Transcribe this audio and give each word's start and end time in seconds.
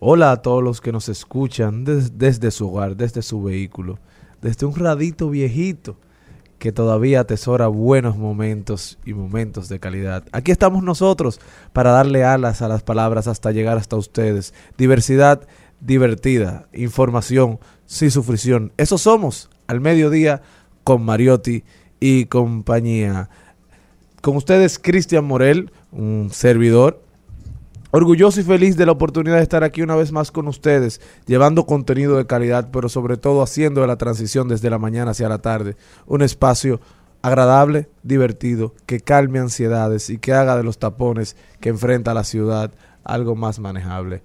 Hola 0.00 0.30
a 0.30 0.42
todos 0.42 0.62
los 0.62 0.80
que 0.80 0.92
nos 0.92 1.08
escuchan 1.08 1.84
des- 1.84 2.18
desde 2.18 2.50
su 2.50 2.68
hogar, 2.68 2.96
desde 2.96 3.22
su 3.22 3.42
vehículo, 3.42 3.98
desde 4.40 4.66
un 4.66 4.76
radito 4.76 5.28
viejito 5.28 5.96
que 6.58 6.72
todavía 6.72 7.20
atesora 7.20 7.66
buenos 7.68 8.16
momentos 8.16 8.98
y 9.04 9.12
momentos 9.14 9.68
de 9.68 9.80
calidad. 9.80 10.24
Aquí 10.32 10.50
estamos 10.52 10.82
nosotros 10.82 11.40
para 11.72 11.90
darle 11.92 12.24
alas 12.24 12.62
a 12.62 12.68
las 12.68 12.82
palabras 12.82 13.26
hasta 13.28 13.52
llegar 13.52 13.76
hasta 13.76 13.96
ustedes. 13.96 14.54
Diversidad 14.76 15.46
divertida, 15.80 16.68
información 16.72 17.58
sin 17.86 18.10
sufrición. 18.10 18.72
Eso 18.76 18.98
somos 18.98 19.50
al 19.68 19.80
mediodía 19.80 20.42
con 20.84 21.02
Mariotti 21.04 21.64
y 22.00 22.26
compañía. 22.26 23.30
Con 24.20 24.36
ustedes, 24.36 24.78
Cristian 24.80 25.24
Morel, 25.24 25.70
un 25.92 26.30
servidor. 26.32 27.02
Orgulloso 27.90 28.38
y 28.40 28.44
feliz 28.44 28.76
de 28.76 28.84
la 28.84 28.92
oportunidad 28.92 29.36
de 29.36 29.42
estar 29.42 29.64
aquí 29.64 29.80
una 29.80 29.96
vez 29.96 30.12
más 30.12 30.30
con 30.30 30.46
ustedes, 30.46 31.00
llevando 31.26 31.64
contenido 31.64 32.18
de 32.18 32.26
calidad, 32.26 32.68
pero 32.70 32.90
sobre 32.90 33.16
todo 33.16 33.40
haciendo 33.42 33.80
de 33.80 33.86
la 33.86 33.96
transición 33.96 34.46
desde 34.46 34.68
la 34.68 34.78
mañana 34.78 35.12
hacia 35.12 35.28
la 35.28 35.38
tarde 35.38 35.74
un 36.06 36.20
espacio 36.20 36.80
agradable, 37.22 37.88
divertido, 38.02 38.74
que 38.84 39.00
calme 39.00 39.38
ansiedades 39.38 40.10
y 40.10 40.18
que 40.18 40.34
haga 40.34 40.56
de 40.56 40.64
los 40.64 40.78
tapones 40.78 41.34
que 41.60 41.70
enfrenta 41.70 42.12
la 42.12 42.24
ciudad 42.24 42.72
algo 43.04 43.34
más 43.34 43.58
manejable. 43.58 44.22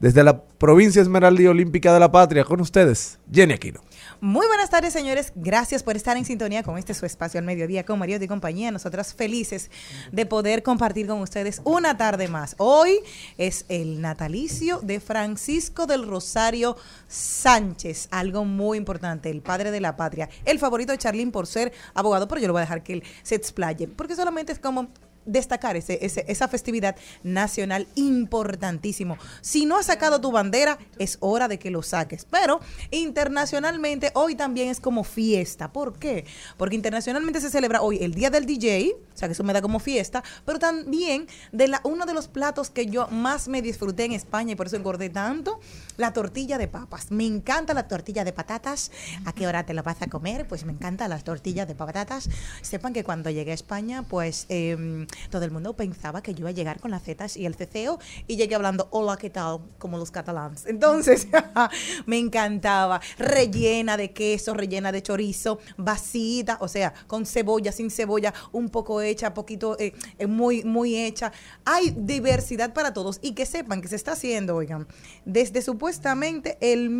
Desde 0.00 0.22
la 0.22 0.42
provincia 0.42 1.00
Esmeralda 1.00 1.48
Olímpica 1.48 1.94
de 1.94 2.00
la 2.00 2.12
Patria, 2.12 2.44
con 2.44 2.60
ustedes, 2.60 3.18
Jenny 3.32 3.54
Aquino. 3.54 3.80
Muy 4.20 4.48
buenas 4.48 4.68
tardes, 4.68 4.92
señores. 4.92 5.32
Gracias 5.36 5.84
por 5.84 5.94
estar 5.94 6.16
en 6.16 6.24
sintonía 6.24 6.64
con 6.64 6.76
este 6.76 6.92
su 6.92 7.06
espacio 7.06 7.38
al 7.38 7.46
mediodía 7.46 7.84
con 7.84 8.00
Mario 8.00 8.18
y 8.20 8.26
compañía. 8.26 8.72
Nosotras 8.72 9.14
felices 9.14 9.70
de 10.10 10.26
poder 10.26 10.64
compartir 10.64 11.06
con 11.06 11.20
ustedes 11.20 11.60
una 11.62 11.96
tarde 11.96 12.26
más. 12.26 12.56
Hoy 12.58 12.98
es 13.36 13.64
el 13.68 14.00
natalicio 14.00 14.80
de 14.80 14.98
Francisco 14.98 15.86
del 15.86 16.04
Rosario 16.04 16.76
Sánchez, 17.06 18.08
algo 18.10 18.44
muy 18.44 18.76
importante, 18.76 19.30
el 19.30 19.40
padre 19.40 19.70
de 19.70 19.80
la 19.80 19.94
patria, 19.96 20.28
el 20.44 20.58
favorito 20.58 20.90
de 20.90 20.98
Charlín 20.98 21.30
por 21.30 21.46
ser 21.46 21.72
abogado, 21.94 22.26
pero 22.26 22.40
yo 22.40 22.48
lo 22.48 22.54
voy 22.54 22.60
a 22.60 22.62
dejar 22.62 22.82
que 22.82 22.94
él 22.94 23.04
se 23.22 23.36
explaye, 23.36 23.86
porque 23.86 24.16
solamente 24.16 24.50
es 24.50 24.58
como 24.58 24.88
destacar 25.28 25.76
ese, 25.76 25.98
ese- 26.04 26.24
esa 26.28 26.48
festividad 26.48 26.96
nacional 27.22 27.86
importantísimo. 27.94 29.16
Si 29.40 29.66
no 29.66 29.76
has 29.76 29.86
sacado 29.86 30.20
tu 30.20 30.32
bandera, 30.32 30.78
es 30.98 31.18
hora 31.20 31.46
de 31.48 31.58
que 31.58 31.70
lo 31.70 31.82
saques. 31.82 32.26
Pero 32.30 32.60
internacionalmente 32.90 34.10
hoy 34.14 34.34
también 34.34 34.68
es 34.68 34.80
como 34.80 35.04
fiesta. 35.04 35.72
¿Por 35.72 35.98
qué? 35.98 36.24
Porque 36.56 36.74
internacionalmente 36.76 37.40
se 37.40 37.50
celebra 37.50 37.82
hoy 37.82 37.98
el 38.02 38.14
Día 38.14 38.30
del 38.30 38.46
DJ, 38.46 38.92
o 39.14 39.16
sea 39.18 39.28
que 39.28 39.32
eso 39.32 39.44
me 39.44 39.52
da 39.52 39.60
como 39.62 39.78
fiesta, 39.80 40.22
pero 40.44 40.58
también 40.58 41.26
de 41.52 41.68
la, 41.68 41.80
uno 41.84 42.06
de 42.06 42.14
los 42.14 42.28
platos 42.28 42.70
que 42.70 42.86
yo 42.86 43.06
más 43.08 43.48
me 43.48 43.60
disfruté 43.62 44.04
en 44.04 44.12
España 44.12 44.52
y 44.52 44.56
por 44.56 44.66
eso 44.66 44.76
engordé 44.76 45.10
tanto, 45.10 45.60
la 45.96 46.12
tortilla 46.12 46.58
de 46.58 46.68
papas. 46.68 47.10
Me 47.10 47.26
encanta 47.26 47.74
la 47.74 47.86
tortilla 47.88 48.24
de 48.24 48.32
patatas. 48.32 48.90
¿A 49.24 49.32
qué 49.32 49.46
hora 49.46 49.66
te 49.66 49.74
la 49.74 49.82
vas 49.82 50.00
a 50.02 50.06
comer? 50.06 50.46
Pues 50.46 50.64
me 50.64 50.72
encantan 50.72 51.10
las 51.10 51.24
tortillas 51.24 51.66
de 51.68 51.74
patatas. 51.74 52.28
Sepan 52.62 52.92
que 52.92 53.04
cuando 53.04 53.30
llegué 53.30 53.50
a 53.50 53.54
España, 53.54 54.02
pues 54.08 54.46
eh, 54.48 55.06
todo 55.30 55.44
el 55.44 55.50
mundo 55.50 55.74
pensaba 55.74 56.22
que 56.22 56.34
yo 56.34 56.40
iba 56.40 56.50
a 56.50 56.52
llegar 56.52 56.80
con 56.80 56.90
las 56.90 57.02
zetas 57.02 57.36
y 57.36 57.46
el 57.46 57.54
ceceo 57.54 57.98
y 58.26 58.36
llegué 58.36 58.54
hablando 58.54 58.88
hola, 58.90 59.16
¿qué 59.16 59.30
tal? 59.30 59.60
Como 59.78 59.98
los 59.98 60.10
catalanes. 60.10 60.66
Entonces, 60.66 61.28
me 62.06 62.18
encantaba. 62.18 63.00
Rellena 63.18 63.96
de 63.96 64.12
queso, 64.12 64.54
rellena 64.54 64.92
de 64.92 65.02
chorizo, 65.02 65.58
vasita, 65.76 66.58
o 66.60 66.68
sea, 66.68 66.92
con 67.06 67.26
cebolla, 67.26 67.72
sin 67.72 67.90
cebolla, 67.90 68.32
un 68.52 68.68
poco 68.68 69.00
hecha, 69.00 69.34
poquito, 69.34 69.78
eh, 69.78 69.92
eh, 70.18 70.26
muy, 70.26 70.64
muy 70.64 70.96
hecha. 70.96 71.32
Hay 71.64 71.94
diversidad 71.96 72.72
para 72.72 72.92
todos 72.92 73.18
y 73.22 73.32
que 73.32 73.46
sepan 73.46 73.80
que 73.80 73.88
se 73.88 73.96
está 73.96 74.12
haciendo, 74.12 74.56
oigan, 74.56 74.86
desde 75.24 75.62
supuestamente 75.62 76.58
el 76.60 76.90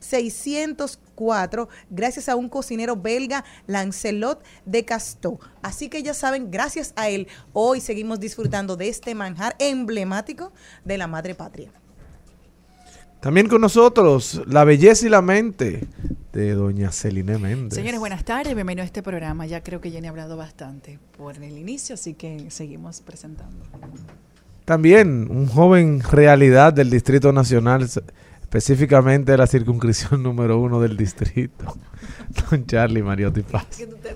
1604, 0.00 1.68
gracias 1.90 2.28
a 2.28 2.36
un 2.36 2.48
cocinero 2.48 2.96
belga, 2.96 3.44
Lancelot 3.66 4.42
de 4.64 4.84
Casteau. 4.84 5.38
Así 5.62 5.88
que 5.88 6.02
ya 6.02 6.14
saben, 6.14 6.50
gracias 6.50 6.92
a 6.96 7.08
él, 7.08 7.28
hoy 7.52 7.80
seguimos 7.80 8.18
disfrutando 8.20 8.76
de 8.76 8.88
este 8.88 9.14
manjar 9.14 9.54
emblemático 9.58 10.52
de 10.84 10.98
la 10.98 11.06
madre 11.06 11.34
patria. 11.34 11.72
También 13.20 13.48
con 13.48 13.60
nosotros, 13.60 14.42
la 14.46 14.64
belleza 14.64 15.06
y 15.06 15.10
la 15.10 15.20
mente 15.20 15.86
de 16.32 16.54
doña 16.54 16.90
Celine 16.90 17.36
Méndez. 17.36 17.74
Señores, 17.74 18.00
buenas 18.00 18.24
tardes, 18.24 18.54
bienvenido 18.54 18.82
a 18.82 18.86
este 18.86 19.02
programa. 19.02 19.44
Ya 19.44 19.62
creo 19.62 19.82
que 19.82 19.90
Jenny 19.90 20.06
ha 20.06 20.10
hablado 20.10 20.38
bastante 20.38 20.98
por 21.18 21.36
el 21.36 21.58
inicio, 21.58 21.96
así 21.96 22.14
que 22.14 22.50
seguimos 22.50 23.02
presentando. 23.02 23.66
También 24.64 25.28
un 25.30 25.48
joven 25.48 26.00
realidad 26.00 26.72
del 26.72 26.88
Distrito 26.88 27.30
Nacional, 27.30 27.90
específicamente 28.50 29.30
de 29.30 29.38
la 29.38 29.46
circunscripción 29.46 30.20
número 30.24 30.58
uno 30.58 30.80
del 30.80 30.96
distrito, 30.96 31.72
don 32.50 32.66
Charlie 32.66 33.00
Mariotti 33.00 33.42
Paz. 33.42 33.64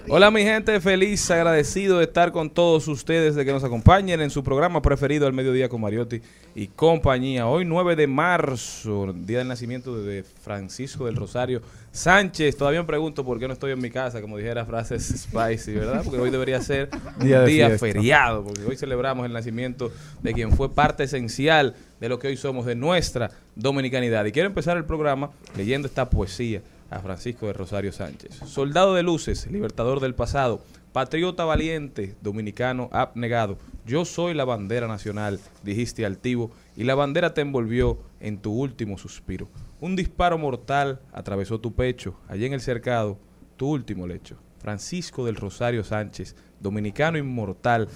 Hola 0.09 0.33
mi 0.33 0.43
gente, 0.43 0.81
feliz, 0.81 1.31
agradecido 1.31 1.99
de 1.99 2.06
estar 2.06 2.33
con 2.33 2.50
todos 2.50 2.89
ustedes, 2.89 3.37
de 3.37 3.45
que 3.45 3.53
nos 3.53 3.62
acompañen 3.62 4.21
en 4.21 4.31
su 4.31 4.43
programa 4.43 4.83
preferido 4.83 5.28
al 5.28 5.34
mediodía 5.34 5.69
con 5.69 5.81
Mariotti 5.81 6.21
y 6.56 6.67
compañía. 6.67 7.47
Hoy 7.47 7.65
9 7.65 7.95
de 7.95 8.09
marzo, 8.09 9.12
día 9.15 9.39
del 9.39 9.47
nacimiento 9.47 10.03
de 10.03 10.25
Francisco 10.25 11.07
del 11.07 11.15
Rosario 11.15 11.63
Sánchez. 11.95 12.57
Todavía 12.57 12.81
me 12.83 12.87
pregunto 12.89 13.25
por 13.25 13.39
qué 13.39 13.47
no 13.47 13.53
estoy 13.53 13.71
en 13.71 13.81
mi 13.81 13.89
casa, 13.89 14.21
como 14.21 14.37
dijera 14.37 14.67
frases 14.67 15.07
spicy, 15.07 15.75
¿verdad? 15.75 16.03
Porque 16.03 16.19
hoy 16.19 16.31
debería 16.31 16.61
ser 16.61 16.91
Día 17.21 17.41
un 17.41 17.47
día 17.47 17.69
fiesta. 17.69 17.79
feriado, 17.79 18.43
porque 18.43 18.65
hoy 18.65 18.77
celebramos 18.77 19.25
el 19.25 19.33
nacimiento 19.33 19.93
de 20.21 20.35
quien 20.35 20.51
fue 20.51 20.75
parte 20.75 21.05
esencial 21.05 21.77
de 22.01 22.09
lo 22.09 22.19
que 22.19 22.27
hoy 22.27 22.37
somos, 22.37 22.67
de 22.67 22.75
nuestra 22.75 23.31
dominicanidad. 23.55 24.25
Y 24.25 24.33
quiero 24.33 24.49
empezar 24.49 24.77
el 24.77 24.85
programa 24.85 25.31
leyendo 25.57 25.87
esta 25.87 26.11
poesía 26.11 26.63
a 26.91 26.99
Francisco 26.99 27.47
de 27.47 27.53
Rosario 27.53 27.93
Sánchez. 27.93 28.41
Soldado 28.45 28.95
de 28.95 29.05
luces, 29.05 29.47
libertador 29.47 30.01
del 30.01 30.17
pasado, 30.17 30.63
patriota 30.93 31.45
valiente, 31.45 32.17
dominicano 32.23 32.89
abnegado. 32.93 33.57
Yo 33.87 34.05
soy 34.05 34.35
la 34.35 34.45
bandera 34.45 34.89
nacional, 34.89 35.39
dijiste 35.63 36.05
altivo, 36.05 36.51
y 36.77 36.83
la 36.83 36.97
bandera 36.97 37.35
te 37.35 37.41
envolvió 37.41 37.99
en 38.21 38.39
tu 38.39 38.53
último 38.53 38.99
suspiro. 38.99 39.49
Un 39.84 39.97
disparo 39.97 40.39
mortal 40.39 40.98
atravesó 41.13 41.60
tu 41.60 41.75
pecho, 41.75 42.16
allí 42.27 42.47
en 42.47 42.54
el 42.54 42.63
cercado, 42.63 43.19
tu 43.59 43.69
último 43.69 44.07
lecho. 44.07 44.39
Francisco 44.57 45.27
del 45.27 45.36
Rosario 45.36 45.84
Sánchez, 45.84 46.34
dominicano 46.59 47.19
inmortal, 47.19 47.91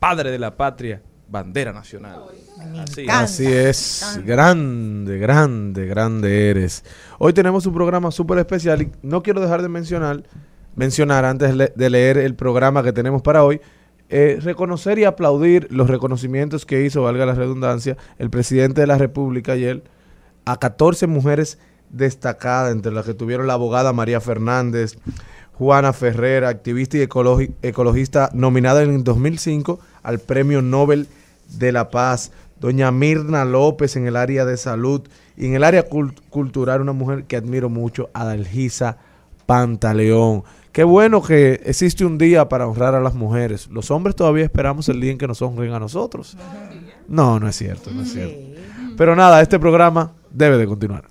padre 0.00 0.32
de 0.32 0.40
la 0.40 0.56
patria, 0.56 1.00
bandera 1.28 1.72
nacional. 1.72 2.24
Así 2.80 3.02
es. 3.02 3.08
Así 3.08 3.46
es, 3.46 4.20
grande, 4.26 5.18
grande, 5.18 5.86
grande 5.86 6.50
eres. 6.50 6.84
Hoy 7.20 7.32
tenemos 7.32 7.64
un 7.66 7.74
programa 7.74 8.10
súper 8.10 8.38
especial 8.38 8.82
y 8.82 8.90
no 9.02 9.22
quiero 9.22 9.40
dejar 9.40 9.62
de 9.62 9.68
mencionar, 9.68 10.24
mencionar 10.74 11.24
antes 11.24 11.56
de 11.56 11.90
leer 11.90 12.18
el 12.18 12.34
programa 12.34 12.82
que 12.82 12.92
tenemos 12.92 13.22
para 13.22 13.44
hoy, 13.44 13.60
eh, 14.08 14.40
reconocer 14.42 14.98
y 14.98 15.04
aplaudir 15.04 15.68
los 15.70 15.88
reconocimientos 15.88 16.66
que 16.66 16.84
hizo, 16.84 17.02
valga 17.02 17.26
la 17.26 17.34
redundancia, 17.34 17.96
el 18.18 18.28
presidente 18.28 18.80
de 18.80 18.88
la 18.88 18.98
República 18.98 19.52
ayer 19.52 19.84
a 20.52 20.58
14 20.58 21.06
mujeres 21.06 21.58
destacadas, 21.90 22.72
entre 22.72 22.92
las 22.92 23.06
que 23.06 23.14
tuvieron 23.14 23.46
la 23.46 23.54
abogada 23.54 23.92
María 23.92 24.20
Fernández, 24.20 24.98
Juana 25.54 25.92
Ferrer, 25.92 26.44
activista 26.44 26.96
y 26.98 27.00
ecologi- 27.06 27.52
ecologista 27.62 28.30
nominada 28.32 28.82
en 28.82 28.94
el 28.94 29.04
2005 29.04 29.80
al 30.02 30.18
Premio 30.20 30.62
Nobel 30.62 31.08
de 31.58 31.72
la 31.72 31.90
Paz, 31.90 32.30
doña 32.60 32.90
Mirna 32.92 33.44
López 33.44 33.96
en 33.96 34.06
el 34.06 34.16
área 34.16 34.44
de 34.44 34.56
salud 34.56 35.02
y 35.36 35.46
en 35.46 35.54
el 35.54 35.64
área 35.64 35.88
cul- 35.88 36.14
cultural, 36.30 36.80
una 36.80 36.92
mujer 36.92 37.24
que 37.24 37.36
admiro 37.36 37.68
mucho, 37.68 38.10
Adalgisa 38.12 38.98
Pantaleón. 39.46 40.44
Qué 40.72 40.84
bueno 40.84 41.22
que 41.22 41.54
existe 41.64 42.04
un 42.04 42.18
día 42.18 42.48
para 42.48 42.66
honrar 42.68 42.94
a 42.94 43.00
las 43.00 43.14
mujeres. 43.14 43.66
Los 43.68 43.90
hombres 43.90 44.14
todavía 44.14 44.44
esperamos 44.44 44.88
el 44.88 45.00
día 45.00 45.10
en 45.10 45.18
que 45.18 45.26
nos 45.26 45.42
honren 45.42 45.72
a 45.72 45.80
nosotros. 45.80 46.36
No, 47.08 47.40
no 47.40 47.48
es 47.48 47.56
cierto, 47.56 47.90
no 47.90 48.02
es 48.02 48.12
cierto. 48.12 48.36
Pero 48.96 49.16
nada, 49.16 49.40
este 49.40 49.58
programa 49.58 50.12
debe 50.30 50.56
de 50.58 50.66
continuar. 50.66 51.04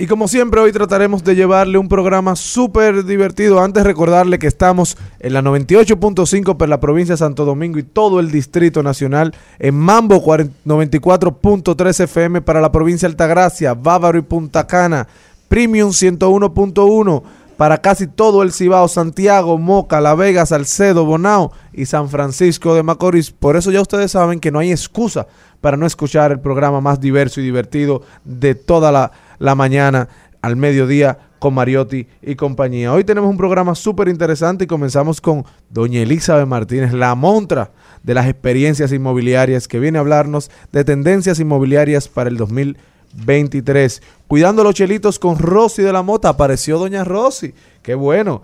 Y 0.00 0.06
como 0.06 0.28
siempre, 0.28 0.60
hoy 0.60 0.70
trataremos 0.70 1.24
de 1.24 1.34
llevarle 1.34 1.76
un 1.76 1.88
programa 1.88 2.36
súper 2.36 3.04
divertido. 3.04 3.60
Antes 3.60 3.82
recordarle 3.82 4.38
que 4.38 4.46
estamos 4.46 4.96
en 5.18 5.32
la 5.32 5.42
98.5 5.42 6.56
por 6.56 6.68
la 6.68 6.78
provincia 6.78 7.14
de 7.14 7.18
Santo 7.18 7.44
Domingo 7.44 7.80
y 7.80 7.82
todo 7.82 8.20
el 8.20 8.30
Distrito 8.30 8.84
Nacional. 8.84 9.34
En 9.58 9.74
Mambo 9.74 10.22
40 10.22 10.54
94.3 10.64 12.04
FM 12.04 12.42
para 12.42 12.60
la 12.60 12.70
provincia 12.70 13.08
de 13.08 13.12
Altagracia, 13.12 13.74
Bávaro 13.74 14.18
y 14.18 14.22
Punta 14.22 14.68
Cana. 14.68 15.08
Premium 15.48 15.90
101.1 15.90 17.22
para 17.56 17.78
casi 17.78 18.06
todo 18.06 18.44
el 18.44 18.52
Cibao, 18.52 18.86
Santiago, 18.86 19.58
Moca, 19.58 20.00
La 20.00 20.14
Vega, 20.14 20.46
Salcedo, 20.46 21.04
Bonao 21.04 21.50
y 21.72 21.86
San 21.86 22.08
Francisco 22.08 22.72
de 22.76 22.84
Macorís. 22.84 23.32
Por 23.32 23.56
eso 23.56 23.72
ya 23.72 23.80
ustedes 23.80 24.12
saben 24.12 24.38
que 24.38 24.52
no 24.52 24.60
hay 24.60 24.70
excusa 24.70 25.26
para 25.60 25.76
no 25.76 25.86
escuchar 25.86 26.30
el 26.30 26.38
programa 26.38 26.80
más 26.80 27.00
diverso 27.00 27.40
y 27.40 27.44
divertido 27.44 28.02
de 28.24 28.54
toda 28.54 28.92
la, 28.92 29.10
la 29.38 29.54
mañana 29.54 30.08
al 30.42 30.56
mediodía 30.56 31.18
con 31.38 31.54
Mariotti 31.54 32.06
y 32.22 32.34
compañía. 32.34 32.92
Hoy 32.92 33.04
tenemos 33.04 33.30
un 33.30 33.36
programa 33.36 33.74
súper 33.74 34.08
interesante 34.08 34.64
y 34.64 34.66
comenzamos 34.66 35.20
con 35.20 35.44
doña 35.70 36.00
Elizabeth 36.00 36.46
Martínez, 36.46 36.92
la 36.92 37.14
montra 37.14 37.70
de 38.02 38.14
las 38.14 38.26
experiencias 38.26 38.92
inmobiliarias, 38.92 39.68
que 39.68 39.78
viene 39.78 39.98
a 39.98 40.00
hablarnos 40.00 40.50
de 40.72 40.84
tendencias 40.84 41.38
inmobiliarias 41.40 42.08
para 42.08 42.30
el 42.30 42.36
2023. 42.36 44.02
Cuidando 44.26 44.64
los 44.64 44.74
chelitos 44.74 45.18
con 45.18 45.38
Rosy 45.38 45.82
de 45.82 45.92
la 45.92 46.02
Mota, 46.02 46.30
apareció 46.30 46.78
doña 46.78 47.04
Rosy, 47.04 47.54
qué 47.82 47.94
bueno. 47.94 48.42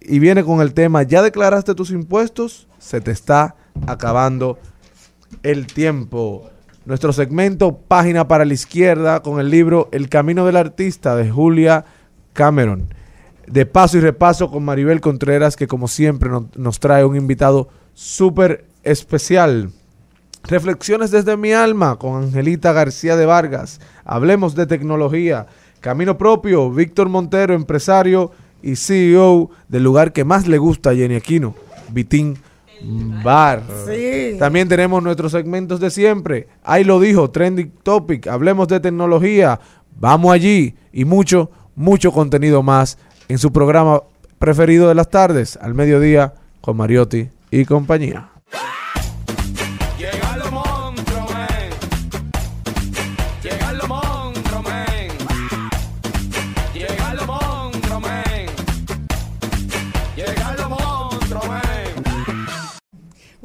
Y 0.00 0.18
viene 0.18 0.42
con 0.42 0.60
el 0.60 0.74
tema, 0.74 1.02
¿ya 1.02 1.22
declaraste 1.22 1.74
tus 1.74 1.90
impuestos? 1.90 2.66
Se 2.78 3.00
te 3.00 3.12
está 3.12 3.54
acabando 3.86 4.58
el 5.42 5.66
tiempo. 5.66 6.50
Nuestro 6.84 7.12
segmento 7.12 7.76
Página 7.76 8.26
para 8.26 8.44
la 8.44 8.54
Izquierda 8.54 9.20
con 9.22 9.38
el 9.38 9.50
libro 9.50 9.88
El 9.92 10.08
Camino 10.08 10.44
del 10.44 10.56
Artista 10.56 11.14
de 11.14 11.30
Julia 11.30 11.84
Cameron. 12.32 12.92
De 13.46 13.66
paso 13.66 13.98
y 13.98 14.00
repaso 14.00 14.50
con 14.50 14.64
Maribel 14.64 15.00
Contreras, 15.00 15.54
que 15.56 15.68
como 15.68 15.86
siempre 15.86 16.28
no- 16.28 16.48
nos 16.56 16.80
trae 16.80 17.04
un 17.04 17.16
invitado 17.16 17.68
súper 17.94 18.64
especial. 18.82 19.70
Reflexiones 20.44 21.12
desde 21.12 21.36
mi 21.36 21.52
alma 21.52 21.96
con 22.00 22.20
Angelita 22.24 22.72
García 22.72 23.16
de 23.16 23.26
Vargas. 23.26 23.80
Hablemos 24.04 24.56
de 24.56 24.66
tecnología. 24.66 25.46
Camino 25.80 26.18
propio, 26.18 26.70
Víctor 26.70 27.08
Montero, 27.08 27.54
empresario 27.54 28.32
y 28.60 28.74
CEO 28.74 29.50
del 29.68 29.84
lugar 29.84 30.12
que 30.12 30.24
más 30.24 30.48
le 30.48 30.58
gusta 30.58 30.90
a 30.90 30.94
Jenny 30.94 31.14
Aquino, 31.16 31.54
Vitín 31.92 32.38
Bar. 33.22 33.62
También 34.38 34.68
tenemos 34.68 35.02
nuestros 35.02 35.32
segmentos 35.32 35.80
de 35.80 35.90
siempre. 35.90 36.48
Ahí 36.62 36.84
lo 36.84 37.00
dijo, 37.00 37.30
Trending 37.30 37.72
Topic. 37.82 38.26
Hablemos 38.26 38.68
de 38.68 38.80
tecnología. 38.80 39.60
Vamos 39.98 40.32
allí. 40.32 40.74
Y 40.92 41.04
mucho, 41.04 41.50
mucho 41.74 42.12
contenido 42.12 42.62
más 42.62 42.98
en 43.28 43.38
su 43.38 43.52
programa 43.52 44.02
preferido 44.38 44.88
de 44.88 44.94
las 44.94 45.08
tardes, 45.08 45.56
al 45.62 45.74
mediodía, 45.74 46.34
con 46.60 46.76
Mariotti 46.76 47.28
y 47.50 47.64
compañía. 47.64 48.28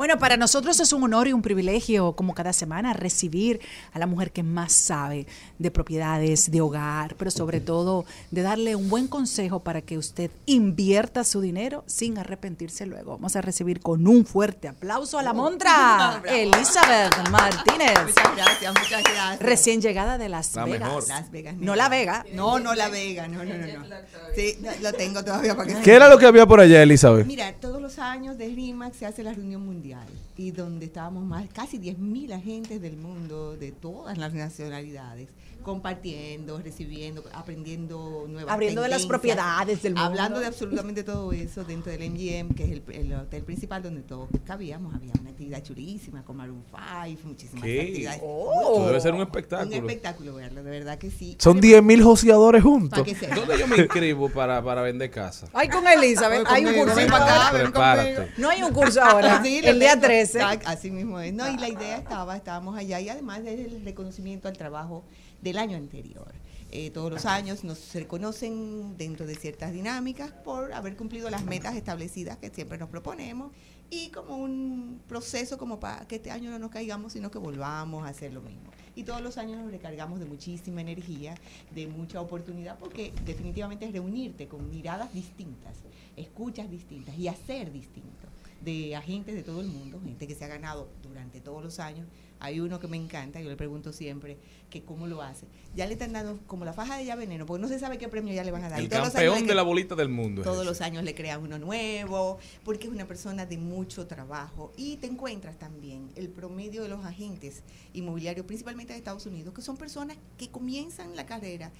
Bueno, 0.07 0.21
para 0.21 0.37
nosotros 0.37 0.79
es 0.79 0.93
un 0.93 1.03
honor 1.03 1.27
y 1.27 1.33
un 1.33 1.41
privilegio, 1.41 2.13
como 2.13 2.33
cada 2.33 2.53
semana, 2.53 2.93
recibir 2.93 3.59
a 3.91 3.99
la 3.99 4.07
mujer 4.07 4.31
que 4.31 4.41
más 4.41 4.71
sabe 4.71 5.27
de 5.59 5.69
propiedades, 5.69 6.49
de 6.49 6.61
hogar, 6.61 7.15
pero 7.15 7.29
sobre 7.29 7.59
todo 7.59 8.05
de 8.31 8.41
darle 8.41 8.77
un 8.77 8.87
buen 8.87 9.09
consejo 9.09 9.59
para 9.59 9.81
que 9.81 9.97
usted 9.97 10.31
invierta 10.45 11.25
su 11.25 11.41
dinero 11.41 11.83
sin 11.87 12.17
arrepentirse 12.17 12.85
luego. 12.85 13.17
Vamos 13.17 13.35
a 13.35 13.41
recibir 13.41 13.81
con 13.81 14.07
un 14.07 14.25
fuerte 14.25 14.69
aplauso 14.69 15.19
a 15.19 15.23
la 15.23 15.33
montra, 15.33 16.23
Elizabeth 16.29 17.29
Martínez, 17.29 17.99
Muchas 18.05 18.35
gracias, 18.37 18.73
muchas 18.81 19.03
gracias. 19.03 19.39
recién 19.41 19.81
llegada 19.81 20.17
de 20.17 20.29
Las 20.29 20.55
La 20.55 20.63
Vegas. 20.63 20.87
mejor. 20.87 21.07
Las 21.09 21.31
Vegas. 21.31 21.55
No 21.57 21.75
La 21.75 21.89
Vega. 21.89 22.25
No, 22.31 22.59
no 22.59 22.75
La 22.75 22.87
Vega, 22.87 23.27
no, 23.27 23.43
no, 23.43 23.53
no. 23.53 23.67
no. 23.89 23.95
Sí, 24.33 24.57
no, 24.61 24.69
lo 24.81 24.93
tengo 24.93 25.21
todavía 25.21 25.53
para 25.57 25.67
que 25.67 25.81
¿Qué 25.81 25.93
era 25.95 26.07
lo 26.07 26.17
que 26.17 26.27
había 26.27 26.45
por 26.45 26.61
allá, 26.61 26.81
Elizabeth? 26.81 27.27
Mira, 27.27 27.51
todos 27.59 27.81
los 27.81 27.99
años 27.99 28.37
de 28.37 28.47
RIMAX 28.47 28.95
se 28.95 29.05
hace 29.05 29.21
la 29.21 29.33
reunión 29.33 29.65
mundial 29.65 29.96
y 30.37 30.51
donde 30.51 30.85
estábamos 30.85 31.23
más, 31.23 31.47
casi 31.49 31.79
10.000 31.79 32.33
agentes 32.33 32.81
del 32.81 32.97
mundo, 32.97 33.57
de 33.57 33.71
todas 33.71 34.17
las 34.17 34.33
nacionalidades, 34.33 35.29
compartiendo, 35.67 36.61
recibiendo, 36.63 37.25
aprendiendo 37.33 38.25
nuevas 38.29 38.53
Abriendo 38.53 38.81
de 38.83 38.87
las 38.87 39.05
propiedades 39.05 39.83
del 39.83 39.95
mundo. 39.95 40.07
Hablando 40.07 40.39
de 40.39 40.45
absolutamente 40.45 41.03
todo 41.03 41.33
eso 41.33 41.65
dentro 41.65 41.91
del 41.91 42.09
MGM, 42.09 42.55
que 42.55 42.63
es 42.63 42.71
el, 42.71 42.83
el 42.87 43.13
hotel 43.13 43.43
principal 43.43 43.83
donde 43.83 44.01
todos 44.01 44.29
cabíamos. 44.45 44.95
Había 44.95 45.11
una 45.19 45.31
actividad 45.31 45.61
chulísima 45.61 46.23
con 46.23 46.37
Maroon 46.37 46.63
5, 47.05 47.27
muchísimas 47.27 47.65
¿Qué? 47.65 47.81
actividades. 47.81 48.21
Oh. 48.23 48.85
Debe 48.87 49.01
ser 49.01 49.11
un 49.11 49.19
Un 49.19 49.23
espectáculo. 49.25 49.75
espectáculo 49.75 50.35
verlo, 50.35 50.63
de 50.63 50.71
verdad 50.71 50.97
que 50.97 51.11
sí. 51.11 51.35
Son 51.37 51.57
Además, 51.57 51.83
10.000 51.83 52.03
joseadores 52.03 52.63
juntos. 52.63 53.05
¿Dónde 53.35 53.59
yo 53.59 53.67
me 53.67 53.75
inscribo 53.75 54.29
para, 54.29 54.63
para 54.63 54.81
vender 54.83 55.11
casa? 55.11 55.49
Ay, 55.53 55.67
con 55.67 55.85
Elizabeth, 55.85 56.47
hay 56.47 56.65
un 56.65 56.75
curso 56.75 56.97
acá. 56.97 58.29
No 58.37 58.49
hay 58.49 58.63
un 58.63 58.71
curso 58.71 59.03
ahora, 59.03 59.41
Sí, 59.43 59.59
el 59.61 59.79
día 59.79 59.91
tengo. 59.95 60.07
13. 60.07 60.41
Ah, 60.41 60.59
Así 60.63 60.91
mismo 60.91 61.19
es. 61.19 61.33
No, 61.33 61.45
y 61.51 61.57
la 61.57 61.67
idea 61.67 61.97
estaba, 61.97 62.37
estábamos 62.37 62.77
allá 62.77 63.01
y 63.01 63.09
además 63.09 63.41
es 63.45 63.59
el 63.59 63.83
reconocimiento 63.83 64.47
al 64.47 64.55
trabajo 64.57 65.03
del 65.41 65.57
año 65.57 65.77
anterior. 65.77 66.33
Eh, 66.69 66.91
todos 66.91 67.09
los 67.09 67.25
años 67.25 67.63
nos 67.63 67.93
reconocen 67.93 68.97
dentro 68.97 69.25
de 69.25 69.35
ciertas 69.35 69.71
dinámicas 69.71 70.31
por 70.31 70.73
haber 70.73 70.97
cumplido 70.97 71.29
las 71.29 71.45
metas 71.45 71.75
establecidas 71.75 72.37
que 72.37 72.49
siempre 72.49 72.77
nos 72.77 72.89
proponemos 72.89 73.53
y 73.89 74.09
como 74.09 74.35
un 74.35 75.01
proceso 75.07 75.57
como 75.57 75.79
para 75.79 76.05
que 76.07 76.17
este 76.17 76.29
año 76.29 76.51
no 76.51 76.59
nos 76.59 76.71
caigamos, 76.71 77.13
sino 77.13 77.31
que 77.31 77.37
volvamos 77.37 78.05
a 78.05 78.09
hacer 78.09 78.33
lo 78.33 78.41
mismo. 78.41 78.71
Y 78.95 79.03
todos 79.03 79.21
los 79.21 79.37
años 79.37 79.61
nos 79.61 79.71
recargamos 79.71 80.19
de 80.19 80.25
muchísima 80.25 80.81
energía, 80.81 81.35
de 81.73 81.87
mucha 81.87 82.19
oportunidad, 82.19 82.77
porque 82.77 83.13
definitivamente 83.23 83.85
es 83.85 83.93
reunirte 83.93 84.47
con 84.47 84.69
miradas 84.69 85.13
distintas, 85.13 85.77
escuchas 86.17 86.69
distintas 86.69 87.17
y 87.17 87.29
hacer 87.29 87.71
distinto 87.71 88.27
de 88.61 88.95
agentes 88.95 89.35
de 89.35 89.43
todo 89.43 89.61
el 89.61 89.67
mundo, 89.67 90.01
gente 90.03 90.27
que 90.27 90.35
se 90.35 90.43
ha 90.43 90.47
ganado 90.47 90.89
durante 91.01 91.39
todos 91.39 91.63
los 91.63 91.79
años. 91.79 92.07
Hay 92.39 92.59
uno 92.59 92.79
que 92.79 92.87
me 92.87 92.97
encanta, 92.97 93.41
yo 93.41 93.49
le 93.49 93.55
pregunto 93.55 93.91
siempre 93.91 94.37
que 94.69 94.83
cómo 94.83 95.07
lo 95.07 95.21
hace. 95.21 95.45
Ya 95.75 95.85
le 95.85 95.93
están 95.93 96.13
dando 96.13 96.39
como 96.47 96.65
la 96.65 96.73
faja 96.73 96.97
de 96.97 97.05
ya 97.05 97.15
veneno, 97.15 97.45
porque 97.45 97.61
no 97.61 97.67
se 97.67 97.79
sabe 97.79 97.97
qué 97.97 98.07
premio 98.07 98.33
ya 98.33 98.43
le 98.43 98.51
van 98.51 98.63
a 98.63 98.69
dar. 98.69 98.79
El 98.79 98.89
todos 98.89 99.11
campeón 99.11 99.47
de 99.47 99.55
la 99.55 99.63
bolita 99.63 99.95
del 99.95 100.09
mundo. 100.09 100.43
Todos 100.43 100.65
los 100.65 100.81
años 100.81 101.03
le 101.03 101.15
crean 101.15 101.41
uno 101.41 101.57
nuevo, 101.57 102.37
porque 102.63 102.87
es 102.87 102.93
una 102.93 103.07
persona 103.07 103.45
de 103.45 103.57
mucho 103.57 104.07
trabajo. 104.07 104.71
Y 104.77 104.97
te 104.97 105.07
encuentras 105.07 105.57
también 105.57 106.09
el 106.15 106.29
promedio 106.29 106.83
de 106.83 106.89
los 106.89 107.05
agentes 107.05 107.63
inmobiliarios, 107.93 108.45
principalmente 108.45 108.93
de 108.93 108.99
Estados 108.99 109.25
Unidos, 109.25 109.53
que 109.53 109.61
son 109.61 109.77
personas 109.77 110.17
que 110.37 110.49
comienzan 110.49 111.15
la 111.15 111.25
carrera 111.25 111.71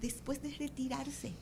después 0.00 0.42
de 0.42 0.50
retirarse. 0.50 1.32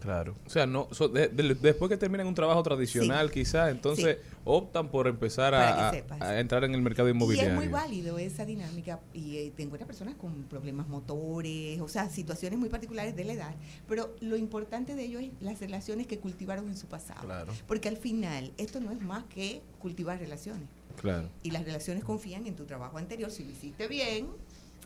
Claro. 0.00 0.36
O 0.46 0.50
sea, 0.50 0.66
no 0.66 0.88
so- 0.92 1.08
de- 1.08 1.28
de- 1.28 1.54
después 1.54 1.88
que 1.88 1.96
terminan 1.96 2.26
un 2.26 2.34
trabajo 2.34 2.62
tradicional, 2.62 3.30
quizás, 3.30 3.70
entonces 3.70 4.18
optan 4.44 4.88
por 4.90 5.06
empezar 5.08 5.54
a, 5.54 5.92
entrar 6.38 6.64
en 6.64 6.74
el 6.74 6.80
mercado 6.82 7.08
Y 7.08 7.10
es 7.10 7.16
inmobiliario. 7.16 7.54
muy 7.54 7.68
válido 7.68 8.18
esa 8.18 8.44
dinámica 8.44 9.00
y 9.12 9.36
eh, 9.38 9.52
te 9.56 9.62
encuentras 9.64 9.86
personas 9.86 10.14
con 10.14 10.44
problemas 10.44 10.88
motores, 10.88 11.80
o 11.80 11.88
sea, 11.88 12.08
situaciones 12.08 12.58
muy 12.58 12.68
particulares 12.68 13.14
de 13.16 13.24
la 13.24 13.32
edad, 13.32 13.54
pero 13.88 14.14
lo 14.20 14.36
importante 14.36 14.94
de 14.94 15.04
ello 15.04 15.18
es 15.18 15.30
las 15.40 15.60
relaciones 15.60 16.06
que 16.06 16.18
cultivaron 16.18 16.68
en 16.68 16.76
su 16.76 16.86
pasado. 16.86 17.22
Claro. 17.22 17.52
Porque 17.66 17.88
al 17.88 17.96
final 17.96 18.52
esto 18.56 18.80
no 18.80 18.90
es 18.92 19.00
más 19.00 19.24
que 19.24 19.62
cultivar 19.78 20.18
relaciones. 20.18 20.68
Claro. 21.00 21.28
Y 21.44 21.52
las 21.52 21.64
relaciones 21.64 22.02
confían 22.02 22.46
en 22.46 22.56
tu 22.56 22.64
trabajo 22.64 22.98
anterior, 22.98 23.30
si 23.30 23.44
lo 23.44 23.50
hiciste 23.52 23.86
bien, 23.86 24.26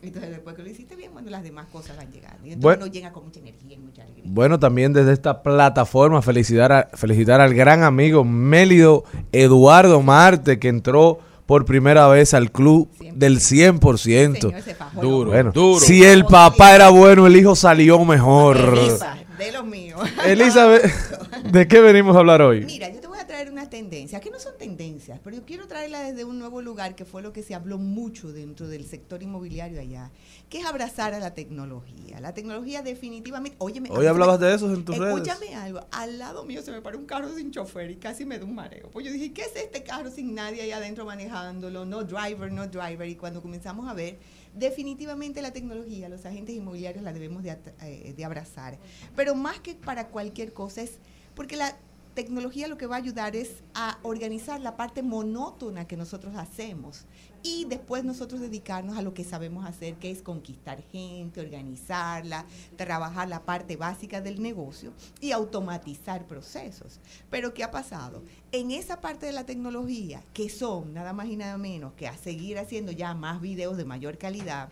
entonces 0.07 0.31
después 0.31 0.55
que 0.55 0.63
lo 0.63 0.69
hiciste 0.69 0.95
bien, 0.95 1.11
bueno, 1.13 1.29
las 1.29 1.43
demás 1.43 1.67
cosas 1.71 1.95
van 1.97 2.11
llegando. 2.11 2.37
Y 2.45 2.53
entonces 2.53 2.61
Bueno. 2.61 2.83
uno 2.85 2.91
llega 2.93 3.11
con 3.13 3.25
mucha 3.25 3.39
energía 3.39 3.75
y 3.75 3.79
mucha 3.79 4.03
alegría. 4.03 4.23
Bueno, 4.27 4.59
también 4.59 4.93
desde 4.93 5.13
esta 5.13 5.41
plataforma 5.43 6.21
felicitar, 6.21 6.71
a- 6.71 6.89
felicitar 6.93 7.39
al 7.41 7.53
gran 7.53 7.83
amigo 7.83 8.23
Mélido 8.23 9.03
Eduardo 9.31 10.01
Marte, 10.01 10.59
que 10.59 10.67
entró 10.67 11.19
por 11.45 11.65
primera 11.65 12.07
vez 12.07 12.33
al 12.33 12.51
club 12.51 12.89
del 13.15 13.39
100%. 13.39 14.49
Señor, 14.49 15.01
Duro. 15.01 15.31
Bueno, 15.31 15.51
Duro. 15.51 15.79
si 15.79 16.03
el 16.03 16.25
papá 16.25 16.73
era 16.75 16.89
bueno, 16.89 17.27
el 17.27 17.35
hijo 17.35 17.55
salió 17.55 18.03
mejor. 18.05 18.57
Elisa, 18.57 19.17
de 19.37 19.51
los 19.51 19.65
míos. 19.65 19.99
Elizabeth, 20.25 20.85
¿de 21.51 21.67
qué 21.67 21.81
venimos 21.81 22.15
a 22.15 22.19
hablar 22.19 22.41
hoy? 22.41 22.65
Mira, 22.65 22.89
yo 22.89 23.01
traer 23.43 23.51
unas 23.51 23.69
tendencias, 23.69 24.21
que 24.21 24.29
no 24.29 24.39
son 24.39 24.57
tendencias, 24.57 25.19
pero 25.23 25.35
yo 25.35 25.43
quiero 25.45 25.67
traerlas 25.67 26.07
desde 26.07 26.23
un 26.23 26.39
nuevo 26.39 26.61
lugar, 26.61 26.95
que 26.95 27.03
fue 27.03 27.21
lo 27.21 27.33
que 27.33 27.43
se 27.43 27.53
habló 27.53 27.77
mucho 27.77 28.31
dentro 28.31 28.67
del 28.67 28.85
sector 28.85 29.21
inmobiliario 29.21 29.81
allá, 29.81 30.11
que 30.49 30.59
es 30.59 30.65
abrazar 30.65 31.13
a 31.13 31.19
la 31.19 31.33
tecnología. 31.33 32.21
La 32.21 32.33
tecnología 32.33 32.81
definitivamente... 32.81 33.57
Óyeme, 33.59 33.89
Hoy 33.91 34.05
hablabas 34.05 34.39
de 34.39 34.53
eso 34.53 34.73
en 34.73 34.85
tus 34.85 34.95
Escúchame 34.95 35.47
redes. 35.47 35.55
algo, 35.55 35.81
al 35.91 36.19
lado 36.19 36.45
mío 36.45 36.61
se 36.61 36.71
me 36.71 36.81
paró 36.81 36.97
un 36.97 37.05
carro 37.05 37.35
sin 37.35 37.51
chofer 37.51 37.91
y 37.91 37.97
casi 37.97 38.25
me 38.25 38.39
da 38.39 38.45
un 38.45 38.55
mareo. 38.55 38.89
Pues 38.91 39.05
yo 39.05 39.11
dije, 39.11 39.33
¿qué 39.33 39.41
es 39.41 39.55
este 39.55 39.83
carro 39.83 40.09
sin 40.09 40.33
nadie 40.33 40.61
ahí 40.61 40.71
adentro 40.71 41.05
manejándolo? 41.05 41.85
No 41.85 42.03
driver, 42.03 42.51
no 42.51 42.67
driver. 42.67 43.07
Y 43.07 43.15
cuando 43.15 43.41
comenzamos 43.41 43.89
a 43.89 43.93
ver, 43.93 44.19
definitivamente 44.53 45.41
la 45.41 45.51
tecnología, 45.51 46.07
los 46.07 46.25
agentes 46.25 46.55
inmobiliarios 46.55 47.03
la 47.03 47.11
debemos 47.11 47.43
de, 47.43 47.57
eh, 47.81 48.13
de 48.15 48.25
abrazar. 48.25 48.77
Pero 49.15 49.35
más 49.35 49.59
que 49.59 49.75
para 49.75 50.07
cualquier 50.07 50.53
cosa 50.53 50.81
es 50.81 50.99
porque 51.35 51.57
la 51.57 51.75
tecnología 52.13 52.67
lo 52.67 52.77
que 52.77 52.87
va 52.87 52.95
a 52.95 52.99
ayudar 52.99 53.35
es 53.35 53.63
a 53.73 53.97
organizar 54.03 54.61
la 54.61 54.77
parte 54.77 55.01
monótona 55.01 55.87
que 55.87 55.97
nosotros 55.97 56.35
hacemos 56.35 57.05
y 57.41 57.65
después 57.65 58.03
nosotros 58.03 58.39
dedicarnos 58.39 58.97
a 58.97 59.01
lo 59.01 59.13
que 59.13 59.23
sabemos 59.23 59.65
hacer, 59.65 59.95
que 59.95 60.11
es 60.11 60.21
conquistar 60.21 60.81
gente, 60.91 61.41
organizarla, 61.41 62.45
trabajar 62.77 63.27
la 63.27 63.43
parte 63.43 63.75
básica 63.75 64.21
del 64.21 64.41
negocio 64.41 64.93
y 65.19 65.31
automatizar 65.31 66.25
procesos. 66.25 66.99
Pero 67.29 67.53
¿qué 67.53 67.63
ha 67.63 67.71
pasado? 67.71 68.23
En 68.51 68.71
esa 68.71 69.01
parte 69.01 69.25
de 69.25 69.33
la 69.33 69.45
tecnología, 69.45 70.23
que 70.33 70.49
son 70.49 70.93
nada 70.93 71.11
más 71.13 71.27
y 71.27 71.35
nada 71.35 71.57
menos 71.57 71.93
que 71.93 72.07
a 72.07 72.17
seguir 72.17 72.57
haciendo 72.57 72.91
ya 72.91 73.13
más 73.13 73.41
videos 73.41 73.75
de 73.75 73.85
mayor 73.85 74.17
calidad, 74.17 74.69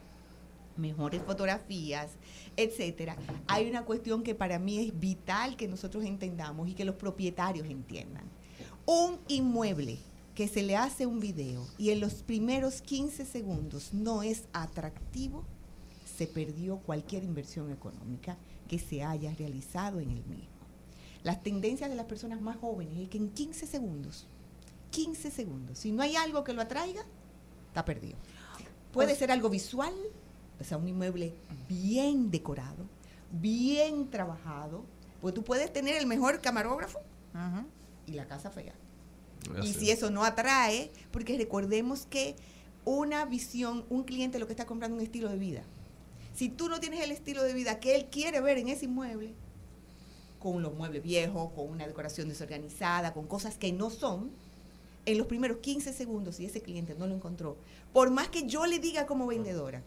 mejores 0.77 1.21
fotografías, 1.23 2.11
etcétera. 2.57 3.15
Hay 3.47 3.69
una 3.69 3.83
cuestión 3.83 4.23
que 4.23 4.35
para 4.35 4.59
mí 4.59 4.79
es 4.79 4.99
vital 4.99 5.55
que 5.55 5.67
nosotros 5.67 6.05
entendamos 6.05 6.69
y 6.69 6.73
que 6.73 6.85
los 6.85 6.95
propietarios 6.95 7.67
entiendan. 7.67 8.23
Un 8.85 9.19
inmueble 9.27 9.99
que 10.35 10.47
se 10.47 10.63
le 10.63 10.75
hace 10.75 11.05
un 11.05 11.19
video 11.19 11.67
y 11.77 11.91
en 11.91 11.99
los 11.99 12.23
primeros 12.23 12.81
15 12.81 13.25
segundos 13.25 13.93
no 13.93 14.23
es 14.23 14.45
atractivo, 14.53 15.45
se 16.17 16.27
perdió 16.27 16.77
cualquier 16.77 17.23
inversión 17.23 17.71
económica 17.71 18.37
que 18.67 18.79
se 18.79 19.03
haya 19.03 19.33
realizado 19.33 19.99
en 19.99 20.11
el 20.11 20.23
mismo. 20.25 20.61
Las 21.23 21.43
tendencias 21.43 21.89
de 21.89 21.95
las 21.95 22.05
personas 22.05 22.41
más 22.41 22.57
jóvenes 22.57 22.97
es 22.97 23.09
que 23.09 23.17
en 23.17 23.29
15 23.29 23.67
segundos, 23.67 24.27
15 24.91 25.31
segundos, 25.31 25.79
si 25.79 25.91
no 25.91 26.01
hay 26.01 26.15
algo 26.15 26.43
que 26.43 26.53
lo 26.53 26.61
atraiga, 26.61 27.05
está 27.67 27.85
perdido. 27.85 28.17
Puede 28.91 29.15
ser 29.15 29.31
algo 29.31 29.49
visual, 29.49 29.93
o 30.61 30.63
sea, 30.63 30.77
un 30.77 30.87
inmueble 30.87 31.33
bien 31.67 32.31
decorado, 32.31 32.85
bien 33.31 34.09
trabajado, 34.09 34.83
porque 35.21 35.35
tú 35.35 35.43
puedes 35.43 35.71
tener 35.71 35.95
el 35.95 36.05
mejor 36.05 36.41
camarógrafo 36.41 36.99
y 38.07 38.13
la 38.13 38.27
casa 38.27 38.49
fea. 38.49 38.73
Y 39.63 39.73
si 39.73 39.91
eso 39.91 40.11
no 40.11 40.23
atrae, 40.23 40.91
porque 41.11 41.37
recordemos 41.37 42.05
que 42.05 42.35
una 42.85 43.25
visión, 43.25 43.85
un 43.89 44.03
cliente 44.03 44.39
lo 44.39 44.47
que 44.47 44.53
está 44.53 44.65
comprando 44.65 44.97
un 44.97 45.03
estilo 45.03 45.29
de 45.29 45.37
vida. 45.37 45.63
Si 46.33 46.49
tú 46.49 46.69
no 46.69 46.79
tienes 46.79 47.01
el 47.01 47.11
estilo 47.11 47.43
de 47.43 47.53
vida 47.53 47.79
que 47.79 47.95
él 47.95 48.07
quiere 48.11 48.39
ver 48.41 48.57
en 48.57 48.69
ese 48.69 48.85
inmueble, 48.85 49.33
con 50.39 50.61
los 50.61 50.73
muebles 50.73 51.03
viejos, 51.03 51.51
con 51.53 51.69
una 51.69 51.85
decoración 51.85 52.29
desorganizada, 52.29 53.13
con 53.13 53.27
cosas 53.27 53.57
que 53.57 53.71
no 53.71 53.89
son, 53.89 54.31
en 55.05 55.17
los 55.17 55.27
primeros 55.27 55.57
15 55.57 55.93
segundos, 55.93 56.35
si 56.35 56.45
ese 56.45 56.61
cliente 56.61 56.95
no 56.97 57.07
lo 57.07 57.15
encontró, 57.15 57.57
por 57.93 58.11
más 58.11 58.29
que 58.29 58.47
yo 58.47 58.65
le 58.65 58.79
diga 58.79 59.05
como 59.05 59.27
vendedora, 59.27 59.83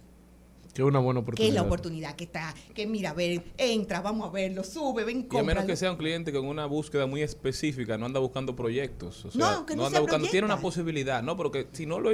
Que 0.75 0.83
es 0.83 0.89
una 0.89 0.99
buena 0.99 1.21
que 1.21 1.23
oportunidad. 1.23 1.49
es 1.49 1.55
la 1.55 1.63
oportunidad 1.63 2.17
que 2.17 2.25
está, 2.25 2.53
que 2.75 2.87
mira, 2.87 3.11
a 3.11 3.15
ver, 3.15 3.45
entra, 3.57 4.01
vamos 4.01 4.29
a 4.29 4.33
verlo, 4.33 4.65
sube, 4.65 5.05
ven, 5.05 5.29
Y 5.31 5.37
a 5.39 5.43
menos 5.45 5.65
que 5.65 5.77
sea 5.77 5.91
un 5.93 5.97
cliente 5.97 6.33
con 6.33 6.45
una 6.47 6.67
búsqueda 6.67 7.07
muy 7.07 7.23
específica, 7.23 7.97
no 7.97 8.07
anda 8.07 8.19
buscando 8.19 8.57
proyectos. 8.57 9.25
O 9.25 9.31
sea, 9.31 9.39
No, 9.41 9.67
que 9.67 9.77
no 9.77 9.87
anda 9.87 9.99
se 9.99 10.03
buscando, 10.03 10.29
tiene 10.29 10.47
una 10.47 10.57
proyecta. 10.57 10.63
posibilidad, 10.63 11.23
no, 11.23 11.37
pero 11.37 11.53
que 11.53 11.69
si 11.71 11.87
no 11.87 12.01
lo, 12.01 12.11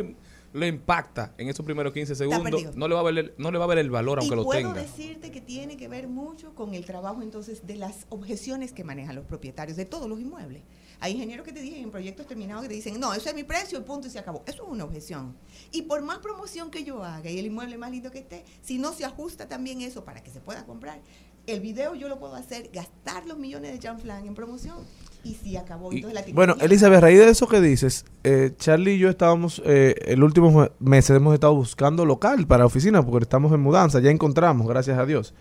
lo 0.53 0.67
impacta 0.67 1.33
en 1.39 1.49
esos 1.49 1.65
primeros 1.65 1.95
15 1.95 2.15
segundos, 2.15 2.77
no 2.77 2.87
le, 2.87 2.95
va 2.95 3.01
a 3.01 3.05
ver, 3.05 3.19
el- 3.19 3.33
no 3.39 3.51
le 3.51 3.57
va 3.59 3.65
a 3.65 3.69
ver 3.69 3.79
el 3.79 3.89
valor 3.91 4.19
aunque 4.19 4.35
y 4.35 4.37
lo 4.37 4.45
puedo 4.45 4.59
tenga. 4.61 4.75
decirte 4.83 5.31
que 5.31 5.41
tiene 5.41 5.79
que 5.79 5.89
ver 5.89 6.07
mucho 6.07 6.55
con 6.55 6.75
el 6.75 6.85
trabajo 6.85 7.23
entonces 7.23 7.67
de 7.67 7.77
las 7.77 8.07
objeciones 8.11 8.75
que 8.75 8.85
manejan 8.85 9.17
los 9.17 9.25
propietarios 9.25 9.79
de 9.79 9.87
todos 9.87 10.07
los 10.07 10.21
inmuebles. 10.21 10.63
Hay 11.01 11.13
ingenieros 11.13 11.47
que 11.47 11.53
te 11.53 11.61
dicen 11.61 11.83
en 11.83 11.91
proyectos 11.91 12.27
terminados 12.27 12.63
que 12.63 12.69
te 12.69 12.75
dicen, 12.75 13.01
no, 13.01 13.15
ese 13.15 13.31
es 13.31 13.35
mi 13.35 13.43
precio 13.45 13.79
y 13.79 13.83
punto 13.83 14.07
y 14.07 14.11
se 14.11 14.19
acabó. 14.19 14.43
Eso 14.47 14.65
es 14.65 14.69
una 14.69 14.85
objeción. 14.85 15.35
Y 15.73 15.83
por 15.83 16.03
más 16.03 16.19
promoción 16.19 16.71
que 16.71 16.85
yo 16.85 17.03
haga 17.03 17.31
y 17.31 17.39
el 17.39 17.47
inmueble 17.47 17.79
más 17.79 17.91
lindo 17.91 18.11
que 18.11 18.19
esté, 18.19 18.45
si 18.63 18.79
no 18.79 18.93
se 18.93 19.05
ajusta 19.05 19.49
también 19.49 19.81
eso 19.81 20.05
para 20.05 20.23
que 20.23 20.31
se 20.31 20.41
pueda 20.41 20.65
comprar, 20.67 21.01
el 21.47 21.61
video 21.61 21.95
yo 21.95 22.09
lo 22.09 22.19
puedo 22.19 22.35
hacer, 22.35 22.71
gastar 22.73 23.27
los 23.27 23.39
millones 23.39 23.73
de 23.73 23.79
chanflan 23.79 24.27
en 24.27 24.35
promoción 24.35 24.77
y 25.25 25.35
si 25.35 25.57
acabó. 25.57 25.91
Entonces 25.91 26.15
la 26.29 26.35
Bueno, 26.35 26.55
Elizabeth, 26.61 26.99
a 26.99 27.01
raíz 27.01 27.19
de 27.19 27.31
eso 27.31 27.49
que 27.49 27.61
dices, 27.63 28.05
eh, 28.23 28.53
Charlie 28.59 28.93
y 28.95 28.99
yo 28.99 29.09
estábamos, 29.09 29.61
eh, 29.65 29.95
el 30.05 30.23
último 30.23 30.51
me- 30.51 30.71
meses 30.79 31.17
hemos 31.17 31.33
estado 31.35 31.55
buscando 31.55 32.05
local 32.05 32.47
para 32.47 32.67
oficina 32.67 33.05
porque 33.05 33.25
estamos 33.25 33.53
en 33.53 33.61
mudanza, 33.61 34.01
ya 34.01 34.11
encontramos, 34.11 34.69
gracias 34.69 34.99
a 34.99 35.07
Dios. 35.07 35.33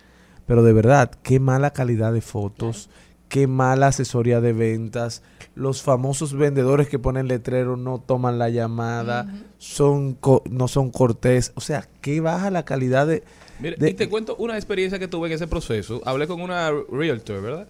Pero 0.48 0.64
de 0.64 0.74
verdad, 0.74 1.12
qué 1.22 1.40
mala 1.40 1.72
calidad 1.74 2.12
de 2.14 2.22
fotos, 2.22 2.90
qué 3.30 3.48
mala 3.48 3.88
asesoría 3.88 4.42
de 4.42 4.54
ventas, 4.54 5.22
los 5.56 5.82
famosos 5.82 6.34
vendedores 6.34 6.90
que 6.90 7.00
ponen 7.00 7.28
letrero 7.28 7.78
no 7.78 8.00
toman 8.00 8.38
la 8.40 8.50
llamada, 8.50 9.32
son 9.60 10.16
co- 10.16 10.44
no 10.50 10.68
son 10.68 10.90
cortés, 10.92 11.52
o 11.56 11.62
sea, 11.62 11.88
qué 12.02 12.20
baja 12.22 12.50
la 12.52 12.66
calidad 12.66 13.08
de... 13.08 13.24
Mira, 13.60 13.76
de- 13.78 13.92
y 13.92 13.94
te 13.94 14.10
cuento 14.10 14.36
una 14.38 14.56
experiencia 14.56 15.00
que 15.00 15.08
tuve 15.08 15.28
en 15.28 15.34
ese 15.34 15.48
proceso. 15.48 16.02
Hablé 16.06 16.28
con 16.28 16.42
una 16.42 16.72
realtor, 16.92 17.42
¿verdad? 17.42 17.68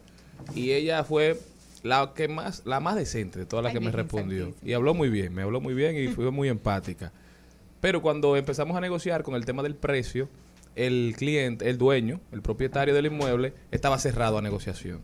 Y 0.55 0.71
ella 0.71 1.03
fue 1.03 1.39
la 1.83 2.13
que 2.15 2.27
más, 2.27 2.61
la 2.65 2.79
más 2.79 2.95
decente 2.95 3.39
de 3.39 3.45
todas 3.45 3.63
las 3.63 3.71
Ay, 3.73 3.79
que 3.79 3.85
me 3.85 3.91
respondió. 3.91 4.53
Y 4.63 4.73
habló 4.73 4.93
muy 4.93 5.09
bien, 5.09 5.33
me 5.33 5.41
habló 5.41 5.59
muy 5.61 5.73
bien 5.73 5.95
y 5.97 6.07
fue 6.09 6.31
muy 6.31 6.47
empática. 6.49 7.11
Pero 7.81 8.01
cuando 8.01 8.35
empezamos 8.37 8.75
a 8.77 8.81
negociar 8.81 9.23
con 9.23 9.35
el 9.35 9.45
tema 9.45 9.63
del 9.63 9.75
precio, 9.75 10.29
el 10.75 11.15
cliente, 11.17 11.69
el 11.69 11.77
dueño, 11.77 12.19
el 12.31 12.41
propietario 12.41 12.93
del 12.93 13.07
inmueble, 13.07 13.53
estaba 13.71 13.97
cerrado 13.97 14.37
a 14.37 14.41
negociación. 14.41 15.01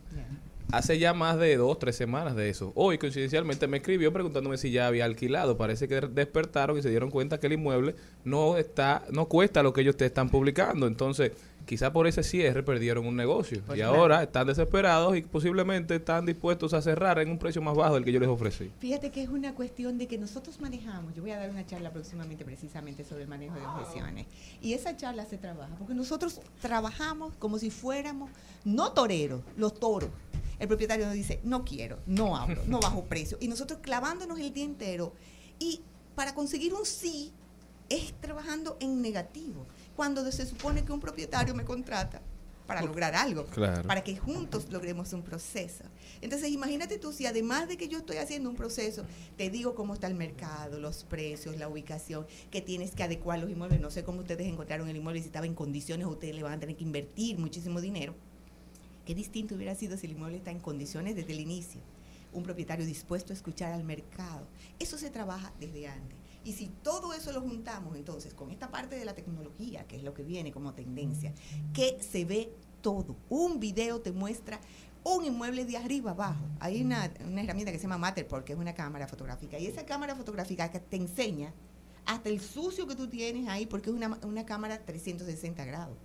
Hace 0.72 1.00
ya 1.00 1.14
más 1.14 1.38
de 1.38 1.56
dos, 1.58 1.80
tres 1.80 1.96
semanas 1.96 2.36
de 2.36 2.50
eso. 2.50 2.74
Hoy, 2.76 2.98
coincidencialmente, 2.98 3.68
me 3.68 3.78
escribió 3.78 4.12
preguntándome 4.12 4.58
si 4.58 4.72
ya 4.72 4.88
había 4.88 5.06
alquilado. 5.06 5.58
Parece 5.58 5.88
que 5.88 6.02
despertaron 6.02 6.78
y 6.78 6.82
se 6.82 6.90
dieron 6.90 7.12
cuenta 7.12 7.40
que 7.40 7.48
el 7.48 7.54
inmueble 7.54 7.96
no 8.24 8.58
está, 8.58 9.04
no 9.12 9.28
cuesta 9.28 9.64
lo 9.64 9.74
que 9.74 9.82
ellos 9.82 9.96
te 9.96 10.06
están 10.06 10.30
publicando. 10.30 10.88
Entonces, 10.88 11.32
quizá 11.66 11.92
por 11.92 12.08
ese 12.08 12.24
cierre 12.24 12.64
perdieron 12.64 13.06
un 13.06 13.16
negocio. 13.16 13.62
Pues 13.66 13.78
y 13.78 13.82
claro. 13.82 13.96
ahora 13.96 14.24
están 14.24 14.48
desesperados 14.48 15.18
y 15.18 15.22
posiblemente 15.22 15.96
están 15.96 16.26
dispuestos 16.26 16.74
a 16.74 16.82
cerrar 16.82 17.20
en 17.20 17.30
un 17.30 17.38
precio 17.38 17.62
más 17.62 17.76
bajo 17.76 17.96
del 17.96 18.06
que 18.06 18.12
yo 18.12 18.20
les 18.20 18.30
ofrecí. 18.30 18.72
Fíjate 18.80 19.12
que 19.12 19.24
es 19.24 19.30
una 19.30 19.54
cuestión 19.54 19.98
de 19.98 20.08
que 20.08 20.18
nosotros 20.18 20.60
manejamos. 20.60 21.14
Yo 21.16 21.22
voy 21.22 21.32
a 21.32 21.38
dar 21.38 21.50
una 21.50 21.66
charla 21.66 21.92
próximamente 21.92 22.46
precisamente 22.46 23.04
sobre 23.04 23.24
el 23.24 23.28
manejo 23.28 23.56
de 23.56 23.66
objeciones. 23.66 24.28
Y 24.62 24.74
esa 24.74 24.96
charla 24.96 25.26
se 25.26 25.38
trabaja 25.38 25.76
porque 25.78 25.94
nosotros 25.94 26.42
trabajamos 26.62 27.34
como 27.40 27.58
si 27.60 27.70
fuéramos 27.70 28.30
no 28.64 28.92
toreros, 28.94 29.42
los 29.58 29.80
toros. 29.80 30.10
El 30.60 30.68
propietario 30.68 31.06
nos 31.06 31.16
dice, 31.16 31.42
no 31.44 31.66
quiero, 31.66 32.00
no 32.06 32.38
abro, 32.38 32.64
no 32.68 32.80
bajo 32.80 33.04
precio. 33.10 33.38
Y 33.42 33.48
nosotros 33.48 33.80
clavándonos 33.82 34.40
el 34.40 34.54
día 34.54 34.64
entero. 34.64 35.14
Y 35.60 35.82
para 36.16 36.34
conseguir 36.34 36.74
un 36.74 36.86
sí 36.86 37.34
es 37.90 38.14
trabajando 38.20 38.78
en 38.80 39.02
negativo. 39.02 39.66
Cuando 39.96 40.30
se 40.32 40.46
supone 40.46 40.84
que 40.84 40.92
un 40.92 41.00
propietario 41.00 41.54
me 41.56 41.64
contrata 41.64 42.22
para 42.68 42.82
lograr 42.82 43.14
algo 43.16 43.46
Claro. 43.46 43.84
para 43.88 44.04
que 44.04 44.18
juntos 44.18 44.72
logremos 44.72 45.14
un 45.14 45.22
proceso. 45.22 45.84
Entonces, 46.22 46.50
imagínate 46.50 46.98
tú, 46.98 47.14
si 47.14 47.28
además 47.28 47.68
de 47.68 47.78
que 47.78 47.88
yo 47.88 48.00
estoy 48.00 48.18
haciendo 48.18 48.50
un 48.50 48.56
proceso, 48.56 49.06
te 49.38 49.50
digo 49.52 49.76
cómo 49.76 49.94
está 49.94 50.08
el 50.08 50.16
mercado, 50.16 50.80
los 50.80 51.04
precios, 51.04 51.58
la 51.58 51.68
ubicación, 51.70 52.26
que 52.50 52.62
tienes 52.62 52.92
que 52.96 53.04
adecuar 53.04 53.38
los 53.40 53.52
inmuebles. 53.52 53.80
No 53.82 53.92
sé 53.92 54.04
cómo 54.04 54.22
ustedes 54.22 54.48
encontraron 54.48 54.90
el 54.90 54.96
inmueble, 54.98 55.22
si 55.22 55.28
estaba 55.28 55.46
en 55.46 55.54
condiciones, 55.54 56.08
ustedes 56.08 56.34
le 56.36 56.42
van 56.44 56.54
a 56.54 56.60
tener 56.60 56.76
que 56.76 56.84
invertir 56.84 57.38
muchísimo 57.38 57.80
dinero. 57.80 58.16
Qué 59.06 59.14
distinto 59.14 59.54
hubiera 59.54 59.76
sido 59.76 59.96
si 59.98 60.08
el 60.08 60.14
inmueble 60.14 60.38
está 60.38 60.50
en 60.50 60.60
condiciones 60.60 61.16
desde 61.16 61.34
el 61.34 61.40
inicio. 61.42 61.80
Un 62.34 62.42
propietario 62.44 62.86
dispuesto 62.86 63.32
a 63.32 63.36
escuchar 63.36 63.72
al 63.72 63.84
mercado. 63.84 64.48
Eso 64.80 64.98
se 64.98 65.12
trabaja 65.12 65.54
desde 65.60 65.88
antes. 65.88 66.18
Y 66.46 66.54
si 66.54 66.68
todo 66.68 67.12
eso 67.14 67.32
lo 67.32 67.42
juntamos 67.42 67.98
entonces 67.98 68.36
con 68.36 68.52
esta 68.52 68.70
parte 68.70 68.96
de 68.96 69.04
la 69.04 69.16
tecnología, 69.16 69.86
que 69.88 69.98
es 69.98 70.04
lo 70.04 70.14
que 70.14 70.24
viene 70.24 70.52
como 70.52 70.76
tendencia, 70.76 71.34
que 71.74 71.98
se 72.02 72.24
ve 72.24 72.54
todo. 72.82 73.18
Un 73.30 73.60
video 73.60 74.00
te 74.00 74.12
muestra 74.12 74.62
un 75.04 75.26
inmueble 75.26 75.66
de 75.66 75.76
arriba 75.76 76.12
abajo. 76.12 76.46
Hay 76.60 76.84
una, 76.84 77.06
herramienta 77.06 77.72
que 77.72 77.80
se 77.80 77.84
llama 77.84 77.98
Matterport, 77.98 78.46
que 78.46 78.54
es 78.54 78.60
una 78.60 78.76
cámara 78.76 79.08
fotográfica. 79.08 79.58
Y 79.58 79.66
esa 79.66 79.88
cámara 79.88 80.16
fotográfica 80.16 80.70
que 80.70 80.80
te 80.80 80.98
enseña 80.98 81.52
hasta 82.06 82.30
el 82.30 82.40
sucio 82.40 82.86
que 82.86 82.96
tú 82.96 83.08
tienes 83.08 83.48
ahí, 83.48 83.66
porque 83.66 83.90
es 83.90 83.96
una, 83.96 84.20
una 84.24 84.46
cámara 84.46 84.86
360 84.86 85.66
grados. 85.66 85.98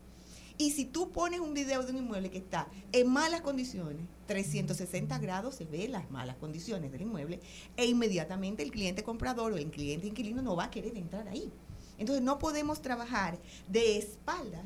Y 0.61 0.73
si 0.73 0.85
tú 0.85 1.11
pones 1.11 1.41
un 1.41 1.55
video 1.55 1.83
de 1.83 1.91
un 1.91 1.97
inmueble 1.97 2.31
que 2.31 2.37
está 2.37 2.69
en 2.93 3.09
malas 3.09 3.41
condiciones, 3.41 4.03
360 4.27 5.19
grados 5.19 5.55
se 5.55 5.65
ve 5.65 5.89
las 5.89 6.11
malas 6.11 6.37
condiciones 6.37 6.93
del 6.93 7.01
inmueble 7.01 7.41
e 7.79 7.87
inmediatamente 7.87 8.63
el 8.63 8.71
cliente 8.71 9.03
comprador 9.03 9.55
o 9.55 9.57
el 9.57 9.71
cliente 9.71 10.07
inquilino 10.07 10.43
no 10.43 10.57
va 10.57 10.65
a 10.65 10.71
querer 10.71 10.99
entrar 10.99 11.27
ahí. 11.29 11.51
Entonces 11.97 12.23
no 12.23 12.39
podemos 12.39 12.83
trabajar 12.83 13.39
de 13.69 13.97
espalda 13.97 14.63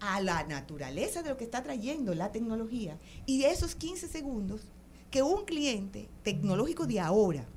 a 0.00 0.20
la 0.20 0.44
naturaleza 0.44 1.22
de 1.22 1.30
lo 1.30 1.38
que 1.38 1.44
está 1.44 1.62
trayendo 1.62 2.14
la 2.14 2.30
tecnología 2.30 2.98
y 3.24 3.42
esos 3.44 3.74
15 3.74 4.06
segundos 4.06 4.60
que 5.10 5.22
un 5.22 5.46
cliente 5.46 6.10
tecnológico 6.24 6.86
de 6.86 7.00
ahora 7.00 7.48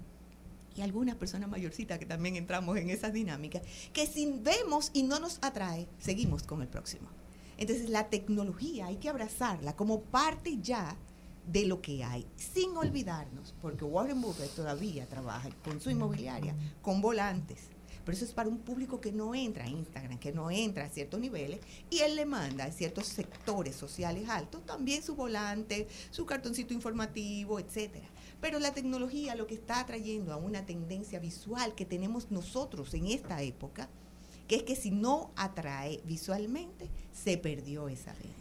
y 0.78 0.82
algunas 0.82 1.16
personas 1.16 1.50
mayorcitas 1.50 2.00
que 2.00 2.06
también 2.06 2.38
entramos 2.38 2.78
en 2.78 2.90
esas 2.90 3.12
dinámicas, 3.12 3.64
que 3.92 4.08
si 4.08 4.32
vemos 4.32 4.92
y 4.94 5.04
no 5.04 5.20
nos 5.20 5.40
atrae, 5.42 5.90
seguimos 6.00 6.44
con 6.44 6.62
el 6.62 6.70
próximo. 6.70 7.10
Entonces 7.62 7.92
la 7.92 8.10
tecnología 8.10 8.88
hay 8.88 8.96
que 8.96 9.08
abrazarla 9.08 9.76
como 9.76 10.02
parte 10.02 10.58
ya 10.64 10.98
de 11.46 11.68
lo 11.68 11.80
que 11.80 12.04
hay, 12.04 12.26
sin 12.36 12.76
olvidarnos, 12.76 13.54
porque 13.62 13.86
Warren 13.86 14.20
Buffett 14.20 14.56
todavía 14.56 15.06
trabaja 15.06 15.52
con 15.64 15.80
su 15.80 15.92
inmobiliaria, 15.92 16.56
con 16.82 17.02
volantes, 17.02 17.70
pero 18.04 18.16
eso 18.16 18.26
es 18.26 18.34
para 18.34 18.50
un 18.50 18.58
público 18.58 19.00
que 19.00 19.12
no 19.12 19.36
entra 19.36 19.66
a 19.66 19.68
Instagram, 19.68 20.18
que 20.18 20.32
no 20.32 20.50
entra 20.50 20.86
a 20.86 20.90
ciertos 20.90 21.20
niveles, 21.20 21.60
y 21.92 22.00
él 22.00 22.16
le 22.16 22.26
manda 22.26 22.64
a 22.64 22.72
ciertos 22.72 23.06
sectores 23.06 23.76
sociales 23.76 24.28
altos 24.28 24.66
también 24.66 25.04
su 25.04 25.16
volante, 25.16 25.88
su 26.10 26.26
cartoncito 26.26 26.74
informativo, 26.74 27.60
etcétera. 27.60 28.08
Pero 28.42 28.58
la 28.58 28.74
tecnología 28.74 29.36
lo 29.36 29.46
que 29.46 29.54
está 29.54 29.86
trayendo 29.86 30.34
a 30.34 30.38
una 30.38 30.66
tendencia 30.66 31.20
visual 31.20 31.76
que 31.76 31.86
tenemos 31.86 32.32
nosotros 32.32 32.92
en 32.96 33.06
esta 33.06 33.44
época, 33.44 33.88
que 34.52 34.58
es 34.58 34.64
que 34.64 34.76
si 34.76 34.92
no 34.92 35.32
atrae 35.38 36.02
visualmente, 36.04 36.90
se 37.14 37.38
perdió 37.38 37.88
esa 37.88 38.12
venta. 38.12 38.36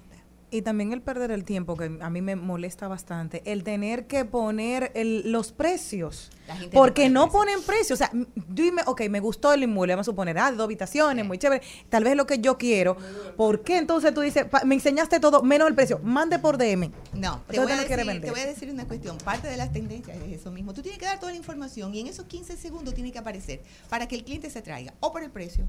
Y 0.52 0.62
también 0.62 0.92
el 0.92 1.00
perder 1.00 1.30
el 1.30 1.44
tiempo, 1.44 1.76
que 1.76 1.96
a 2.00 2.10
mí 2.10 2.20
me 2.22 2.34
molesta 2.34 2.88
bastante, 2.88 3.40
el 3.44 3.62
tener 3.62 4.08
que 4.08 4.24
poner 4.24 4.90
el- 4.96 5.30
los 5.30 5.52
precios. 5.52 6.32
Porque 6.72 7.08
no 7.08 7.30
ponen 7.30 7.62
precios. 7.62 7.92
O 7.92 7.96
sea, 7.96 8.10
dime, 8.48 8.82
ok, 8.86 9.02
me 9.08 9.20
gustó 9.20 9.52
el 9.52 9.62
inmueble, 9.62 9.92
vamos 9.94 10.08
a 10.08 10.10
suponer, 10.10 10.36
ah, 10.40 10.50
dos 10.50 10.64
habitaciones, 10.64 11.24
muy 11.24 11.38
chévere. 11.38 11.62
Tal 11.88 12.02
vez 12.02 12.10
es 12.10 12.16
lo 12.16 12.26
que 12.26 12.40
yo 12.40 12.58
quiero. 12.58 12.96
¿Por 13.36 13.62
qué 13.62 13.78
entonces 13.78 14.12
tú 14.12 14.22
dices, 14.22 14.44
pa- 14.46 14.64
me 14.64 14.74
enseñaste 14.74 15.20
todo, 15.20 15.44
menos 15.44 15.68
el 15.68 15.76
precio? 15.76 16.00
Mande 16.02 16.40
por 16.40 16.58
DM. 16.58 16.90
No, 17.14 17.40
te 17.48 17.60
voy, 17.60 17.70
a 17.70 17.76
no 17.76 17.82
quiere 17.86 17.98
decir, 18.02 18.06
vender. 18.08 18.20
te 18.22 18.30
voy 18.32 18.40
a 18.40 18.46
decir 18.46 18.68
una 18.72 18.88
cuestión. 18.88 19.18
Parte 19.18 19.46
de 19.46 19.56
las 19.56 19.72
tendencias 19.72 20.16
es 20.26 20.40
eso 20.40 20.50
mismo. 20.50 20.74
Tú 20.74 20.82
tienes 20.82 20.98
que 20.98 21.04
dar 21.06 21.20
toda 21.20 21.30
la 21.30 21.38
información 21.38 21.94
y 21.94 22.00
en 22.00 22.08
esos 22.08 22.24
15 22.26 22.56
segundos 22.56 22.94
tiene 22.94 23.12
que 23.12 23.20
aparecer 23.20 23.62
para 23.88 24.08
que 24.08 24.16
el 24.16 24.24
cliente 24.24 24.50
se 24.50 24.58
atraiga 24.58 24.94
o 24.98 25.12
por 25.12 25.22
el 25.22 25.30
precio, 25.30 25.68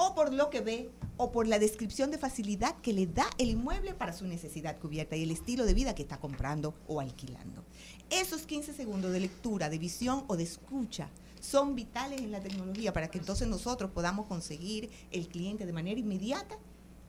o 0.00 0.14
por 0.14 0.32
lo 0.32 0.48
que 0.48 0.60
ve, 0.60 0.92
o 1.16 1.32
por 1.32 1.48
la 1.48 1.58
descripción 1.58 2.12
de 2.12 2.18
facilidad 2.18 2.76
que 2.76 2.92
le 2.92 3.08
da 3.08 3.28
el 3.36 3.50
inmueble 3.50 3.94
para 3.94 4.12
su 4.12 4.28
necesidad 4.28 4.78
cubierta 4.78 5.16
y 5.16 5.24
el 5.24 5.32
estilo 5.32 5.66
de 5.66 5.74
vida 5.74 5.96
que 5.96 6.02
está 6.02 6.20
comprando 6.20 6.72
o 6.86 7.00
alquilando. 7.00 7.64
Esos 8.08 8.42
15 8.42 8.74
segundos 8.74 9.10
de 9.10 9.18
lectura, 9.18 9.68
de 9.68 9.78
visión 9.78 10.22
o 10.28 10.36
de 10.36 10.44
escucha 10.44 11.08
son 11.40 11.74
vitales 11.74 12.20
en 12.20 12.30
la 12.30 12.38
tecnología 12.38 12.92
para 12.92 13.08
que 13.08 13.18
entonces 13.18 13.48
nosotros 13.48 13.90
podamos 13.90 14.26
conseguir 14.26 14.88
el 15.10 15.26
cliente 15.26 15.66
de 15.66 15.72
manera 15.72 15.98
inmediata 15.98 16.56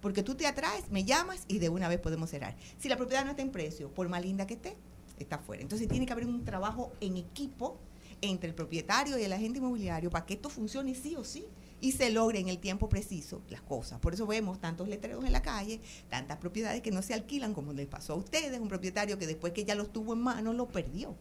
porque 0.02 0.24
tú 0.24 0.34
te 0.34 0.48
atraes, 0.48 0.90
me 0.90 1.04
llamas 1.04 1.44
y 1.48 1.60
de 1.60 1.70
una 1.70 1.90
vez 1.90 2.00
podemos 2.00 2.32
cerrar. 2.32 2.56
Si 2.80 2.90
la 2.90 2.98
propiedad 2.98 3.24
no 3.24 3.32
está 3.32 3.44
en 3.44 3.52
precio, 3.52 3.94
por 3.94 4.10
más 4.10 4.24
linda 4.24 4.48
que 4.48 4.56
esté, 4.56 4.76
está 5.20 5.38
fuera. 5.38 5.62
Entonces 5.62 5.88
tiene 5.88 6.08
que 6.08 6.14
haber 6.14 6.26
un 6.26 6.44
trabajo 6.44 6.92
en 7.02 7.18
equipo 7.18 7.78
entre 8.22 8.50
el 8.50 8.56
propietario 8.56 9.20
y 9.20 9.24
el 9.24 9.32
agente 9.32 9.60
inmobiliario 9.60 10.10
para 10.10 10.26
que 10.26 10.34
esto 10.34 10.50
funcione 10.50 10.96
sí 10.96 11.16
o 11.16 11.24
sí 11.24 11.46
y 11.82 11.92
se 11.94 12.10
logre 12.10 12.40
en 12.40 12.50
el 12.50 12.58
tiempo 12.60 12.90
preciso 12.90 13.42
las 13.50 13.62
cosas. 13.62 14.00
Por 14.00 14.14
eso 14.14 14.28
vemos 14.28 14.60
tantos 14.60 14.88
letreros 14.88 15.24
en 15.26 15.32
la 15.32 15.42
calle, 15.42 15.80
tantas 16.10 16.38
propiedades 16.38 16.82
que 16.82 16.92
no 16.92 17.02
se 17.02 17.14
alquilan 17.14 17.54
como 17.54 17.74
les 17.74 17.88
pasó 17.88 18.14
a 18.14 18.16
ustedes, 18.18 18.60
un 18.60 18.68
propietario 18.68 19.18
que 19.18 19.28
después 19.28 19.54
que 19.54 19.66
ya 19.66 19.76
los 19.76 19.92
tuvo 19.94 20.14
en 20.14 20.20
mano 20.20 20.54
lo 20.54 20.68
perdió 20.68 21.16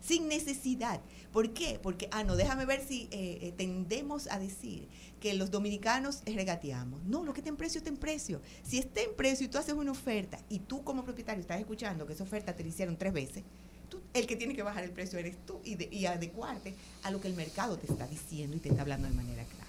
sin 0.00 0.28
necesidad. 0.28 1.00
¿Por 1.32 1.54
qué? 1.54 1.80
Porque, 1.82 2.08
ah, 2.12 2.24
no, 2.24 2.36
déjame 2.36 2.66
ver 2.66 2.86
si 2.86 3.08
eh, 3.10 3.38
eh, 3.40 3.54
tendemos 3.56 4.26
a 4.30 4.38
decir 4.38 4.86
que 5.18 5.32
los 5.32 5.50
dominicanos 5.50 6.20
regateamos. 6.26 7.02
No, 7.04 7.24
lo 7.24 7.32
que 7.32 7.40
está 7.40 7.48
en 7.48 7.56
precio 7.56 7.78
está 7.78 7.88
en 7.88 7.96
precio. 7.96 8.42
Si 8.62 8.76
está 8.78 9.00
en 9.00 9.14
precio 9.16 9.46
y 9.46 9.48
tú 9.48 9.56
haces 9.56 9.72
una 9.74 9.92
oferta 9.92 10.38
y 10.50 10.58
tú 10.58 10.84
como 10.84 11.04
propietario 11.04 11.40
estás 11.40 11.58
escuchando 11.58 12.06
que 12.06 12.12
esa 12.12 12.22
oferta 12.24 12.54
te 12.54 12.62
la 12.62 12.68
hicieron 12.68 12.98
tres 12.98 13.14
veces, 13.14 13.44
tú, 13.88 13.98
el 14.12 14.26
que 14.26 14.36
tiene 14.36 14.54
que 14.54 14.62
bajar 14.62 14.84
el 14.84 14.90
precio 14.90 15.18
eres 15.18 15.38
tú 15.46 15.58
y, 15.64 15.76
de- 15.76 15.88
y 15.90 16.04
adecuarte 16.04 16.74
a 17.02 17.10
lo 17.10 17.18
que 17.22 17.28
el 17.28 17.34
mercado 17.34 17.78
te 17.78 17.90
está 17.90 18.06
diciendo 18.06 18.56
y 18.58 18.60
te 18.60 18.68
está 18.68 18.82
hablando 18.82 19.08
de 19.08 19.14
manera 19.14 19.44
clara. 19.44 19.63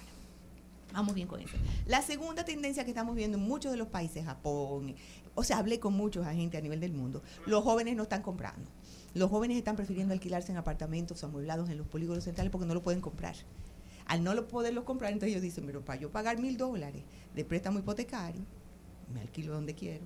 Vamos 0.92 1.14
bien 1.14 1.28
con 1.28 1.40
eso. 1.40 1.56
La 1.86 2.00
segunda 2.02 2.44
tendencia 2.44 2.84
que 2.84 2.90
estamos 2.90 3.14
viendo 3.14 3.36
en 3.38 3.44
muchos 3.44 3.70
de 3.70 3.76
los 3.76 3.88
países, 3.88 4.24
Japón, 4.24 4.94
o 5.34 5.44
sea, 5.44 5.58
hablé 5.58 5.78
con 5.78 5.92
muchos 5.92 6.26
agentes 6.26 6.58
a 6.58 6.62
nivel 6.62 6.80
del 6.80 6.92
mundo, 6.92 7.22
los 7.44 7.62
jóvenes 7.62 7.96
no 7.96 8.04
están 8.04 8.22
comprando. 8.22 8.70
Los 9.14 9.30
jóvenes 9.30 9.56
están 9.56 9.76
prefiriendo 9.76 10.12
alquilarse 10.14 10.52
en 10.52 10.58
apartamentos 10.58 11.22
amueblados 11.24 11.68
en 11.70 11.78
los 11.78 11.86
polígonos 11.86 12.24
centrales 12.24 12.50
porque 12.50 12.66
no 12.66 12.74
lo 12.74 12.82
pueden 12.82 13.00
comprar. 13.00 13.34
Al 14.06 14.22
no 14.22 14.34
lo 14.34 14.46
poderlos 14.46 14.84
comprar, 14.84 15.12
entonces 15.12 15.30
ellos 15.30 15.42
dicen, 15.42 15.66
pero 15.66 15.84
para 15.84 16.00
yo 16.00 16.10
pagar 16.10 16.38
mil 16.38 16.56
dólares 16.56 17.02
de 17.34 17.44
préstamo 17.44 17.78
hipotecario, 17.78 18.42
me 19.12 19.20
alquilo 19.20 19.52
donde 19.52 19.74
quiero, 19.74 20.04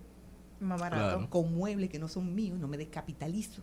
Más 0.60 0.80
barato. 0.80 1.16
Claro. 1.16 1.30
con 1.30 1.54
muebles 1.54 1.90
que 1.90 1.98
no 1.98 2.08
son 2.08 2.34
míos, 2.34 2.58
no 2.58 2.68
me 2.68 2.78
descapitalizo. 2.78 3.62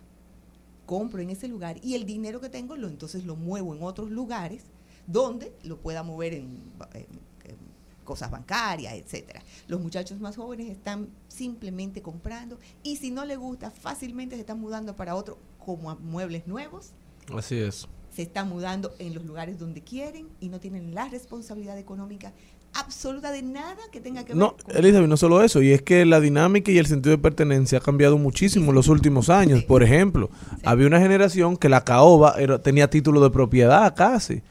Compro 0.86 1.20
en 1.20 1.30
ese 1.30 1.48
lugar 1.48 1.76
y 1.82 1.94
el 1.94 2.06
dinero 2.06 2.40
que 2.40 2.48
tengo 2.48 2.76
lo 2.76 2.88
entonces 2.88 3.24
lo 3.24 3.36
muevo 3.36 3.74
en 3.74 3.82
otros 3.82 4.10
lugares 4.10 4.64
donde 5.08 5.52
lo 5.64 5.78
pueda 5.78 6.04
mover 6.04 6.34
en, 6.34 6.62
en- 6.94 7.06
en 7.44 7.56
cosas 8.04 8.30
bancarias, 8.30 8.94
etcétera. 8.94 9.42
Los 9.66 9.80
muchachos 9.80 10.20
más 10.20 10.36
jóvenes 10.36 10.70
están 10.70 11.08
simplemente 11.28 12.00
comprando 12.02 12.58
y 12.82 12.96
si 12.96 13.10
no 13.10 13.24
les 13.24 13.38
gusta, 13.38 13.70
fácilmente 13.70 14.36
se 14.36 14.40
están 14.42 14.60
mudando 14.60 14.94
para 14.94 15.14
otro 15.16 15.38
como 15.58 15.90
a 15.90 15.94
muebles 15.96 16.46
nuevos 16.46 16.92
Así 17.36 17.56
es. 17.58 17.86
se 18.10 18.22
están 18.22 18.48
mudando 18.48 18.94
en 18.98 19.12
los 19.14 19.24
lugares 19.24 19.58
donde 19.58 19.82
quieren 19.82 20.28
y 20.40 20.48
no 20.48 20.58
tienen 20.60 20.94
la 20.94 21.08
responsabilidad 21.08 21.76
económica 21.78 22.32
absoluta 22.74 23.32
de 23.32 23.42
nada 23.42 23.76
que 23.90 24.00
tenga 24.00 24.22
que 24.24 24.28
ver 24.34 24.36
No, 24.36 24.56
con 24.56 24.76
Elizabeth, 24.76 25.08
no 25.08 25.16
solo 25.16 25.42
eso, 25.42 25.62
y 25.62 25.72
es 25.72 25.82
que 25.82 26.04
la 26.04 26.20
dinámica 26.20 26.70
y 26.70 26.78
el 26.78 26.86
sentido 26.86 27.16
de 27.16 27.22
pertenencia 27.22 27.78
ha 27.78 27.80
cambiado 27.80 28.18
muchísimo 28.18 28.70
en 28.70 28.74
los 28.74 28.88
últimos 28.88 29.30
años. 29.30 29.60
Sí. 29.60 29.64
Por 29.66 29.82
ejemplo, 29.82 30.30
había 30.64 30.86
una 30.86 31.00
generación 31.00 31.56
que 31.56 31.68
la 31.68 31.84
caoba 31.84 32.34
era- 32.38 32.60
tenía 32.62 32.88
título 32.90 33.20
de 33.20 33.30
propiedad 33.30 33.94
casi. 33.96 34.42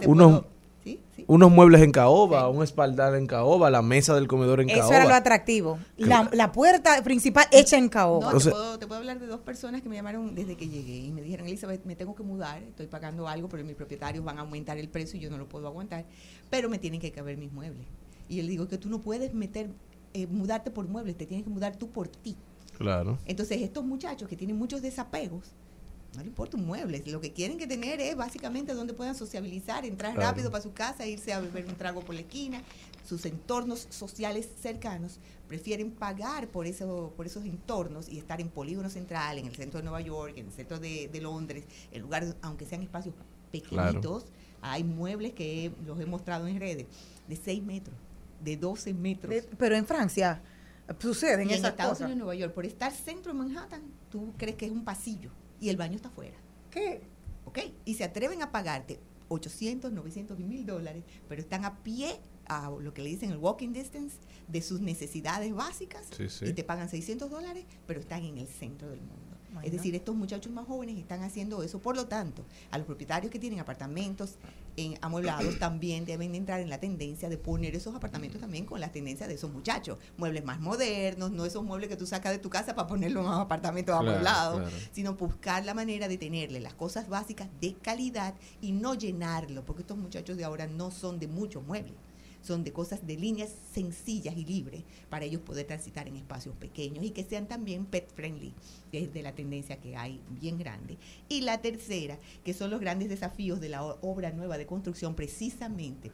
Te 0.00 0.06
Unos. 0.08 0.42
Unos 1.26 1.50
muebles 1.50 1.82
en 1.82 1.92
caoba, 1.92 2.48
un 2.48 2.62
espaldar 2.62 3.14
en 3.14 3.26
caoba, 3.26 3.70
la 3.70 3.82
mesa 3.82 4.14
del 4.14 4.26
comedor 4.28 4.60
en 4.60 4.70
Eso 4.70 4.80
caoba. 4.80 4.96
era 4.96 5.04
lo 5.06 5.14
atractivo. 5.14 5.78
La, 5.96 6.28
la 6.32 6.52
puerta 6.52 7.02
principal 7.02 7.46
hecha 7.50 7.76
en 7.76 7.84
No, 7.84 7.90
caoba. 7.90 8.30
te, 8.30 8.36
O 8.36 8.40
sea- 8.40 8.52
puedo, 8.52 8.78
te 8.78 8.86
puedo 8.86 8.98
hablar 9.00 9.18
de 9.20 9.26
dos 9.26 9.40
personas 9.40 9.82
que 9.82 9.88
me 9.88 9.96
llamaron 9.96 10.34
desde 10.34 10.56
que 10.56 10.68
llegué 10.68 10.96
y 10.96 11.12
me 11.12 11.22
dijeron, 11.22 11.46
Elizabeth, 11.46 11.84
me 11.84 11.96
tengo 11.96 12.14
que 12.14 12.22
mudar, 12.22 12.62
estoy 12.62 12.86
pagando 12.86 13.26
algo, 13.28 13.48
pero 13.48 13.64
mis 13.64 13.74
propietarios 13.76 14.24
van 14.24 14.38
a 14.38 14.42
aumentar 14.42 14.78
el 14.78 14.88
precio 14.88 15.18
y 15.18 15.22
yo 15.22 15.30
no 15.30 15.38
lo 15.38 15.48
puedo 15.48 15.66
aguantar, 15.66 16.04
pero 16.50 16.68
me 16.68 16.78
tienen 16.78 17.00
que 17.00 17.12
caber 17.12 17.36
mis 17.38 17.52
muebles. 17.52 17.86
Y 18.28 18.36
yo 18.36 18.42
le 18.42 18.48
digo 18.48 18.68
que 18.68 18.78
tú 18.78 18.88
no 18.88 19.00
puedes 19.00 19.34
meter, 19.34 19.68
eh, 20.14 20.26
mudarte 20.26 20.70
por 20.70 20.86
muebles, 20.88 21.16
te 21.16 21.26
tienes 21.26 21.44
que 21.44 21.50
mudar 21.50 21.76
tú 21.76 21.90
por 21.90 22.08
ti. 22.08 22.36
Claro. 22.78 23.18
Entonces, 23.26 23.62
estos 23.62 23.84
muchachos 23.84 24.28
que 24.28 24.36
tienen 24.36 24.56
muchos 24.58 24.82
desapegos, 24.82 25.52
no 26.16 26.22
le 26.22 26.28
importa 26.28 26.56
un 26.56 26.66
mueble, 26.66 27.02
lo 27.06 27.20
que 27.20 27.32
quieren 27.32 27.58
que 27.58 27.66
tener 27.66 28.00
es 28.00 28.16
básicamente 28.16 28.74
donde 28.74 28.92
puedan 28.94 29.14
sociabilizar, 29.14 29.84
entrar 29.84 30.14
Claro. 30.14 30.28
rápido 30.30 30.50
para 30.50 30.62
su 30.62 30.72
casa, 30.72 31.06
irse 31.06 31.32
a 31.32 31.40
beber 31.40 31.66
un 31.66 31.74
trago 31.76 32.00
por 32.00 32.14
la 32.14 32.20
esquina. 32.22 32.62
Sus 33.06 33.24
entornos 33.26 33.86
sociales 33.90 34.48
cercanos 34.60 35.18
prefieren 35.48 35.90
pagar 35.90 36.48
por, 36.48 36.66
eso, 36.66 37.12
por 37.16 37.26
esos 37.26 37.44
entornos 37.44 38.08
y 38.08 38.18
estar 38.18 38.40
en 38.40 38.48
Polígono 38.48 38.88
Central, 38.88 39.38
en 39.38 39.46
el 39.46 39.54
centro 39.54 39.78
de 39.78 39.84
Nueva 39.84 40.00
York, 40.00 40.34
en 40.38 40.46
el 40.46 40.52
centro 40.52 40.78
de, 40.80 41.08
de 41.08 41.20
Londres, 41.20 41.64
en 41.92 42.00
lugares, 42.02 42.34
aunque 42.42 42.64
sean 42.64 42.82
espacios 42.82 43.14
pequeñitos, 43.52 44.24
hay 44.62 44.82
muebles 44.84 45.32
que 45.34 45.70
los 45.86 46.00
he 46.00 46.06
mostrado 46.06 46.46
en 46.48 46.58
redes 46.58 46.86
de 47.28 47.36
6 47.36 47.62
metros, 47.62 47.94
de 48.42 48.56
12 48.56 48.94
metros. 48.94 49.30
De- 49.34 49.42
Pero 49.42 49.76
en 49.76 49.86
Francia 49.86 50.40
suceden 50.98 51.48
Y 51.50 51.52
en 51.52 51.58
esas 51.58 51.70
Estados 51.72 51.92
cosas. 51.92 52.06
Unidos, 52.06 52.18
Nueva 52.18 52.34
York, 52.34 52.54
por 52.54 52.64
estar 52.66 52.92
centro 52.92 53.32
de 53.32 53.38
Manhattan, 53.38 53.82
tú 54.10 54.32
crees 54.38 54.56
que 54.56 54.66
es 54.66 54.72
un 54.72 54.84
pasillo 54.84 55.30
y 55.64 55.70
el 55.70 55.76
baño 55.78 55.96
está 55.96 56.08
afuera. 56.08 56.36
¿Qué? 56.70 57.00
¿Ok? 57.46 57.58
Y 57.86 57.94
se 57.94 58.04
atreven 58.04 58.42
a 58.42 58.52
pagarte 58.52 59.00
800, 59.28 59.90
900 59.92 60.38
y 60.38 60.44
1000 60.44 60.66
dólares, 60.66 61.04
pero 61.28 61.40
están 61.40 61.64
a 61.64 61.82
pie 61.82 62.20
a 62.46 62.70
lo 62.70 62.92
que 62.92 63.00
le 63.02 63.08
dicen 63.08 63.30
el 63.30 63.38
walking 63.38 63.72
distance 63.72 64.16
de 64.48 64.60
sus 64.60 64.80
necesidades 64.80 65.54
básicas 65.54 66.06
Sí, 66.14 66.28
sí. 66.28 66.44
y 66.46 66.52
te 66.52 66.62
pagan 66.62 66.90
600 66.90 67.30
dólares, 67.30 67.64
pero 67.86 68.00
están 68.00 68.22
en 68.24 68.36
el 68.36 68.46
centro 68.46 68.90
del 68.90 69.00
mundo. 69.00 69.23
Bueno. 69.54 69.66
Es 69.66 69.72
decir, 69.72 69.94
estos 69.94 70.14
muchachos 70.14 70.52
más 70.52 70.66
jóvenes 70.66 70.98
están 70.98 71.22
haciendo 71.22 71.62
eso. 71.62 71.78
Por 71.78 71.96
lo 71.96 72.06
tanto, 72.06 72.44
a 72.70 72.78
los 72.78 72.86
propietarios 72.86 73.30
que 73.30 73.38
tienen 73.38 73.60
apartamentos 73.60 74.36
en 74.76 74.98
amueblados 75.00 75.58
también 75.60 76.04
deben 76.04 76.32
de 76.32 76.38
entrar 76.38 76.60
en 76.60 76.68
la 76.68 76.78
tendencia 76.78 77.28
de 77.28 77.38
poner 77.38 77.74
esos 77.76 77.94
apartamentos 77.94 78.40
también 78.40 78.66
con 78.66 78.80
las 78.80 78.92
tendencias 78.92 79.28
de 79.28 79.36
esos 79.36 79.52
muchachos. 79.52 79.98
Muebles 80.16 80.44
más 80.44 80.60
modernos, 80.60 81.30
no 81.30 81.44
esos 81.44 81.62
muebles 81.64 81.88
que 81.88 81.96
tú 81.96 82.06
sacas 82.06 82.32
de 82.32 82.38
tu 82.38 82.50
casa 82.50 82.74
para 82.74 82.88
ponerlos 82.88 83.24
en 83.24 83.30
Claro, 83.84 84.10
amueblados, 84.10 84.60
claro. 84.62 84.76
sino 84.92 85.14
buscar 85.14 85.64
la 85.64 85.74
manera 85.74 86.08
de 86.08 86.18
tenerle 86.18 86.60
las 86.60 86.74
cosas 86.74 87.08
básicas 87.08 87.48
de 87.60 87.74
calidad 87.74 88.34
y 88.60 88.72
no 88.72 88.94
llenarlo, 88.94 89.64
porque 89.64 89.82
estos 89.82 89.96
muchachos 89.96 90.36
de 90.36 90.44
ahora 90.44 90.66
no 90.66 90.90
son 90.90 91.18
de 91.18 91.28
muchos 91.28 91.64
muebles 91.64 91.94
son 92.44 92.62
de 92.62 92.72
cosas 92.72 93.06
de 93.06 93.16
líneas 93.16 93.50
sencillas 93.72 94.36
y 94.36 94.44
libres 94.44 94.84
para 95.08 95.24
ellos 95.24 95.40
poder 95.40 95.66
transitar 95.66 96.06
en 96.08 96.16
espacios 96.16 96.54
pequeños 96.56 97.04
y 97.04 97.10
que 97.10 97.24
sean 97.24 97.48
también 97.48 97.86
pet 97.86 98.08
friendly, 98.14 98.52
que 98.92 99.04
es 99.04 99.12
de 99.12 99.22
la 99.22 99.34
tendencia 99.34 99.80
que 99.80 99.96
hay 99.96 100.20
bien 100.28 100.58
grande. 100.58 100.98
Y 101.28 101.40
la 101.40 101.62
tercera, 101.62 102.18
que 102.44 102.54
son 102.54 102.70
los 102.70 102.80
grandes 102.80 103.08
desafíos 103.08 103.60
de 103.60 103.70
la 103.70 103.82
obra 103.84 104.30
nueva 104.32 104.58
de 104.58 104.66
construcción, 104.66 105.14
precisamente 105.14 106.12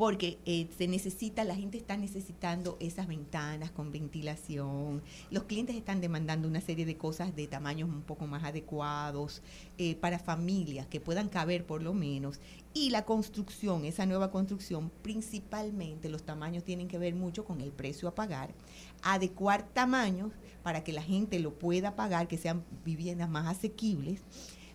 porque 0.00 0.38
eh, 0.46 0.66
se 0.78 0.88
necesita, 0.88 1.44
la 1.44 1.54
gente 1.54 1.76
está 1.76 1.94
necesitando 1.98 2.78
esas 2.80 3.06
ventanas 3.06 3.70
con 3.70 3.92
ventilación, 3.92 5.02
los 5.30 5.42
clientes 5.42 5.76
están 5.76 6.00
demandando 6.00 6.48
una 6.48 6.62
serie 6.62 6.86
de 6.86 6.96
cosas 6.96 7.36
de 7.36 7.46
tamaños 7.46 7.90
un 7.90 8.00
poco 8.00 8.26
más 8.26 8.42
adecuados 8.44 9.42
eh, 9.76 9.96
para 9.96 10.18
familias 10.18 10.86
que 10.86 11.00
puedan 11.00 11.28
caber 11.28 11.66
por 11.66 11.82
lo 11.82 11.92
menos. 11.92 12.40
Y 12.72 12.88
la 12.88 13.04
construcción, 13.04 13.84
esa 13.84 14.06
nueva 14.06 14.30
construcción, 14.30 14.90
principalmente 15.02 16.08
los 16.08 16.22
tamaños 16.22 16.64
tienen 16.64 16.88
que 16.88 16.96
ver 16.96 17.14
mucho 17.14 17.44
con 17.44 17.60
el 17.60 17.70
precio 17.70 18.08
a 18.08 18.14
pagar, 18.14 18.54
adecuar 19.02 19.68
tamaños 19.68 20.32
para 20.62 20.82
que 20.82 20.94
la 20.94 21.02
gente 21.02 21.38
lo 21.40 21.58
pueda 21.58 21.94
pagar, 21.94 22.26
que 22.26 22.38
sean 22.38 22.64
viviendas 22.86 23.28
más 23.28 23.46
asequibles. 23.46 24.22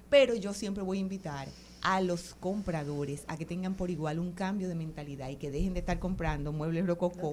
Pero 0.07 0.35
yo 0.35 0.53
siempre 0.53 0.83
voy 0.83 0.99
a 0.99 1.01
invitar 1.01 1.47
a 1.88 2.02
los 2.02 2.34
compradores 2.39 3.26
a 3.28 3.38
que 3.38 3.45
tengan 3.45 3.76
por 3.76 3.91
igual 3.91 4.17
un 4.17 4.32
cambio 4.32 4.67
de 4.67 4.74
mentalidad 4.74 5.30
y 5.30 5.36
que 5.36 5.52
dejen 5.52 5.74
de 5.74 5.82
estar 5.82 6.00
comprando 6.00 6.52
muebles 6.52 6.88
rococó 6.88 7.32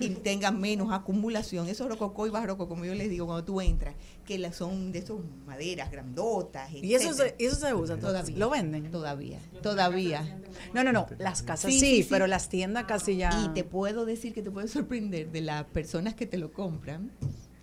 y 0.00 0.08
tengan 0.10 0.60
menos 0.60 0.92
acumulación. 0.92 1.68
Esos 1.68 1.88
rococó 1.88 2.26
y 2.26 2.30
barroco, 2.30 2.68
como 2.68 2.84
yo 2.84 2.94
les 2.96 3.08
digo, 3.08 3.26
cuando 3.26 3.44
tú 3.44 3.60
entras, 3.60 3.94
que 4.24 4.38
la- 4.38 4.52
son 4.52 4.90
de 4.90 4.98
esos 5.00 5.20
maderas 5.46 5.90
grandotas. 5.92 6.72
Y 6.72 6.94
eso 6.94 7.12
se, 7.14 7.36
eso 7.38 7.54
se 7.56 7.72
usa? 7.74 7.96
Todavía. 7.98 8.36
¿Lo 8.36 8.50
venden? 8.50 8.90
Todavía, 8.90 9.38
todavía. 9.62 10.38
No, 10.74 10.82
no, 10.82 10.92
no. 10.92 11.06
Las 11.18 11.42
casas 11.42 11.70
Sí, 11.72 11.78
sí, 11.78 11.86
sí, 11.96 12.02
sí. 12.02 12.08
pero 12.10 12.26
las 12.26 12.48
tiendas 12.48 12.84
casi 12.86 13.16
ya. 13.16 13.30
Y 13.44 13.54
te 13.54 13.62
puedo 13.62 14.04
decir 14.04 14.32
que 14.34 14.42
te 14.42 14.50
puede 14.50 14.66
sorprender 14.68 15.30
de 15.30 15.42
las 15.42 15.64
personas 15.66 16.14
que 16.14 16.26
te 16.26 16.38
lo 16.38 16.52
compran. 16.52 17.12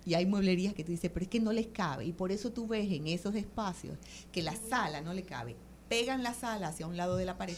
Y 0.06 0.14
hay 0.14 0.24
mueblerías 0.24 0.72
que 0.72 0.84
tú 0.84 0.90
dices, 0.92 1.10
pero 1.12 1.24
es 1.24 1.28
que 1.28 1.38
no 1.40 1.52
les 1.52 1.66
cabe. 1.66 2.06
Y 2.06 2.12
por 2.14 2.32
eso 2.32 2.50
tú 2.50 2.66
ves 2.66 2.90
en 2.90 3.06
esos 3.08 3.34
espacios 3.34 3.98
que 4.32 4.42
la 4.42 4.56
sala 4.56 5.02
no 5.02 5.12
le 5.12 5.22
cabe. 5.22 5.54
Pegan 5.88 6.22
la 6.22 6.34
sala 6.34 6.68
hacia 6.68 6.86
un 6.86 6.96
lado 6.96 7.16
de 7.16 7.24
la 7.24 7.38
pared 7.38 7.56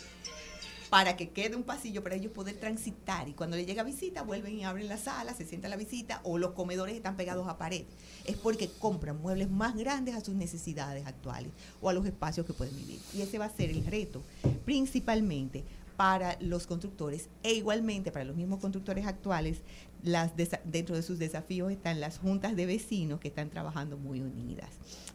para 0.90 1.16
que 1.16 1.30
quede 1.30 1.54
un 1.54 1.62
pasillo 1.62 2.02
para 2.02 2.16
ellos 2.16 2.32
poder 2.32 2.56
transitar. 2.56 3.28
Y 3.28 3.32
cuando 3.32 3.56
le 3.56 3.64
llega 3.64 3.84
visita, 3.84 4.22
vuelven 4.22 4.58
y 4.58 4.64
abren 4.64 4.88
la 4.88 4.98
sala, 4.98 5.32
se 5.34 5.46
sienta 5.46 5.68
la 5.68 5.76
visita 5.76 6.20
o 6.24 6.36
los 6.36 6.50
comedores 6.50 6.96
están 6.96 7.16
pegados 7.16 7.48
a 7.48 7.56
pared. 7.56 7.84
Es 8.24 8.36
porque 8.36 8.68
compran 8.68 9.22
muebles 9.22 9.48
más 9.48 9.76
grandes 9.76 10.16
a 10.16 10.20
sus 10.20 10.34
necesidades 10.34 11.06
actuales 11.06 11.52
o 11.80 11.88
a 11.88 11.92
los 11.92 12.04
espacios 12.04 12.44
que 12.44 12.52
pueden 12.52 12.76
vivir. 12.76 12.98
Y 13.14 13.22
ese 13.22 13.38
va 13.38 13.44
a 13.46 13.56
ser 13.56 13.70
el 13.70 13.86
reto, 13.86 14.20
principalmente 14.64 15.64
para 15.96 16.36
los 16.40 16.66
constructores 16.66 17.28
e 17.42 17.52
igualmente 17.52 18.10
para 18.10 18.24
los 18.24 18.34
mismos 18.34 18.58
constructores 18.58 19.06
actuales, 19.06 19.58
las 20.02 20.32
dentro 20.64 20.96
de 20.96 21.02
sus 21.02 21.18
desafíos 21.18 21.70
están 21.70 22.00
las 22.00 22.18
juntas 22.18 22.56
de 22.56 22.66
vecinos 22.66 23.20
que 23.20 23.28
están 23.28 23.50
trabajando 23.50 23.98
muy 23.98 24.22
unidas, 24.22 24.70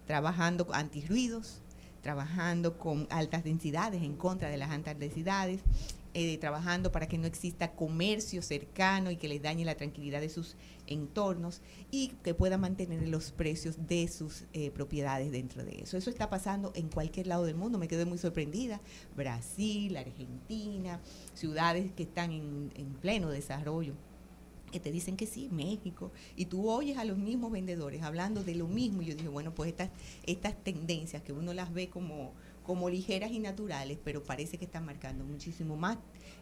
trabajando 0.05 0.67
con 0.67 0.75
antirruidos, 0.75 1.59
trabajando 2.05 2.77
con 2.77 3.07
altas 3.09 3.43
densidades, 3.43 4.03
en 4.03 4.15
contra 4.15 4.47
de 4.47 4.57
las 4.57 4.69
altas 4.69 4.99
densidades, 4.99 5.61
eh, 6.13 6.37
trabajando 6.37 6.91
para 6.91 7.07
que 7.07 7.17
no 7.17 7.25
exista 7.25 7.71
comercio 7.71 8.43
cercano 8.43 9.09
y 9.09 9.17
que 9.17 9.27
les 9.27 9.41
dañe 9.41 9.65
la 9.65 9.73
tranquilidad 9.73 10.21
de 10.21 10.29
sus 10.29 10.55
entornos 10.85 11.63
y 11.89 12.09
que 12.21 12.35
puedan 12.35 12.61
mantener 12.61 13.07
los 13.07 13.31
precios 13.31 13.87
de 13.87 14.07
sus 14.07 14.43
eh, 14.53 14.69
propiedades 14.69 15.31
dentro 15.31 15.65
de 15.65 15.81
eso. 15.81 15.97
Eso 15.97 16.11
está 16.11 16.29
pasando 16.29 16.71
en 16.75 16.89
cualquier 16.89 17.25
lado 17.25 17.43
del 17.43 17.55
mundo, 17.55 17.79
me 17.79 17.87
quedé 17.87 18.05
muy 18.05 18.19
sorprendida. 18.19 18.81
Brasil, 19.17 19.97
Argentina, 19.97 21.01
ciudades 21.33 21.91
que 21.91 22.03
están 22.03 22.31
en, 22.31 22.71
en 22.75 22.93
pleno 22.93 23.31
desarrollo 23.31 23.95
que 24.75 24.81
te 24.81 24.91
dicen 24.91 25.15
que 25.15 25.25
sí, 25.25 25.47
México, 25.53 26.11
y 26.35 26.47
tú 26.47 26.69
oyes 26.69 26.97
a 26.97 27.05
los 27.05 27.17
mismos 27.17 27.49
vendedores 27.49 28.01
hablando 28.01 28.43
de 28.43 28.55
lo 28.55 28.67
mismo, 28.67 29.01
y 29.01 29.05
yo 29.05 29.15
dije, 29.15 29.29
bueno, 29.29 29.55
pues 29.55 29.69
estas, 29.69 29.89
estas 30.25 30.61
tendencias 30.65 31.23
que 31.23 31.31
uno 31.31 31.53
las 31.53 31.73
ve 31.73 31.87
como, 31.87 32.33
como 32.61 32.89
ligeras 32.89 33.31
y 33.31 33.39
naturales, 33.39 33.97
pero 34.03 34.21
parece 34.21 34.57
que 34.57 34.65
están 34.65 34.85
marcando 34.85 35.23
muchísimo 35.23 35.77
más 35.77 35.97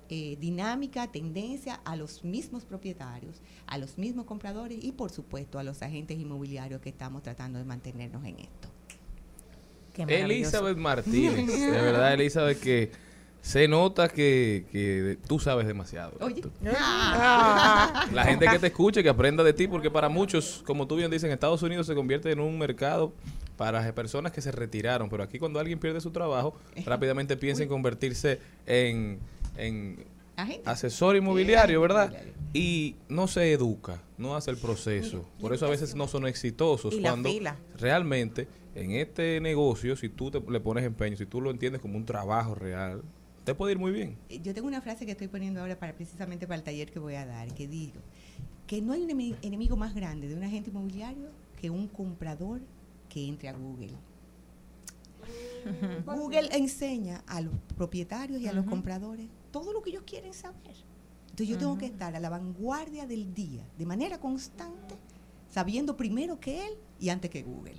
eh, 0.09 0.35
dinámica, 0.41 1.11
tendencia 1.11 1.75
a 1.85 1.95
los 1.95 2.23
mismos 2.23 2.65
propietarios, 2.65 3.39
a 3.67 3.77
los 3.77 3.99
mismos 3.99 4.25
compradores 4.25 4.83
y 4.83 4.93
por 4.93 5.11
supuesto 5.11 5.59
a 5.59 5.63
los 5.63 5.83
agentes 5.83 6.17
inmobiliarios 6.17 6.81
que 6.81 6.89
estamos 6.89 7.21
tratando 7.21 7.59
de 7.59 7.65
mantenernos 7.65 8.25
en 8.25 8.39
esto. 8.39 8.69
Elizabeth 9.95 10.77
Martínez, 10.89 11.45
de 11.47 11.69
verdad, 11.69 12.15
Elizabeth, 12.15 12.59
que 12.59 12.91
se 13.43 13.67
nota 13.67 14.07
que, 14.07 14.65
que 14.71 15.17
tú 15.27 15.37
sabes 15.37 15.67
demasiado. 15.67 16.13
Oye, 16.21 16.41
Tú- 16.41 16.49
La 16.63 18.23
gente 18.25 18.47
que 18.47 18.57
te 18.57 18.67
escuche, 18.67 19.03
que 19.03 19.09
aprenda 19.09 19.43
de 19.43 19.51
ti, 19.51 19.67
porque 19.67 19.91
para 19.91 20.07
muchos, 20.07 20.63
como 20.65 20.87
tú 20.87 20.95
bien 20.95 21.11
dices, 21.11 21.25
en 21.25 21.31
Estados 21.33 21.61
Unidos 21.61 21.85
se 21.87 21.93
convierte 21.93 22.31
en 22.31 22.39
un 22.39 22.57
mercado 22.57 23.13
para 23.57 23.93
personas 23.93 24.31
que 24.31 24.39
se 24.41 24.49
retiraron, 24.51 25.09
pero 25.09 25.23
aquí 25.23 25.39
cuando 25.39 25.59
alguien 25.59 25.77
pierde 25.77 25.99
su 25.99 26.11
trabajo, 26.11 26.55
rápidamente 26.85 27.35
piensa 27.35 27.63
en 27.63 27.69
convertirse 27.69 28.39
en, 28.65 29.19
en 29.57 30.05
agente. 30.37 30.63
asesor 30.69 31.17
inmobiliario, 31.17 31.81
¿verdad? 31.81 32.05
inmobiliario. 32.11 32.33
Y 32.53 32.95
no 33.09 33.27
se 33.27 33.51
educa, 33.51 33.99
no 34.17 34.37
hace 34.37 34.51
el 34.51 34.57
proceso. 34.57 35.27
Por 35.41 35.53
eso 35.53 35.65
a 35.65 35.69
veces 35.69 35.95
no 35.95 36.07
son 36.07 36.27
exitosos. 36.27 36.95
Cuando 36.95 37.29
realmente 37.77 38.47
en 38.73 38.91
este 38.91 39.41
negocio, 39.41 39.97
si 39.97 40.07
tú 40.07 40.31
te, 40.31 40.39
le 40.49 40.61
pones 40.61 40.85
empeño, 40.85 41.17
si 41.17 41.25
tú 41.25 41.41
lo 41.41 41.51
entiendes 41.51 41.81
como 41.81 41.97
un 41.97 42.05
trabajo 42.05 42.55
real, 42.55 43.01
te 43.43 43.53
puede 43.55 43.73
ir 43.73 43.79
muy 43.79 43.91
bien. 43.91 44.17
Eh, 44.29 44.39
Yo 44.41 44.53
tengo 44.53 44.67
una 44.67 44.81
frase 44.81 45.05
que 45.05 45.11
estoy 45.11 45.27
poniendo 45.27 45.59
ahora 45.61 45.77
para 45.77 45.93
precisamente 45.93 46.47
para 46.47 46.57
el 46.57 46.63
taller 46.63 46.91
que 46.91 46.99
voy 46.99 47.15
a 47.15 47.25
dar, 47.25 47.53
que 47.53 47.67
digo 47.67 47.99
que 48.67 48.81
no 48.81 48.93
hay 48.93 49.01
un 49.03 49.09
enemi- 49.09 49.35
enemigo 49.41 49.75
más 49.75 49.93
grande 49.93 50.27
de 50.27 50.35
un 50.35 50.43
agente 50.43 50.69
inmobiliario 50.69 51.29
que 51.59 51.69
un 51.69 51.87
comprador 51.87 52.61
que 53.09 53.27
entre 53.27 53.49
a 53.49 53.53
Google. 53.53 53.91
Google 56.05 56.49
enseña 56.51 57.23
a 57.27 57.39
los 57.41 57.53
propietarios 57.77 58.41
y 58.41 58.47
a 58.47 58.53
los 58.53 58.65
compradores 58.65 59.27
todo 59.51 59.71
lo 59.71 59.81
que 59.81 59.91
ellos 59.91 60.03
quieren 60.05 60.33
saber. 60.33 60.75
Entonces 61.29 61.47
yo 61.47 61.57
tengo 61.57 61.77
que 61.77 61.85
estar 61.87 62.15
a 62.15 62.19
la 62.19 62.29
vanguardia 62.29 63.05
del 63.07 63.33
día, 63.33 63.63
de 63.77 63.85
manera 63.85 64.19
constante, 64.19 64.95
sabiendo 65.49 65.95
primero 65.97 66.39
que 66.39 66.65
él 66.65 66.73
y 66.99 67.09
antes 67.09 67.31
que 67.31 67.43
Google. 67.43 67.75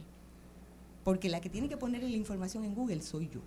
Porque 1.05 1.29
la 1.29 1.41
que 1.41 1.51
tiene 1.51 1.69
que 1.69 1.77
poner 1.77 2.03
la 2.03 2.09
información 2.09 2.65
en 2.65 2.75
Google 2.75 3.03
soy 3.03 3.29
yo. 3.29 3.41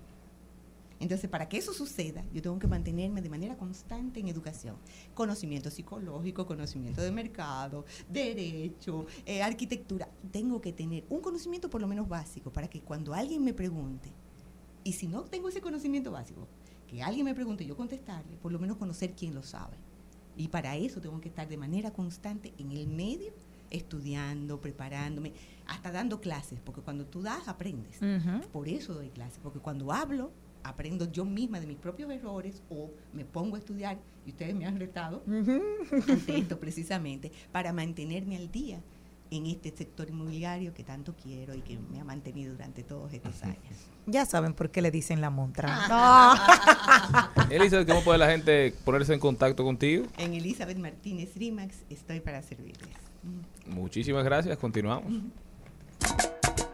Entonces, 1.00 1.30
para 1.30 1.48
que 1.48 1.58
eso 1.58 1.72
suceda, 1.72 2.24
yo 2.32 2.42
tengo 2.42 2.58
que 2.58 2.66
mantenerme 2.66 3.22
de 3.22 3.30
manera 3.30 3.56
constante 3.56 4.20
en 4.20 4.28
educación. 4.28 4.76
Conocimiento 5.14 5.70
psicológico, 5.70 6.46
conocimiento 6.46 7.02
de 7.02 7.12
mercado, 7.12 7.84
derecho, 8.08 9.06
eh, 9.24 9.42
arquitectura. 9.42 10.08
Tengo 10.32 10.60
que 10.60 10.72
tener 10.72 11.04
un 11.08 11.20
conocimiento 11.20 11.70
por 11.70 11.80
lo 11.80 11.86
menos 11.86 12.08
básico 12.08 12.52
para 12.52 12.68
que 12.68 12.80
cuando 12.80 13.14
alguien 13.14 13.44
me 13.44 13.54
pregunte, 13.54 14.10
y 14.84 14.92
si 14.92 15.06
no 15.06 15.22
tengo 15.22 15.48
ese 15.48 15.60
conocimiento 15.60 16.10
básico, 16.10 16.48
que 16.88 17.02
alguien 17.02 17.26
me 17.26 17.34
pregunte, 17.34 17.66
yo 17.66 17.76
contestarle, 17.76 18.36
por 18.38 18.50
lo 18.50 18.58
menos 18.58 18.78
conocer 18.78 19.14
quién 19.14 19.34
lo 19.34 19.42
sabe. 19.42 19.76
Y 20.36 20.48
para 20.48 20.76
eso 20.76 21.00
tengo 21.00 21.20
que 21.20 21.28
estar 21.28 21.48
de 21.48 21.56
manera 21.56 21.92
constante 21.92 22.54
en 22.58 22.72
el 22.72 22.86
medio, 22.86 23.32
estudiando, 23.70 24.60
preparándome, 24.60 25.32
hasta 25.66 25.92
dando 25.92 26.20
clases, 26.20 26.60
porque 26.64 26.80
cuando 26.80 27.04
tú 27.04 27.22
das, 27.22 27.48
aprendes. 27.48 27.98
Por 28.52 28.68
eso 28.68 28.94
doy 28.94 29.10
clases, 29.10 29.38
porque 29.42 29.58
cuando 29.58 29.92
hablo, 29.92 30.32
aprendo 30.62 31.10
yo 31.10 31.24
misma 31.24 31.60
de 31.60 31.66
mis 31.66 31.78
propios 31.78 32.10
errores 32.10 32.62
o 32.70 32.90
me 33.12 33.24
pongo 33.24 33.56
a 33.56 33.58
estudiar, 33.58 33.98
y 34.26 34.30
ustedes 34.30 34.54
me 34.54 34.66
han 34.66 34.78
retado 34.78 35.22
ante 35.26 36.38
esto 36.38 36.58
precisamente, 36.58 37.32
para 37.52 37.72
mantenerme 37.72 38.36
al 38.36 38.50
día 38.50 38.80
en 39.30 39.46
este 39.46 39.70
sector 39.70 40.08
inmobiliario 40.08 40.72
que 40.72 40.84
tanto 40.84 41.14
quiero 41.22 41.54
y 41.54 41.60
que 41.60 41.78
me 41.90 42.00
ha 42.00 42.04
mantenido 42.04 42.52
durante 42.52 42.82
todos 42.82 43.12
estos 43.12 43.42
años. 43.42 43.58
Ya 44.06 44.24
saben 44.24 44.54
por 44.54 44.70
qué 44.70 44.80
le 44.80 44.90
dicen 44.90 45.20
la 45.20 45.30
montra. 45.30 45.68
Ah. 45.70 47.30
Elizabeth, 47.50 47.86
¿cómo 47.86 48.02
puede 48.02 48.18
la 48.18 48.30
gente 48.30 48.74
ponerse 48.84 49.12
en 49.12 49.20
contacto 49.20 49.64
contigo? 49.64 50.06
En 50.16 50.32
Elizabeth 50.34 50.78
Martínez 50.78 51.34
Rimax 51.36 51.84
estoy 51.90 52.20
para 52.20 52.42
servirles. 52.42 52.88
Muchísimas 53.66 54.24
gracias, 54.24 54.56
continuamos. 54.56 55.12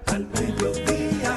Al 0.06 0.28
mediodía, 0.28 1.36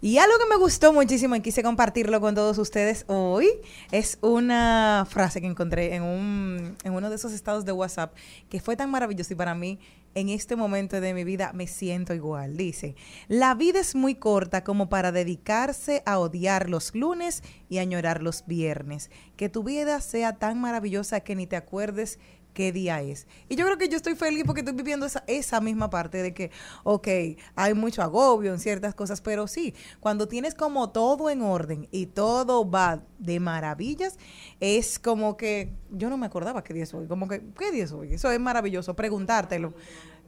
Y 0.00 0.18
algo 0.18 0.38
que 0.38 0.48
me 0.48 0.56
gustó 0.56 0.92
muchísimo 0.92 1.34
y 1.34 1.40
quise 1.40 1.64
compartirlo 1.64 2.20
con 2.20 2.32
todos 2.36 2.56
ustedes 2.58 3.04
hoy 3.08 3.48
es 3.90 4.16
una 4.20 5.04
frase 5.10 5.40
que 5.40 5.48
encontré 5.48 5.96
en, 5.96 6.04
un, 6.04 6.76
en 6.84 6.92
uno 6.92 7.10
de 7.10 7.16
esos 7.16 7.32
estados 7.32 7.64
de 7.64 7.72
WhatsApp 7.72 8.14
que 8.48 8.60
fue 8.60 8.76
tan 8.76 8.92
maravilloso 8.92 9.32
y 9.32 9.36
para 9.36 9.56
mí 9.56 9.80
en 10.14 10.28
este 10.28 10.54
momento 10.54 11.00
de 11.00 11.14
mi 11.14 11.24
vida 11.24 11.52
me 11.52 11.66
siento 11.66 12.14
igual. 12.14 12.56
Dice, 12.56 12.94
la 13.26 13.54
vida 13.54 13.80
es 13.80 13.96
muy 13.96 14.14
corta 14.14 14.62
como 14.62 14.88
para 14.88 15.10
dedicarse 15.10 16.04
a 16.06 16.20
odiar 16.20 16.70
los 16.70 16.94
lunes 16.94 17.42
y 17.68 17.78
añorar 17.78 18.22
los 18.22 18.46
viernes. 18.46 19.10
Que 19.36 19.48
tu 19.48 19.64
vida 19.64 20.00
sea 20.00 20.36
tan 20.36 20.60
maravillosa 20.60 21.20
que 21.20 21.34
ni 21.34 21.48
te 21.48 21.56
acuerdes 21.56 22.20
qué 22.52 22.72
día 22.72 23.00
es. 23.02 23.26
Y 23.48 23.56
yo 23.56 23.64
creo 23.64 23.78
que 23.78 23.88
yo 23.88 23.96
estoy 23.96 24.14
feliz 24.14 24.44
porque 24.44 24.60
estoy 24.60 24.74
viviendo 24.74 25.06
esa, 25.26 25.60
misma 25.60 25.90
parte 25.90 26.22
de 26.22 26.34
que, 26.34 26.50
ok, 26.84 27.08
hay 27.54 27.74
mucho 27.74 28.02
agobio 28.02 28.52
en 28.52 28.58
ciertas 28.58 28.94
cosas, 28.94 29.20
pero 29.20 29.46
sí, 29.46 29.74
cuando 30.00 30.28
tienes 30.28 30.54
como 30.54 30.90
todo 30.90 31.30
en 31.30 31.42
orden 31.42 31.88
y 31.90 32.06
todo 32.06 32.68
va 32.68 33.02
de 33.18 33.40
maravillas, 33.40 34.18
es 34.60 34.98
como 34.98 35.36
que 35.36 35.72
yo 35.90 36.10
no 36.10 36.16
me 36.16 36.26
acordaba 36.26 36.64
qué 36.64 36.74
día 36.74 36.84
es 36.84 36.94
hoy, 36.94 37.06
como 37.06 37.28
que, 37.28 37.42
¿qué 37.58 37.70
día 37.70 37.84
es 37.84 37.92
hoy? 37.92 38.14
Eso 38.14 38.30
es 38.30 38.40
maravilloso, 38.40 38.94
preguntártelo. 38.94 39.74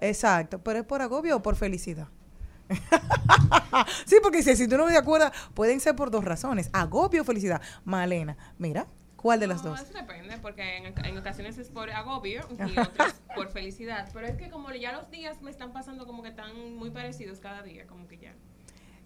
Exacto, 0.00 0.62
pero 0.62 0.78
es 0.78 0.84
por 0.84 1.02
agobio 1.02 1.36
o 1.36 1.42
por 1.42 1.56
felicidad. 1.56 2.08
sí, 4.06 4.16
porque 4.22 4.42
si, 4.42 4.54
si 4.56 4.68
tú 4.68 4.76
no 4.76 4.86
te 4.86 4.96
acuerdas, 4.96 5.32
pueden 5.54 5.80
ser 5.80 5.96
por 5.96 6.10
dos 6.10 6.24
razones, 6.24 6.70
agobio 6.72 7.22
o 7.22 7.24
felicidad. 7.24 7.60
Malena, 7.84 8.36
mira, 8.58 8.86
¿cuál 9.20 9.40
de 9.40 9.46
las 9.46 9.62
No, 9.62 9.70
dos? 9.70 9.80
Eso 9.82 9.92
depende, 9.92 10.36
porque 10.40 10.76
en, 10.78 10.94
en 11.04 11.18
ocasiones 11.18 11.58
es 11.58 11.68
por 11.68 11.90
agobio 11.90 12.42
y 12.58 12.78
otras 12.78 13.14
por 13.34 13.48
felicidad. 13.50 14.08
Pero 14.12 14.26
es 14.26 14.36
que 14.36 14.50
como 14.50 14.70
ya 14.72 14.92
los 14.92 15.10
días 15.10 15.40
me 15.42 15.50
están 15.50 15.72
pasando 15.72 16.06
como 16.06 16.22
que 16.22 16.28
están 16.30 16.76
muy 16.76 16.90
parecidos 16.90 17.38
cada 17.40 17.62
día, 17.62 17.86
como 17.86 18.06
que 18.08 18.18
ya. 18.18 18.32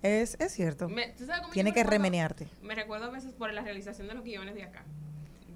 Es, 0.03 0.37
es 0.39 0.53
cierto. 0.53 0.89
Me- 0.89 1.09
¿tú 1.09 1.25
sabes 1.27 1.43
Tiene 1.53 1.73
que 1.73 1.81
recuerdo? 1.81 1.91
remenearte. 1.91 2.47
Me 2.63 2.75
recuerdo 2.75 3.07
a 3.07 3.11
veces 3.11 3.33
por 3.33 3.53
la 3.53 3.63
realización 3.63 4.07
de 4.09 4.15
los 4.15 4.23
guiones 4.25 4.55
de 4.55 4.65
acá. 4.65 4.85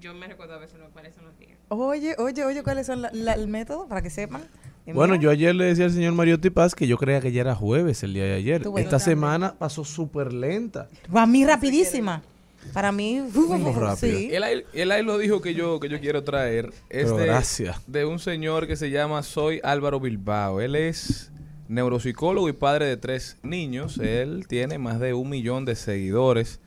Yo 0.01 0.13
me 0.13 0.27
recuerdo 0.27 0.53
a 0.55 0.57
veces 0.57 0.79
lo 0.79 0.85
que 0.87 0.93
parecen 0.93 1.25
los 1.25 1.37
días. 1.37 1.57
Oye, 1.67 2.15
oye, 2.17 2.45
oye, 2.45 2.63
¿cuáles 2.63 2.87
son 2.87 3.01
la- 3.01 3.11
la- 3.13 3.33
el 3.33 3.47
método 3.47 3.87
para 3.87 4.01
que 4.01 4.09
sepan? 4.09 4.43
Y 4.85 4.91
Bueno, 4.93 5.13
yo 5.15 5.29
ayer 5.29 5.53
le 5.53 5.65
decía 5.65 5.85
al 5.85 5.91
señor 5.91 6.13
Mariotti 6.13 6.49
Paz 6.49 6.73
que 6.73 6.87
yo 6.87 6.97
creía 6.97 7.19
que 7.21 7.31
ya 7.31 7.41
era 7.41 7.53
jueves 7.53 8.01
el 8.01 8.13
día 8.13 8.23
de 8.23 8.33
ayer. 8.35 8.63
Esta 8.77 8.97
semana 8.97 9.53
pasó 9.59 9.83
súper 9.85 10.33
lenta. 10.33 10.87
Para 11.11 11.27
mí 11.27 11.45
rapidísima. 11.45 12.23
Para 12.73 12.91
mí, 12.91 13.21
¿Cómo 13.33 13.73
rápido? 13.79 13.95
sí. 14.17 14.29
Él 14.31 14.43
ahí, 14.43 14.63
él 14.73 14.91
ahí 14.91 15.03
lo 15.03 15.17
dijo 15.17 15.41
que 15.41 15.53
yo, 15.53 15.79
que 15.79 15.89
yo 15.89 15.99
quiero 15.99 16.23
traer. 16.23 16.67
Es 16.89 17.05
Pero 17.05 17.17
de, 17.17 17.25
gracias. 17.25 17.81
de 17.87 18.05
un 18.05 18.19
señor 18.19 18.67
que 18.67 18.75
se 18.75 18.89
llama 18.89 19.23
Soy 19.23 19.59
Álvaro 19.63 19.99
Bilbao. 19.99 20.61
Él 20.61 20.75
es 20.75 21.31
neuropsicólogo 21.67 22.49
y 22.49 22.53
padre 22.53 22.85
de 22.85 22.97
tres 22.97 23.37
niños. 23.43 23.97
Él 23.99 24.45
tiene 24.47 24.77
más 24.77 24.99
de 24.99 25.13
un 25.13 25.29
millón 25.29 25.65
de 25.65 25.75
seguidores. 25.75 26.59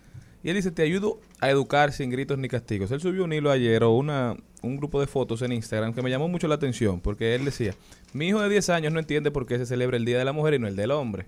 Y 0.44 0.48
él 0.50 0.56
dice, 0.56 0.70
te 0.72 0.82
ayudo 0.82 1.20
a 1.40 1.50
educar 1.50 1.92
sin 1.92 2.10
gritos 2.10 2.36
ni 2.38 2.48
castigos. 2.48 2.90
Él 2.90 3.00
subió 3.00 3.24
un 3.24 3.32
hilo 3.32 3.50
ayer 3.50 3.84
o 3.84 3.92
una, 3.92 4.36
un 4.62 4.76
grupo 4.76 5.00
de 5.00 5.06
fotos 5.06 5.40
en 5.42 5.52
Instagram 5.52 5.94
que 5.94 6.02
me 6.02 6.10
llamó 6.10 6.26
mucho 6.28 6.48
la 6.48 6.56
atención. 6.56 7.00
Porque 7.00 7.34
él 7.36 7.44
decía, 7.44 7.74
mi 8.12 8.28
hijo 8.28 8.40
de 8.40 8.48
10 8.48 8.70
años 8.70 8.92
no 8.92 8.98
entiende 8.98 9.30
por 9.30 9.46
qué 9.46 9.58
se 9.58 9.66
celebra 9.66 9.96
el 9.96 10.04
Día 10.04 10.18
de 10.18 10.24
la 10.24 10.32
Mujer 10.32 10.54
y 10.54 10.58
no 10.58 10.66
el 10.66 10.74
del 10.76 10.90
hombre. 10.90 11.26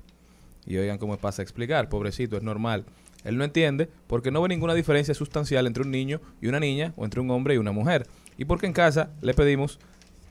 Y 0.66 0.76
oigan 0.78 0.98
cómo 0.98 1.16
pasa 1.18 1.42
a 1.42 1.44
explicar, 1.44 1.88
pobrecito, 1.88 2.36
es 2.36 2.42
normal. 2.42 2.84
Él 3.24 3.36
no 3.36 3.44
entiende 3.44 3.88
porque 4.06 4.30
no 4.30 4.42
ve 4.42 4.48
ninguna 4.48 4.74
diferencia 4.74 5.14
sustancial 5.14 5.66
entre 5.66 5.82
un 5.82 5.90
niño 5.90 6.20
y 6.40 6.46
una 6.46 6.60
niña 6.60 6.92
o 6.96 7.04
entre 7.04 7.20
un 7.20 7.30
hombre 7.30 7.54
y 7.54 7.58
una 7.58 7.72
mujer. 7.72 8.06
Y 8.38 8.44
porque 8.44 8.66
en 8.66 8.72
casa 8.72 9.10
le 9.22 9.34
pedimos 9.34 9.78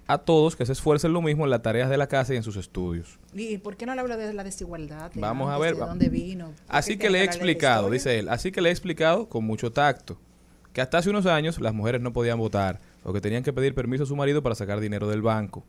a 0.08 0.18
todos 0.20 0.56
que 0.56 0.66
se 0.66 0.74
esfuercen 0.74 1.14
lo 1.14 1.22
mismo 1.22 1.46
en 1.46 1.50
las 1.50 1.62
tareas 1.62 1.90
de 1.90 1.98
la 1.98 2.08
casa 2.08 2.34
y 2.34 2.38
en 2.38 2.44
sus 2.44 2.56
estudios. 2.56 3.20
¿Y 3.34 3.58
por 3.58 3.78
qué 3.78 3.86
no 3.86 3.96
le 3.96 4.02
habla 4.02 4.18
de 4.18 4.34
la 4.34 4.44
desigualdad? 4.44 5.12
de 5.12 5.22
Vamos 5.22 5.50
a 5.50 5.58
ver, 5.58 5.76
¿De 5.76 5.82
dónde 5.82 6.10
vino? 6.10 6.48
¿Por 6.48 6.76
Así 6.76 6.98
que 6.98 7.10
le 7.10 7.22
he 7.22 7.24
explicado, 7.24 7.90
dice 7.90 8.20
él, 8.20 8.30
así 8.30 8.52
que 8.52 8.62
le 8.62 8.70
he 8.70 8.72
explicado 8.72 9.28
con 9.28 9.44
mucho 9.46 9.72
tacto 9.72 10.18
que 10.74 10.82
hasta 10.82 10.98
hace 10.98 11.10
unos 11.10 11.26
años 11.26 11.62
las 11.62 11.74
mujeres 11.74 12.02
no 12.02 12.12
podían 12.14 12.40
votar 12.40 12.80
o 13.04 13.14
que 13.14 13.22
tenían 13.22 13.44
que 13.44 13.54
pedir 13.54 13.76
permiso 13.76 14.04
a 14.04 14.08
su 14.08 14.16
marido 14.16 14.42
para 14.42 14.56
sacar 14.56 14.80
dinero 14.80 15.08
del 15.08 15.22
banco. 15.22 15.64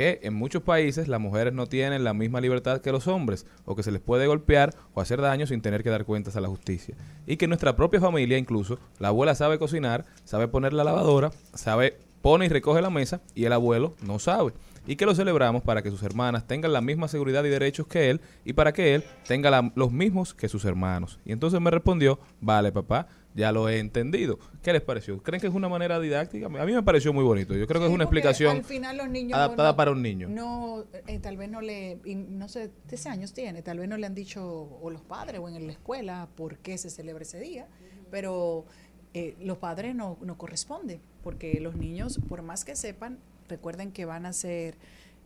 Que 0.00 0.18
en 0.22 0.32
muchos 0.32 0.62
países 0.62 1.08
las 1.08 1.20
mujeres 1.20 1.52
no 1.52 1.66
tienen 1.66 2.04
la 2.04 2.14
misma 2.14 2.40
libertad 2.40 2.80
que 2.80 2.90
los 2.90 3.06
hombres 3.06 3.44
o 3.66 3.76
que 3.76 3.82
se 3.82 3.92
les 3.92 4.00
puede 4.00 4.26
golpear 4.26 4.74
o 4.94 5.02
hacer 5.02 5.20
daño 5.20 5.46
sin 5.46 5.60
tener 5.60 5.82
que 5.82 5.90
dar 5.90 6.06
cuentas 6.06 6.36
a 6.36 6.40
la 6.40 6.48
justicia. 6.48 6.94
Y 7.26 7.36
que 7.36 7.46
nuestra 7.46 7.76
propia 7.76 8.00
familia 8.00 8.38
incluso, 8.38 8.78
la 8.98 9.08
abuela 9.08 9.34
sabe 9.34 9.58
cocinar, 9.58 10.06
sabe 10.24 10.48
poner 10.48 10.72
la 10.72 10.84
lavadora, 10.84 11.32
sabe 11.52 11.98
pone 12.22 12.46
y 12.46 12.48
recoge 12.48 12.80
la 12.80 12.88
mesa 12.88 13.20
y 13.34 13.44
el 13.44 13.52
abuelo 13.52 13.94
no 14.00 14.18
sabe. 14.18 14.54
Y 14.86 14.96
que 14.96 15.04
lo 15.04 15.14
celebramos 15.14 15.62
para 15.62 15.82
que 15.82 15.90
sus 15.90 16.02
hermanas 16.02 16.46
tengan 16.46 16.72
la 16.72 16.80
misma 16.80 17.06
seguridad 17.06 17.44
y 17.44 17.50
derechos 17.50 17.86
que 17.86 18.08
él 18.08 18.22
y 18.46 18.54
para 18.54 18.72
que 18.72 18.94
él 18.94 19.04
tenga 19.28 19.70
los 19.74 19.92
mismos 19.92 20.32
que 20.32 20.48
sus 20.48 20.64
hermanos. 20.64 21.18
Y 21.26 21.32
entonces 21.32 21.60
me 21.60 21.70
respondió, 21.70 22.18
vale 22.40 22.72
papá, 22.72 23.06
ya 23.34 23.52
lo 23.52 23.68
he 23.68 23.78
entendido. 23.78 24.38
¿Qué 24.62 24.72
les 24.72 24.82
pareció? 24.82 25.22
¿Creen 25.22 25.40
que 25.40 25.46
es 25.46 25.54
una 25.54 25.68
manera 25.68 26.00
didáctica? 26.00 26.46
A 26.46 26.48
mí 26.48 26.72
me 26.72 26.82
pareció 26.82 27.12
muy 27.12 27.24
bonito. 27.24 27.54
Yo 27.54 27.66
creo 27.66 27.80
que 27.80 27.86
es 27.86 27.92
una 27.92 28.04
explicación 28.04 28.56
Al 28.56 28.64
final 28.64 28.96
los 28.96 29.08
niños 29.08 29.38
adaptada 29.38 29.70
no- 29.70 29.76
para 29.76 29.90
un 29.92 30.02
niño. 30.02 30.28
No, 30.28 30.84
eh, 31.06 31.18
tal 31.20 31.36
vez 31.36 31.48
no 31.48 31.60
le, 31.60 31.98
no 32.04 32.48
sé, 32.48 32.70
13 32.86 33.08
años 33.08 33.32
tiene, 33.32 33.62
tal 33.62 33.78
vez 33.78 33.88
no 33.88 33.96
le 33.96 34.06
han 34.06 34.14
dicho 34.14 34.44
o 34.82 34.90
los 34.90 35.02
padres 35.02 35.40
o 35.40 35.48
en 35.48 35.66
la 35.66 35.72
escuela 35.72 36.28
por 36.36 36.58
qué 36.58 36.76
se 36.78 36.90
celebra 36.90 37.22
ese 37.22 37.38
día, 37.40 37.68
pero 38.10 38.66
eh, 39.14 39.36
los 39.40 39.58
padres 39.58 39.94
no, 39.94 40.18
no 40.22 40.36
corresponde, 40.36 41.00
porque 41.22 41.60
los 41.60 41.76
niños, 41.76 42.18
por 42.28 42.42
más 42.42 42.64
que 42.64 42.74
sepan, 42.76 43.18
recuerden 43.48 43.92
que 43.92 44.04
van 44.04 44.26
a 44.26 44.32
ser 44.32 44.76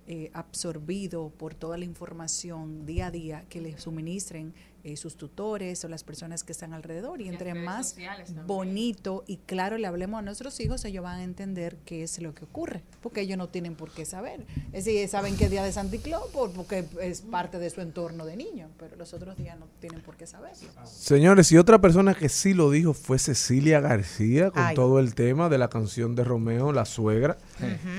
eh, 0.06 0.30
absorbidos 0.34 1.32
por 1.32 1.54
toda 1.54 1.78
la 1.78 1.84
información 1.86 2.84
día 2.86 3.06
a 3.06 3.10
día 3.10 3.44
que 3.48 3.60
les 3.62 3.82
suministren 3.82 4.52
eh, 4.84 4.96
sus 4.96 5.16
tutores 5.16 5.84
o 5.84 5.88
las 5.88 6.04
personas 6.04 6.44
que 6.44 6.52
están 6.52 6.74
alrededor. 6.74 7.20
Y 7.20 7.28
entre 7.28 7.54
más 7.54 7.96
bonito 8.46 9.24
y 9.26 9.38
claro 9.38 9.78
le 9.78 9.86
hablemos 9.86 10.18
a 10.18 10.22
nuestros 10.22 10.60
hijos, 10.60 10.84
ellos 10.84 11.02
van 11.02 11.20
a 11.20 11.24
entender 11.24 11.78
qué 11.84 12.02
es 12.02 12.20
lo 12.20 12.34
que 12.34 12.44
ocurre, 12.44 12.82
porque 13.02 13.22
ellos 13.22 13.38
no 13.38 13.48
tienen 13.48 13.74
por 13.74 13.90
qué 13.90 14.04
saber. 14.04 14.44
Es 14.72 14.84
decir, 14.84 15.08
saben 15.08 15.36
que 15.36 15.44
es 15.46 15.50
día 15.50 15.64
de 15.64 15.72
Santi 15.72 15.98
Claus 15.98 16.30
por- 16.32 16.50
porque 16.52 16.84
es 17.00 17.22
parte 17.22 17.58
de 17.58 17.70
su 17.70 17.80
entorno 17.80 18.26
de 18.26 18.36
niño, 18.36 18.68
pero 18.78 18.96
los 18.96 19.14
otros 19.14 19.36
días 19.36 19.58
no 19.58 19.66
tienen 19.80 20.02
por 20.02 20.16
qué 20.16 20.26
saberlo. 20.26 20.68
Señores, 20.84 21.50
y 21.52 21.56
otra 21.58 21.80
persona 21.80 22.14
que 22.14 22.28
sí 22.28 22.54
lo 22.54 22.70
dijo 22.70 22.92
fue 22.94 23.18
Cecilia 23.18 23.80
García 23.80 24.50
con 24.50 24.62
Ay. 24.62 24.74
todo 24.74 24.98
el 24.98 25.14
tema 25.14 25.48
de 25.48 25.58
la 25.58 25.68
canción 25.68 26.14
de 26.14 26.24
Romeo, 26.24 26.72
La 26.72 26.84
Suegra. 26.84 27.38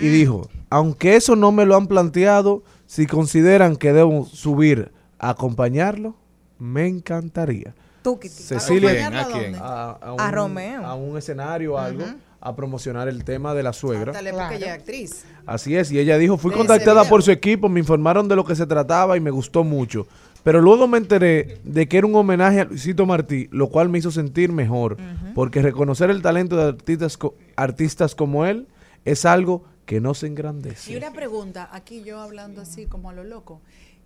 Y 0.01 0.07
dijo, 0.07 0.49
aunque 0.69 1.15
eso 1.15 1.35
no 1.35 1.51
me 1.51 1.65
lo 1.65 1.75
han 1.75 1.87
planteado, 1.87 2.63
si 2.85 3.07
consideran 3.07 3.75
que 3.75 3.93
debo 3.93 4.25
subir 4.25 4.91
a 5.17 5.29
acompañarlo, 5.31 6.15
me 6.59 6.87
encantaría. 6.87 7.73
Tuquiti. 8.03 8.33
Cecilia, 8.43 8.91
quién? 9.09 9.15
¿A 9.15 9.25
quién? 9.27 9.55
a, 9.55 9.91
a 9.91 10.15
A 10.27 10.31
Romeo. 10.31 10.85
a 10.85 10.93
un 10.95 11.17
escenario 11.17 11.73
o 11.73 11.77
algo, 11.77 12.05
a 12.39 12.55
promocionar 12.55 13.07
el 13.07 13.23
tema 13.23 13.53
de 13.55 13.63
la 13.63 13.73
suegra. 13.73 14.11
Ándale, 14.11 14.31
porque 14.31 14.55
ella 14.55 14.67
es 14.75 14.79
actriz. 14.79 15.25
Así 15.47 15.75
es, 15.75 15.91
y 15.91 15.97
ella 15.99 16.17
dijo, 16.17 16.37
fui 16.37 16.51
contactada 16.51 17.03
por 17.05 17.23
su 17.23 17.31
equipo, 17.31 17.67
me 17.69 17.79
informaron 17.79 18.27
de 18.27 18.35
lo 18.35 18.45
que 18.45 18.55
se 18.55 18.67
trataba 18.67 19.17
y 19.17 19.19
me 19.19 19.31
gustó 19.31 19.63
mucho. 19.63 20.05
Pero 20.43 20.61
luego 20.61 20.87
me 20.87 20.99
enteré 20.99 21.57
de 21.63 21.87
que 21.87 21.97
era 21.97 22.05
un 22.05 22.13
homenaje 22.13 22.61
a 22.61 22.65
Luisito 22.65 23.07
Martí, 23.07 23.47
lo 23.51 23.69
cual 23.69 23.89
me 23.89 23.97
hizo 23.97 24.11
sentir 24.11 24.51
mejor, 24.51 24.97
porque 25.33 25.63
reconocer 25.63 26.11
el 26.11 26.21
talento 26.21 26.55
de 26.55 26.65
artistas, 26.65 27.17
co- 27.17 27.33
artistas 27.55 28.13
como 28.13 28.45
él 28.45 28.67
es 29.05 29.25
algo 29.25 29.63
que 29.87 29.99
no 29.99 30.13
se 30.13 30.27
Y 30.27 30.29
engrandece. 30.29 30.95
una 30.97 31.11
pregunta, 31.11 31.69
aquí 31.71 32.03
yo 32.03 32.19
hablando 32.19 32.61
así 32.61 32.85
como 32.85 33.09
a 33.09 33.13
lo 33.13 33.23
loco. 33.23 33.61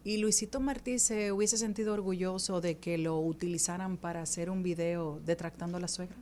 ¿Y 0.09 0.17
Luisito 0.17 0.59
Martí 0.59 0.97
se 0.97 1.31
hubiese 1.31 1.55
sentido 1.55 1.93
orgulloso 1.93 2.61
de 2.61 2.79
que 2.79 2.97
lo 2.97 3.19
utilizaran 3.19 3.95
para 3.95 4.23
hacer 4.23 4.49
un 4.49 4.63
video 4.63 5.21
detractando 5.23 5.77
a 5.77 5.79
la 5.79 5.87
suegra? 5.87 6.17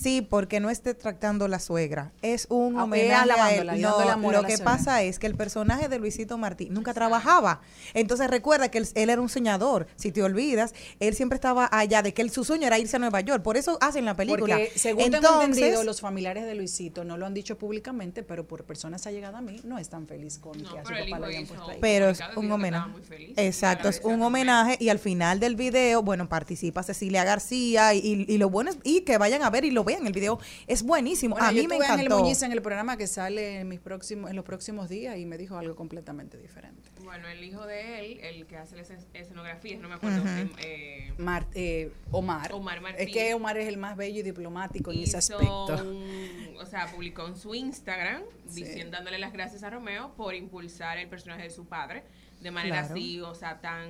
Sí, 0.00 0.22
porque 0.22 0.60
no 0.60 0.70
esté 0.70 0.94
tratando 0.94 1.48
la 1.48 1.58
suegra. 1.58 2.12
Es 2.22 2.46
un 2.50 2.78
Ah, 2.78 2.84
homenaje 2.84 3.30
a 3.32 3.54
él. 3.54 3.80
No, 3.80 3.98
amor 3.98 4.34
lo 4.34 4.42
la 4.42 4.48
que 4.48 4.56
suegra. 4.56 4.72
pasa 4.76 5.02
es 5.02 5.18
que 5.18 5.26
el 5.26 5.34
personaje 5.34 5.88
de 5.88 5.98
Luisito 5.98 6.36
Martí 6.38 6.68
nunca 6.70 6.94
trabajaba. 6.94 7.60
Entonces 7.94 8.28
recuerda 8.28 8.70
que 8.70 8.78
él, 8.78 8.88
él 8.94 9.10
era 9.10 9.20
un 9.20 9.28
soñador. 9.28 9.86
Si 9.96 10.12
te 10.12 10.22
olvidas, 10.22 10.74
él 11.00 11.14
siempre 11.14 11.34
estaba 11.36 11.68
allá, 11.72 12.02
de 12.02 12.14
que 12.14 12.22
él, 12.22 12.30
su 12.30 12.44
sueño 12.44 12.66
era 12.66 12.78
irse 12.78 12.96
a 12.96 12.98
Nueva 12.98 13.20
York. 13.22 13.42
Por 13.42 13.56
eso 13.56 13.78
hacen 13.80 14.04
la 14.04 14.14
película. 14.14 14.56
Porque 14.58 14.78
según 14.78 15.04
tengo 15.04 15.16
Entonces, 15.16 15.56
entendido, 15.58 15.84
los 15.84 16.00
familiares 16.00 16.44
de 16.44 16.54
Luisito 16.54 17.04
no 17.04 17.16
lo 17.16 17.26
han 17.26 17.34
dicho 17.34 17.56
públicamente, 17.58 18.22
pero 18.22 18.46
por 18.46 18.64
personas 18.64 19.06
allegadas 19.06 19.38
a 19.38 19.42
mí 19.42 19.60
no 19.64 19.78
están 19.78 20.06
felices 20.06 20.38
con 20.38 20.62
No, 20.62 20.72
que 20.72 20.78
a 20.78 20.84
su 20.84 20.90
papá 20.92 21.18
lo 21.18 21.26
hayan 21.26 21.46
puesto 21.46 21.68
ahí. 21.70 21.78
pero 21.80 22.10
es 22.10 22.20
un 22.36 22.50
homenaje. 22.52 22.84
estaba 22.88 22.98
muy 22.98 23.02
feliz. 23.02 23.32
Exacto, 23.38 23.88
es 23.88 24.00
un 24.04 24.20
homenaje 24.22 24.76
y 24.78 24.90
al 24.90 24.98
final 24.98 25.40
del 25.40 25.56
video, 25.56 26.02
bueno, 26.02 26.28
participa 26.28 26.82
Cecilia 26.82 27.24
García 27.24 27.94
y, 27.94 27.98
y- 27.98 28.26
y 28.34 28.38
lo 28.38 28.50
bueno 28.50 28.70
es 28.70 28.78
y 28.84 29.00
que 29.00 29.16
vayan 29.18 29.42
a 29.42 29.50
ver 29.50 29.64
y 29.64 29.70
lo 29.70 29.78
lo 29.78 29.84
vean. 29.88 30.06
El 30.06 30.12
video 30.12 30.38
es 30.66 30.82
buenísimo. 30.84 31.34
Bueno, 31.34 31.48
a 31.48 31.52
yo 31.52 31.62
mí 31.62 31.66
me 31.68 31.74
estuve 31.74 31.86
Ángel 31.92 32.06
encantó. 32.06 32.22
Muñiz 32.22 32.42
en 32.42 32.52
el 32.52 32.62
programa 32.62 32.96
que 32.96 33.06
sale 33.06 33.60
en, 33.60 33.68
mis 33.68 33.80
próximos, 33.80 34.30
en 34.30 34.36
los 34.36 34.44
próximos 34.44 34.88
días 34.88 35.18
y 35.18 35.26
me 35.26 35.36
dijo 35.36 35.56
algo 35.58 35.74
completamente 35.74 36.38
diferente. 36.38 36.90
Bueno, 37.04 37.26
el 37.28 37.42
hijo 37.42 37.66
de 37.66 38.00
él, 38.00 38.20
el 38.20 38.46
que 38.46 38.56
hace 38.56 38.76
las 38.76 38.90
es- 38.90 39.06
escenografías, 39.14 39.80
no 39.80 39.88
me 39.88 39.94
acuerdo. 39.96 40.22
Eh, 40.58 41.12
Mar- 41.18 41.46
eh, 41.54 41.90
Omar. 42.10 42.52
Omar 42.52 42.80
Martín. 42.80 43.08
Es 43.08 43.12
que 43.14 43.34
Omar 43.34 43.56
es 43.58 43.66
el 43.68 43.78
más 43.78 43.96
bello 43.96 44.20
y 44.20 44.22
diplomático 44.22 44.92
en 44.92 45.00
ese 45.00 45.16
aspecto. 45.16 45.66
un- 45.82 46.56
o 46.60 46.66
sea, 46.66 46.86
publicó 46.92 47.26
en 47.26 47.36
su 47.36 47.54
Instagram 47.54 48.22
Sí. 48.48 48.62
diciendo, 48.64 48.96
dándole 48.96 49.18
las 49.18 49.32
gracias 49.32 49.62
a 49.62 49.70
Romeo 49.70 50.12
por 50.16 50.34
impulsar 50.34 50.98
el 50.98 51.08
personaje 51.08 51.44
de 51.44 51.50
su 51.50 51.66
padre 51.66 52.02
de 52.40 52.50
manera 52.50 52.80
Claro. 52.80 52.94
así, 52.94 53.20
o 53.20 53.34
sea, 53.34 53.60
tan, 53.60 53.88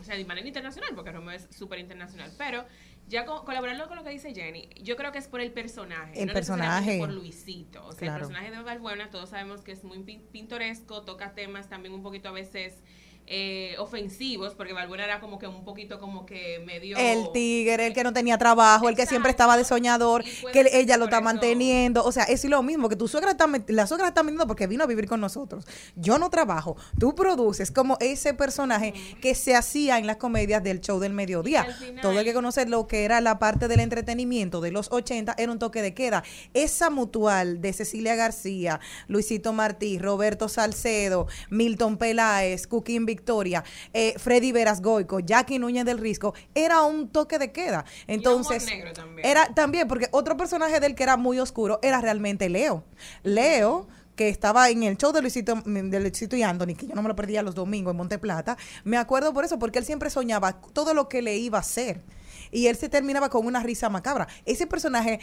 o 0.00 0.04
sea, 0.04 0.16
de 0.16 0.24
manera 0.24 0.46
internacional, 0.46 0.90
porque 0.94 1.10
Romeo 1.12 1.34
es 1.34 1.48
súper 1.50 1.78
internacional, 1.80 2.30
pero 2.38 2.64
ya 3.08 3.24
co- 3.24 3.44
colaborando 3.44 3.88
con 3.88 3.96
lo 3.96 4.04
que 4.04 4.10
dice 4.10 4.34
Jenny, 4.34 4.68
yo 4.82 4.96
creo 4.96 5.12
que 5.12 5.18
es 5.18 5.28
por 5.28 5.40
el 5.40 5.50
personaje, 5.52 6.20
El 6.20 6.26
no 6.28 6.32
personaje. 6.34 6.98
por 6.98 7.10
Luisito, 7.12 7.84
o 7.86 7.92
sea, 7.92 7.98
Claro. 8.00 8.14
el 8.14 8.20
personaje 8.32 8.50
de 8.56 8.62
Valbuena, 8.62 9.10
todos 9.10 9.30
sabemos 9.30 9.62
que 9.62 9.72
es 9.72 9.82
muy 9.84 9.98
pin- 9.98 10.22
pintoresco, 10.30 11.02
toca 11.04 11.32
temas 11.34 11.68
también 11.68 11.94
un 11.94 12.02
poquito 12.02 12.28
a 12.28 12.32
veces 12.32 12.82
eh, 13.30 13.74
ofensivos, 13.78 14.54
porque 14.54 14.72
Valbuena 14.72 15.04
era 15.04 15.20
como 15.20 15.38
que 15.38 15.46
un 15.46 15.64
poquito 15.64 15.98
como 16.00 16.24
que 16.26 16.60
medio... 16.66 16.96
El 16.96 17.30
tigre, 17.32 17.86
el 17.86 17.92
que 17.92 18.02
no 18.02 18.12
tenía 18.12 18.38
trabajo, 18.38 18.88
el 18.88 18.96
que 18.96 19.06
siempre 19.06 19.30
estaba 19.30 19.56
de 19.56 19.64
soñador, 19.64 20.24
que 20.52 20.66
ella 20.72 20.96
lo 20.96 21.04
está 21.04 21.16
eso- 21.18 21.24
manteniendo. 21.24 22.04
O 22.04 22.12
sea, 22.12 22.24
es 22.24 22.44
lo 22.44 22.62
mismo, 22.62 22.88
que 22.88 22.96
tu 22.96 23.06
suegra 23.08 23.32
está, 23.32 23.46
la 23.68 23.86
suegra 23.86 24.08
está 24.08 24.22
metiendo 24.22 24.46
porque 24.46 24.66
vino 24.66 24.84
a 24.84 24.86
vivir 24.86 25.06
con 25.06 25.20
nosotros. 25.20 25.66
Yo 25.96 26.18
no 26.18 26.30
trabajo, 26.30 26.76
tú 26.98 27.14
produces 27.14 27.70
como 27.70 27.96
ese 28.00 28.34
personaje 28.34 28.94
que 29.20 29.34
se 29.34 29.54
hacía 29.54 29.98
en 29.98 30.06
las 30.06 30.16
comedias 30.16 30.62
del 30.62 30.80
show 30.80 30.98
del 30.98 31.12
mediodía. 31.12 31.64
Final- 31.64 32.00
Todo 32.02 32.18
el 32.18 32.24
que 32.24 32.32
conoce 32.34 32.64
lo 32.66 32.86
que 32.86 33.04
era 33.04 33.20
la 33.20 33.38
parte 33.38 33.68
del 33.68 33.80
entretenimiento 33.80 34.60
de 34.60 34.70
los 34.70 34.90
80 34.90 35.34
era 35.36 35.52
un 35.52 35.58
toque 35.58 35.82
de 35.82 35.92
queda. 35.94 36.22
Esa 36.54 36.90
mutual 36.90 37.60
de 37.60 37.72
Cecilia 37.72 38.14
García, 38.14 38.80
Luisito 39.06 39.52
Martí, 39.52 39.98
Roberto 39.98 40.48
Salcedo, 40.48 41.26
Milton 41.50 41.98
Peláez, 41.98 42.66
Cuquín 42.66 43.06
Victoria, 43.18 43.64
eh, 43.92 44.14
Freddy 44.16 44.52
Veras 44.52 44.80
Goico, 44.80 45.20
Jackie 45.20 45.58
Núñez 45.58 45.84
del 45.84 45.98
Risco, 45.98 46.34
era 46.54 46.82
un 46.82 47.08
toque 47.08 47.38
de 47.38 47.52
queda. 47.52 47.84
Entonces, 48.06 48.64
negro 48.64 48.92
también. 48.92 49.26
era 49.26 49.52
también, 49.54 49.88
porque 49.88 50.08
otro 50.12 50.36
personaje 50.36 50.80
del 50.80 50.94
que 50.94 51.02
era 51.02 51.16
muy 51.16 51.38
oscuro 51.38 51.78
era 51.82 52.00
realmente 52.00 52.48
Leo. 52.48 52.84
Leo 53.24 53.88
que 54.14 54.28
estaba 54.28 54.68
en 54.70 54.82
el 54.82 54.96
show 54.96 55.12
de 55.12 55.20
Luisito, 55.20 55.62
de 55.64 56.00
Luisito 56.00 56.36
y 56.36 56.42
Anthony, 56.42 56.74
que 56.76 56.86
yo 56.86 56.94
no 56.94 57.02
me 57.02 57.08
lo 57.08 57.14
perdía 57.14 57.42
los 57.42 57.54
domingos 57.54 57.92
en 57.92 57.96
Monte 57.98 58.18
Plata, 58.18 58.56
me 58.84 58.96
acuerdo 58.96 59.32
por 59.32 59.44
eso, 59.44 59.58
porque 59.58 59.78
él 59.78 59.84
siempre 59.84 60.10
soñaba 60.10 60.60
todo 60.72 60.92
lo 60.92 61.08
que 61.08 61.22
le 61.22 61.36
iba 61.36 61.58
a 61.58 61.60
hacer. 61.60 62.00
Y 62.50 62.66
él 62.66 62.76
se 62.76 62.88
terminaba 62.88 63.28
con 63.28 63.46
una 63.46 63.62
risa 63.62 63.88
macabra. 63.90 64.26
Ese 64.44 64.66
personaje 64.66 65.20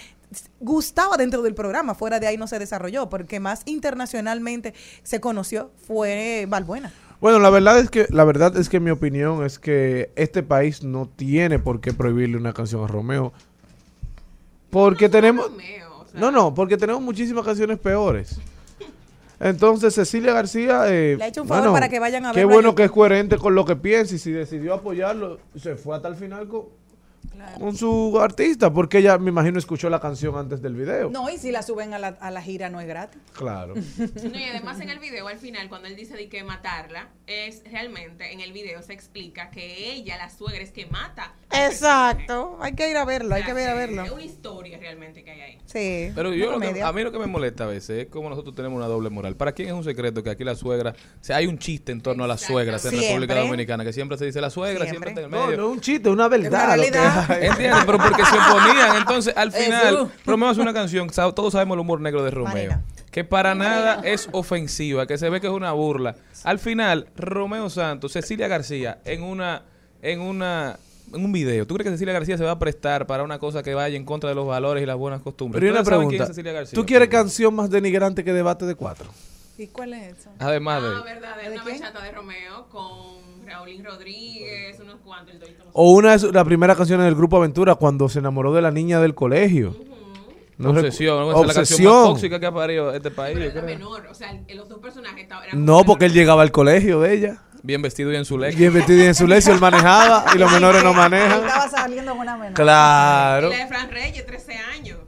gustaba 0.60 1.18
dentro 1.18 1.42
del 1.42 1.56
programa, 1.56 1.96
fuera 1.96 2.20
de 2.20 2.28
ahí 2.28 2.38
no 2.38 2.48
se 2.48 2.60
desarrolló, 2.60 3.10
porque 3.10 3.40
más 3.40 3.64
internacionalmente 3.66 4.74
se 5.04 5.20
conoció 5.20 5.72
fue 5.88 6.46
Valbuena. 6.48 6.94
Bueno, 7.22 7.40
la 7.40 7.50
verdad 7.50 7.80
es 7.80 7.90
que 7.90 8.08
la 8.10 8.24
verdad 8.24 8.56
es 8.58 8.70
que 8.70 8.80
mi 8.80 8.92
opinión 8.92 9.44
es 9.46 9.58
que 9.58 10.12
este 10.16 10.44
país 10.44 10.84
no 10.84 11.10
tiene 11.16 11.60
por 11.60 11.80
qué 11.82 11.94
prohibirle 11.94 12.38
una 12.38 12.54
canción 12.54 12.84
a 12.84 12.88
Romeo. 12.88 13.34
Porque 14.70 15.10
tenemos 15.10 15.46
Romeo, 15.50 16.00
o 16.02 16.08
sea, 16.08 16.20
No, 16.20 16.32
no, 16.32 16.54
porque 16.54 16.78
tenemos 16.78 17.02
muchísimas 17.02 17.46
canciones 17.46 17.80
peores. 17.80 18.40
Entonces, 19.40 19.94
Cecilia 19.94 20.34
García. 20.34 20.84
eh, 20.88 21.16
Le 21.18 21.24
ha 21.24 21.28
hecho 21.28 21.42
un 21.42 21.48
favor 21.48 21.74
para 21.74 21.90
que 21.90 22.00
vayan 22.00 22.26
a 22.26 22.32
Qué 22.32 22.40
verlo 22.40 22.52
a 22.52 22.54
bueno 22.56 22.76
que 22.76 22.86
es 22.86 22.92
coherente 22.92 23.38
con 23.38 23.54
lo 23.54 23.66
que 23.66 23.76
piensa 23.76 24.16
y 24.16 24.18
si 24.18 24.32
decidió 24.32 24.74
apoyarlo, 24.74 25.40
se 25.56 25.76
fue 25.76 25.96
hasta 25.96 26.08
el 26.08 26.16
final 26.16 26.48
con, 26.48 26.64
con 27.60 27.76
su 27.76 28.20
artista, 28.20 28.72
porque 28.74 28.98
ella, 29.00 29.18
me 29.18 29.30
imagino, 29.30 29.58
escuchó 29.60 29.90
la 29.90 30.00
canción 30.00 30.36
antes 30.38 30.62
del 30.62 30.76
video. 30.76 31.10
No, 31.10 31.30
y 31.30 31.38
si 31.38 31.52
la 31.52 31.62
suben 31.64 31.94
a 31.94 32.00
la, 32.00 32.08
a 32.20 32.32
la 32.32 32.42
gira 32.42 32.70
no 32.70 32.80
es 32.82 32.88
gratis. 32.88 33.22
Claro. 33.34 33.74
No, 34.26 34.40
y 34.40 34.44
además 34.44 34.80
en 34.80 34.90
el 34.90 35.00
video, 35.00 35.28
al 35.28 35.38
final, 35.38 35.70
cuando 35.70 35.88
él 35.88 35.96
dice 35.96 36.16
de 36.16 36.28
que 36.30 36.44
matarla, 36.44 37.10
es 37.28 37.62
realmente 37.72 38.32
en 38.34 38.40
el 38.42 38.52
video 38.54 38.82
se 38.82 38.94
explica 38.94 39.50
que 39.50 39.92
ella, 39.94 40.18
la 40.18 40.30
suegra, 40.30 40.62
es 40.64 40.72
que 40.72 40.86
mata. 40.88 41.34
Exacto, 41.52 42.58
hay 42.62 42.74
que 42.74 42.90
ir 42.90 42.98
a 42.98 43.06
verlo, 43.06 43.36
hay 43.36 43.44
que 43.44 43.52
ir 43.52 43.58
a 43.70 43.74
verlo. 43.74 44.04
Es 44.04 44.12
una 44.12 44.24
historia 44.24 44.78
realmente 44.78 45.24
que 45.24 45.32
hay 45.32 45.42
ahí. 45.42 45.58
Sí. 45.66 46.12
Pero 46.16 46.30
una 46.30 46.38
yo 46.38 46.52
lo 46.52 46.60
que- 46.60 46.68
comedia. 46.68 46.88
a 46.88 46.94
mí 46.94 47.04
lo 47.04 47.12
que 47.12 47.20
me 47.20 47.28
molesta 47.28 47.66
a 47.66 47.68
veces 47.68 48.06
es 48.06 48.08
como 48.08 48.30
nosotros 48.30 48.56
tenemos 48.56 48.78
una 48.78 48.88
doble 48.88 49.10
moral. 49.10 49.36
¿Para 49.36 49.52
quién 49.54 49.70
es 49.70 49.74
un 49.74 49.84
secreto 49.84 50.24
que 50.24 50.30
aquí 50.30 50.44
la 50.44 50.56
suegra, 50.56 50.92
o 50.92 51.24
sea, 51.24 51.38
hay 51.38 51.48
un 51.48 51.58
chiste 51.58 51.92
en 51.92 52.02
torno 52.02 52.24
a 52.24 52.28
las 52.28 52.42
suegras 52.42 52.84
en 52.86 52.92
Siempre. 52.92 53.10
República 53.10 53.36
Dominicana, 53.36 53.84
que 53.84 53.94
siempre 53.94 54.18
se 54.18 54.26
dice 54.26 54.42
la 54.42 54.50
suegra, 54.50 54.86
siempre, 54.86 55.10
Siempre. 55.10 55.10
está 55.12 55.22
en 55.22 55.26
el 55.26 55.32
No, 55.32 55.46
medio. 55.48 55.58
no 55.62 55.68
es 55.68 55.74
un 55.78 55.82
chiste, 55.82 56.10
es 56.10 56.14
una 56.14 56.28
verdad. 56.28 56.50
una 56.50 56.78
lo 56.78 56.84
que 56.84 56.92
realidad. 56.92 57.15
¿Entiendes? 57.42 57.84
Pero 57.86 57.98
porque 57.98 58.26
se 58.26 58.36
oponían. 58.38 58.96
Entonces, 58.98 59.34
al 59.36 59.52
final. 59.52 60.12
Romeo 60.26 60.50
hace 60.50 60.62
una 60.62 60.74
canción, 60.74 61.10
todos 61.10 61.54
sabemos 61.54 61.76
el 61.76 61.80
humor 61.82 62.02
negro 62.02 62.24
de 62.24 62.32
Romeo, 62.32 62.54
Marina. 62.54 62.82
que 63.12 63.24
para 63.24 63.56
nada 63.56 64.02
es 64.04 64.28
ofensiva, 64.32 65.06
que 65.08 65.18
se 65.18 65.30
ve 65.30 65.40
que 65.42 65.48
es 65.48 65.54
una 65.54 65.72
burla. 65.72 66.16
Al 66.44 66.60
final, 66.60 67.08
Romeo 67.16 67.70
Santos, 67.70 68.12
Cecilia 68.14 68.48
García, 68.48 69.00
en 69.06 69.24
una, 69.24 69.64
en 70.02 70.22
una, 70.22 70.78
en 71.14 71.24
un 71.26 71.32
video, 71.32 71.66
¿tú 71.66 71.74
crees 71.76 71.86
que 71.86 71.92
Cecilia 71.96 72.14
García 72.14 72.38
se 72.38 72.44
va 72.44 72.52
a 72.52 72.60
prestar 72.60 73.08
para 73.08 73.24
una 73.24 73.40
cosa 73.40 73.64
que 73.64 73.74
vaya 73.74 73.96
en 73.96 74.06
contra 74.06 74.30
de 74.30 74.36
los 74.36 74.46
valores 74.46 74.84
y 74.84 74.86
las 74.86 74.98
buenas 74.98 75.22
costumbres? 75.22 75.60
Pero 75.60 75.72
una 75.72 75.82
¿Ustedes 75.82 75.96
saben 75.96 76.10
quién 76.10 76.18
pregunta. 76.20 76.32
es 76.32 76.36
Cecilia 76.36 76.52
García? 76.52 76.76
¿Tú 76.76 76.86
quieres 76.86 77.10
canción 77.10 77.56
más 77.56 77.70
denigrante 77.70 78.24
que 78.24 78.34
debate 78.34 78.66
de 78.66 78.76
cuatro? 78.76 79.08
¿Y 79.58 79.68
cuál 79.68 79.94
es 79.94 80.18
eso? 80.18 80.30
Además 80.40 80.84
de... 80.84 80.90
Ah, 80.90 81.02
verdad, 81.06 81.40
es 81.42 81.50
¿De 81.50 81.56
una 81.56 81.64
bachata 81.64 82.04
de 82.04 82.12
Romeo 82.12 82.68
con 82.70 83.25
Raulín 83.46 83.84
Rodríguez, 83.84 84.80
unos 84.80 85.00
cuantos, 85.04 85.34
el 85.36 85.40
Torito 85.40 85.64
O 85.74 85.92
una 85.94 86.12
de 86.14 86.20
su- 86.20 86.32
las 86.32 86.44
primeras 86.46 86.78
canciones 86.78 87.06
del 87.06 87.16
grupo 87.16 87.38
Aventura 87.38 87.76
cuando 87.76 88.08
se 88.10 88.20
enamoró 88.20 88.54
de 88.54 88.62
la 88.62 88.72
niña 88.72 89.00
del 89.00 89.14
colegio. 89.16 89.76
No 90.58 90.70
Obsesión, 90.70 91.18
¿no? 91.20 91.32
Esa 91.32 91.42
es 91.42 91.48
la 91.48 91.54
canción 91.54 91.84
más 91.84 91.94
Obsesión. 91.94 92.14
tóxica 92.14 92.40
que 92.40 92.46
ha 92.46 92.54
parido 92.54 92.94
este 92.94 93.12
país. 93.12 93.38
Pero 93.38 93.52
era 93.52 93.62
menor, 93.62 94.08
o 94.10 94.14
sea, 94.14 94.34
los 94.54 94.70
dos 94.70 94.80
personajes 94.80 95.24
estaban- 95.24 95.44
No, 95.54 95.84
porque 95.84 96.06
él 96.06 96.14
llegaba 96.14 96.44
al 96.44 96.52
colegio 96.52 97.02
de 97.02 97.14
ella. 97.14 97.42
Bien 97.62 97.82
vestido 97.82 98.12
y 98.14 98.16
en 98.16 98.24
su 98.26 98.38
leque. 98.38 98.56
Bien 98.56 98.74
vestido 98.74 99.04
y 99.04 99.08
en 99.08 99.16
su 99.16 99.28
lecio, 99.28 99.52
él 99.52 99.60
manejaba 99.60 100.24
y 100.34 100.38
los 100.38 100.50
menores 100.52 100.84
no 100.84 100.94
manejan. 100.94 101.44
Estaba 101.46 101.68
saliendo 101.70 102.12
con 102.12 102.22
una 102.22 102.38
menor. 102.38 102.54
Claro. 102.54 103.48
Y 103.48 103.52
la 103.52 103.58
de 103.58 103.68
Fran 103.68 103.90
Reyes, 103.92 104.26
13 104.26 104.54
años. 104.54 105.00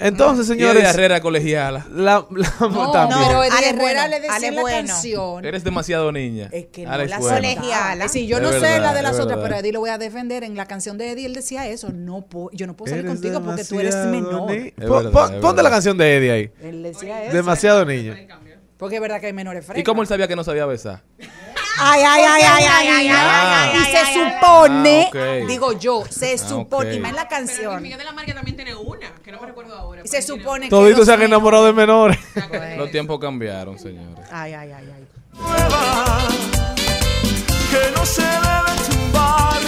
Entonces, 0.00 0.46
Señores, 0.46 0.74
señores, 0.74 0.94
Herrera 0.94 1.20
colegiala. 1.20 1.84
la, 1.90 2.24
la- 2.30 2.52
No, 2.68 2.90
también. 2.92 3.20
pero 3.26 3.42
Eddie 3.42 3.56
Ale 3.58 3.68
Herrera 3.70 4.06
le 4.08 4.20
decía 4.20 4.36
Ale 4.36 4.50
la 4.52 4.60
bueno. 4.62 4.88
canción. 4.88 5.44
Eres 5.44 5.64
demasiado 5.64 6.12
niña. 6.12 6.48
Es 6.52 6.66
que 6.66 6.84
no 6.84 6.92
Alex 6.92 7.10
la 7.10 7.18
Bueno. 7.18 7.36
Colegiala. 7.36 8.08
Sí, 8.08 8.26
yo 8.28 8.36
Es 8.36 8.42
no 8.44 8.52
sé 8.52 8.78
la 8.80 8.94
de 8.94 9.02
las 9.02 9.14
otras, 9.18 9.26
verdad. 9.38 9.42
pero 9.42 9.56
Eddie 9.56 9.72
lo 9.72 9.80
voy 9.80 9.90
a 9.90 9.98
defender. 9.98 10.44
En 10.44 10.56
la 10.56 10.66
canción 10.66 10.98
de 10.98 11.10
Eddie 11.12 11.26
él 11.26 11.34
decía 11.34 11.66
eso. 11.66 11.90
No 11.92 12.24
yo 12.52 12.66
no 12.68 12.76
puedo 12.76 12.90
salir 12.90 13.04
Eres 13.06 13.16
contigo 13.18 13.42
porque 13.42 13.64
tú 13.64 13.80
eres 13.80 13.96
menor. 14.06 14.50
ni- 14.50 14.70
verdad, 14.76 15.10
pon- 15.10 15.40
Ponte 15.40 15.62
la 15.62 15.70
canción 15.70 15.98
de 15.98 16.16
Eddie 16.16 16.30
ahí. 16.30 16.50
Él 16.62 16.82
decía 16.84 17.24
eso. 17.24 17.34
Demasiado 17.34 17.84
niña. 17.84 18.16
Porque 18.76 18.94
es 18.94 19.00
verdad 19.02 19.18
que 19.20 19.26
hay 19.26 19.32
menores 19.32 19.64
frescas. 19.66 19.80
¿Y 19.80 19.84
cómo 19.84 20.02
él 20.02 20.06
sabía 20.08 20.28
que 20.28 20.36
no 20.36 20.44
sabía 20.44 20.64
besar? 20.64 21.02
Ay, 21.80 22.02
ay, 22.04 22.22
ay, 22.26 22.42
ay, 22.44 22.64
ay, 22.68 22.88
ay, 22.88 23.08
Ah. 23.12 23.72
Y 23.72 23.84
se 23.92 24.12
supone, 24.12 25.10
Ah, 25.14 25.46
digo 25.46 25.78
yo, 25.78 26.04
se 26.10 26.34
Ah, 26.34 26.38
supone, 26.38 26.94
y 26.94 26.98
más 27.00 27.10
en 27.10 27.16
la 27.16 27.28
Pero 27.28 27.40
canción, 27.46 27.82
Miguel 27.82 27.98
de 27.98 28.04
la 28.04 28.12
Marca 28.12 28.34
también 28.34 28.56
tiene 28.56 28.74
una, 28.74 29.14
que 29.24 29.30
no 29.30 29.40
me 29.40 29.46
recuerdo 29.46 29.76
ahora. 29.76 29.97
Se 30.08 30.22
supone 30.22 30.66
que 30.66 30.70
Toditos 30.70 30.98
los 31.00 31.06
se 31.06 31.12
han 31.14 31.22
enamorado 31.22 31.66
de 31.66 31.72
menores. 31.72 32.18
Los 32.76 32.90
tiempos 32.90 33.18
cambiaron, 33.20 33.78
señores. 33.78 34.26
ay, 34.32 34.52
ay, 34.54 34.72
ay, 34.72 34.84
ay. 34.96 35.04
que 37.70 37.90
no 37.96 38.04
se 38.06 38.22
debe 38.22 38.72
tumbar. 38.88 39.60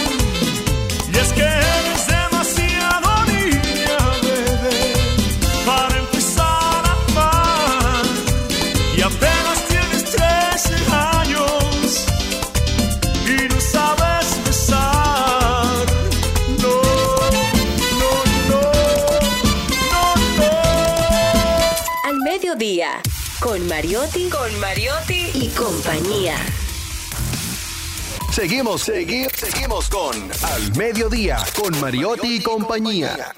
Y 1.13 1.17
es 1.17 1.33
que 1.33 1.60
con 23.41 23.67
Mariotti, 23.67 24.29
con 24.29 24.59
Mariotti 24.59 25.31
y 25.33 25.49
compañía. 25.49 26.35
Seguimos, 28.31 28.83
seguimos, 28.83 29.33
seguimos 29.35 29.89
con 29.89 30.15
Al 30.43 30.77
Mediodía, 30.77 31.37
con 31.59 31.77
Mariotti 31.81 32.35
y 32.35 32.43
compañía. 32.43 33.33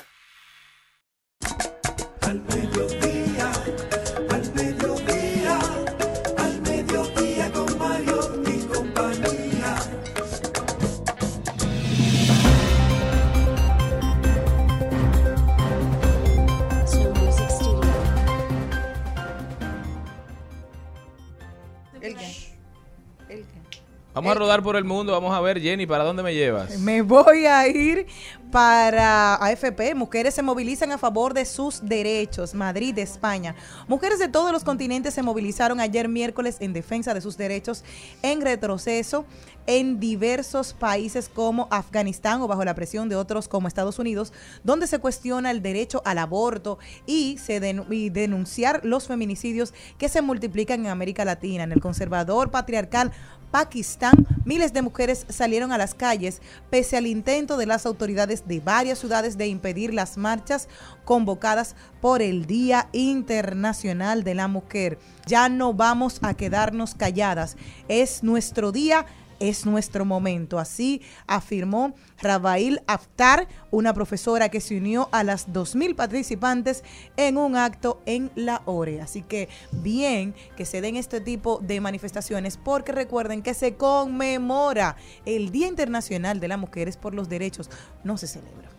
Vamos 24.14 24.32
a 24.32 24.36
rodar 24.36 24.62
por 24.62 24.76
el 24.76 24.84
mundo. 24.84 25.12
Vamos 25.12 25.34
a 25.36 25.42
ver, 25.42 25.60
Jenny, 25.60 25.86
¿para 25.88 26.04
dónde 26.04 26.22
me 26.22 26.34
llevas? 26.36 26.78
Me 26.80 27.02
voy 27.02 27.46
a 27.48 27.68
ir 27.68 28.06
para 28.52 29.34
AFP, 29.36 29.96
mujeres 29.96 30.36
se 30.36 30.44
movilizan 30.44 30.92
a 30.92 31.00
favor 31.00 31.34
de 31.34 31.44
sus 31.46 31.84
derechos. 31.84 32.54
Madrid, 32.54 32.96
España. 33.00 33.56
Mujeres 33.88 34.20
de 34.20 34.28
todos 34.28 34.52
los 34.52 34.64
continentes 34.64 35.16
se 35.16 35.24
movilizaron 35.24 35.80
ayer 35.80 36.08
miércoles 36.08 36.58
en 36.60 36.72
defensa 36.74 37.16
de 37.16 37.22
sus 37.22 37.36
derechos 37.36 37.84
en 38.22 38.42
retroceso 38.42 39.26
en 39.66 40.00
diversos 40.00 40.74
países 40.74 41.30
como 41.34 41.68
Afganistán 41.72 42.42
o 42.42 42.48
bajo 42.48 42.64
la 42.66 42.76
presión 42.76 43.10
de 43.10 43.16
otros 43.16 43.48
como 43.48 43.68
Estados 43.68 43.98
Unidos, 43.98 44.34
donde 44.64 44.86
se 44.86 45.00
cuestiona 45.00 45.50
el 45.50 45.64
derecho 45.64 46.04
al 46.06 46.20
aborto 46.20 46.78
y, 47.08 47.38
se 47.40 47.60
denu- 47.60 47.92
y 47.92 48.10
denunciar 48.12 48.82
los 48.84 49.08
feminicidios 49.08 49.74
que 49.98 50.10
se 50.10 50.22
multiplican 50.22 50.82
en 50.82 50.92
América 50.92 51.26
Latina. 51.26 51.64
En 51.64 51.72
el 51.72 51.82
conservador 51.82 52.52
patriarcal 52.52 53.12
Pakistán, 53.54 54.26
miles 54.46 54.74
de 54.74 54.82
mujeres 54.82 55.28
salieron 55.30 55.72
a 55.72 55.78
las 55.78 55.94
calles 55.94 56.42
pese 56.72 56.98
al 56.98 57.06
intento 57.06 57.56
de 57.56 57.68
las 57.68 57.86
autoridades 57.86 58.48
de 58.48 58.60
varias 58.62 58.98
ciudades 58.98 59.38
de 59.38 59.46
impedir 59.46 59.94
las 59.94 60.18
marchas 60.18 60.68
convocadas 61.06 61.76
por 62.02 62.24
el 62.24 62.48
Día 62.48 62.90
Internacional 62.94 64.24
de 64.24 64.34
la 64.34 64.48
Mujer. 64.48 64.98
Ya 65.28 65.50
no 65.50 65.72
vamos 65.72 66.18
a 66.24 66.34
quedarnos 66.34 66.96
calladas. 66.96 67.56
Es 67.88 68.24
nuestro 68.24 68.72
día 68.72 69.06
es 69.50 69.66
nuestro 69.66 70.06
momento. 70.06 70.58
Así 70.58 71.02
afirmó 71.28 71.96
Rabail 72.22 72.82
Aftar, 72.88 73.48
una 73.72 73.94
profesora 73.94 74.48
que 74.50 74.62
se 74.62 74.78
unió 74.78 75.10
a 75.12 75.24
las 75.24 75.50
2.000 75.50 75.96
participantes 75.96 76.84
en 77.18 77.38
un 77.38 77.58
acto 77.58 78.02
en 78.06 78.32
la 78.36 78.62
ORE. 78.66 79.02
Así 79.02 79.22
que 79.22 79.50
bien 79.72 80.34
que 80.56 80.66
se 80.66 80.80
den 80.80 80.96
este 80.96 81.20
tipo 81.20 81.60
de 81.62 81.82
manifestaciones 81.82 82.58
porque 82.58 82.94
recuerden 82.94 83.42
que 83.42 83.54
se 83.54 83.76
conmemora 83.76 84.96
el 85.26 85.52
Día 85.52 85.68
Internacional 85.68 86.40
de 86.40 86.48
las 86.48 86.60
Mujeres 86.60 86.96
por 86.96 87.14
los 87.14 87.28
Derechos. 87.28 87.70
No 88.06 88.18
se 88.18 88.28
celebra. 88.28 88.70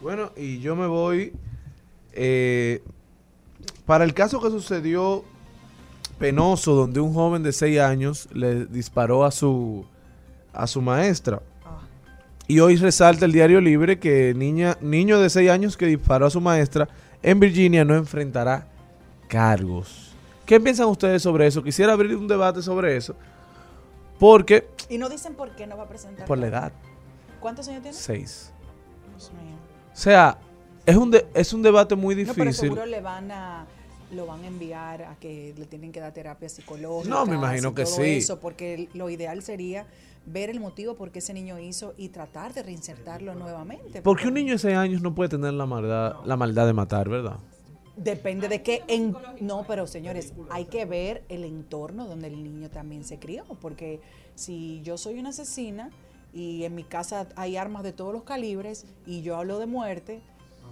Bueno, 0.00 0.32
y 0.36 0.60
yo 0.60 0.76
me 0.76 0.86
voy 0.86 1.32
eh, 2.12 2.82
para 3.84 4.04
el 4.04 4.14
caso 4.14 4.40
que 4.40 4.48
sucedió 4.48 5.24
penoso, 6.18 6.74
donde 6.74 7.00
un 7.00 7.12
joven 7.14 7.42
de 7.42 7.52
6 7.52 7.80
años 7.80 8.28
le 8.32 8.66
disparó 8.66 9.24
a 9.24 9.30
su, 9.30 9.84
a 10.52 10.66
su 10.66 10.80
maestra. 10.82 11.40
Y 12.46 12.60
hoy 12.60 12.76
resalta 12.76 13.24
el 13.24 13.32
diario 13.32 13.60
libre 13.60 13.98
que 13.98 14.34
niña, 14.34 14.76
niño 14.80 15.18
de 15.18 15.30
6 15.30 15.50
años 15.50 15.76
que 15.76 15.86
disparó 15.86 16.26
a 16.26 16.30
su 16.30 16.40
maestra 16.40 16.88
en 17.22 17.40
Virginia 17.40 17.84
no 17.84 17.94
enfrentará 17.94 18.66
cargos. 19.28 20.12
¿Qué 20.44 20.60
piensan 20.60 20.88
ustedes 20.88 21.22
sobre 21.22 21.46
eso? 21.46 21.62
Quisiera 21.62 21.94
abrir 21.94 22.14
un 22.16 22.28
debate 22.28 22.60
sobre 22.60 22.96
eso. 22.98 23.14
Porque, 24.18 24.68
Y 24.90 24.98
no 24.98 25.08
dicen 25.08 25.34
por 25.34 25.50
qué 25.56 25.66
no 25.66 25.76
va 25.76 25.84
a 25.84 25.88
presentar. 25.88 26.26
por 26.26 26.38
la 26.38 26.46
edad, 26.48 26.72
¿Cuántos 27.40 27.66
años 27.68 27.82
tiene? 27.82 27.96
6. 27.96 28.52
Dios 29.10 29.32
mío. 29.32 29.54
O 29.92 29.96
sea, 29.96 30.38
es 30.86 30.96
un, 30.96 31.10
de- 31.10 31.26
es 31.34 31.52
un 31.52 31.62
debate 31.62 31.94
muy 31.94 32.14
No, 32.14 32.32
pero 32.34 32.44
difícil. 32.50 32.68
seguro 32.70 32.86
le 32.86 33.00
van 33.00 33.30
a 33.30 33.66
lo 34.14 34.26
van 34.26 34.44
a 34.44 34.46
enviar 34.46 35.02
a 35.02 35.16
que 35.16 35.54
le 35.56 35.66
tienen 35.66 35.92
que 35.92 36.00
dar 36.00 36.12
terapia 36.12 36.48
psicológica. 36.48 37.14
No, 37.14 37.26
me 37.26 37.34
imagino 37.34 37.74
que 37.74 37.84
todo 37.84 37.96
sí. 37.96 38.16
Eso, 38.16 38.40
porque 38.40 38.88
lo 38.94 39.10
ideal 39.10 39.42
sería 39.42 39.86
ver 40.26 40.50
el 40.50 40.60
motivo 40.60 40.94
por 40.94 41.10
qué 41.10 41.18
ese 41.18 41.34
niño 41.34 41.58
hizo 41.58 41.94
y 41.96 42.08
tratar 42.08 42.54
de 42.54 42.62
reinsertarlo 42.62 43.34
nuevamente. 43.34 44.02
Porque 44.02 44.28
un 44.28 44.34
niño 44.34 44.54
de 44.54 44.58
6 44.58 44.76
años 44.76 45.02
no 45.02 45.14
puede 45.14 45.30
tener 45.30 45.52
la 45.52 45.66
maldad, 45.66 46.16
la 46.24 46.36
maldad 46.36 46.66
de 46.66 46.72
matar, 46.72 47.08
¿verdad? 47.08 47.38
Depende 47.96 48.48
de 48.48 48.62
qué. 48.62 48.82
En, 48.88 49.14
no, 49.40 49.64
pero 49.68 49.86
señores, 49.86 50.32
hay 50.50 50.64
que 50.64 50.84
ver 50.84 51.22
el 51.28 51.44
entorno 51.44 52.06
donde 52.06 52.28
el 52.28 52.42
niño 52.42 52.70
también 52.70 53.04
se 53.04 53.18
crió. 53.18 53.44
Porque 53.60 54.00
si 54.34 54.80
yo 54.82 54.98
soy 54.98 55.18
una 55.18 55.28
asesina 55.28 55.90
y 56.32 56.64
en 56.64 56.74
mi 56.74 56.82
casa 56.82 57.28
hay 57.36 57.56
armas 57.56 57.84
de 57.84 57.92
todos 57.92 58.12
los 58.12 58.24
calibres 58.24 58.86
y 59.06 59.22
yo 59.22 59.36
hablo 59.36 59.58
de 59.58 59.66
muerte, 59.66 60.22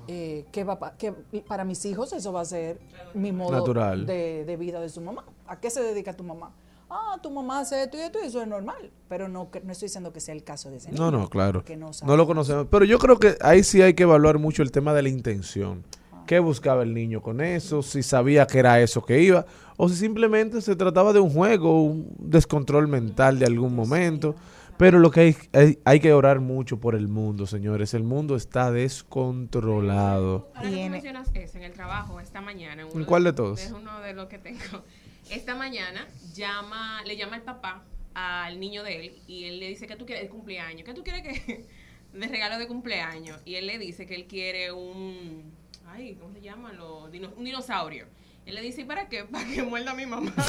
eh, 0.09 0.45
¿qué 0.53 0.65
va, 0.65 0.79
pa- 0.79 0.97
qué- 0.97 1.13
para 1.47 1.65
mis 1.65 1.85
hijos 1.85 2.13
eso 2.13 2.33
va 2.33 2.41
a 2.41 2.45
ser 2.45 2.79
mi 3.15 3.33
modo 3.33 3.53
Natural. 3.53 4.07
De, 4.07 4.45
de 4.45 4.57
vida 4.57 4.81
de 4.81 4.89
su 4.89 5.01
mamá. 5.01 5.25
¿A 5.47 5.61
qué 5.61 5.71
se 5.71 5.83
dedica 5.83 6.13
tu 6.15 6.25
mamá? 6.25 6.51
Ah, 6.91 7.19
tu 7.23 7.31
mamá 7.31 7.61
hace 7.61 7.83
esto 7.85 7.97
y 7.97 8.01
esto 8.01 8.19
y 8.23 8.27
eso 8.27 8.43
es 8.43 8.49
normal. 8.49 8.91
Pero 9.09 9.29
no, 9.29 9.51
que- 9.51 9.61
no 9.61 9.73
estoy 9.73 9.87
diciendo 9.87 10.13
que 10.13 10.21
sea 10.21 10.35
el 10.35 10.45
caso 10.45 10.71
de 10.71 10.77
ese 10.77 10.91
No, 10.93 11.11
niño, 11.11 11.23
no, 11.23 11.29
claro. 11.31 11.63
no 12.05 12.17
lo 12.17 12.27
conocemos. 12.27 12.67
Pero 12.71 12.85
yo 12.85 12.99
creo 12.99 13.19
que 13.19 13.37
ahí 13.41 13.63
sí 13.65 13.81
hay 13.81 13.95
que 13.95 14.03
evaluar 14.03 14.39
mucho 14.39 14.63
el 14.63 14.71
tema 14.71 14.93
de 14.93 15.03
la 15.03 15.09
intención. 15.09 15.85
¿Qué 16.27 16.39
buscaba 16.39 16.83
el 16.83 16.95
niño 16.95 17.21
con 17.21 17.41
eso? 17.41 17.83
Si 17.83 18.03
sabía 18.03 18.47
que 18.47 18.59
era 18.61 18.81
eso 18.81 19.05
que 19.05 19.21
iba. 19.21 19.45
O 19.77 19.89
si 19.89 19.97
simplemente 19.97 20.61
se 20.61 20.77
trataba 20.77 21.13
de 21.13 21.19
un 21.21 21.31
juego, 21.31 21.83
un 21.83 22.15
descontrol 22.19 22.87
mental 22.89 23.39
de 23.39 23.47
algún 23.47 23.75
momento. 23.75 24.35
Pero 24.83 24.99
lo 24.99 25.13
que 25.13 25.21
hay, 25.21 25.37
hay, 25.53 25.79
hay 25.85 26.01
que 26.01 26.13
orar 26.13 26.41
mucho 26.41 26.81
por 26.81 26.97
el 26.97 27.07
mundo, 27.07 27.47
señores. 27.47 27.95
El 27.95 28.03
mundo 28.03 28.35
está 28.35 28.73
descontrolado. 28.73 30.51
Ahora 30.57 30.71
que 30.71 30.91
mencionas 30.91 31.31
eso 31.33 31.59
en 31.59 31.63
el 31.63 31.73
trabajo 31.73 32.19
esta 32.19 32.41
mañana. 32.41 32.85
uno 32.87 32.99
¿En 32.99 33.05
cuál 33.05 33.23
de 33.23 33.33
todos? 33.33 33.61
Es 33.61 33.71
uno 33.71 34.01
de 34.01 34.13
los 34.13 34.27
que 34.27 34.39
tengo. 34.39 34.83
Esta 35.31 35.55
mañana 35.55 36.09
llama, 36.35 37.01
le 37.05 37.17
llama 37.17 37.37
el 37.37 37.43
papá 37.43 37.85
al 38.15 38.59
niño 38.59 38.83
de 38.83 38.97
él 38.97 39.23
y 39.29 39.45
él 39.45 39.61
le 39.61 39.69
dice 39.69 39.87
que 39.87 39.95
tú 39.95 40.05
quieres 40.05 40.25
el 40.25 40.31
cumpleaños. 40.31 40.83
¿Qué 40.85 40.95
tú 40.95 41.05
quieres 41.05 41.23
que 41.23 41.65
de 42.13 42.27
regalo 42.27 42.59
de 42.59 42.67
cumpleaños? 42.67 43.39
Y 43.45 43.55
él 43.55 43.69
le 43.69 43.79
dice 43.79 44.05
que 44.05 44.17
él 44.17 44.27
quiere 44.27 44.73
un 44.73 45.53
ay, 45.87 46.17
¿cómo 46.21 46.33
se 46.33 46.41
llaman 46.41 46.77
los 46.77 47.05
un 47.05 47.45
dinosaurio? 47.45 48.07
Él 48.47 48.57
le 48.57 48.63
dice, 48.63 48.81
¿y 48.81 48.85
para 48.85 49.09
qué? 49.09 49.23
Para 49.31 49.49
que 49.49 49.63
muerda 49.63 49.93
a 49.93 49.95
mi 49.95 50.07
mamá. 50.07 50.33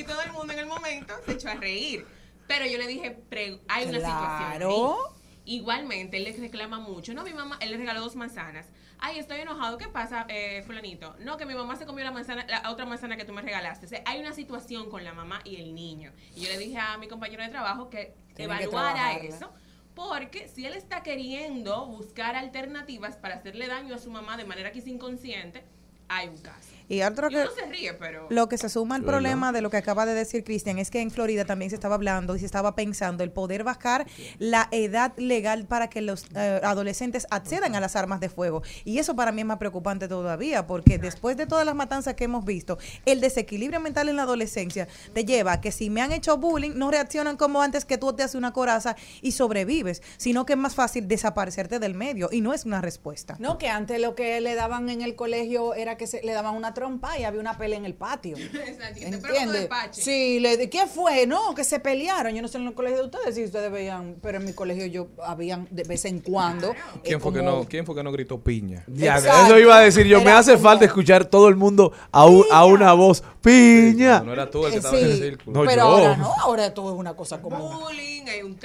Y 0.00 0.02
todo 0.02 0.22
el 0.22 0.32
mundo 0.32 0.52
en 0.52 0.58
el 0.58 0.66
momento 0.66 1.14
se 1.24 1.34
echó 1.34 1.48
a 1.48 1.54
reír. 1.54 2.04
Pero 2.46 2.66
yo 2.66 2.78
le 2.78 2.86
dije, 2.86 3.10
"Pre- 3.10 3.60
hay 3.68 3.86
una 3.88 3.98
situación. 3.98 4.38
Claro. 4.50 4.96
ahí". 5.08 5.16
Igualmente, 5.48 6.16
él 6.16 6.24
le 6.24 6.32
reclama 6.32 6.80
mucho. 6.80 7.14
No, 7.14 7.22
mi 7.22 7.32
mamá, 7.32 7.56
él 7.60 7.70
le 7.70 7.76
regaló 7.76 8.00
dos 8.00 8.16
manzanas. 8.16 8.66
Ay, 8.98 9.18
estoy 9.18 9.40
enojado. 9.40 9.78
¿Qué 9.78 9.86
pasa, 9.88 10.26
eh, 10.28 10.62
fulanito? 10.66 11.14
No, 11.20 11.36
que 11.36 11.46
mi 11.46 11.54
mamá 11.54 11.76
se 11.76 11.86
comió 11.86 12.04
la 12.04 12.10
manzana, 12.10 12.46
la 12.48 12.70
otra 12.70 12.84
manzana 12.86 13.16
que 13.16 13.24
tú 13.24 13.32
me 13.32 13.42
regalaste. 13.42 13.86
O 13.86 13.88
sea, 13.88 14.02
hay 14.06 14.20
una 14.20 14.32
situación 14.32 14.90
con 14.90 15.04
la 15.04 15.12
mamá 15.12 15.40
y 15.44 15.56
el 15.56 15.74
niño. 15.74 16.12
Y 16.34 16.40
yo 16.40 16.48
le 16.48 16.58
dije 16.58 16.78
a 16.78 16.96
mi 16.98 17.06
compañero 17.06 17.42
de 17.42 17.50
trabajo 17.50 17.90
que 17.90 18.14
Tienen 18.34 18.56
evaluara 18.56 19.12
eso. 19.14 19.52
Porque 19.94 20.48
si 20.48 20.66
él 20.66 20.74
está 20.74 21.02
queriendo 21.02 21.86
buscar 21.86 22.36
alternativas 22.36 23.16
para 23.16 23.36
hacerle 23.36 23.66
daño 23.66 23.94
a 23.94 23.98
su 23.98 24.10
mamá 24.10 24.36
de 24.36 24.44
manera 24.44 24.72
que 24.72 24.80
es 24.80 24.86
inconsciente, 24.86 25.64
hay 26.08 26.28
un 26.28 26.38
caso. 26.38 26.75
Y 26.88 27.02
otro 27.02 27.28
que 27.28 27.36
uno 27.36 27.50
se 27.50 27.66
ríe, 27.66 27.94
pero... 27.94 28.26
lo 28.30 28.48
que 28.48 28.58
se 28.58 28.68
suma 28.68 28.94
al 28.94 29.02
problema 29.02 29.52
de 29.52 29.60
lo 29.60 29.70
que 29.70 29.76
acaba 29.76 30.06
de 30.06 30.14
decir 30.14 30.44
Cristian 30.44 30.78
es 30.78 30.90
que 30.90 31.00
en 31.00 31.10
Florida 31.10 31.44
también 31.44 31.70
se 31.70 31.74
estaba 31.74 31.96
hablando 31.96 32.36
y 32.36 32.38
se 32.38 32.46
estaba 32.46 32.74
pensando 32.74 33.24
el 33.24 33.32
poder 33.32 33.64
bajar 33.64 34.06
la 34.38 34.68
edad 34.70 35.12
legal 35.16 35.66
para 35.66 35.88
que 35.88 36.00
los 36.00 36.26
eh, 36.34 36.60
adolescentes 36.62 37.26
accedan 37.30 37.74
a 37.74 37.80
las 37.80 37.96
armas 37.96 38.20
de 38.20 38.28
fuego. 38.28 38.62
Y 38.84 38.98
eso 38.98 39.16
para 39.16 39.32
mí 39.32 39.40
es 39.40 39.46
más 39.46 39.58
preocupante 39.58 40.08
todavía 40.08 40.66
porque 40.66 40.98
después 40.98 41.36
de 41.36 41.46
todas 41.46 41.66
las 41.66 41.74
matanzas 41.74 42.14
que 42.14 42.24
hemos 42.24 42.44
visto, 42.44 42.78
el 43.04 43.20
desequilibrio 43.20 43.80
mental 43.80 44.08
en 44.08 44.16
la 44.16 44.22
adolescencia 44.22 44.88
te 45.12 45.24
lleva 45.24 45.52
a 45.52 45.60
que 45.60 45.72
si 45.72 45.90
me 45.90 46.02
han 46.02 46.12
hecho 46.12 46.36
bullying 46.36 46.72
no 46.74 46.90
reaccionan 46.90 47.36
como 47.36 47.62
antes 47.62 47.84
que 47.84 47.98
tú 47.98 48.12
te 48.12 48.22
haces 48.22 48.36
una 48.36 48.52
coraza 48.52 48.96
y 49.22 49.32
sobrevives, 49.32 50.02
sino 50.16 50.46
que 50.46 50.52
es 50.52 50.58
más 50.58 50.74
fácil 50.74 51.08
desaparecerte 51.08 51.78
del 51.78 51.94
medio 51.94 52.28
y 52.30 52.40
no 52.40 52.54
es 52.54 52.64
una 52.64 52.80
respuesta. 52.80 53.36
No, 53.38 53.58
que 53.58 53.68
antes 53.68 54.00
lo 54.00 54.14
que 54.14 54.40
le 54.40 54.54
daban 54.54 54.88
en 54.88 55.02
el 55.02 55.16
colegio 55.16 55.74
era 55.74 55.96
que 55.96 56.06
se, 56.06 56.22
le 56.22 56.32
daban 56.32 56.54
una 56.54 56.74
trompa 56.76 57.18
y 57.18 57.24
había 57.24 57.40
una 57.40 57.56
pelea 57.56 57.78
en 57.78 57.86
el 57.86 57.94
patio. 57.94 58.36
Exacto. 58.38 59.90
Sí, 59.92 60.38
le, 60.40 60.68
¿qué 60.68 60.86
fue? 60.86 61.26
No, 61.26 61.54
que 61.54 61.64
se 61.64 61.80
pelearon. 61.80 62.34
Yo 62.34 62.42
no 62.42 62.48
sé 62.48 62.58
en 62.58 62.66
el 62.66 62.74
colegio 62.74 62.98
de 62.98 63.04
ustedes 63.06 63.34
si 63.34 63.44
ustedes 63.44 63.72
veían, 63.72 64.16
pero 64.22 64.38
en 64.38 64.44
mi 64.44 64.52
colegio 64.52 64.86
yo 64.86 65.08
habían 65.24 65.66
de 65.70 65.82
vez 65.84 66.04
en 66.04 66.20
cuando. 66.20 66.72
eh, 66.72 66.76
¿Quién 67.02 67.20
fue, 67.20 67.32
que 67.32 67.42
no, 67.42 67.64
¿Quién 67.64 67.86
fue 67.86 67.94
que 67.94 68.02
no 68.02 68.12
gritó 68.12 68.38
piña? 68.40 68.84
Ya, 68.86 69.16
eso 69.16 69.58
iba 69.58 69.78
a 69.78 69.80
decir 69.80 70.06
yo. 70.06 70.20
Me 70.20 70.30
hace 70.30 70.52
como- 70.52 70.64
falta 70.64 70.84
escuchar 70.84 71.24
todo 71.24 71.48
el 71.48 71.56
mundo 71.56 71.92
a, 72.12 72.26
un- 72.26 72.44
a 72.52 72.64
una 72.66 72.92
voz. 72.92 73.22
¡Piña! 73.42 74.20
No 74.20 74.32
era 74.32 74.50
tú 74.50 74.66
el 74.66 74.70
que 74.72 74.76
Eh, 74.76 74.78
estaba 74.78 74.98
en 74.98 75.04
el 75.04 75.12
sí, 75.12 75.18
círculo. 75.22 75.60
No, 75.60 75.66
pero 75.66 75.82
yo. 75.82 75.88
ahora 75.88 76.16
no, 76.16 76.32
ahora 76.42 76.74
todo 76.74 76.92
es 76.92 76.98
una 76.98 77.14
cosa 77.14 77.40
común. 77.40 77.78
bullying, 77.80 78.24
hay 78.28 78.42
un... 78.42 78.58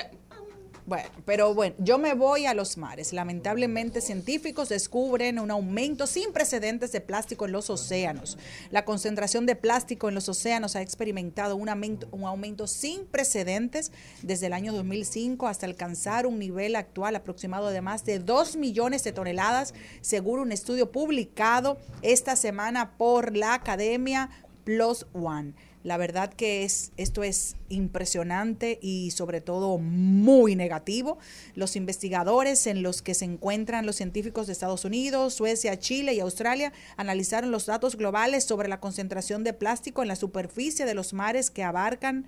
Bueno, 0.87 1.09
pero 1.25 1.53
bueno, 1.53 1.75
yo 1.77 1.99
me 1.99 2.15
voy 2.15 2.47
a 2.47 2.53
los 2.53 2.77
mares. 2.77 3.13
Lamentablemente, 3.13 4.01
científicos 4.01 4.69
descubren 4.69 5.37
un 5.37 5.51
aumento 5.51 6.07
sin 6.07 6.33
precedentes 6.33 6.91
de 6.91 7.01
plástico 7.01 7.45
en 7.45 7.51
los 7.51 7.69
océanos. 7.69 8.37
La 8.71 8.83
concentración 8.83 9.45
de 9.45 9.55
plástico 9.55 10.09
en 10.09 10.15
los 10.15 10.27
océanos 10.27 10.75
ha 10.75 10.81
experimentado 10.81 11.55
un 11.55 11.69
aumento, 11.69 12.07
un 12.11 12.23
aumento 12.23 12.65
sin 12.65 13.05
precedentes 13.05 13.91
desde 14.23 14.47
el 14.47 14.53
año 14.53 14.73
2005 14.73 15.47
hasta 15.47 15.67
alcanzar 15.67 16.25
un 16.25 16.39
nivel 16.39 16.75
actual 16.75 17.15
aproximado 17.15 17.69
de 17.69 17.81
más 17.81 18.03
de 18.03 18.17
2 18.17 18.55
millones 18.55 19.03
de 19.03 19.11
toneladas, 19.11 19.75
según 20.01 20.39
un 20.39 20.51
estudio 20.51 20.91
publicado 20.91 21.77
esta 22.01 22.35
semana 22.35 22.97
por 22.97 23.37
la 23.37 23.53
Academia 23.53 24.29
Plus 24.63 25.05
One. 25.13 25.53
La 25.83 25.97
verdad 25.97 26.31
que 26.33 26.63
es, 26.63 26.91
esto 26.97 27.23
es 27.23 27.55
impresionante 27.69 28.77
y 28.81 29.11
sobre 29.11 29.41
todo 29.41 29.77
muy 29.77 30.55
negativo. 30.55 31.17
Los 31.55 31.75
investigadores 31.75 32.67
en 32.67 32.83
los 32.83 33.01
que 33.01 33.13
se 33.13 33.25
encuentran 33.25 33.85
los 33.85 33.95
científicos 33.95 34.47
de 34.47 34.53
Estados 34.53 34.85
Unidos, 34.85 35.33
Suecia, 35.33 35.79
Chile 35.79 36.13
y 36.13 36.19
Australia 36.19 36.71
analizaron 36.97 37.51
los 37.51 37.65
datos 37.65 37.95
globales 37.95 38.43
sobre 38.43 38.67
la 38.67 38.79
concentración 38.79 39.43
de 39.43 39.53
plástico 39.53 40.01
en 40.01 40.07
la 40.07 40.15
superficie 40.15 40.85
de 40.85 40.93
los 40.93 41.13
mares 41.13 41.49
que 41.49 41.63
abarcan 41.63 42.25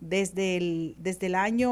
desde 0.00 0.56
el, 0.56 0.94
desde 0.98 1.26
el 1.26 1.34
año 1.34 1.70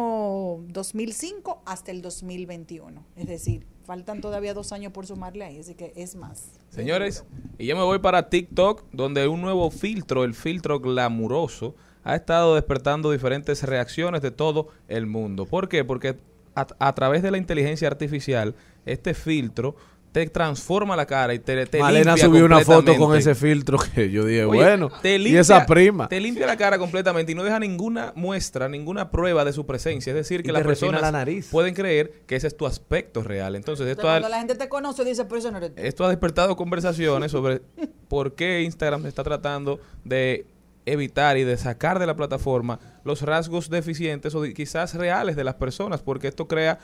2005 0.69 1.63
hasta 1.67 1.91
el 1.91 2.03
2021. 2.03 3.05
Es 3.17 3.27
decir, 3.27 3.67
faltan 3.89 4.21
todavía 4.21 4.53
dos 4.53 4.73
años 4.73 4.93
por 4.93 5.07
sumarle 5.07 5.47
ahí, 5.47 5.61
así 5.61 5.75
que 5.75 5.95
es 5.97 6.15
más. 6.15 6.61
Señores, 6.69 7.25
y 7.57 7.65
yo 7.65 7.75
me 7.75 7.83
voy 7.83 8.01
para 8.01 8.29
TikTok, 8.29 8.85
donde 8.93 9.27
un 9.29 9.41
nuevo 9.41 9.71
filtro, 9.71 10.25
el 10.25 10.35
filtro 10.35 10.79
glamuroso, 10.79 11.75
ha 12.05 12.15
estado 12.15 12.55
despertando 12.55 13.11
diferentes 13.11 13.63
reacciones 13.63 14.21
de 14.21 14.31
todo 14.31 14.69
el 14.89 15.07
mundo. 15.07 15.47
¿Por 15.47 15.71
qué? 15.71 15.87
Porque 15.87 16.19
a, 16.55 16.67
a 16.79 16.95
través 16.95 17.23
de 17.23 17.31
la 17.31 17.39
inteligencia 17.39 17.89
artificial, 17.89 18.55
este 18.85 19.15
filtro 19.15 19.75
te 20.13 20.27
transforma 20.29 20.97
la 20.97 21.05
cara 21.07 21.35
y 21.35 21.39
te, 21.39 21.67
te 21.67 21.79
Malena 21.81 22.13
limpia 22.13 22.25
subió 22.27 22.45
una 22.47 22.61
foto 22.61 22.97
con 22.97 23.17
ese 23.17 23.35
filtro 23.35 23.79
que 23.95 24.11
yo 24.11 24.25
dije, 24.25 24.45
Oye, 24.45 24.59
bueno, 24.65 24.91
te 25.03 25.17
y 25.17 25.19
limpia- 25.19 25.41
esa 25.41 25.67
prima. 25.67 26.09
Te 26.09 26.19
limpia 26.19 26.47
la 26.47 26.57
cara 26.57 26.79
completamente 26.79 27.33
y 27.33 27.35
no 27.35 27.45
deja 27.45 27.61
ninguna 27.61 28.13
muestra, 28.17 28.69
ninguna 28.69 29.11
prueba 29.11 29.45
de 29.45 29.53
su 29.53 29.67
presencia. 29.67 30.11
Es 30.11 30.17
decir, 30.17 30.43
que 30.43 30.49
Y 30.49 30.53
las 30.53 30.63
personas 30.63 31.03
la 31.03 31.13
nariz. 31.13 31.49
pueden 31.51 31.75
creer 31.75 32.23
que 32.27 32.37
ese 32.37 32.47
es 32.47 32.57
tu 32.57 32.67
aspecto 32.67 33.23
real. 33.23 33.55
Entonces, 33.55 33.87
Entonces, 33.87 33.99
esto 33.99 34.09
ha, 34.09 34.13
cuando 34.15 34.29
la 34.31 34.39
gente 34.39 34.55
te 34.55 34.69
conoce, 34.69 35.05
dice, 35.05 35.25
pero 35.27 35.39
eso 35.39 35.51
no 35.51 35.59
eres 35.59 35.75
tú". 35.75 35.83
esto 35.83 36.05
ha 36.05 36.09
despertado 36.09 36.57
conversaciones 36.57 37.31
sobre 37.31 37.61
por 38.09 38.35
qué 38.35 38.63
Instagram 38.63 39.05
está 39.07 39.23
tratando 39.23 39.79
de 40.05 40.47
evitar 40.87 41.37
y 41.37 41.45
de 41.45 41.59
sacar 41.59 41.99
de 41.99 42.07
la 42.07 42.17
plataforma 42.17 42.81
los 43.05 43.21
rasgos 43.21 43.69
deficientes 43.69 44.35
o 44.35 44.41
de- 44.41 44.55
quizás 44.55 44.95
reales 44.95 45.37
de 45.37 45.45
las 45.45 45.55
personas, 45.57 46.01
porque 46.01 46.29
esto 46.29 46.49
crea 46.49 46.79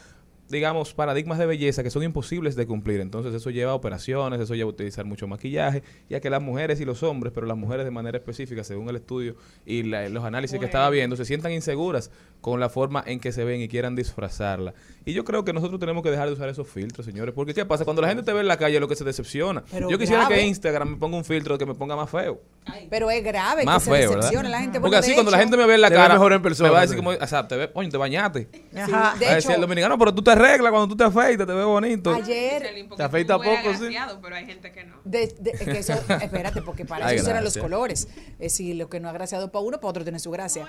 digamos, 0.49 0.93
paradigmas 0.95 1.39
de 1.39 1.47
belleza 1.47 1.83
que 1.83 1.91
son 1.91 2.03
imposibles 2.03 2.55
de 2.57 2.67
cumplir. 2.67 3.01
Entonces 3.01 3.35
eso 3.35 3.51
lleva 3.51 3.73
a 3.73 3.75
operaciones, 3.75 4.41
eso 4.41 4.55
lleva 4.55 4.69
a 4.69 4.73
utilizar 4.73 5.05
mucho 5.05 5.27
maquillaje, 5.27 5.83
y 6.09 6.15
a 6.15 6.21
que 6.21 6.31
las 6.31 6.43
mujeres 6.43 6.81
y 6.81 6.85
los 6.85 7.03
hombres, 7.03 7.33
pero 7.35 7.47
las 7.47 7.57
mujeres 7.57 7.85
de 7.85 7.91
manera 7.91 8.19
específica, 8.19 8.63
según 8.65 8.89
el 8.89 8.97
estudio 8.97 9.37
y 9.65 9.83
la- 9.85 10.09
los 10.09 10.25
análisis 10.25 10.59
que 10.59 10.67
estaba 10.67 10.91
viendo, 10.91 11.17
se 11.17 11.25
sientan 11.25 11.53
inseguras 11.53 12.11
con 12.41 12.61
la 12.61 12.69
forma 12.69 13.03
en 13.07 13.21
que 13.21 13.33
se 13.33 13.45
ven 13.45 13.61
y 13.63 13.69
quieran 13.69 13.97
disfrazarla. 13.97 14.75
Y 15.07 15.13
yo 15.13 15.23
creo 15.25 15.45
que 15.45 15.53
nosotros 15.53 15.79
tenemos 15.79 16.03
que 16.03 16.11
dejar 16.11 16.29
de 16.29 16.33
usar 16.33 16.49
esos 16.49 16.67
filtros, 16.67 17.05
señores, 17.05 17.35
porque 17.35 17.53
¿qué 17.53 17.65
pasa? 17.67 17.85
Cuando 17.85 18.01
la 18.01 18.09
gente 18.09 18.23
te 18.23 18.33
ve 18.33 18.41
en 18.41 18.49
la 18.49 18.57
calle, 18.57 18.81
lo 18.81 18.89
que 18.89 18.97
se 18.97 19.05
decepciona. 19.05 19.63
Pero 19.71 19.91
yo 19.91 19.99
quisiera 19.99 20.23
grave. 20.23 20.37
que 20.37 20.47
Instagram 20.47 20.91
me 20.93 20.97
ponga 20.97 21.17
un 21.19 21.25
filtro 21.25 21.59
que 21.59 21.67
me 21.67 21.75
ponga 21.75 21.95
más 21.95 22.09
feo. 22.09 22.41
Pero 22.89 23.11
es 23.11 23.23
grave 23.23 23.65
Más 23.67 23.85
que 23.85 23.91
feo, 23.91 23.95
se 23.95 24.09
¿verdad? 24.09 24.17
decepcione 24.17 24.49
la 24.49 24.61
gente. 24.61 24.81
Porque 24.81 24.97
así 24.97 25.13
cuando 25.13 25.31
la 25.31 25.39
gente 25.39 25.57
me 25.59 25.67
ve 25.67 25.75
en 25.75 25.81
la 25.83 25.91
cara, 25.91 26.15
mejor 26.15 26.33
en 26.33 26.41
persona, 26.43 26.69
me 26.71 26.73
va 26.73 26.79
a 26.79 26.83
decir 26.83 26.97
como, 26.97 27.11
o 27.11 27.27
sea, 27.27 27.47
te 27.47 27.57
ve, 27.57 27.71
oye, 27.75 27.91
te 27.91 27.97
bañaste. 27.99 28.49
Ajá. 28.75 29.15
de 29.19 29.27
Va 29.27 29.33
a 29.33 29.35
decir 29.35 29.51
hecho- 29.51 29.55
el 29.57 29.61
dominicano, 29.61 29.99
pero 29.99 30.15
tú 30.15 30.23
te 30.23 30.31
arreglas 30.31 30.71
cuando 30.71 30.89
tú 30.89 30.97
te 30.97 31.05
afeitas, 31.05 31.47
te 31.47 31.53
ves 31.53 31.67
bonito. 31.67 32.11
Ayer, 32.15 32.87
Te 32.97 33.03
afeita 33.03 33.37
tú 33.37 33.43
eres 33.43 33.61
poco, 33.63 33.75
sí. 33.87 33.95
pero 34.23 34.37
hay 34.37 34.47
gente 34.47 34.73
que 34.73 34.85
no. 34.85 34.97
De, 35.05 35.27
de- 35.39 35.51
es 35.51 35.61
que 35.61 35.79
eso, 35.81 35.93
espérate, 36.23 36.63
porque 36.63 36.87
para 36.87 37.09
Ay, 37.09 37.17
eso 37.19 37.29
eran 37.29 37.45
los 37.45 37.59
colores. 37.59 38.09
Es 38.33 38.39
decir, 38.39 38.75
lo 38.77 38.89
que 38.89 39.01
no 39.01 39.11
ha 39.11 39.13
graciado 39.13 39.53
para 39.53 39.63
uno, 39.65 39.77
para 39.79 39.91
otro 39.91 40.03
tiene 40.03 40.19
su 40.19 40.31
gracia. 40.31 40.67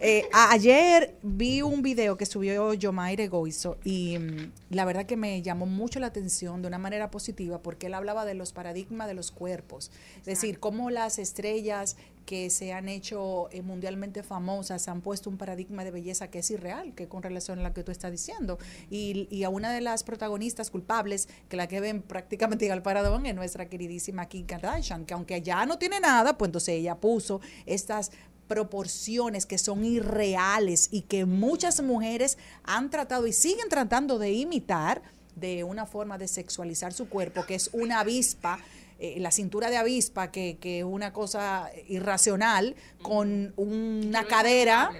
Eh, 0.00 0.24
ayer 0.32 1.16
vi 1.22 1.62
un 1.62 1.82
video 1.82 2.16
que 2.16 2.26
subió 2.26 2.74
Yomaire 2.74 3.26
Goizo 3.28 3.71
y 3.84 4.18
mm, 4.18 4.52
la 4.70 4.84
verdad 4.84 5.06
que 5.06 5.16
me 5.16 5.42
llamó 5.42 5.66
mucho 5.66 6.00
la 6.00 6.08
atención 6.08 6.62
de 6.62 6.68
una 6.68 6.78
manera 6.78 7.10
positiva 7.10 7.62
porque 7.62 7.86
él 7.86 7.94
hablaba 7.94 8.24
de 8.24 8.34
los 8.34 8.52
paradigmas 8.52 9.08
de 9.08 9.14
los 9.14 9.30
cuerpos. 9.30 9.90
Es 10.18 10.24
decir, 10.26 10.58
cómo 10.58 10.90
las 10.90 11.18
estrellas 11.18 11.96
que 12.26 12.50
se 12.50 12.72
han 12.72 12.88
hecho 12.88 13.48
eh, 13.50 13.62
mundialmente 13.62 14.22
famosas 14.22 14.86
han 14.88 15.00
puesto 15.00 15.28
un 15.28 15.38
paradigma 15.38 15.84
de 15.84 15.90
belleza 15.90 16.28
que 16.28 16.38
es 16.38 16.50
irreal, 16.50 16.94
que 16.94 17.08
con 17.08 17.22
relación 17.22 17.58
a 17.58 17.62
la 17.62 17.74
que 17.74 17.82
tú 17.82 17.90
estás 17.90 18.12
diciendo. 18.12 18.58
Y, 18.90 19.26
y 19.30 19.44
a 19.44 19.48
una 19.48 19.72
de 19.72 19.80
las 19.80 20.04
protagonistas 20.04 20.70
culpables, 20.70 21.28
que 21.48 21.56
la 21.56 21.66
que 21.66 21.80
ven 21.80 22.02
prácticamente 22.02 22.70
al 22.70 22.82
paradón, 22.82 23.26
es 23.26 23.34
nuestra 23.34 23.68
queridísima 23.68 24.26
Kim 24.26 24.46
Kardashian, 24.46 25.04
que 25.04 25.14
aunque 25.14 25.42
ya 25.42 25.66
no 25.66 25.78
tiene 25.78 26.00
nada, 26.00 26.38
pues 26.38 26.48
entonces 26.48 26.74
ella 26.76 26.96
puso 26.96 27.40
estas 27.66 28.12
proporciones 28.52 29.46
que 29.46 29.56
son 29.56 29.82
irreales 29.82 30.90
y 30.90 31.02
que 31.02 31.24
muchas 31.24 31.82
mujeres 31.82 32.36
han 32.64 32.90
tratado 32.90 33.26
y 33.26 33.32
siguen 33.32 33.70
tratando 33.70 34.18
de 34.18 34.30
imitar 34.32 35.00
de 35.36 35.64
una 35.64 35.86
forma 35.86 36.18
de 36.18 36.28
sexualizar 36.28 36.92
su 36.92 37.08
cuerpo, 37.08 37.46
que 37.46 37.54
es 37.54 37.70
una 37.72 38.00
avispa, 38.00 38.58
eh, 38.98 39.14
la 39.20 39.30
cintura 39.30 39.70
de 39.70 39.78
avispa, 39.78 40.30
que 40.30 40.58
que 40.60 40.80
es 40.80 40.84
una 40.84 41.14
cosa 41.14 41.70
irracional, 41.88 42.76
con 43.00 43.54
una 43.56 44.24
cadera 44.24 44.90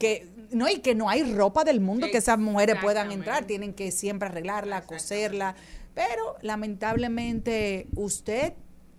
que 0.00 0.26
no 0.50 0.68
y 0.68 0.80
que 0.80 0.96
no 0.96 1.08
hay 1.08 1.32
ropa 1.32 1.62
del 1.62 1.78
mundo 1.78 2.08
que 2.10 2.18
esas 2.18 2.40
mujeres 2.40 2.78
puedan 2.82 3.12
entrar, 3.12 3.44
tienen 3.44 3.72
que 3.72 3.92
siempre 3.92 4.28
arreglarla, 4.28 4.82
coserla, 4.82 5.54
pero 5.94 6.34
lamentablemente 6.42 7.86
usted 7.94 8.54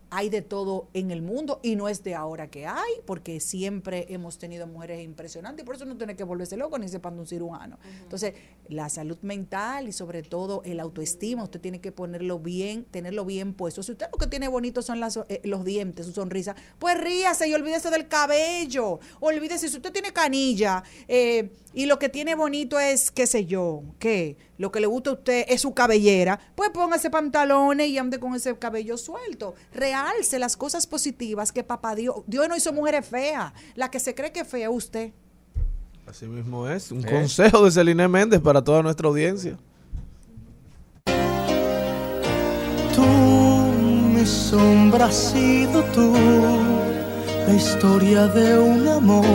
hay 0.10 0.30
de 0.30 0.42
todo 0.42 0.88
en 0.94 1.12
el 1.12 1.22
mundo 1.22 1.60
y 1.64 1.76
no 1.76 1.90
es 1.90 2.04
de 2.04 2.16
ahora 2.16 2.50
que 2.50 2.66
hay, 2.66 2.92
porque 3.06 3.40
siempre 3.40 4.06
hemos 4.10 4.38
tenido 4.38 4.68
mujeres 4.68 5.04
impresionantes 5.04 5.64
y 5.64 5.66
por 5.66 5.76
eso 5.76 5.86
no 5.86 5.98
tiene 5.98 6.16
que 6.16 6.24
volverse 6.24 6.58
loco 6.58 6.78
ni 6.78 6.88
sepan 6.88 7.16
de 7.16 7.22
un 7.22 7.28
cirujano. 7.28 7.78
Entonces, 8.02 8.34
la 8.70 8.90
salud 8.90 9.18
mental 9.22 9.88
y 9.88 9.92
sobre 9.92 10.24
todo 10.24 10.62
el 10.66 10.80
autoestima, 10.80 11.44
usted 11.44 11.60
tiene 11.60 11.82
que 11.82 11.92
ponerlo 11.92 12.40
bien, 12.40 12.86
tenerlo 12.86 13.26
bien 13.26 13.54
puesto. 13.54 13.84
Si 13.84 13.92
usted 13.92 14.08
lo 14.12 14.18
que 14.18 14.28
tiene 14.28 14.48
bonito 14.48 14.82
son 14.82 15.00
las, 15.00 15.18
eh, 15.30 15.42
los 15.44 15.66
dientes, 15.66 16.06
su 16.06 16.14
sonrisa, 16.14 16.56
pues 16.80 17.00
ríase 17.00 17.48
y 17.48 17.54
olvídese 17.54 17.90
del 17.90 18.08
cabello. 18.08 19.00
Olvídese, 19.20 19.70
si 19.70 19.78
usted 19.78 19.92
tiene 19.92 20.14
canilla 20.14 20.84
eh, 21.08 21.52
y 21.74 21.86
lo 21.86 22.00
que 22.00 22.10
tiene 22.10 22.36
bonito 22.36 22.80
es, 22.80 23.12
qué 23.12 23.28
sé 23.28 23.46
yo, 23.46 23.84
qué, 24.00 24.38
lo 24.58 24.72
que 24.72 24.80
le 24.80 24.88
gusta 24.88 25.12
a 25.12 25.14
usted 25.14 25.46
es 25.48 25.62
su 25.62 25.74
cabellera, 25.74 26.40
pues 26.56 26.70
póngase 26.72 27.10
pantalones 27.10 27.88
y 27.88 27.98
ande 27.98 28.20
con 28.20 28.34
ese 28.36 28.58
cabello 28.58 28.98
suelto. 28.98 29.56
Realce 30.04 30.38
las 30.38 30.56
cosas 30.56 30.86
positivas 30.86 31.52
que 31.52 31.64
papá 31.64 31.96
Dios, 31.96 32.18
Dios 32.28 32.48
no 32.48 32.56
hizo 32.56 32.72
mujeres 32.72 33.06
feas. 33.06 33.52
La 33.76 33.90
que 33.90 34.00
se 34.00 34.14
cree 34.14 34.32
que 34.32 34.42
es 34.42 34.48
fea 34.48 34.68
es 34.70 34.76
usted. 34.76 35.12
Así 36.06 36.26
mismo 36.28 36.68
es. 36.70 36.92
Un 36.92 37.04
Eh. 37.06 37.10
consejo 37.12 37.66
de 37.66 37.72
Celine 37.72 38.08
Méndez 38.08 38.40
para 38.40 38.64
toda 38.64 38.84
nuestra 38.84 39.08
audiencia. 39.08 39.58
Tú, 42.96 43.06
mi 43.06 44.26
sombra, 44.26 45.06
has 45.08 45.16
sido 45.16 45.84
tú, 45.96 46.14
la 47.48 47.54
historia 47.54 48.28
de 48.28 48.60
un 48.60 48.88
amor 48.88 49.26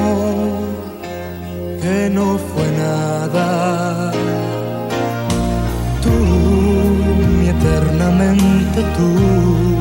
que 1.80 2.08
no 2.10 2.38
fue 2.38 2.70
nada. 2.78 4.12
Tú, 6.02 6.10
mi 6.10 7.48
eternamente 7.48 8.82
tú, 8.96 9.71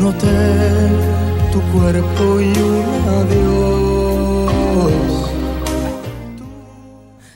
tu 0.00 1.60
cuerpo 1.72 2.40
y 2.40 2.52
un 2.58 2.84
adiós. 3.08 4.50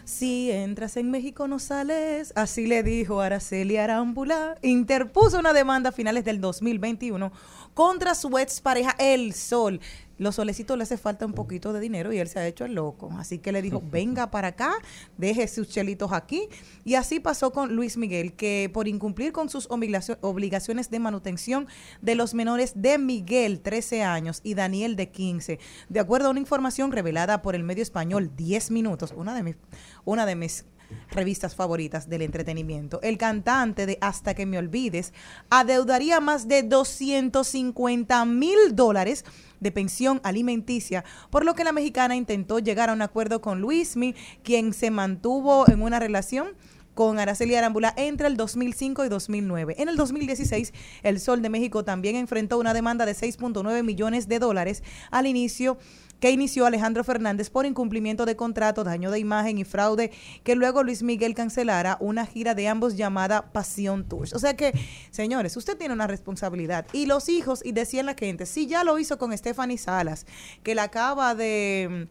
Si 0.06 0.50
entras 0.50 0.96
en 0.96 1.10
México 1.10 1.46
no 1.46 1.58
sales, 1.58 2.32
así 2.36 2.66
le 2.66 2.82
dijo 2.82 3.20
Araceli 3.20 3.76
Arámbula. 3.76 4.56
Interpuso 4.62 5.38
una 5.38 5.52
demanda 5.52 5.90
a 5.90 5.92
finales 5.92 6.24
del 6.24 6.40
2021 6.40 7.32
contra 7.74 8.14
su 8.14 8.38
ex 8.38 8.62
pareja 8.62 8.96
El 8.98 9.34
Sol. 9.34 9.80
Los 10.18 10.36
solecitos 10.36 10.76
le 10.76 10.84
hace 10.84 10.96
falta 10.96 11.26
un 11.26 11.32
poquito 11.32 11.72
de 11.72 11.80
dinero 11.80 12.12
y 12.12 12.18
él 12.18 12.28
se 12.28 12.38
ha 12.38 12.46
hecho 12.46 12.64
el 12.64 12.74
loco. 12.74 13.10
Así 13.18 13.38
que 13.38 13.52
le 13.52 13.62
dijo, 13.62 13.82
venga 13.84 14.30
para 14.30 14.48
acá, 14.48 14.74
deje 15.16 15.48
sus 15.48 15.68
chelitos 15.68 16.12
aquí. 16.12 16.48
Y 16.84 16.94
así 16.94 17.20
pasó 17.20 17.52
con 17.52 17.74
Luis 17.74 17.96
Miguel, 17.96 18.34
que 18.34 18.70
por 18.72 18.88
incumplir 18.88 19.32
con 19.32 19.48
sus 19.48 19.68
obligacio- 19.70 20.18
obligaciones 20.20 20.90
de 20.90 20.98
manutención 21.00 21.66
de 22.00 22.14
los 22.14 22.34
menores 22.34 22.72
de 22.76 22.98
Miguel, 22.98 23.60
13 23.60 24.02
años, 24.04 24.40
y 24.44 24.54
Daniel, 24.54 24.96
de 24.96 25.10
15, 25.10 25.58
de 25.88 26.00
acuerdo 26.00 26.28
a 26.28 26.30
una 26.30 26.40
información 26.40 26.92
revelada 26.92 27.42
por 27.42 27.54
el 27.54 27.64
medio 27.64 27.82
español 27.82 28.30
10 28.36 28.70
minutos, 28.70 29.12
una 29.16 29.34
de 29.34 29.42
mis, 29.42 29.56
una 30.04 30.26
de 30.26 30.36
mis 30.36 30.64
revistas 31.10 31.56
favoritas 31.56 32.08
del 32.08 32.22
entretenimiento. 32.22 33.00
El 33.02 33.18
cantante 33.18 33.86
de 33.86 33.98
Hasta 34.00 34.34
que 34.34 34.46
me 34.46 34.58
olvides 34.58 35.12
adeudaría 35.50 36.20
más 36.20 36.46
de 36.46 36.62
250 36.62 38.24
mil 38.26 38.56
dólares 38.74 39.24
de 39.64 39.72
pensión 39.72 40.20
alimenticia, 40.22 41.04
por 41.30 41.44
lo 41.44 41.54
que 41.54 41.64
la 41.64 41.72
mexicana 41.72 42.14
intentó 42.14 42.60
llegar 42.60 42.90
a 42.90 42.92
un 42.92 43.02
acuerdo 43.02 43.40
con 43.40 43.60
Luismi, 43.60 44.14
quien 44.44 44.72
se 44.72 44.92
mantuvo 44.92 45.68
en 45.68 45.82
una 45.82 45.98
relación 45.98 46.48
con 46.94 47.18
Araceli 47.18 47.56
Arambula 47.56 47.92
entre 47.96 48.28
el 48.28 48.36
2005 48.36 49.04
y 49.04 49.08
2009. 49.08 49.74
En 49.78 49.88
el 49.88 49.96
2016, 49.96 50.72
el 51.02 51.18
Sol 51.18 51.42
de 51.42 51.48
México 51.48 51.84
también 51.84 52.14
enfrentó 52.16 52.58
una 52.58 52.72
demanda 52.72 53.04
de 53.04 53.12
6.9 53.12 53.82
millones 53.82 54.28
de 54.28 54.38
dólares 54.38 54.82
al 55.10 55.26
inicio 55.26 55.76
que 56.20 56.30
inició 56.30 56.66
Alejandro 56.66 57.04
Fernández 57.04 57.50
por 57.50 57.66
incumplimiento 57.66 58.26
de 58.26 58.36
contrato, 58.36 58.84
daño 58.84 59.10
de 59.10 59.18
imagen 59.18 59.58
y 59.58 59.64
fraude, 59.64 60.10
que 60.42 60.54
luego 60.54 60.82
Luis 60.82 61.02
Miguel 61.02 61.34
cancelara 61.34 61.96
una 62.00 62.26
gira 62.26 62.54
de 62.54 62.68
ambos 62.68 62.96
llamada 62.96 63.52
Pasión 63.52 64.08
Tours. 64.08 64.32
O 64.32 64.38
sea 64.38 64.56
que, 64.56 64.72
señores, 65.10 65.56
usted 65.56 65.76
tiene 65.76 65.94
una 65.94 66.06
responsabilidad. 66.06 66.86
Y 66.92 67.06
los 67.06 67.28
hijos, 67.28 67.60
y 67.64 67.72
decían 67.72 68.06
la 68.06 68.14
gente, 68.14 68.46
si 68.46 68.66
ya 68.66 68.84
lo 68.84 68.98
hizo 68.98 69.18
con 69.18 69.36
Stephanie 69.36 69.78
Salas, 69.78 70.26
que 70.62 70.74
la 70.74 70.84
acaba 70.84 71.34
de 71.34 72.08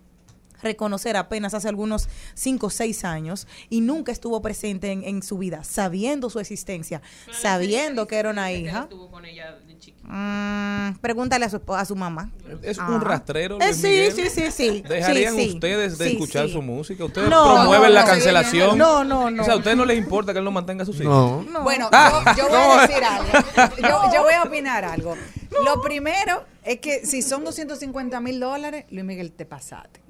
reconocer 0.64 1.18
apenas 1.18 1.54
hace 1.54 1.68
algunos 1.68 2.08
5 2.34 2.68
o 2.68 2.70
6 2.70 3.04
años 3.06 3.47
y 3.70 3.82
nunca 3.82 4.12
estuvo 4.12 4.41
presente 4.41 4.91
en, 4.91 5.04
en 5.04 5.22
su 5.22 5.38
vida, 5.38 5.64
sabiendo 5.64 6.30
su 6.30 6.39
existencia, 6.39 7.01
sabiendo 7.32 8.08
que 8.08 8.16
era 8.18 8.32
una 8.32 8.51
hija. 8.51 8.84
Estuvo 8.84 9.12
con 9.12 9.26
ella 9.26 9.51
de 9.51 9.60
chiquita. 9.60 9.62
Mm, 10.06 10.97
pregúntale 10.99 11.45
a 11.45 11.49
su, 11.49 11.62
a 11.70 11.86
su 11.86 11.95
mamá. 11.95 12.30
Es 12.62 12.78
un 12.78 12.99
rastrero. 13.01 13.58
Eh, 13.62 13.66
Luis 13.68 13.78
sí, 13.78 13.88
Miguel. 13.88 14.12
sí, 14.14 14.30
sí, 14.30 14.51
sí. 14.51 14.84
¿Dejarían 14.88 15.36
Sí, 15.36 15.43
sí. 15.49 15.54
ustedes 15.56 15.97
de 15.97 16.06
Sí, 16.10 16.12
escuchar 16.14 16.47
sí. 16.47 16.54
su 16.54 16.62
música? 16.62 17.06
¿Ustedes 17.06 17.30
No, 17.30 17.56
promueven 17.56 17.93
la 17.93 18.01
no, 18.01 18.08
cancelación? 18.08 18.78
no, 18.78 19.04
no, 19.04 19.32
no. 19.32 19.41
O 19.41 19.45
sea, 19.45 19.54
¿a 19.54 19.58
ustedes 19.58 19.78
no 19.78 19.86
les 19.86 19.97
importa 19.97 20.34
que 20.34 20.39
él 20.39 20.45
no 20.45 20.51
mantenga 20.51 20.84
a 20.84 20.86
sus 20.86 20.99
hijos? 20.99 21.45
No. 21.45 21.51
No. 21.51 21.64
Bueno, 21.64 21.89
Ah, 21.91 22.34
yo, 22.38 22.43
yo 22.43 22.49
voy 22.49 22.58
¿cómo 22.60 22.74
a 22.74 22.88
decir 22.88 23.04
algo. 23.04 23.32
Yo, 23.82 24.14
yo 24.14 24.24
voy 24.24 24.34
a 24.34 24.43
opinar 24.43 24.84
algo. 24.84 25.16
Lo 25.64 25.82
primero 25.82 26.43
es 26.64 26.80
que 26.80 27.06
si 27.06 27.22
son 27.22 27.43
250 27.45 28.20
mil 28.20 28.39
dólares, 28.39 28.86
Luis 28.89 29.06
Miguel, 29.06 29.32
te 29.32 29.45
pasaste. 29.45 30.01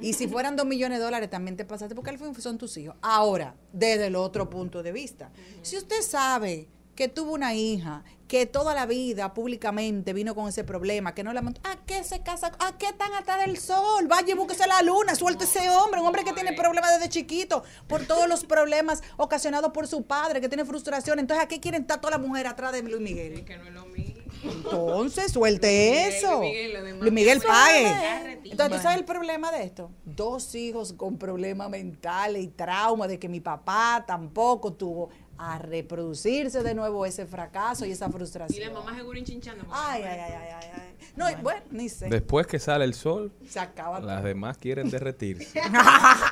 Y 0.00 0.14
si 0.14 0.26
fueran 0.28 0.56
2 0.56 0.66
millones 0.66 0.98
de 0.98 1.04
dólares, 1.04 1.30
también 1.30 1.56
te 1.56 1.64
pasaste, 1.64 1.94
porque 1.94 2.10
al 2.10 2.18
fin 2.18 2.34
son 2.40 2.58
tus 2.58 2.76
hijos. 2.76 2.96
Ahora, 3.02 3.54
desde 3.72 4.06
el 4.06 4.16
otro 4.16 4.50
punto 4.50 4.82
de 4.82 4.90
vista, 4.92 5.30
si 5.62 5.76
usted 5.76 6.00
sabe 6.02 6.68
que 6.94 7.08
tuvo 7.08 7.32
una 7.32 7.54
hija 7.54 8.04
que 8.32 8.46
toda 8.46 8.72
la 8.72 8.86
vida 8.86 9.34
públicamente 9.34 10.14
vino 10.14 10.34
con 10.34 10.48
ese 10.48 10.64
problema, 10.64 11.14
que 11.14 11.22
no 11.22 11.34
la 11.34 11.42
montó, 11.42 11.60
¿a 11.68 11.76
qué 11.84 12.02
se 12.02 12.22
casa? 12.22 12.50
¿A 12.60 12.78
qué 12.78 12.90
tan 12.94 13.12
atrás 13.12 13.44
del 13.44 13.58
sol? 13.58 14.08
Vaya 14.08 14.32
y 14.32 14.34
búsquese 14.34 14.66
la 14.66 14.80
luna, 14.80 15.14
suelte 15.14 15.44
ese 15.44 15.68
hombre, 15.68 16.00
un 16.00 16.06
hombre 16.06 16.24
que 16.24 16.32
tiene 16.32 16.54
problemas 16.54 16.98
desde 16.98 17.10
chiquito, 17.10 17.62
por 17.86 18.06
todos 18.06 18.26
los 18.30 18.46
problemas 18.46 19.02
ocasionados 19.18 19.72
por 19.72 19.86
su 19.86 20.04
padre, 20.04 20.40
que 20.40 20.48
tiene 20.48 20.64
frustración. 20.64 21.18
Entonces, 21.18 21.44
¿a 21.44 21.48
qué 21.48 21.60
quieren 21.60 21.82
estar 21.82 22.00
toda 22.00 22.12
la 22.12 22.18
mujer 22.18 22.46
atrás 22.46 22.72
de 22.72 22.82
Luis 22.82 23.00
Miguel? 23.00 23.44
Que 23.44 23.58
no 23.58 23.64
es 23.64 23.74
lo 23.74 23.84
mismo. 23.84 24.22
Entonces, 24.44 25.30
suelte 25.30 26.08
eso. 26.08 26.38
Luis 26.38 26.52
Miguel. 26.52 26.98
Luis 27.00 27.12
Miguel 27.12 27.42
pague. 27.42 28.40
Entonces, 28.44 28.78
¿tú 28.78 28.82
sabes 28.82 28.98
el 28.98 29.04
problema 29.04 29.52
de 29.52 29.64
esto? 29.64 29.90
Dos 30.06 30.54
hijos 30.54 30.94
con 30.94 31.18
problemas 31.18 31.68
mentales 31.68 32.42
y 32.42 32.48
trauma 32.48 33.06
de 33.06 33.18
que 33.18 33.28
mi 33.28 33.40
papá 33.40 34.04
tampoco 34.06 34.72
tuvo 34.72 35.10
a 35.44 35.58
reproducirse 35.58 36.62
de 36.62 36.72
nuevo 36.74 37.04
ese 37.04 37.26
fracaso 37.26 37.84
y 37.84 37.90
esa 37.90 38.06
Y 38.08 38.12
frustración. 38.12 38.72
la 38.72 38.78
mamá 38.80 38.94
seguro 38.96 39.18
hinchinchando. 39.18 39.64
Ay, 39.72 40.02
ay, 40.04 40.20
ay, 40.20 40.32
ay, 40.32 40.48
ay, 40.62 40.70
ay. 40.74 40.94
No, 41.16 41.28
y 41.30 41.34
bueno, 41.42 41.60
ni 41.72 41.88
sé. 41.88 42.08
Después 42.08 42.46
que 42.46 42.60
sale 42.60 42.84
el 42.84 42.94
sol, 42.94 43.32
Se 43.48 43.58
acaba 43.58 43.98
todo. 43.98 44.06
las 44.08 44.22
demás 44.22 44.56
quieren 44.58 44.88
derretirse. 44.88 45.60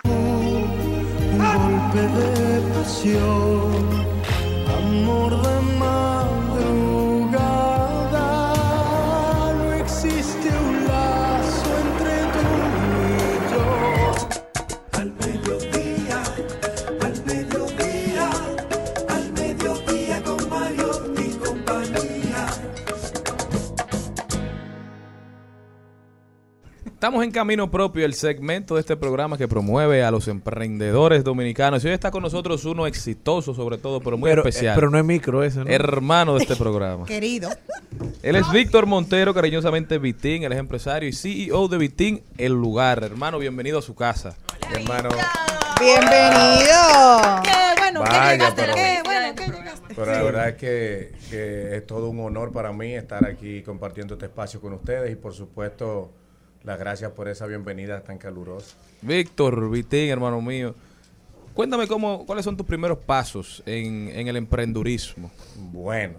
Un 0.05 1.39
golpe 1.39 2.03
de 2.03 2.61
pasión, 2.75 3.73
amor 4.79 5.43
de 5.43 5.61
madrugada. 5.79 7.90
Estamos 27.01 27.25
en 27.25 27.31
camino 27.31 27.71
propio, 27.71 28.05
el 28.05 28.13
segmento 28.13 28.75
de 28.75 28.81
este 28.81 28.95
programa 28.95 29.39
que 29.39 29.49
promueve 29.49 30.05
a 30.05 30.11
los 30.11 30.29
emprendedores 30.29 31.25
dominicanos. 31.25 31.83
Y 31.83 31.87
hoy 31.89 31.95
está 31.95 32.11
con 32.11 32.23
nosotros 32.23 32.63
uno 32.67 32.87
exitoso, 32.87 33.55
sobre 33.55 33.79
todo, 33.79 34.01
pero 34.01 34.19
muy 34.19 34.29
Pero, 34.29 34.45
eh, 34.45 34.49
especial. 34.51 34.75
pero 34.75 34.91
no 34.91 34.99
es 34.99 35.05
micro 35.07 35.43
ese, 35.43 35.61
¿no? 35.65 35.71
Hermano 35.71 36.35
de 36.35 36.43
este 36.43 36.57
programa. 36.57 37.07
Querido. 37.07 37.49
Él 38.23 38.37
es 38.37 38.51
Víctor 38.53 38.85
Montero, 38.85 39.33
cariñosamente 39.33 39.97
Vitín, 39.97 40.43
él 40.43 40.53
es 40.53 40.59
empresario 40.59 41.09
y 41.09 41.15
CEO 41.15 41.69
de 41.69 41.79
Vitín 41.79 42.23
El 42.37 42.53
Lugar. 42.53 43.03
Hermano, 43.03 43.39
bienvenido 43.39 43.79
a 43.79 43.83
su 43.83 43.95
casa. 43.95 44.37
Hermano, 44.71 45.09
Bienvenido. 45.81 47.41
Qué 47.43 47.81
bueno, 47.81 48.05
que 48.05 48.11
Vaya, 48.11 48.33
llegaste. 48.35 48.61
pero- 48.63 48.75
Qué 48.75 49.01
bueno, 49.07 49.35
que 49.37 49.47
llegaste. 49.47 49.95
pero 49.97 50.13
la 50.13 50.23
verdad 50.23 50.49
es 50.51 50.55
que, 50.57 51.13
que 51.31 51.77
es 51.79 51.87
todo 51.87 52.11
un 52.11 52.21
honor 52.21 52.53
para 52.53 52.75
mí 52.75 52.93
estar 52.95 53.25
aquí 53.27 53.63
compartiendo 53.63 54.13
este 54.17 54.27
espacio 54.27 54.61
con 54.61 54.75
ustedes 54.75 55.11
y 55.11 55.17
por 55.17 55.33
supuesto 55.33 56.11
las 56.65 56.79
gracias 56.79 57.13
por 57.13 57.29
esa 57.29 57.47
bienvenida 57.47 58.03
tan 58.03 58.19
calurosa. 58.19 58.77
Víctor 59.03 59.71
Vitín, 59.71 60.11
hermano 60.11 60.41
mío. 60.41 60.75
Cuéntame 61.55 61.87
cómo, 61.87 62.27
cuáles 62.27 62.45
son 62.45 62.57
tus 62.57 62.67
primeros 62.67 62.99
pasos 62.99 63.63
en, 63.67 64.09
en 64.09 64.29
el 64.29 64.37
emprendurismo. 64.37 65.31
Bueno, 65.57 66.15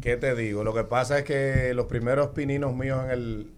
¿qué 0.00 0.16
te 0.16 0.34
digo? 0.34 0.64
Lo 0.64 0.74
que 0.74 0.84
pasa 0.84 1.18
es 1.18 1.24
que 1.24 1.72
los 1.74 1.86
primeros 1.86 2.28
pininos 2.28 2.74
míos 2.74 3.04
en 3.04 3.10
el 3.10 3.50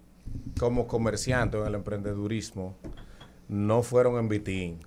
como 0.58 0.86
comerciante 0.86 1.58
en 1.58 1.66
el 1.66 1.74
emprendedurismo 1.74 2.76
no 3.48 3.82
fueron 3.82 4.18
en 4.18 4.28
Vitín. 4.28 4.78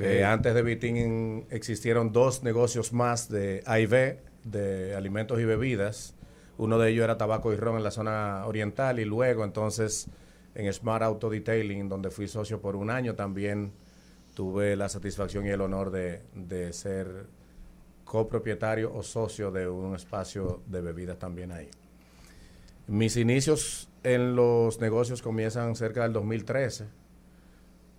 Eh, 0.00 0.24
antes 0.24 0.54
de 0.54 0.62
Vitín 0.62 1.46
existieron 1.50 2.12
dos 2.12 2.42
negocios 2.42 2.92
más 2.92 3.28
de 3.28 3.62
AIB, 3.66 4.18
de 4.44 4.94
alimentos 4.96 5.38
y 5.40 5.44
bebidas. 5.44 6.14
Uno 6.58 6.78
de 6.78 6.90
ellos 6.90 7.04
era 7.04 7.16
tabaco 7.16 7.52
y 7.52 7.56
ron 7.56 7.76
en 7.76 7.84
la 7.84 7.90
zona 7.90 8.44
oriental 8.46 9.00
y 9.00 9.04
luego 9.04 9.44
entonces 9.44 10.08
en 10.54 10.72
Smart 10.72 11.02
Auto 11.02 11.30
Detailing, 11.30 11.88
donde 11.88 12.10
fui 12.10 12.28
socio 12.28 12.60
por 12.60 12.76
un 12.76 12.90
año, 12.90 13.14
también 13.14 13.72
tuve 14.34 14.76
la 14.76 14.88
satisfacción 14.88 15.46
y 15.46 15.50
el 15.50 15.60
honor 15.60 15.90
de, 15.90 16.22
de 16.34 16.72
ser 16.72 17.26
copropietario 18.04 18.94
o 18.94 19.02
socio 19.02 19.50
de 19.50 19.68
un 19.68 19.94
espacio 19.94 20.62
de 20.66 20.80
bebidas 20.82 21.18
también 21.18 21.52
ahí. 21.52 21.70
Mis 22.86 23.16
inicios 23.16 23.88
en 24.02 24.36
los 24.36 24.80
negocios 24.80 25.22
comienzan 25.22 25.74
cerca 25.76 26.02
del 26.02 26.12
2013 26.12 27.02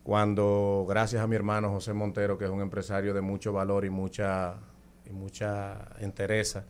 cuando 0.03 0.85
gracias 0.87 1.23
a 1.23 1.27
mi 1.27 1.35
hermano 1.35 1.71
José 1.71 1.93
Montero, 1.93 2.37
que 2.37 2.45
es 2.45 2.51
un 2.51 2.61
empresario 2.61 3.13
de 3.13 3.21
mucho 3.21 3.53
valor 3.53 3.85
y 3.85 3.89
mucha, 3.89 4.57
y 5.05 5.13
mucha 5.13 5.87
entereza, 5.99 6.65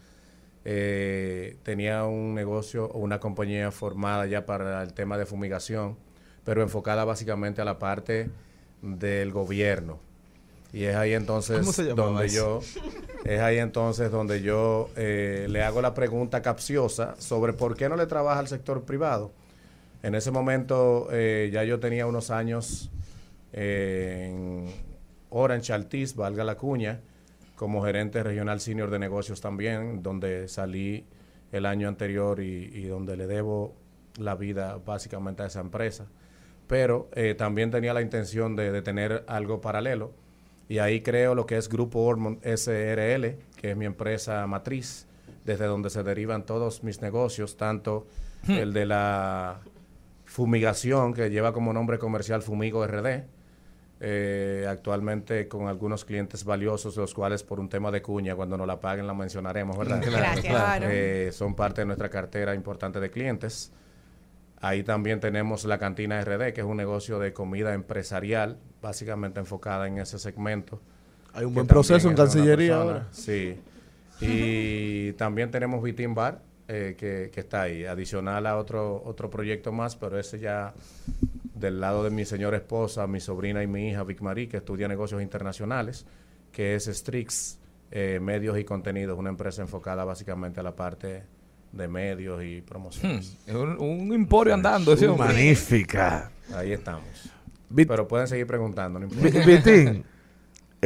eh, 0.65 1.57
tenía 1.63 2.05
un 2.05 2.33
negocio 2.33 2.85
o 2.85 2.99
una 2.99 3.19
compañía 3.19 3.71
formada 3.71 4.25
ya 4.25 4.45
para 4.45 4.81
el 4.83 4.93
tema 4.93 5.17
de 5.17 5.25
fumigación, 5.25 5.97
pero 6.43 6.61
enfocada 6.61 7.05
básicamente 7.05 7.61
a 7.61 7.65
la 7.65 7.79
parte 7.79 8.29
del 8.81 9.31
gobierno. 9.31 9.99
Y 10.71 10.85
es 10.85 10.95
ahí 10.95 11.13
entonces 11.13 11.59
¿Cómo 11.59 11.71
se 11.71 11.83
llamaba 11.83 12.09
donde 12.09 12.25
eso? 12.25 12.61
yo 12.61 12.81
es 13.23 13.39
ahí 13.39 13.59
entonces 13.59 14.11
donde 14.11 14.41
yo 14.41 14.89
eh, 14.97 15.47
le 15.49 15.63
hago 15.63 15.81
la 15.81 15.93
pregunta 15.93 16.41
capciosa 16.41 17.15
sobre 17.19 17.53
por 17.53 17.77
qué 17.77 17.87
no 17.87 17.95
le 17.95 18.05
trabaja 18.05 18.39
al 18.39 18.47
sector 18.47 18.83
privado. 18.83 19.31
En 20.01 20.15
ese 20.15 20.31
momento 20.31 21.07
eh, 21.11 21.49
ya 21.53 21.63
yo 21.63 21.79
tenía 21.79 22.05
unos 22.05 22.31
años 22.31 22.91
eh, 23.53 24.27
en 24.29 24.65
Orange 25.29 25.71
Altiz, 25.71 26.15
valga 26.15 26.43
la 26.43 26.55
cuña, 26.55 26.99
como 27.63 27.81
gerente 27.81 28.21
regional 28.23 28.59
senior 28.59 28.91
de 28.91 28.99
negocios 28.99 29.39
también, 29.39 30.03
donde 30.03 30.49
salí 30.49 31.05
el 31.53 31.65
año 31.65 31.87
anterior 31.87 32.41
y, 32.41 32.69
y 32.73 32.87
donde 32.87 33.15
le 33.15 33.25
debo 33.25 33.73
la 34.17 34.35
vida 34.35 34.81
básicamente 34.85 35.43
a 35.43 35.45
esa 35.45 35.61
empresa. 35.61 36.07
Pero 36.67 37.07
eh, 37.13 37.35
también 37.35 37.71
tenía 37.71 37.93
la 37.93 38.01
intención 38.01 38.57
de, 38.57 38.73
de 38.73 38.81
tener 38.81 39.23
algo 39.27 39.61
paralelo 39.61 40.11
y 40.67 40.79
ahí 40.79 40.99
creo 40.99 41.35
lo 41.35 41.45
que 41.45 41.55
es 41.55 41.69
Grupo 41.69 42.01
Ormond 42.01 42.41
SRL, 42.43 43.37
que 43.55 43.71
es 43.71 43.77
mi 43.77 43.85
empresa 43.85 44.45
matriz, 44.45 45.07
desde 45.45 45.63
donde 45.63 45.89
se 45.89 46.03
derivan 46.03 46.45
todos 46.45 46.83
mis 46.83 47.01
negocios, 47.01 47.55
tanto 47.55 48.07
el 48.45 48.73
de 48.73 48.85
la 48.85 49.61
fumigación, 50.25 51.13
que 51.13 51.29
lleva 51.29 51.53
como 51.53 51.71
nombre 51.71 51.97
comercial 51.97 52.41
Fumigo 52.41 52.85
RD, 52.85 53.23
eh, 54.05 54.65
actualmente 54.67 55.47
con 55.47 55.69
algunos 55.69 56.03
clientes 56.03 56.43
valiosos, 56.43 56.97
los 56.97 57.13
cuales 57.13 57.41
por 57.41 57.61
un 57.61 57.69
tema 57.69 57.89
de 57.89 58.01
cuña, 58.01 58.35
cuando 58.35 58.57
nos 58.57 58.67
la 58.67 58.77
paguen 58.77 59.07
la 59.07 59.13
mencionaremos, 59.13 59.77
¿verdad? 59.77 60.01
Claro, 60.03 60.41
claro. 60.43 60.87
Eh, 60.89 61.29
son 61.31 61.55
parte 61.55 61.81
de 61.81 61.85
nuestra 61.85 62.09
cartera 62.09 62.53
importante 62.53 62.99
de 62.99 63.09
clientes. 63.09 63.71
Ahí 64.59 64.83
también 64.83 65.21
tenemos 65.21 65.63
la 65.63 65.77
cantina 65.77 66.21
RD, 66.21 66.51
que 66.51 66.59
es 66.59 66.67
un 66.67 66.75
negocio 66.75 67.17
de 67.17 67.31
comida 67.31 67.73
empresarial, 67.73 68.57
básicamente 68.81 69.39
enfocada 69.39 69.87
en 69.87 69.99
ese 69.99 70.19
segmento. 70.19 70.81
Hay 71.33 71.45
un 71.45 71.53
buen 71.53 71.65
proceso 71.65 72.09
en 72.09 72.17
Cancillería 72.17 72.73
persona. 72.73 72.91
ahora. 72.91 73.07
Sí. 73.11 73.57
Y 74.19 75.13
también 75.13 75.49
tenemos 75.49 75.81
Vitín 75.81 76.13
Bar, 76.13 76.41
eh, 76.73 76.95
que, 76.97 77.29
que 77.31 77.39
está 77.39 77.61
ahí, 77.61 77.85
adicional 77.85 78.47
a 78.47 78.57
otro, 78.57 79.03
otro 79.05 79.29
proyecto 79.29 79.71
más, 79.71 79.95
pero 79.95 80.17
ese 80.17 80.39
ya 80.39 80.73
del 81.53 81.79
lado 81.79 82.03
de 82.03 82.09
mi 82.09 82.25
señora 82.25 82.57
esposa, 82.57 83.05
mi 83.05 83.19
sobrina 83.19 83.61
y 83.61 83.67
mi 83.67 83.89
hija, 83.89 84.03
Vic 84.03 84.21
Marie, 84.21 84.49
que 84.49 84.57
estudia 84.57 84.87
negocios 84.87 85.21
internacionales, 85.21 86.07
que 86.51 86.73
es 86.73 86.85
Strix 86.85 87.59
eh, 87.91 88.19
Medios 88.19 88.57
y 88.57 88.63
Contenidos, 88.63 89.19
una 89.19 89.29
empresa 89.29 89.61
enfocada 89.61 90.03
básicamente 90.03 90.61
a 90.61 90.63
la 90.63 90.75
parte 90.75 91.21
de 91.71 91.87
medios 91.87 92.43
y 92.43 92.61
promociones. 92.61 93.37
Es 93.45 93.53
un, 93.53 93.79
un 93.79 94.11
emporio 94.11 94.55
andando 94.55 94.93
ese 94.93 95.07
hombre. 95.07 95.27
Magnífica. 95.27 96.31
Ahí 96.55 96.71
estamos. 96.71 97.29
Pero 97.75 98.07
pueden 98.07 98.27
seguir 98.27 98.47
preguntando, 98.47 98.99
no 98.99 99.05
importa. 99.05 100.03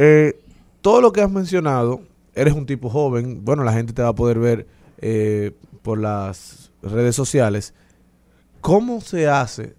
Eh, 0.00 0.38
todo 0.80 1.00
lo 1.00 1.10
que 1.10 1.20
has 1.20 1.30
mencionado, 1.30 2.02
eres 2.32 2.54
un 2.54 2.66
tipo 2.66 2.88
joven, 2.88 3.44
bueno, 3.44 3.64
la 3.64 3.72
gente 3.72 3.92
te 3.92 4.00
va 4.00 4.10
a 4.10 4.14
poder 4.14 4.38
ver 4.38 4.66
eh, 5.00 5.52
por 5.88 5.98
las 5.98 6.70
redes 6.82 7.16
sociales. 7.16 7.72
¿Cómo 8.60 9.00
se 9.00 9.26
hace 9.26 9.74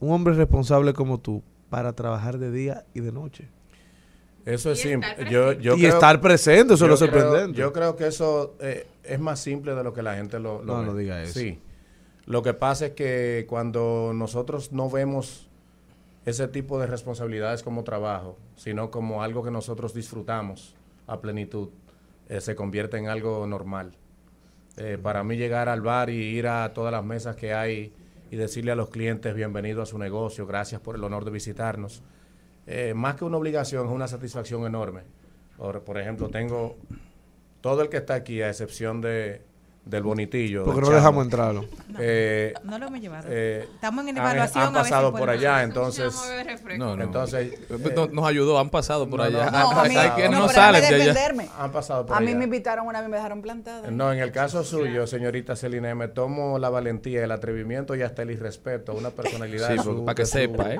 un 0.00 0.10
hombre 0.10 0.34
responsable 0.34 0.92
como 0.92 1.20
tú 1.20 1.40
para 1.70 1.92
trabajar 1.92 2.38
de 2.38 2.50
día 2.50 2.84
y 2.94 2.98
de 3.00 3.12
noche? 3.12 3.48
Eso 4.44 4.72
es 4.72 4.80
simple. 4.80 5.08
Yo, 5.30 5.52
yo 5.52 5.76
y 5.76 5.82
creo- 5.82 5.94
estar 5.94 6.20
presente, 6.20 6.74
eso 6.74 6.86
es 6.86 6.90
lo 6.90 6.96
creo- 6.96 7.20
sorprendente. 7.22 7.56
yo 7.60 7.72
creo 7.72 7.94
que 7.94 8.08
eso 8.08 8.56
eh, 8.58 8.88
es 9.04 9.20
más 9.20 9.38
simple 9.38 9.76
de 9.76 9.84
lo 9.84 9.92
que 9.92 10.02
la 10.02 10.16
gente 10.16 10.40
lo, 10.40 10.64
lo 10.64 10.74
No, 10.74 10.80
ve. 10.80 10.86
no 10.86 10.94
diga 10.96 11.22
eso. 11.22 11.38
Sí. 11.38 11.60
Lo 12.26 12.42
que 12.42 12.54
pasa 12.54 12.86
es 12.86 12.92
que 12.94 13.46
cuando 13.48 14.10
nosotros 14.12 14.72
no 14.72 14.90
vemos 14.90 15.48
ese 16.26 16.48
tipo 16.48 16.80
de 16.80 16.88
responsabilidades 16.88 17.62
como 17.62 17.84
trabajo, 17.84 18.36
sino 18.56 18.90
como 18.90 19.22
algo 19.22 19.44
que 19.44 19.52
nosotros 19.52 19.94
disfrutamos 19.94 20.74
a 21.06 21.20
plenitud, 21.20 21.68
eh, 22.28 22.40
se 22.40 22.56
convierte 22.56 22.96
en 22.96 23.06
algo 23.06 23.46
normal. 23.46 23.92
Eh, 24.76 24.98
para 25.00 25.22
mí 25.22 25.36
llegar 25.36 25.68
al 25.68 25.82
bar 25.82 26.08
y 26.08 26.14
ir 26.14 26.46
a 26.46 26.72
todas 26.72 26.92
las 26.92 27.04
mesas 27.04 27.36
que 27.36 27.52
hay 27.52 27.92
y 28.30 28.36
decirle 28.36 28.72
a 28.72 28.74
los 28.74 28.88
clientes 28.88 29.34
bienvenido 29.34 29.82
a 29.82 29.86
su 29.86 29.98
negocio, 29.98 30.46
gracias 30.46 30.80
por 30.80 30.96
el 30.96 31.04
honor 31.04 31.24
de 31.26 31.30
visitarnos, 31.30 32.02
eh, 32.66 32.94
más 32.94 33.16
que 33.16 33.24
una 33.24 33.36
obligación, 33.36 33.86
es 33.86 33.92
una 33.92 34.08
satisfacción 34.08 34.64
enorme. 34.64 35.02
Por, 35.58 35.82
por 35.82 35.98
ejemplo, 35.98 36.30
tengo 36.30 36.76
todo 37.60 37.82
el 37.82 37.90
que 37.90 37.98
está 37.98 38.14
aquí, 38.14 38.40
a 38.40 38.48
excepción 38.48 39.02
de, 39.02 39.42
del 39.84 40.02
bonitillo. 40.04 40.64
Porque 40.64 40.80
del 40.80 40.90
no 40.90 40.94
dejamos 40.96 41.24
entrarlo. 41.24 41.64
eh, 41.98 42.54
No 42.62 42.78
lo 42.78 42.86
hemos 42.86 43.00
llevado. 43.00 43.26
eh, 43.28 43.68
Estamos 43.74 44.04
en 44.06 44.16
han- 44.16 44.24
evaluación. 44.24 44.62
Han, 44.64 44.68
si 44.70 44.74
pasado 44.74 45.12
por 45.12 45.28
allá, 45.28 45.62
entonces. 45.64 46.14
No, 46.78 46.96
no. 46.96 47.02
Entonces, 47.02 47.52
eh, 47.68 47.92
No- 47.94 48.06
nos 48.06 48.24
ayudó, 48.26 48.58
han 48.60 48.70
pasado 48.70 49.08
por 49.10 49.18
no, 49.18 49.24
allá. 49.24 49.50
no, 49.50 49.82
mí, 49.88 49.94
salen 50.54 50.80
de 50.82 51.02
allá. 51.10 51.48
han 51.58 51.72
pasado 51.72 52.06
por 52.06 52.16
A 52.16 52.20
mí 52.20 52.28
allá. 52.28 52.38
me 52.38 52.44
invitaron 52.44 52.86
una 52.86 53.00
vez 53.00 53.08
y 53.08 53.10
me 53.10 53.16
dejaron 53.16 53.42
plantada. 53.42 53.90
No, 53.90 54.12
en 54.12 54.20
el 54.20 54.30
caso 54.30 54.62
suyo, 54.62 55.06
señorita 55.08 55.56
Celine, 55.56 55.94
me 55.96 56.06
tomo 56.08 56.58
la 56.60 56.70
valentía, 56.70 57.24
el 57.24 57.32
atrevimiento 57.32 57.96
y 57.96 58.02
hasta 58.02 58.22
el 58.22 58.30
irrespeto 58.30 58.92
a 58.92 58.94
una 58.94 59.10
personalidad 59.50 59.66
Sí, 59.68 59.72
de 59.72 59.82
porque- 59.82 59.98
su- 59.98 60.04
para 60.04 60.14
que 60.14 60.22
de 60.22 60.26
su- 60.26 60.32
sepa, 60.38 60.74
¿eh? 60.74 60.78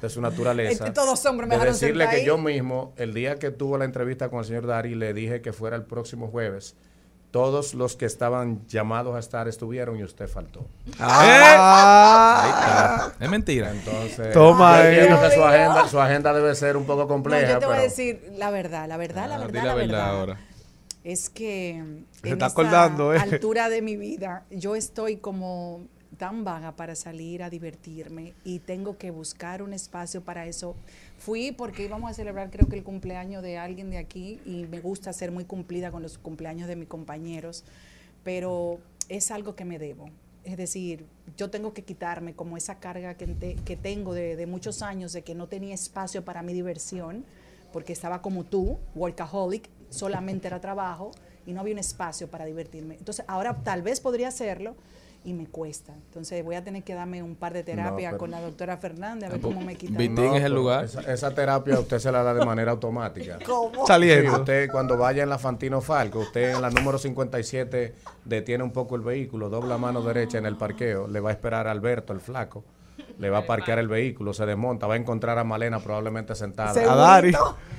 de 0.00 0.08
su 0.08 0.20
naturaleza. 0.20 0.72
Este, 0.72 0.90
todos 0.92 1.26
hombres 1.26 1.48
me 1.48 1.54
de 1.56 1.58
dejaron 1.60 1.74
decirle 1.80 2.08
que 2.08 2.16
ahí. 2.16 2.24
yo 2.24 2.38
mismo, 2.38 2.92
el 2.96 3.12
día 3.14 3.34
que 3.40 3.50
tuvo 3.50 3.76
la 3.78 3.84
entrevista 3.84 4.28
con 4.30 4.38
el 4.38 4.44
señor 4.44 4.66
Dari, 4.66 4.94
le 4.94 5.12
dije 5.12 5.40
que 5.42 5.52
fuera 5.52 5.74
el 5.76 5.82
próximo 5.82 6.28
jueves. 6.28 6.76
Todos 7.34 7.74
los 7.74 7.96
que 7.96 8.06
estaban 8.06 8.64
llamados 8.68 9.16
a 9.16 9.18
estar 9.18 9.48
estuvieron 9.48 9.98
y 9.98 10.04
usted 10.04 10.28
faltó. 10.28 10.68
Ah, 11.00 13.10
Es 13.18 13.28
mentira. 13.28 13.72
Entonces, 13.72 14.32
Toma 14.32 14.76
yo 14.76 14.82
ahí. 14.84 14.94
entiendo 14.94 15.20
que 15.20 15.34
su 15.34 15.42
agenda, 15.42 15.88
su 15.88 16.00
agenda 16.00 16.32
debe 16.32 16.54
ser 16.54 16.76
un 16.76 16.84
poco 16.84 17.00
No, 17.02 17.08
compleja. 17.08 17.54
yo 17.54 17.58
te 17.58 17.66
voy 17.66 17.76
a 17.76 17.80
decir 17.80 18.32
la 18.36 18.52
verdad, 18.52 18.86
la 18.86 18.96
verdad, 18.98 19.28
la 19.28 19.34
Ah, 19.34 19.38
verdad, 19.38 19.64
la, 19.64 19.74
verdad. 19.74 19.96
verdad 19.96 20.10
ahora. 20.20 20.40
Es 21.02 21.28
que 21.28 21.72
Se 22.12 22.28
en 22.28 22.32
está 22.32 22.32
esta 22.32 22.46
acordando, 22.46 23.12
¿eh? 23.12 23.18
altura 23.18 23.68
de 23.68 23.82
mi 23.82 23.96
vida, 23.96 24.44
yo 24.50 24.76
estoy 24.76 25.16
como 25.16 25.80
tan 26.16 26.44
vaga 26.44 26.76
para 26.76 26.94
salir 26.94 27.42
a 27.42 27.50
divertirme 27.50 28.34
y 28.44 28.60
tengo 28.60 28.96
que 28.96 29.10
buscar 29.10 29.60
un 29.60 29.72
espacio 29.72 30.22
para 30.22 30.46
eso. 30.46 30.76
Fui 31.24 31.52
porque 31.52 31.84
íbamos 31.84 32.10
a 32.10 32.12
celebrar 32.12 32.50
creo 32.50 32.68
que 32.68 32.76
el 32.76 32.84
cumpleaños 32.84 33.42
de 33.42 33.56
alguien 33.56 33.88
de 33.88 33.96
aquí 33.96 34.40
y 34.44 34.66
me 34.66 34.80
gusta 34.80 35.10
ser 35.14 35.32
muy 35.32 35.46
cumplida 35.46 35.90
con 35.90 36.02
los 36.02 36.18
cumpleaños 36.18 36.68
de 36.68 36.76
mis 36.76 36.86
compañeros, 36.86 37.64
pero 38.22 38.78
es 39.08 39.30
algo 39.30 39.56
que 39.56 39.64
me 39.64 39.78
debo. 39.78 40.10
Es 40.44 40.58
decir, 40.58 41.06
yo 41.38 41.48
tengo 41.48 41.72
que 41.72 41.82
quitarme 41.82 42.34
como 42.34 42.58
esa 42.58 42.78
carga 42.78 43.14
que, 43.14 43.56
que 43.64 43.74
tengo 43.74 44.12
de, 44.12 44.36
de 44.36 44.46
muchos 44.46 44.82
años 44.82 45.14
de 45.14 45.22
que 45.22 45.34
no 45.34 45.48
tenía 45.48 45.72
espacio 45.72 46.26
para 46.26 46.42
mi 46.42 46.52
diversión, 46.52 47.24
porque 47.72 47.94
estaba 47.94 48.20
como 48.20 48.44
tú, 48.44 48.76
workaholic, 48.94 49.70
solamente 49.88 50.48
era 50.48 50.60
trabajo 50.60 51.12
y 51.46 51.54
no 51.54 51.62
había 51.62 51.72
un 51.72 51.78
espacio 51.78 52.28
para 52.28 52.44
divertirme. 52.44 52.96
Entonces, 52.96 53.24
ahora 53.28 53.62
tal 53.64 53.80
vez 53.80 53.98
podría 53.98 54.28
hacerlo 54.28 54.76
y 55.24 55.32
me 55.32 55.46
cuesta. 55.46 55.92
Entonces, 55.94 56.44
voy 56.44 56.54
a 56.54 56.62
tener 56.62 56.82
que 56.84 56.94
darme 56.94 57.22
un 57.22 57.34
par 57.34 57.52
de 57.54 57.62
terapias 57.62 58.14
con 58.14 58.30
la 58.30 58.40
doctora 58.40 58.76
Fernández 58.76 59.30
a 59.30 59.32
ver 59.32 59.40
cómo 59.40 59.60
me 59.62 59.74
quita. 59.74 59.96
Vitín 59.96 60.14
No, 60.16 60.36
es 60.36 60.44
el 60.44 60.52
lugar. 60.54 60.84
Esa, 60.84 61.00
esa 61.12 61.34
terapia 61.34 61.80
usted 61.80 61.98
se 61.98 62.12
la 62.12 62.22
da 62.22 62.34
de 62.34 62.44
manera 62.44 62.72
automática. 62.72 63.38
¿Cómo? 63.46 63.74
Sí, 63.74 63.86
Saliendo. 63.86 64.40
usted 64.40 64.70
cuando 64.70 64.96
vaya 64.98 65.22
en 65.22 65.30
la 65.30 65.38
Fantino 65.38 65.80
Falco, 65.80 66.18
usted 66.20 66.54
en 66.56 66.60
la 66.62 66.68
número 66.70 66.98
57 66.98 67.94
detiene 68.24 68.62
un 68.64 68.70
poco 68.72 68.96
el 68.96 69.02
vehículo, 69.02 69.48
dobla 69.48 69.78
mano 69.78 70.02
derecha 70.02 70.36
en 70.38 70.46
el 70.46 70.56
parqueo, 70.56 71.08
le 71.08 71.20
va 71.20 71.30
a 71.30 71.32
esperar 71.32 71.66
a 71.68 71.70
Alberto, 71.70 72.12
el 72.12 72.20
flaco, 72.20 72.62
le 73.18 73.30
va 73.30 73.38
a 73.38 73.46
parquear 73.46 73.78
el 73.78 73.88
vehículo, 73.88 74.34
se 74.34 74.44
desmonta, 74.44 74.86
va 74.86 74.94
a 74.94 74.96
encontrar 74.98 75.38
a 75.38 75.44
Malena 75.44 75.80
probablemente 75.80 76.34
sentada. 76.34 76.70
A 76.92 76.96
Dari. 76.96 77.32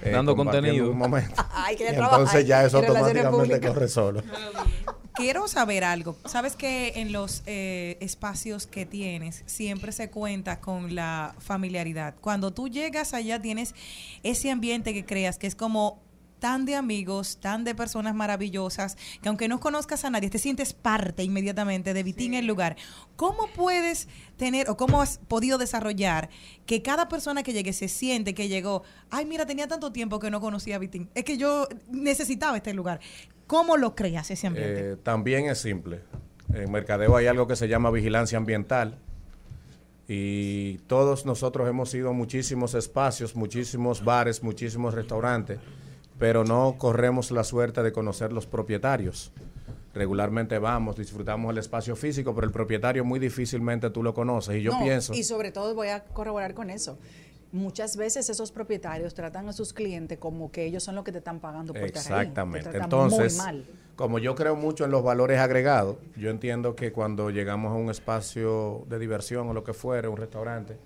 eh, 0.04 0.10
Dando 0.12 0.36
contenido. 0.36 0.89
Un 0.89 0.98
momento. 0.98 1.36
Ay, 1.54 1.76
que 1.76 1.84
Y 1.86 1.88
entonces 1.96 2.46
ya 2.48 2.64
eso 2.66 2.78
automáticamente 2.80 3.30
públicas. 3.30 3.72
corre 3.72 3.88
solo. 3.88 4.24
Quiero 5.16 5.47
saber 5.47 5.86
algo. 5.86 6.18
Sabes 6.26 6.57
que 6.57 6.93
en 6.97 7.13
los 7.13 7.41
eh, 7.45 7.97
espacios 8.01 8.68
que 8.68 8.86
tienes 8.86 9.43
siempre 9.45 9.93
se 9.93 10.09
cuenta 10.09 10.59
con 10.59 10.93
la 10.93 11.34
familiaridad. 11.39 12.16
Cuando 12.20 12.51
tú 12.51 12.68
llegas 12.68 13.13
allá 13.13 13.41
tienes 13.41 13.76
ese 14.24 14.51
ambiente 14.51 14.93
que 14.93 15.05
creas 15.05 15.38
que 15.38 15.47
es 15.47 15.55
como 15.55 16.03
tan 16.39 16.66
de 16.66 16.76
amigos, 16.76 17.38
tan 17.39 17.63
de 17.63 17.74
personas 17.76 18.13
maravillosas, 18.13 18.97
que 19.22 19.30
aunque 19.30 19.47
no 19.47 19.59
conozcas 19.59 20.03
a 20.05 20.09
nadie, 20.09 20.30
te 20.30 20.38
sientes 20.38 20.74
parte 20.74 21.24
inmediatamente 21.24 21.93
de 21.93 22.03
Vitín 22.03 22.34
el 22.34 22.45
lugar. 22.45 22.76
¿Cómo 23.16 23.47
puedes 23.55 24.09
tener 24.38 24.70
o 24.70 24.76
cómo 24.76 25.01
has 25.01 25.18
podido 25.18 25.57
desarrollar 25.57 26.30
que 26.66 26.82
cada 26.82 27.07
persona 27.07 27.41
que 27.41 27.53
llegue 27.53 27.72
se 27.72 27.88
siente 27.88 28.34
que 28.34 28.49
llegó, 28.49 28.84
ay, 29.09 29.26
mira, 29.26 29.45
tenía 29.45 29.68
tanto 29.68 29.91
tiempo 29.91 30.20
que 30.20 30.30
no 30.30 30.41
conocía 30.41 30.76
a 30.76 30.80
Vitín, 30.80 31.09
es 31.16 31.24
que 31.24 31.38
yo 31.38 31.68
necesitaba 31.89 32.57
este 32.57 32.74
lugar? 32.74 32.99
¿Cómo 33.48 33.78
lo 33.78 33.96
creas 33.96 34.32
ese 34.32 34.48
ambiente? 34.48 34.91
Eh, 34.91 34.96
también 34.98 35.46
es 35.46 35.60
simple. 35.60 36.02
En 36.54 36.72
Mercadeo 36.72 37.16
hay 37.16 37.28
algo 37.28 37.48
que 37.48 37.56
se 37.56 37.68
llama 37.68 37.91
vigilancia 37.91 38.38
ambiental. 38.38 38.98
Y 40.08 40.78
todos 40.88 41.26
nosotros 41.26 41.68
hemos 41.68 41.93
ido 41.93 42.10
a 42.10 42.14
muchísimos 42.14 42.76
espacios, 42.76 43.36
muchísimos 43.36 44.04
bares, 44.04 44.43
muchísimos 44.43 44.93
restaurantes, 44.93 45.60
pero 46.20 46.43
no 46.43 46.76
corremos 46.78 47.32
la 47.32 47.43
suerte 47.43 47.82
de 47.82 47.91
conocer 47.91 48.32
los 48.32 48.46
propietarios. 48.46 49.32
Regularmente 49.96 50.60
vamos, 50.60 50.98
disfrutamos 50.98 51.52
el 51.52 51.58
espacio 51.58 51.96
físico, 51.96 52.36
pero 52.36 52.46
el 52.46 52.54
propietario 52.54 53.04
muy 53.06 53.18
difícilmente 53.18 53.89
tú 53.89 54.04
lo 54.04 54.14
conoces. 54.14 54.58
Y 54.58 54.62
yo 54.62 54.74
No, 54.74 54.84
pienso... 54.84 55.14
Y 55.14 55.24
sobre 55.24 55.52
todo 55.52 55.74
voy 55.74 55.88
a 55.88 56.04
corroborar 56.04 56.54
con 56.54 56.70
eso. 56.70 57.00
Muchas 57.56 57.95
veces 57.95 58.30
esos 58.30 58.51
propietarios 58.51 59.14
tratan 59.14 59.47
a 59.47 59.53
sus 59.53 59.72
clientes 59.72 60.18
como 60.18 60.51
que 60.51 60.66
ellos 60.66 60.84
son 60.84 60.93
los 60.95 61.06
que 61.06 61.14
te 61.14 61.20
están 61.20 61.39
pagando 61.39 61.72
por 61.74 61.84
estar 61.84 62.01
ahí. 62.01 62.10
Te 62.10 62.14
Exactamente. 62.24 62.64
tratan 62.70 62.84
Entonces, 62.84 63.38
muy 63.38 63.45
mal. 63.45 63.66
como 63.95 64.20
yo 64.20 64.36
creo 64.36 64.58
mucho 64.58 64.84
en 64.84 64.91
los 64.91 65.03
valores 65.03 65.39
agregados, 65.39 65.95
yo 66.18 66.30
entiendo 66.32 66.76
que 66.76 66.91
cuando 66.91 67.30
llegamos 67.30 67.72
a 67.72 67.76
un 67.76 67.89
espacio 67.89 68.84
de 68.89 68.99
diversión 68.99 69.47
o 69.47 69.53
lo 69.53 69.64
que 69.64 69.72
fuera, 69.74 70.10
un 70.10 70.18
restaurante, 70.18 70.78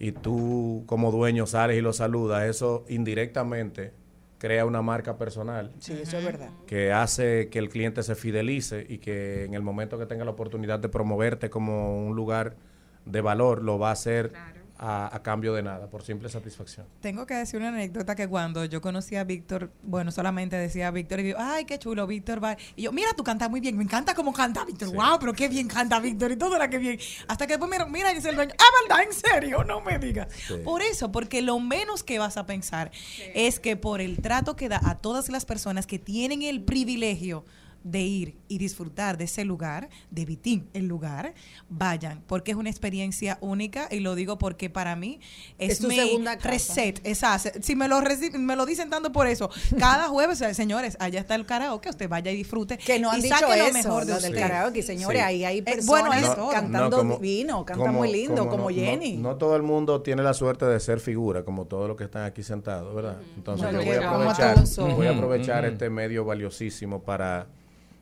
y 0.00 0.10
tú 0.10 0.82
como 0.86 1.12
dueño 1.12 1.46
sales 1.46 1.78
y 1.78 1.80
lo 1.80 1.92
saludas, 1.92 2.42
eso 2.48 2.84
indirectamente 2.88 3.92
crea 4.38 4.64
una 4.64 4.82
marca 4.82 5.16
personal 5.16 5.72
Sí, 5.78 5.92
eso 6.00 6.18
es 6.18 6.24
verdad. 6.24 6.50
que 6.66 6.92
hace 6.92 7.48
que 7.50 7.60
el 7.60 7.68
cliente 7.68 8.02
se 8.02 8.16
fidelice 8.16 8.84
y 8.88 8.98
que 8.98 9.44
en 9.44 9.54
el 9.54 9.62
momento 9.62 9.96
que 9.96 10.06
tenga 10.06 10.24
la 10.24 10.32
oportunidad 10.32 10.80
de 10.80 10.88
promoverte 10.88 11.50
como 11.50 12.04
un 12.04 12.16
lugar 12.16 12.56
de 13.04 13.20
valor, 13.20 13.62
lo 13.62 13.78
va 13.78 13.88
a 13.90 13.92
hacer 13.92 14.32
a, 14.78 15.14
a 15.14 15.22
cambio 15.22 15.52
de 15.54 15.62
nada, 15.62 15.90
por 15.90 16.02
simple 16.02 16.28
satisfacción. 16.28 16.86
Tengo 17.00 17.26
que 17.26 17.34
decir 17.34 17.58
una 17.58 17.68
anécdota 17.68 18.14
que 18.14 18.28
cuando 18.28 18.64
yo 18.64 18.80
conocí 18.80 19.16
a 19.16 19.24
Víctor, 19.24 19.72
bueno, 19.82 20.12
solamente 20.12 20.56
decía 20.56 20.90
Víctor 20.90 21.20
y 21.20 21.22
digo, 21.24 21.38
ay, 21.40 21.64
qué 21.64 21.78
chulo, 21.78 22.06
Víctor 22.06 22.42
va. 22.42 22.56
Y 22.76 22.82
yo, 22.82 22.92
mira, 22.92 23.08
tú 23.16 23.24
cantas 23.24 23.50
muy 23.50 23.60
bien, 23.60 23.76
me 23.76 23.84
encanta 23.84 24.14
cómo 24.14 24.32
canta 24.32 24.64
Víctor, 24.64 24.94
wow, 24.94 25.18
pero 25.18 25.32
qué 25.32 25.48
bien 25.48 25.68
canta 25.68 25.98
Víctor 25.98 26.30
y 26.32 26.36
todo 26.36 26.56
era 26.56 26.70
que 26.70 26.78
bien. 26.78 26.98
Hasta 27.26 27.46
que 27.46 27.54
después 27.54 27.70
mira, 27.70 27.86
mira, 27.86 28.14
dice 28.14 28.30
el 28.30 28.36
dueño, 28.36 28.54
ah, 28.58 28.64
¿verdad? 28.88 29.04
¿En 29.04 29.12
serio? 29.12 29.64
No 29.64 29.80
me 29.80 29.98
digas. 29.98 30.28
Por 30.64 30.82
eso, 30.82 31.10
porque 31.10 31.42
lo 31.42 31.58
menos 31.58 32.04
que 32.04 32.18
vas 32.18 32.36
a 32.36 32.46
pensar 32.46 32.92
es 33.34 33.58
que 33.58 33.76
por 33.76 34.00
el 34.00 34.22
trato 34.22 34.54
que 34.54 34.68
da 34.68 34.80
a 34.84 34.96
todas 34.96 35.28
las 35.28 35.44
personas 35.44 35.86
que 35.86 35.98
tienen 35.98 36.42
el 36.42 36.62
privilegio 36.62 37.44
de 37.90 38.00
ir 38.00 38.36
y 38.48 38.58
disfrutar 38.58 39.16
de 39.16 39.24
ese 39.24 39.44
lugar, 39.44 39.88
de 40.10 40.24
Vitín, 40.24 40.68
el 40.74 40.86
lugar, 40.86 41.34
vayan, 41.68 42.22
porque 42.26 42.50
es 42.50 42.56
una 42.56 42.70
experiencia 42.70 43.38
única 43.40 43.88
y 43.90 44.00
lo 44.00 44.14
digo 44.14 44.38
porque 44.38 44.68
para 44.70 44.94
mí 44.96 45.20
es, 45.58 45.80
mi 45.82 45.96
segunda 45.96 46.36
reset, 46.36 47.00
esa, 47.04 47.38
si 47.38 47.76
me 47.76 47.88
lo, 47.88 48.00
me 48.38 48.56
lo 48.56 48.66
dicen 48.66 48.90
tanto 48.90 49.12
por 49.12 49.26
eso, 49.26 49.50
cada 49.78 50.08
jueves, 50.08 50.38
señores, 50.54 50.96
allá 51.00 51.20
está 51.20 51.34
el 51.34 51.46
karaoke, 51.46 51.88
usted 51.90 52.08
vaya 52.08 52.30
y 52.30 52.36
disfrute. 52.36 52.76
Que 52.78 52.98
no 52.98 53.10
han 53.10 53.20
y 53.20 53.22
dicho 53.22 53.36
saque 53.36 53.58
lo 53.58 53.64
eso, 53.64 53.72
mejor 53.72 54.04
de 54.04 54.12
lo 54.14 54.20
del 54.20 54.34
karaoke, 54.34 54.82
señores, 54.82 55.18
Sí. 55.20 55.24
ahí 55.24 55.44
hay 55.44 55.58
Eh, 55.58 55.62
personas 55.62 55.86
bueno, 55.86 56.12
es 56.12 56.52
cantando 56.52 56.90
No, 56.90 56.96
como- 56.98 57.18
divino, 57.18 57.64
cantan 57.64 57.86
como- 57.86 57.98
muy 58.00 58.12
lindo, 58.12 58.48
como, 58.48 58.70
no- 58.70 58.76
Jenny. 58.76 59.16
No, 59.16 59.30
no 59.30 59.36
todo 59.36 59.56
el 59.56 59.62
mundo 59.62 60.02
tiene 60.02 60.22
la 60.22 60.34
suerte 60.34 60.64
de 60.66 60.78
ser 60.80 61.00
figura, 61.00 61.44
como 61.44 61.64
todos 61.66 61.88
los 61.88 61.96
que 61.96 62.04
están 62.04 62.24
aquí 62.24 62.42
sentados, 62.42 62.94
¿verdad? 62.94 63.16
Entonces 63.36 63.64
Bueno, 63.64 63.80
yo 63.80 63.86
voy 63.86 63.96
a 64.04 64.10
aprovechar, 64.10 64.94
voy 64.96 65.06
a 65.06 65.10
aprovechar 65.10 65.64
este 65.64 65.90
medio 65.90 66.24
valiosísimo 66.24 67.02
para 67.02 67.46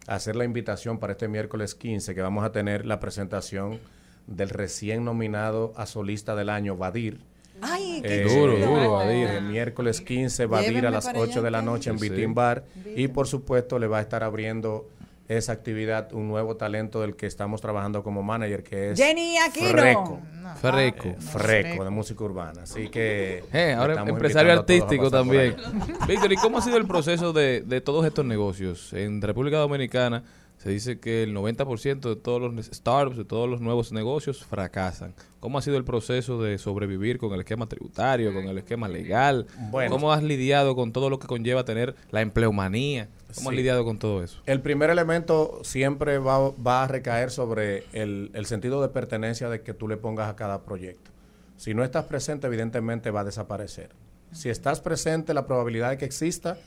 hacer 0.06 0.36
la 0.36 0.44
invitación 0.44 0.98
para 0.98 1.12
este 1.12 1.28
miércoles 1.28 1.74
15, 1.74 2.14
que 2.14 2.22
vamos 2.22 2.44
a 2.44 2.52
tener 2.52 2.86
la 2.86 3.00
presentación 3.00 3.78
del 4.26 4.50
recién 4.50 5.04
nominado 5.04 5.72
a 5.76 5.86
solista 5.86 6.34
del 6.34 6.48
año, 6.50 6.76
Badir. 6.76 7.18
Ay, 7.62 8.00
Eh, 8.04 8.24
qué 8.28 8.34
Duro, 8.34 8.56
duro, 8.58 8.92
Badir. 8.92 9.28
El 9.28 9.44
miércoles 9.44 10.00
15 10.00 10.46
va 10.46 10.58
a 10.58 10.62
ir 10.62 10.68
Llévenme 10.68 10.88
a 10.88 10.90
las 10.90 11.06
para 11.06 11.20
8 11.20 11.32
allá, 11.32 11.42
de 11.42 11.50
la 11.50 11.62
noche 11.62 11.90
en 11.90 11.98
Sí. 11.98 12.08
Bitín 12.10 12.34
Bar 12.34 12.64
y 12.94 13.08
por 13.08 13.26
supuesto 13.26 13.78
le 13.78 13.86
va 13.86 13.98
a 13.98 14.02
estar 14.02 14.22
abriendo 14.22 14.88
esa 15.28 15.52
actividad 15.52 16.12
un 16.12 16.28
nuevo 16.28 16.56
talento 16.56 17.00
del 17.00 17.16
que 17.16 17.26
estamos 17.26 17.60
trabajando 17.60 18.02
como 18.02 18.22
manager, 18.22 18.62
que 18.62 18.90
es 18.92 18.98
Jenny 18.98 19.36
Aquino. 19.38 19.70
Freco. 19.70 20.20
Freco. 20.60 21.08
Eh, 21.08 21.16
Freco, 21.18 21.84
de 21.84 21.90
música 21.90 22.24
urbana. 22.24 22.62
Así 22.62 22.88
que... 22.88 23.44
Eh, 23.52 23.74
ahora 23.76 23.94
estamos 23.94 24.10
empresario 24.10 24.52
artístico 24.52 25.10
también. 25.10 25.56
Víctor, 26.08 26.32
¿y 26.32 26.36
cómo 26.36 26.58
ha 26.58 26.62
sido 26.62 26.76
el 26.76 26.86
proceso 26.86 27.32
de, 27.32 27.62
de 27.62 27.80
todos 27.80 28.06
estos 28.06 28.24
negocios? 28.24 28.92
En 28.92 29.20
República 29.20 29.58
Dominicana 29.58 30.22
se 30.66 30.72
dice 30.72 30.98
que 30.98 31.22
el 31.22 31.32
90% 31.32 32.00
de 32.00 32.16
todos 32.16 32.52
los 32.52 32.66
startups, 32.66 33.16
de 33.16 33.24
todos 33.24 33.48
los 33.48 33.60
nuevos 33.60 33.92
negocios 33.92 34.44
fracasan. 34.44 35.14
¿Cómo 35.38 35.58
ha 35.58 35.62
sido 35.62 35.76
el 35.76 35.84
proceso 35.84 36.42
de 36.42 36.58
sobrevivir 36.58 37.18
con 37.18 37.32
el 37.34 37.38
esquema 37.38 37.68
tributario, 37.68 38.34
con 38.34 38.48
el 38.48 38.58
esquema 38.58 38.88
legal? 38.88 39.46
Bueno. 39.70 39.92
¿Cómo 39.92 40.12
has 40.12 40.24
lidiado 40.24 40.74
con 40.74 40.90
todo 40.90 41.08
lo 41.08 41.20
que 41.20 41.28
conlleva 41.28 41.64
tener 41.64 41.94
la 42.10 42.20
empleomanía? 42.20 43.08
¿Cómo 43.36 43.50
has 43.50 43.54
lidiado 43.54 43.84
con 43.84 44.00
todo 44.00 44.24
eso? 44.24 44.42
El 44.44 44.60
primer 44.60 44.90
elemento 44.90 45.60
siempre 45.62 46.18
va, 46.18 46.50
va 46.50 46.82
a 46.82 46.88
recaer 46.88 47.30
sobre 47.30 47.84
el, 47.92 48.32
el 48.34 48.46
sentido 48.46 48.82
de 48.82 48.88
pertenencia 48.88 49.48
de 49.48 49.60
que 49.60 49.72
tú 49.72 49.86
le 49.86 49.96
pongas 49.96 50.28
a 50.28 50.34
cada 50.34 50.64
proyecto. 50.64 51.12
Si 51.56 51.74
no 51.74 51.84
estás 51.84 52.06
presente, 52.06 52.48
evidentemente 52.48 53.12
va 53.12 53.20
a 53.20 53.24
desaparecer. 53.24 53.90
Si 54.32 54.48
estás 54.48 54.80
presente, 54.80 55.32
la 55.32 55.46
probabilidad 55.46 55.90
de 55.90 55.98
que 55.98 56.06
exista 56.06 56.58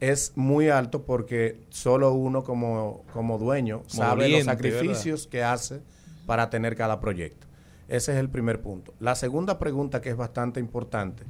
es 0.00 0.32
muy 0.36 0.68
alto 0.68 1.04
porque 1.04 1.60
solo 1.70 2.12
uno 2.12 2.42
como, 2.42 3.04
como 3.12 3.38
dueño 3.38 3.82
sabe 3.86 4.28
los 4.28 4.44
sacrificios 4.44 5.26
que 5.26 5.42
hace 5.42 5.80
para 6.26 6.50
tener 6.50 6.76
cada 6.76 7.00
proyecto. 7.00 7.46
Ese 7.88 8.12
es 8.12 8.18
el 8.18 8.30
primer 8.30 8.60
punto. 8.62 8.94
La 8.98 9.14
segunda 9.14 9.58
pregunta 9.58 10.00
que 10.00 10.10
es 10.10 10.16
bastante 10.16 10.60
importante 10.60 11.24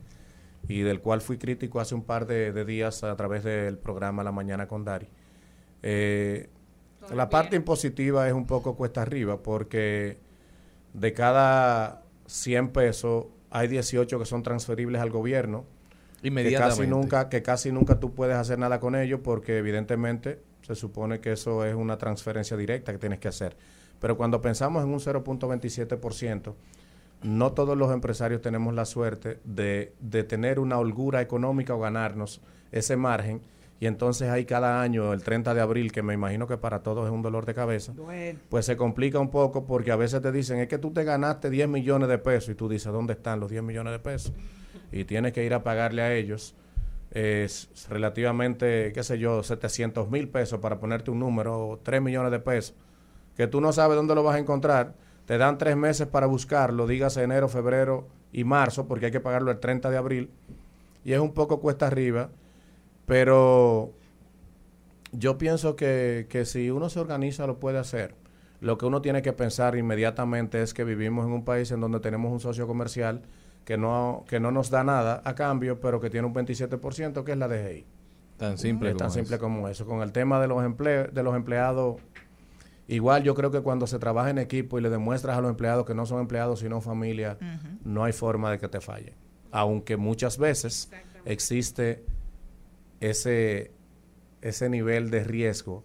y 0.69 0.81
del 0.81 1.01
cual 1.01 1.21
fui 1.21 1.37
crítico 1.37 1.81
hace 1.81 1.95
un 1.95 2.03
par 2.03 2.27
de, 2.27 2.53
de 2.53 2.65
días 2.65 3.05
a 3.05 3.15
través 3.17 3.45
del 3.45 3.77
programa 3.77 4.25
La 4.25 4.33
Mañana 4.33 4.67
con 4.67 4.85
Dari. 4.85 5.09
Eh, 5.83 6.49
la 7.13 7.29
parte 7.29 7.57
impositiva 7.57 8.27
es 8.27 8.33
un 8.33 8.47
poco 8.47 8.77
cuesta 8.77 9.03
arriba 9.03 9.43
porque 9.43 10.17
de 10.95 11.13
cada 11.13 12.03
100 12.27 12.71
pesos 12.71 13.27
hay 13.51 13.69
18 13.69 14.19
que 14.19 14.25
son 14.25 14.43
transferibles 14.43 15.03
al 15.03 15.11
gobierno 15.11 15.67
que 16.33 16.55
casi 16.55 16.87
nunca 16.87 17.29
que 17.29 17.43
casi 17.43 17.71
nunca 17.71 18.01
tú 18.01 18.15
puedes 18.15 18.37
hacer 18.37 18.59
nada 18.59 18.81
con 18.81 18.97
ellos 18.97 19.21
porque 19.23 19.59
evidentemente 19.59 20.41
se 20.63 20.75
supone 20.75 21.21
que 21.21 21.33
eso 21.33 21.65
es 21.65 21.75
una 21.75 21.99
transferencia 21.99 22.57
directa 22.57 22.93
que 22.93 22.99
tienes 22.99 23.19
que 23.19 23.29
hacer. 23.29 23.57
Pero 24.01 24.17
cuando 24.17 24.41
pensamos 24.41 24.83
en 24.83 24.91
un 24.91 25.01
0.27%, 25.01 26.55
no 27.23 27.53
todos 27.53 27.77
los 27.77 27.93
empresarios 27.93 28.41
tenemos 28.41 28.75
la 28.75 28.85
suerte 28.85 29.41
de, 29.45 29.95
de 30.01 30.25
tener 30.25 30.59
una 30.59 30.79
holgura 30.79 31.21
económica 31.23 31.75
o 31.75 31.81
ganarnos 31.81 32.41
ese 32.73 32.97
margen. 32.97 33.43
Y 33.81 33.87
entonces 33.87 34.31
hay 34.31 34.45
cada 34.45 34.81
año, 34.81 35.13
el 35.13 35.23
30 35.23 35.53
de 35.53 35.61
abril, 35.61 35.93
que 35.93 36.03
me 36.03 36.15
imagino 36.15 36.47
que 36.47 36.57
para 36.57 36.83
todos 36.83 37.07
es 37.07 37.13
un 37.13 37.23
dolor 37.23 37.45
de 37.45 37.55
cabeza, 37.55 37.93
pues 38.49 38.67
se 38.67 38.77
complica 38.77 39.19
un 39.19 39.31
poco 39.31 39.67
porque 39.67 39.91
a 39.91 39.97
veces 39.97 40.23
te 40.23 40.33
dicen, 40.33 40.59
es 40.61 40.69
que 40.69 40.79
tú 40.79 40.93
te 40.93 41.05
ganaste 41.05 41.51
10 41.51 41.69
millones 41.69 42.09
de 42.09 42.19
pesos 42.19 42.51
y 42.51 42.55
tú 42.55 42.69
dices, 42.69 42.93
¿dónde 42.93 43.15
están 43.15 43.41
los 43.41 43.51
10 43.51 43.63
millones 43.63 43.93
de 43.93 43.99
pesos? 43.99 44.33
Y 44.95 45.07
tienes 45.07 45.33
que 45.33 45.45
ir 45.45 45.53
a 45.55 45.65
pagarle 45.65 46.03
a 46.03 46.15
ellos 46.15 46.55
es 47.11 47.69
relativamente, 47.89 48.93
qué 48.93 49.03
sé 49.03 49.19
yo, 49.19 49.43
700 49.43 50.09
mil 50.09 50.29
pesos 50.29 50.61
para 50.61 50.79
ponerte 50.79 51.11
un 51.11 51.19
número, 51.19 51.69
o 51.69 51.79
3 51.79 52.01
millones 52.01 52.31
de 52.31 52.39
pesos, 52.39 52.77
que 53.37 53.49
tú 53.49 53.61
no 53.61 53.73
sabes 53.73 53.97
dónde 53.97 54.15
lo 54.15 54.23
vas 54.23 54.37
a 54.37 54.39
encontrar. 54.39 54.95
Te 55.27 55.37
dan 55.37 55.59
tres 55.59 55.77
meses 55.77 56.07
para 56.07 56.27
buscarlo, 56.27 56.87
dígase 56.87 57.25
enero, 57.25 57.49
febrero 57.49 58.07
y 58.33 58.45
marzo, 58.45 58.87
porque 58.87 59.07
hay 59.07 59.13
que 59.13 59.19
pagarlo 59.19 59.51
el 59.51 59.59
30 59.59 59.91
de 59.91 59.97
abril. 59.97 60.31
Y 61.05 61.13
es 61.13 61.19
un 61.19 61.35
poco 61.35 61.59
cuesta 61.59 61.89
arriba, 61.89 62.31
pero 63.05 63.93
yo 65.11 65.39
pienso 65.39 65.75
que, 65.75 66.27
que 66.29 66.45
si 66.45 66.71
uno 66.71 66.89
se 66.89 67.01
organiza 67.01 67.49
lo 67.49 67.59
puede 67.59 67.79
hacer. 67.79 68.15
Lo 68.61 68.79
que 68.79 68.87
uno 68.87 69.03
tiene 69.03 69.23
que 69.23 69.33
pensar 69.33 69.77
inmediatamente 69.77 70.63
es 70.63 70.73
que 70.73 70.85
vivimos 70.85 71.27
en 71.27 71.33
un 71.33 71.45
país 71.45 71.73
en 71.73 71.81
donde 71.81 71.99
tenemos 71.99 72.31
un 72.31 72.39
socio 72.39 72.69
comercial 72.69 73.23
que 73.65 73.79
no, 73.79 74.25
que 74.29 74.41
no 74.41 74.51
nos 74.51 74.71
da 74.71 74.85
nada 74.85 75.23
a 75.25 75.35
cambio, 75.35 75.81
pero 75.81 76.01
que 76.01 76.11
tiene 76.11 76.27
un 76.27 76.35
27%, 76.35 77.25
que 77.25 77.33
es 77.33 77.39
la 77.39 77.49
DGI. 77.49 77.87
Tan 78.37 78.59
simple 78.59 78.91
Es 78.91 78.97
tan 78.97 79.07
como 79.07 79.15
simple 79.15 79.37
eso. 79.37 79.45
como 79.45 79.69
eso. 79.69 79.87
Con 79.87 80.03
el 80.03 80.13
tema 80.13 80.41
de 80.41 80.49
los, 80.49 80.65
emple 80.65 81.05
de 81.09 81.23
los 81.23 81.35
empleados, 81.35 82.01
igual 82.89 83.23
yo 83.23 83.35
creo 83.35 83.51
que 83.51 83.61
cuando 83.61 83.87
se 83.87 83.99
trabaja 83.99 84.31
en 84.31 84.39
equipo 84.39 84.79
y 84.79 84.83
le 84.83 84.91
demuestras 84.91 85.39
a 85.39 85.41
los 85.41 85.51
empleados 85.51 85.87
que 85.87 85.95
no 85.95 86.05
son 86.05 86.21
empleados 86.21 86.61
sino 86.61 86.81
familia, 86.81 87.39
no 87.85 88.05
hay 88.05 88.13
forma 88.13 88.51
de 88.51 88.59
que 88.59 88.69
te 88.69 88.81
falle. 88.81 89.15
Aunque 89.51 89.97
muchas 89.97 90.37
veces 90.37 90.91
existe 91.25 92.05
ese, 93.01 93.73
ese 94.43 94.69
nivel 94.69 95.11
de 95.11 95.25
riesgo 95.25 95.85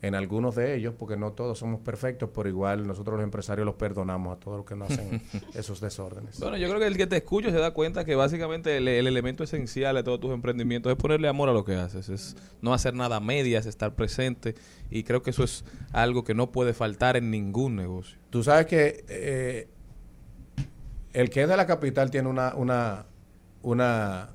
en 0.00 0.14
algunos 0.14 0.54
de 0.54 0.76
ellos, 0.76 0.94
porque 0.96 1.16
no 1.16 1.32
todos 1.32 1.58
somos 1.58 1.80
perfectos, 1.80 2.30
pero 2.32 2.48
igual 2.48 2.86
nosotros 2.86 3.16
los 3.16 3.24
empresarios 3.24 3.66
los 3.66 3.74
perdonamos 3.74 4.36
a 4.36 4.40
todos 4.40 4.58
los 4.58 4.66
que 4.66 4.76
no 4.76 4.84
hacen 4.84 5.22
esos 5.54 5.80
desórdenes. 5.80 6.38
Bueno, 6.38 6.56
yo 6.56 6.68
creo 6.68 6.78
que 6.78 6.86
el 6.86 6.96
que 6.96 7.06
te 7.06 7.16
escucha 7.16 7.50
se 7.50 7.58
da 7.58 7.72
cuenta 7.72 8.04
que 8.04 8.14
básicamente 8.14 8.76
el, 8.76 8.86
el 8.86 9.06
elemento 9.06 9.42
esencial 9.42 9.96
de 9.96 10.04
todos 10.04 10.20
tus 10.20 10.32
emprendimientos 10.32 10.92
es 10.92 10.96
ponerle 10.96 11.28
amor 11.28 11.48
a 11.48 11.52
lo 11.52 11.64
que 11.64 11.74
haces, 11.74 12.08
es 12.08 12.36
no 12.62 12.72
hacer 12.72 12.94
nada 12.94 13.16
a 13.16 13.20
medias, 13.20 13.66
estar 13.66 13.94
presente 13.94 14.54
y 14.90 15.02
creo 15.02 15.22
que 15.22 15.30
eso 15.30 15.42
es 15.42 15.64
algo 15.92 16.24
que 16.24 16.34
no 16.34 16.52
puede 16.52 16.74
faltar 16.74 17.16
en 17.16 17.30
ningún 17.30 17.74
negocio. 17.74 18.18
Tú 18.30 18.44
sabes 18.44 18.66
que 18.66 19.04
eh, 19.08 19.68
el 21.12 21.30
que 21.30 21.42
es 21.42 21.48
de 21.48 21.56
la 21.56 21.66
capital 21.66 22.10
tiene 22.10 22.28
una, 22.28 22.54
una, 22.54 23.06
una, 23.62 24.30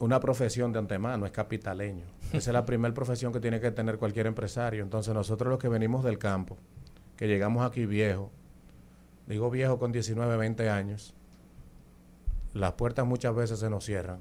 una 0.00 0.20
profesión 0.20 0.72
de 0.72 0.78
antemano, 0.78 1.26
es 1.26 1.32
capitaleño. 1.32 2.06
Esa 2.32 2.50
es 2.50 2.54
la 2.54 2.64
primera 2.64 2.94
profesión 2.94 3.32
que 3.32 3.40
tiene 3.40 3.60
que 3.60 3.72
tener 3.72 3.98
cualquier 3.98 4.26
empresario. 4.28 4.84
Entonces 4.84 5.12
nosotros 5.12 5.50
los 5.50 5.58
que 5.58 5.68
venimos 5.68 6.04
del 6.04 6.18
campo, 6.18 6.56
que 7.16 7.26
llegamos 7.26 7.66
aquí 7.66 7.86
viejo, 7.86 8.30
digo 9.26 9.50
viejo 9.50 9.78
con 9.78 9.90
19, 9.90 10.36
20 10.36 10.70
años, 10.70 11.14
las 12.54 12.72
puertas 12.74 13.04
muchas 13.04 13.34
veces 13.34 13.58
se 13.58 13.68
nos 13.68 13.84
cierran. 13.84 14.20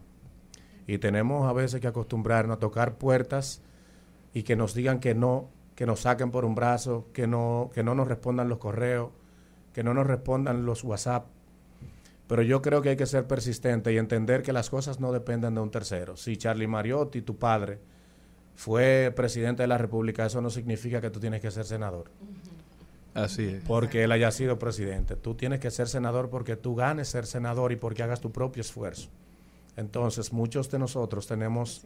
Y 0.88 0.98
tenemos 0.98 1.48
a 1.48 1.54
veces 1.54 1.82
que 1.82 1.88
acostumbrarnos 1.88 2.58
a 2.58 2.60
tocar 2.60 2.98
puertas 2.98 3.62
y 4.34 4.42
que 4.42 4.56
nos 4.56 4.74
digan 4.74 5.00
que 5.00 5.14
no, 5.14 5.50
que 5.76 5.86
nos 5.86 6.02
saquen 6.02 6.32
por 6.32 6.46
un 6.46 6.56
brazo, 6.56 7.08
que 7.14 7.28
no, 7.28 7.70
que 7.74 7.84
no 7.84 7.94
nos 7.94 8.08
respondan 8.08 8.50
los 8.50 8.58
correos, 8.58 9.12
que 9.72 9.84
no 9.84 9.94
nos 9.94 10.08
respondan 10.08 10.66
los 10.66 10.84
WhatsApp. 10.84 11.28
Pero 12.28 12.42
yo 12.42 12.62
creo 12.64 12.82
que 12.82 12.90
hay 12.90 12.98
que 12.98 13.06
ser 13.06 13.28
persistente 13.28 13.94
y 13.94 13.98
entender 13.98 14.42
que 14.42 14.54
las 14.54 14.70
cosas 14.70 15.00
no 15.00 15.12
dependen 15.12 15.56
de 15.56 15.62
un 15.62 15.70
tercero. 15.70 16.16
Si 16.16 16.38
Charlie 16.38 16.68
Mariotti, 16.68 17.22
tu 17.22 17.38
padre, 17.38 17.80
fue 18.60 19.14
presidente 19.16 19.64
de 19.64 19.68
la 19.68 19.78
República, 19.78 20.26
eso 20.26 20.42
no 20.42 20.50
significa 20.50 21.00
que 21.00 21.10
tú 21.10 21.22
tienes 21.22 21.40
que 21.40 21.50
ser 21.50 21.64
senador. 21.64 22.12
Así 23.14 23.46
es. 23.46 23.64
Porque 23.64 24.04
él 24.04 24.12
haya 24.12 24.32
sido 24.32 24.60
presidente. 24.60 25.16
Tú 25.16 25.34
tienes 25.34 25.62
que 25.62 25.72
ser 25.72 25.88
senador 25.88 26.30
porque 26.30 26.58
tú 26.58 26.76
ganes 26.76 27.08
ser 27.08 27.26
senador 27.26 27.72
y 27.72 27.78
porque 27.78 28.04
hagas 28.04 28.20
tu 28.20 28.34
propio 28.34 28.60
esfuerzo. 28.60 29.08
Entonces, 29.78 30.34
muchos 30.34 30.70
de 30.70 30.78
nosotros 30.78 31.26
tenemos 31.26 31.86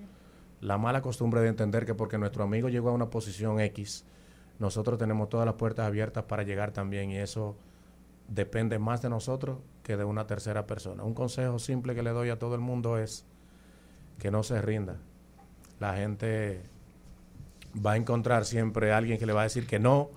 la 0.61 0.79
mala 0.79 1.03
costumbre 1.03 1.41
de 1.41 1.49
entender 1.49 1.85
que 1.85 1.93
porque 1.93 2.17
nuestro 2.17 2.43
amigo 2.43 2.69
llegó 2.69 2.89
a 2.89 2.93
una 2.93 3.11
posición 3.11 3.59
X, 3.59 4.03
nosotros 4.57 4.97
tenemos 4.97 5.29
todas 5.29 5.45
las 5.45 5.53
puertas 5.53 5.85
abiertas 5.85 6.23
para 6.23 6.41
llegar 6.41 6.71
también 6.71 7.11
y 7.11 7.17
eso 7.17 7.55
depende 8.27 8.79
más 8.79 8.99
de 9.03 9.11
nosotros 9.11 9.59
que 9.83 9.95
de 9.95 10.05
una 10.05 10.25
tercera 10.25 10.65
persona. 10.65 11.03
Un 11.03 11.13
consejo 11.13 11.59
simple 11.59 11.93
que 11.93 12.01
le 12.01 12.09
doy 12.09 12.31
a 12.31 12.39
todo 12.39 12.55
el 12.55 12.61
mundo 12.61 12.97
es 12.97 13.25
que 14.17 14.31
no 14.31 14.41
se 14.41 14.59
rinda. 14.59 14.97
La 15.83 15.95
gente 15.95 16.61
va 17.85 17.91
a 17.91 17.97
encontrar 17.97 18.45
siempre 18.45 18.93
a 18.93 18.97
alguien 18.97 19.19
que 19.19 19.25
le 19.25 19.33
va 19.33 19.41
a 19.41 19.43
decir 19.43 19.67
que 19.67 19.79
no, 19.79 20.11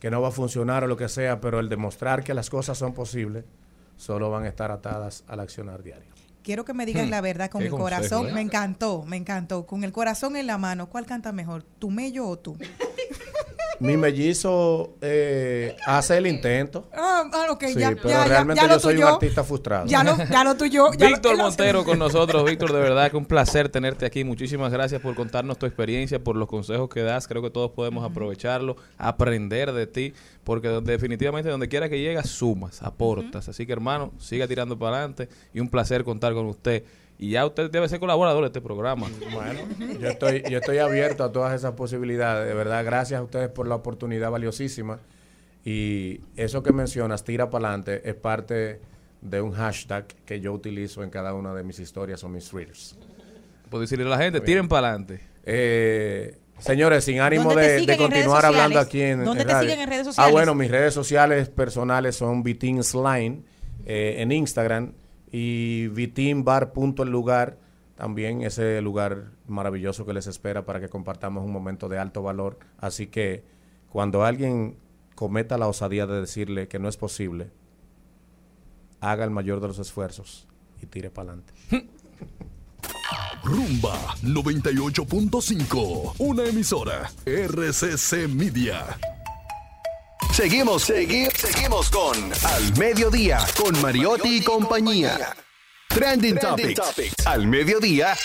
que 0.00 0.10
no 0.10 0.20
va 0.20 0.30
a 0.30 0.32
funcionar 0.32 0.82
o 0.82 0.88
lo 0.88 0.96
que 0.96 1.08
sea, 1.08 1.40
pero 1.40 1.60
el 1.60 1.68
demostrar 1.68 2.24
que 2.24 2.34
las 2.34 2.50
cosas 2.50 2.76
son 2.76 2.92
posibles 2.92 3.44
solo 3.96 4.30
van 4.30 4.46
a 4.46 4.48
estar 4.48 4.72
atadas 4.72 5.22
al 5.28 5.38
accionar 5.38 5.84
diario. 5.84 6.10
Quiero 6.42 6.64
que 6.64 6.74
me 6.74 6.84
digas 6.86 7.06
Hmm, 7.06 7.10
la 7.10 7.20
verdad 7.20 7.50
con 7.50 7.60
qué 7.60 7.66
el 7.66 7.70
consejo, 7.70 7.84
corazón. 7.84 8.28
¿eh? 8.30 8.32
Me 8.32 8.40
encantó, 8.40 9.04
me 9.04 9.16
encantó. 9.16 9.64
Con 9.64 9.84
el 9.84 9.92
corazón 9.92 10.34
en 10.34 10.48
la 10.48 10.58
mano, 10.58 10.88
¿cuál 10.88 11.06
canta 11.06 11.30
mejor? 11.30 11.62
¿Tu 11.62 11.88
mello 11.88 12.26
o 12.26 12.36
tú? 12.36 12.58
Mi 13.82 13.96
mellizo 13.96 14.94
eh, 15.00 15.76
hace 15.86 16.16
el 16.18 16.26
intento. 16.26 16.88
Ah, 16.94 17.24
ah, 17.32 17.46
ok, 17.50 17.64
Sí, 17.66 17.78
ya, 17.80 17.90
pero 17.90 18.08
ya, 18.08 18.18
ya, 18.22 18.24
realmente 18.24 18.62
ya 18.62 18.68
yo 18.68 18.74
lo 18.74 18.80
soy 18.80 18.94
tuyo- 18.94 19.06
un 19.08 19.12
artista 19.14 19.44
frustrado. 19.44 19.86
Ya 19.86 20.04
lo, 20.04 20.16
ya 20.16 20.44
lo 20.44 20.54
tuyo. 20.56 20.86
ya 20.96 21.08
lo- 21.08 21.14
Víctor 21.16 21.36
lo- 21.36 21.42
Montero 21.44 21.84
con 21.84 21.98
nosotros. 21.98 22.44
Víctor, 22.44 22.72
de 22.72 22.80
verdad 22.80 23.10
que 23.10 23.16
un 23.16 23.26
placer 23.26 23.68
tenerte 23.70 24.06
aquí. 24.06 24.24
Muchísimas 24.24 24.72
gracias 24.72 25.00
por 25.00 25.14
contarnos 25.14 25.58
tu 25.58 25.66
experiencia, 25.66 26.22
por 26.22 26.36
los 26.36 26.48
consejos 26.48 26.88
que 26.88 27.02
das. 27.02 27.26
Creo 27.26 27.42
que 27.42 27.50
todos 27.50 27.72
podemos 27.72 28.04
aprovecharlo, 28.08 28.76
aprender 28.98 29.72
de 29.72 29.86
ti, 29.86 30.14
porque 30.44 30.68
definitivamente 30.68 31.50
donde 31.50 31.68
quiera 31.68 31.88
que 31.88 31.98
llegas, 32.00 32.28
sumas, 32.28 32.82
aportas. 32.82 33.48
Así 33.48 33.66
que, 33.66 33.72
hermano, 33.72 34.12
siga 34.18 34.46
tirando 34.46 34.78
para 34.78 34.96
adelante 34.98 35.28
y 35.52 35.60
un 35.60 35.68
placer 35.68 36.04
contar 36.04 36.34
con 36.34 36.46
usted. 36.46 36.84
Y 37.18 37.30
ya 37.30 37.46
usted 37.46 37.70
debe 37.70 37.88
ser 37.88 38.00
colaborador 38.00 38.42
de 38.42 38.46
este 38.48 38.60
programa. 38.60 39.06
Bueno, 39.32 39.60
yo 40.00 40.08
estoy, 40.08 40.42
yo 40.50 40.58
estoy 40.58 40.78
abierto 40.78 41.22
a 41.22 41.30
todas 41.30 41.54
esas 41.54 41.72
posibilidades. 41.74 42.48
De 42.48 42.54
verdad, 42.54 42.84
gracias 42.84 43.20
a 43.20 43.22
ustedes 43.22 43.48
por 43.48 43.68
la 43.68 43.76
oportunidad 43.76 44.30
valiosísima. 44.30 44.98
Y 45.64 46.20
eso 46.36 46.62
que 46.64 46.72
mencionas, 46.72 47.22
tira 47.22 47.48
para 47.48 47.68
adelante, 47.68 48.02
es 48.08 48.14
parte 48.16 48.80
de 49.20 49.40
un 49.40 49.52
hashtag 49.52 50.06
que 50.26 50.40
yo 50.40 50.52
utilizo 50.52 51.04
en 51.04 51.10
cada 51.10 51.34
una 51.34 51.54
de 51.54 51.62
mis 51.62 51.78
historias 51.78 52.24
o 52.24 52.28
mis 52.28 52.52
readers. 52.52 52.96
Puedo 53.70 53.82
decirle 53.82 54.04
a 54.06 54.08
la 54.08 54.18
gente, 54.18 54.40
tiren 54.40 54.66
para 54.66 54.88
adelante. 54.88 55.20
Eh, 55.44 56.38
Señores, 56.58 57.04
sin 57.04 57.20
ánimo 57.20 57.50
¿Dónde 57.50 57.62
te 57.66 57.72
de, 57.80 57.86
de 57.86 57.96
continuar 57.96 58.44
hablando 58.44 58.78
aquí 58.78 59.00
en, 59.00 59.24
¿Dónde 59.24 59.42
en 59.42 59.48
te 59.48 59.52
radio. 59.52 59.70
siguen 59.70 59.82
en 59.84 59.88
redes 59.90 60.02
Ah, 60.02 60.10
sociales? 60.10 60.32
bueno, 60.32 60.54
mis 60.54 60.70
redes 60.70 60.94
sociales 60.94 61.48
personales 61.48 62.14
son 62.16 62.42
Vitin 62.44 62.84
Slime 62.84 63.40
eh, 63.86 64.16
en 64.18 64.30
Instagram 64.30 64.92
y 65.32 65.88
Vitin 65.88 66.44
Bar 66.44 66.72
punto 66.72 67.02
el 67.02 67.08
lugar, 67.08 67.58
también 67.96 68.42
ese 68.42 68.80
lugar 68.82 69.32
maravilloso 69.48 70.04
que 70.04 70.12
les 70.12 70.26
espera 70.26 70.66
para 70.66 70.78
que 70.78 70.90
compartamos 70.90 71.44
un 71.44 71.52
momento 71.52 71.88
de 71.88 71.98
alto 71.98 72.22
valor. 72.22 72.58
Así 72.78 73.06
que 73.06 73.42
cuando 73.88 74.24
alguien 74.24 74.76
cometa 75.14 75.56
la 75.56 75.68
osadía 75.68 76.06
de 76.06 76.20
decirle 76.20 76.68
que 76.68 76.78
no 76.78 76.88
es 76.88 76.98
posible, 76.98 77.50
haga 79.00 79.24
el 79.24 79.30
mayor 79.30 79.60
de 79.60 79.68
los 79.68 79.78
esfuerzos 79.78 80.46
y 80.82 80.86
tire 80.86 81.10
para 81.10 81.32
adelante. 81.32 81.54
Rumba 83.42 83.96
98.5, 84.22 86.14
una 86.18 86.44
emisora 86.44 87.10
RCC 87.26 88.28
Media. 88.28 88.98
Seguimos, 90.32 90.84
seguimos, 90.84 91.34
seguimos 91.34 91.90
con 91.90 92.16
Al 92.16 92.78
Mediodía, 92.78 93.38
con 93.54 93.78
Mariotti 93.82 94.38
y 94.38 94.42
compañía. 94.42 95.36
Trending, 95.88 96.38
Topics. 96.38 97.26
Al 97.26 97.46
Mediodía, 97.46 98.16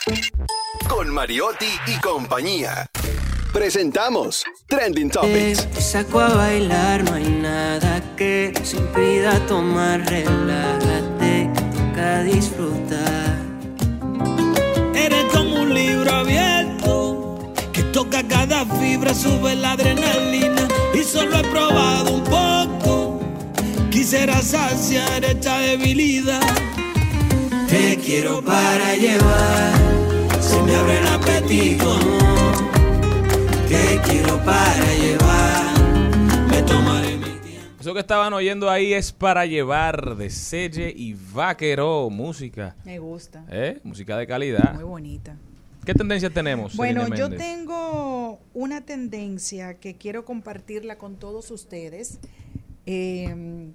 con 0.87 1.09
Mariotti 1.09 1.67
y 1.85 1.99
compañía. 1.99 2.89
Presentamos 3.51 4.45
Trending 4.67 5.09
Topics. 5.09 5.69
Te 5.69 5.81
saco 5.81 6.21
a 6.21 6.29
bailar, 6.29 7.03
no 7.03 7.15
hay 7.15 7.27
nada 7.27 8.01
que 8.15 8.53
se 8.63 8.77
impida 8.77 9.45
tomar, 9.45 9.99
relájate, 10.09 11.51
toca 11.73 12.23
disfrutar. 12.23 13.37
Eres 14.95 15.25
como 15.33 15.61
un 15.61 15.73
libro 15.73 16.09
abierto 16.09 17.53
que 17.73 17.83
toca 17.83 18.25
cada 18.25 18.65
fibra, 18.65 19.13
sube 19.13 19.55
la 19.55 19.73
adrenalina 19.73 20.56
solo 21.07 21.37
he 21.37 21.43
probado 21.43 22.15
un 22.15 22.23
poco. 22.23 23.19
Quisiera 23.89 24.41
saciar 24.41 25.23
esta 25.23 25.59
debilidad. 25.59 26.41
Te 27.69 27.97
quiero 27.97 28.41
para 28.43 28.95
llevar, 28.95 29.73
se 30.41 30.61
me 30.61 30.75
abre 30.75 30.99
el 30.99 31.07
apetito. 31.07 31.99
Te 33.67 34.01
quiero 34.05 34.37
para 34.43 34.93
llevar, 34.95 36.47
me 36.49 36.61
tomaré 36.63 37.17
mi 37.17 37.25
Eso 37.79 37.93
que 37.93 37.99
estaban 37.99 38.33
oyendo 38.33 38.69
ahí 38.69 38.93
es 38.93 39.11
para 39.11 39.45
llevar 39.45 40.15
de 40.15 40.29
Selle 40.29 40.93
y 40.95 41.13
Vaqueró, 41.33 42.09
música. 42.09 42.75
Me 42.85 42.99
gusta. 42.99 43.45
¿Eh? 43.49 43.79
Música 43.83 44.17
de 44.17 44.27
calidad. 44.27 44.73
Muy 44.73 44.83
bonita. 44.83 45.37
¿Qué 45.87 45.93
tendencia 45.93 46.29
tenemos? 46.29 46.75
Bueno, 46.75 47.07
yo 47.15 47.29
tengo 47.29 48.41
una 48.53 48.81
tendencia 48.81 49.79
que 49.79 49.95
quiero 49.95 50.25
compartirla 50.25 50.97
con 50.97 51.15
todos 51.15 51.49
ustedes. 51.49 52.19
Eh, 52.85 53.71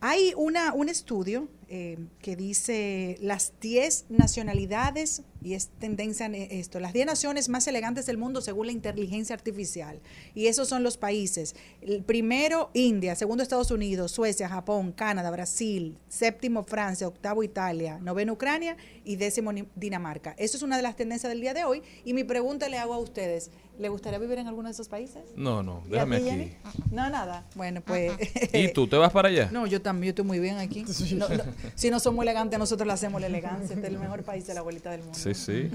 hay 0.00 0.32
una, 0.36 0.72
un 0.72 0.88
estudio 0.88 1.46
eh, 1.68 1.98
que 2.20 2.34
dice 2.34 3.16
las 3.20 3.52
10 3.60 4.06
nacionalidades, 4.08 5.22
y 5.42 5.54
es 5.54 5.68
tendencia 5.78 6.26
en 6.26 6.34
esto, 6.34 6.80
las 6.80 6.92
10 6.92 7.06
naciones 7.06 7.48
más 7.48 7.66
elegantes 7.66 8.06
del 8.06 8.18
mundo 8.18 8.40
según 8.40 8.66
la 8.66 8.72
inteligencia 8.72 9.34
artificial. 9.34 10.00
Y 10.34 10.46
esos 10.46 10.68
son 10.68 10.82
los 10.82 10.96
países. 10.96 11.54
El 11.80 12.02
primero, 12.02 12.70
India. 12.74 13.14
Segundo, 13.14 13.42
Estados 13.42 13.70
Unidos. 13.70 14.12
Suecia, 14.12 14.48
Japón, 14.48 14.92
Canadá, 14.92 15.30
Brasil. 15.30 15.98
Séptimo, 16.08 16.64
Francia. 16.64 17.06
Octavo, 17.06 17.42
Italia. 17.42 17.98
Noveno, 18.00 18.32
Ucrania. 18.32 18.76
Y 19.04 19.16
décimo, 19.16 19.52
Dinamarca. 19.74 20.34
Eso 20.38 20.56
es 20.56 20.62
una 20.62 20.76
de 20.76 20.82
las 20.82 20.96
tendencias 20.96 21.30
del 21.30 21.40
día 21.40 21.54
de 21.54 21.64
hoy. 21.64 21.82
Y 22.04 22.12
mi 22.12 22.24
pregunta 22.24 22.68
le 22.68 22.78
hago 22.78 22.94
a 22.94 22.98
ustedes. 22.98 23.50
¿Le 23.78 23.90
gustaría 23.90 24.18
vivir 24.18 24.38
en 24.38 24.46
alguno 24.46 24.68
de 24.68 24.72
esos 24.72 24.88
países? 24.88 25.22
No, 25.36 25.62
no, 25.62 25.82
¿Y 25.84 25.90
a 25.90 25.92
déjame 25.92 26.20
ti, 26.20 26.28
aquí. 26.28 26.30
Jenny? 26.30 26.56
No, 26.90 27.10
nada. 27.10 27.44
Bueno, 27.54 27.82
pues... 27.82 28.12
¿Y 28.54 28.72
tú 28.72 28.88
te 28.88 28.96
vas 28.96 29.12
para 29.12 29.28
allá? 29.28 29.50
No, 29.52 29.66
yo 29.66 29.82
también, 29.82 30.06
yo 30.06 30.10
estoy 30.12 30.24
muy 30.24 30.38
bien 30.40 30.56
aquí. 30.56 30.84
No, 31.16 31.28
no, 31.28 31.44
si 31.74 31.90
no 31.90 32.00
somos 32.00 32.22
elegantes, 32.24 32.58
nosotros 32.58 32.86
le 32.86 32.92
hacemos 32.92 33.20
la 33.20 33.26
elegancia. 33.26 33.74
Este 33.74 33.86
es 33.86 33.92
el 33.92 33.98
mejor 33.98 34.22
país 34.22 34.46
de 34.46 34.54
la 34.54 34.60
abuelita 34.60 34.90
del 34.90 35.02
mundo. 35.02 35.16
Sí, 35.34 35.34
sí. 35.34 35.70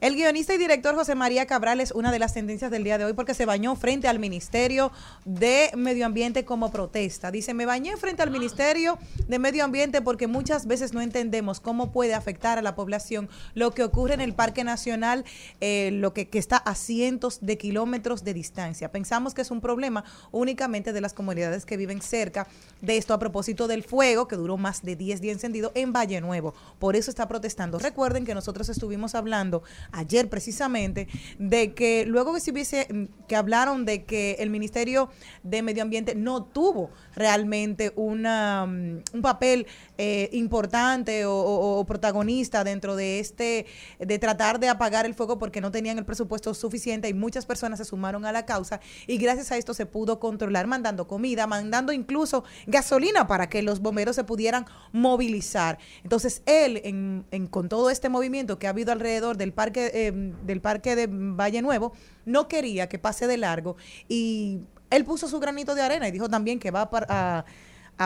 El 0.00 0.14
guionista 0.14 0.54
y 0.54 0.58
director 0.58 0.94
José 0.94 1.14
María 1.14 1.46
Cabral 1.46 1.80
es 1.80 1.92
una 1.92 2.12
de 2.12 2.18
las 2.18 2.34
tendencias 2.34 2.70
del 2.70 2.84
día 2.84 2.98
de 2.98 3.04
hoy 3.04 3.12
porque 3.12 3.34
se 3.34 3.46
bañó 3.46 3.76
frente 3.76 4.08
al 4.08 4.18
Ministerio 4.18 4.92
de 5.24 5.70
Medio 5.76 6.04
Ambiente 6.04 6.44
como 6.44 6.70
protesta. 6.70 7.30
Dice, 7.30 7.54
me 7.54 7.64
bañé 7.64 7.96
frente 7.96 8.22
al 8.22 8.30
Ministerio 8.30 8.98
de 9.28 9.38
Medio 9.38 9.64
Ambiente 9.64 10.02
porque 10.02 10.26
muchas 10.26 10.66
veces 10.66 10.92
no 10.92 11.00
entendemos 11.00 11.60
cómo 11.60 11.92
puede 11.92 12.14
afectar 12.14 12.58
a 12.58 12.62
la 12.62 12.74
población 12.74 13.30
lo 13.54 13.70
que 13.70 13.84
ocurre 13.84 14.14
en 14.14 14.20
el 14.20 14.34
Parque 14.34 14.64
Nacional, 14.64 15.24
eh, 15.60 15.90
lo 15.92 16.12
que, 16.12 16.28
que 16.28 16.38
está 16.38 16.56
a 16.56 16.74
cientos 16.74 17.38
de 17.40 17.56
kilómetros 17.56 18.24
de 18.24 18.34
distancia. 18.34 18.90
Pensamos 18.90 19.32
que 19.32 19.42
es 19.42 19.50
un 19.50 19.60
problema 19.60 20.04
únicamente 20.32 20.92
de 20.92 21.00
las 21.00 21.14
comunidades 21.14 21.64
que 21.64 21.76
viven 21.76 22.02
cerca 22.02 22.46
de 22.82 22.96
esto 22.96 23.14
a 23.14 23.18
propósito 23.18 23.68
del 23.68 23.82
fuego 23.82 24.28
que 24.28 24.36
duró 24.36 24.56
más 24.56 24.82
de 24.82 24.96
10 24.96 25.20
días 25.20 25.36
encendido 25.36 25.72
en 25.74 25.92
Valle 25.92 26.20
Nuevo. 26.20 26.54
Por 26.78 26.96
eso 26.96 27.10
está 27.10 27.28
protestando. 27.28 27.78
Recuerden 27.78 28.24
que 28.24 28.34
nosotros 28.34 28.68
estuvimos 28.68 29.14
hablando 29.14 29.62
ayer 29.92 30.28
precisamente 30.28 31.08
de 31.38 31.74
que 31.74 32.04
luego 32.06 32.34
que 32.34 32.40
se 32.40 32.50
hubiese 32.50 32.86
mm, 32.92 33.26
que 33.26 33.36
hablaron 33.36 33.84
de 33.84 34.04
que 34.04 34.36
el 34.38 34.50
Ministerio 34.50 35.08
de 35.42 35.62
Medio 35.62 35.82
Ambiente 35.82 36.14
no 36.14 36.44
tuvo 36.44 36.90
realmente 37.14 37.92
una, 37.96 38.66
mm, 38.66 39.02
un 39.14 39.22
papel 39.22 39.66
eh, 39.98 40.28
importante 40.32 41.24
o, 41.26 41.84
protagonista 41.86 42.64
dentro 42.64 42.96
de 42.96 43.18
este 43.20 43.66
de 43.98 44.18
tratar 44.18 44.58
de 44.60 44.68
apagar 44.68 45.06
el 45.06 45.14
fuego 45.14 45.38
porque 45.38 45.60
no 45.60 45.70
tenían 45.70 45.98
el 45.98 46.04
presupuesto 46.04 46.52
suficiente 46.54 47.08
y 47.08 47.14
muchas 47.14 47.46
personas 47.46 47.78
se 47.78 47.84
sumaron 47.84 48.24
a 48.24 48.32
la 48.32 48.44
causa 48.46 48.80
y 49.06 49.18
gracias 49.18 49.52
a 49.52 49.56
esto 49.56 49.74
se 49.74 49.86
pudo 49.86 50.18
controlar 50.20 50.66
mandando 50.66 51.06
comida, 51.06 51.46
mandando 51.46 51.92
incluso 51.92 52.44
gasolina 52.66 53.26
para 53.26 53.48
que 53.48 53.62
los 53.62 53.80
bomberos 53.80 54.16
se 54.16 54.24
pudieran 54.24 54.66
movilizar. 54.92 55.78
Entonces 56.02 56.42
él 56.46 56.80
en- 56.84 57.46
con 57.50 57.68
todo 57.68 57.90
este 57.90 58.08
movimiento 58.08 58.58
que 58.58 58.66
ha 58.66 58.70
habido 58.70 58.92
alrededor 58.92 59.36
del 59.36 59.52
parque 59.52 59.75
eh, 59.76 60.12
del 60.44 60.60
parque 60.60 60.96
de 60.96 61.06
Valle 61.08 61.62
Nuevo 61.62 61.92
no 62.24 62.48
quería 62.48 62.88
que 62.88 62.98
pase 62.98 63.26
de 63.26 63.36
largo 63.36 63.76
y 64.08 64.60
él 64.90 65.04
puso 65.04 65.28
su 65.28 65.40
granito 65.40 65.74
de 65.74 65.82
arena 65.82 66.08
y 66.08 66.12
dijo 66.12 66.28
también 66.28 66.58
que 66.58 66.70
va 66.70 66.88
a, 66.92 67.44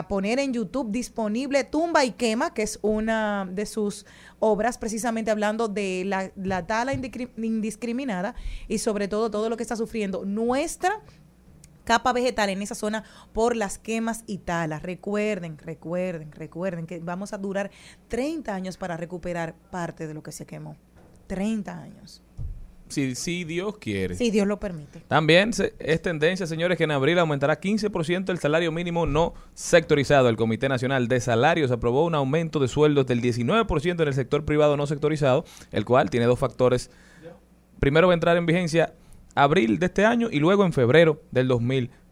poner 0.08 0.38
en 0.38 0.52
YouTube 0.52 0.90
disponible 0.90 1.64
Tumba 1.64 2.04
y 2.04 2.12
Quema, 2.12 2.54
que 2.54 2.62
es 2.62 2.78
una 2.80 3.48
de 3.50 3.66
sus 3.66 4.06
obras, 4.38 4.78
precisamente 4.78 5.30
hablando 5.30 5.68
de 5.68 6.04
la, 6.06 6.30
la 6.36 6.66
tala 6.66 6.94
indiscri- 6.94 7.30
indiscriminada 7.36 8.34
y 8.68 8.78
sobre 8.78 9.08
todo 9.08 9.30
todo 9.30 9.48
lo 9.50 9.56
que 9.56 9.64
está 9.64 9.76
sufriendo 9.76 10.24
nuestra 10.24 11.00
capa 11.84 12.12
vegetal 12.12 12.50
en 12.50 12.62
esa 12.62 12.76
zona 12.76 13.02
por 13.32 13.56
las 13.56 13.78
quemas 13.78 14.22
y 14.28 14.38
talas. 14.38 14.82
Recuerden, 14.82 15.58
recuerden, 15.58 16.30
recuerden 16.30 16.86
que 16.86 17.00
vamos 17.00 17.32
a 17.32 17.38
durar 17.38 17.72
30 18.06 18.54
años 18.54 18.76
para 18.76 18.96
recuperar 18.96 19.56
parte 19.72 20.06
de 20.06 20.14
lo 20.14 20.22
que 20.22 20.30
se 20.30 20.46
quemó. 20.46 20.76
30 21.34 21.80
años. 21.82 22.22
Si, 22.88 23.14
si 23.14 23.44
Dios 23.44 23.78
quiere. 23.78 24.16
Si 24.16 24.32
Dios 24.32 24.48
lo 24.48 24.58
permite. 24.58 24.98
También 25.06 25.52
se- 25.52 25.74
es 25.78 26.02
tendencia, 26.02 26.44
señores, 26.48 26.76
que 26.76 26.82
en 26.82 26.90
abril 26.90 27.20
aumentará 27.20 27.60
15% 27.60 28.32
el 28.32 28.40
salario 28.40 28.72
mínimo 28.72 29.06
no 29.06 29.32
sectorizado. 29.54 30.28
El 30.28 30.34
Comité 30.36 30.68
Nacional 30.68 31.06
de 31.06 31.20
Salarios 31.20 31.70
aprobó 31.70 32.04
un 32.04 32.16
aumento 32.16 32.58
de 32.58 32.66
sueldos 32.66 33.06
del 33.06 33.20
19% 33.22 34.02
en 34.02 34.08
el 34.08 34.14
sector 34.14 34.44
privado 34.44 34.76
no 34.76 34.88
sectorizado, 34.88 35.44
el 35.70 35.84
cual 35.84 36.10
tiene 36.10 36.26
dos 36.26 36.40
factores. 36.40 36.90
Primero 37.78 38.08
va 38.08 38.12
a 38.12 38.14
entrar 38.14 38.36
en 38.36 38.44
vigencia 38.46 38.92
abril 39.36 39.78
de 39.78 39.86
este 39.86 40.04
año 40.04 40.26
y 40.28 40.40
luego 40.40 40.64
en 40.64 40.72
febrero 40.72 41.22
del 41.30 41.46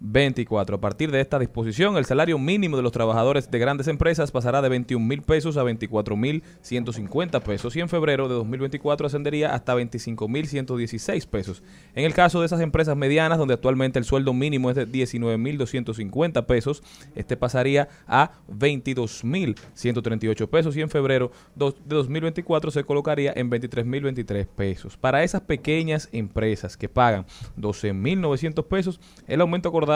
2024. 0.01 0.77
A 0.77 0.81
partir 0.81 1.11
de 1.11 1.21
esta 1.21 1.39
disposición, 1.39 1.97
el 1.97 2.05
salario 2.05 2.39
mínimo 2.39 2.77
de 2.77 2.83
los 2.83 2.93
trabajadores 2.93 3.51
de 3.51 3.59
grandes 3.59 3.89
empresas 3.89 4.31
pasará 4.31 4.63
de 4.63 4.69
21 4.69 5.05
mil 5.05 5.23
pesos 5.23 5.57
a 5.57 5.63
24 5.63 6.17
mil 6.17 6.43
150 6.61 7.41
pesos 7.41 7.75
y 7.77 7.81
en 7.81 7.89
febrero 7.89 8.29
de 8.29 8.35
2024 8.35 9.07
ascendería 9.07 9.55
hasta 9.55 9.75
25 9.75 10.29
mil 10.29 10.47
116 10.47 11.27
pesos. 11.27 11.63
En 11.95 12.05
el 12.05 12.15
caso 12.15 12.41
de 12.41 12.47
esas 12.47 12.61
empresas 12.61 12.97
medianas, 12.97 13.39
donde 13.39 13.55
actualmente 13.55 13.99
el 13.99 14.05
sueldo 14.05 14.33
mínimo 14.33 14.71
es 14.71 14.77
de 14.77 14.87
19 14.87 15.37
mil 15.37 15.59
250 15.59 16.47
pesos, 16.47 16.83
este 17.15 17.37
pasaría 17.37 17.89
a 18.07 18.33
22 18.49 19.25
mil 19.25 19.57
138 19.75 20.49
pesos 20.49 20.77
y 20.77 20.81
en 20.81 20.91
febrero 20.91 21.33
de 21.55 21.73
2024 21.87 22.71
se 22.71 22.85
colocaría 22.85 23.33
en 23.35 23.51
23 23.51 23.85
mil 23.85 24.03
23 24.05 24.47
pesos. 24.47 24.97
Para 24.97 25.25
esas 25.25 25.41
pequeñas 25.43 26.09
empresas 26.13 26.77
que 26.77 26.89
pagan 26.89 27.27
12 27.57 27.93
mil 27.93 28.21
900 28.21 28.65
pesos, 28.67 29.01
el 29.27 29.41
aumento 29.41 29.69
acordado 29.69 29.88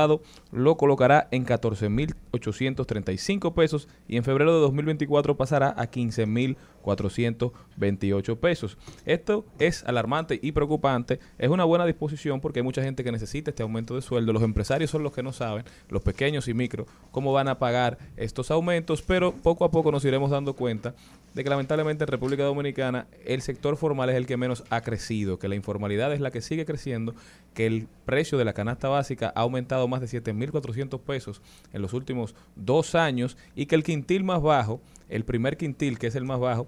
lo 0.51 0.76
colocará 0.76 1.28
en 1.30 1.45
14 1.45 1.88
mil 1.88 2.14
835 2.32 3.55
pesos 3.55 3.88
y 4.09 4.16
en 4.16 4.24
febrero 4.24 4.55
de 4.55 4.61
2024 4.61 5.36
pasará 5.36 5.74
a 5.76 5.86
15 5.86 6.26
mil 6.26 6.57
428 6.82 8.40
pesos. 8.40 8.76
Esto 9.05 9.45
es 9.59 9.84
alarmante 9.84 10.38
y 10.43 10.53
preocupante. 10.53 11.20
Es 11.38 11.49
una 11.49 11.64
buena 11.64 11.86
disposición 11.86 12.40
porque 12.40 12.61
hay 12.61 12.64
mucha 12.64 12.82
gente 12.82 13.05
que 13.05 13.12
necesita 13.12 13.51
este 13.51 13.62
aumento 13.62 13.95
de 13.95 14.03
sueldo. 14.03 14.32
Los 14.32 14.43
empresarios 14.43 14.90
son 14.90 15.03
los 15.03 15.12
que 15.12 15.22
no 15.22 15.32
saben, 15.32 15.64
los 15.88 16.03
pequeños 16.03 16.49
y 16.49 16.55
micro, 16.55 16.86
cómo 17.11 17.32
van 17.32 17.49
a 17.49 17.59
pagar 17.59 17.99
estos 18.16 18.51
aumentos, 18.51 19.03
pero 19.03 19.32
poco 19.32 19.64
a 19.64 19.70
poco 19.70 19.93
nos 19.93 20.05
iremos 20.05 20.30
dando 20.30 20.55
cuenta 20.55 20.95
de 21.35 21.45
que 21.45 21.51
lamentablemente 21.51 22.05
en 22.05 22.09
República 22.09 22.45
Dominicana 22.45 23.07
el 23.24 23.43
sector 23.43 23.76
formal 23.76 24.11
es 24.11 24.16
el 24.16 24.26
que 24.26 24.37
menos 24.37 24.64
ha 24.70 24.83
crecido, 24.83 25.39
que 25.39 25.49
la 25.49 25.55
informalidad 25.55 26.12
es 26.12 26.20
la 26.20 26.30
que 26.30 26.41
sigue 26.41 26.66
creciendo, 26.66 27.14
que 27.55 27.66
el 27.66 27.89
precio 28.05 28.39
de 28.39 28.45
la 28.45 28.53
canasta 28.53 28.89
básica 28.89 29.33
ha 29.35 29.41
aumentado 29.41 29.89
más 29.89 30.01
de 30.01 30.07
7.400 30.07 31.01
pesos 31.01 31.43
en 31.72 31.83
los 31.83 31.93
últimos 31.93 32.35
dos 32.57 32.95
años 32.95 33.37
y 33.55 33.66
que 33.66 33.74
el 33.74 33.85
quintil 33.85 34.24
más 34.24 34.43
bajo, 34.43 34.80
el 35.09 35.24
primer 35.24 35.57
quintil 35.57 35.99
que 35.99 36.09
es 36.09 36.14
el 36.14 36.24
más 36.24 36.41
bajo, 36.41 36.66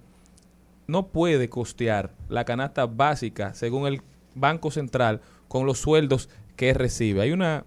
no 0.86 1.08
puede 1.08 1.48
costear 1.48 2.12
la 2.28 2.44
canasta 2.44 2.86
básica 2.86 3.54
según 3.54 3.86
el 3.86 4.02
Banco 4.34 4.70
Central 4.70 5.20
con 5.48 5.66
los 5.66 5.78
sueldos 5.78 6.28
que 6.56 6.74
recibe. 6.74 7.22
Hay 7.22 7.32
una 7.32 7.64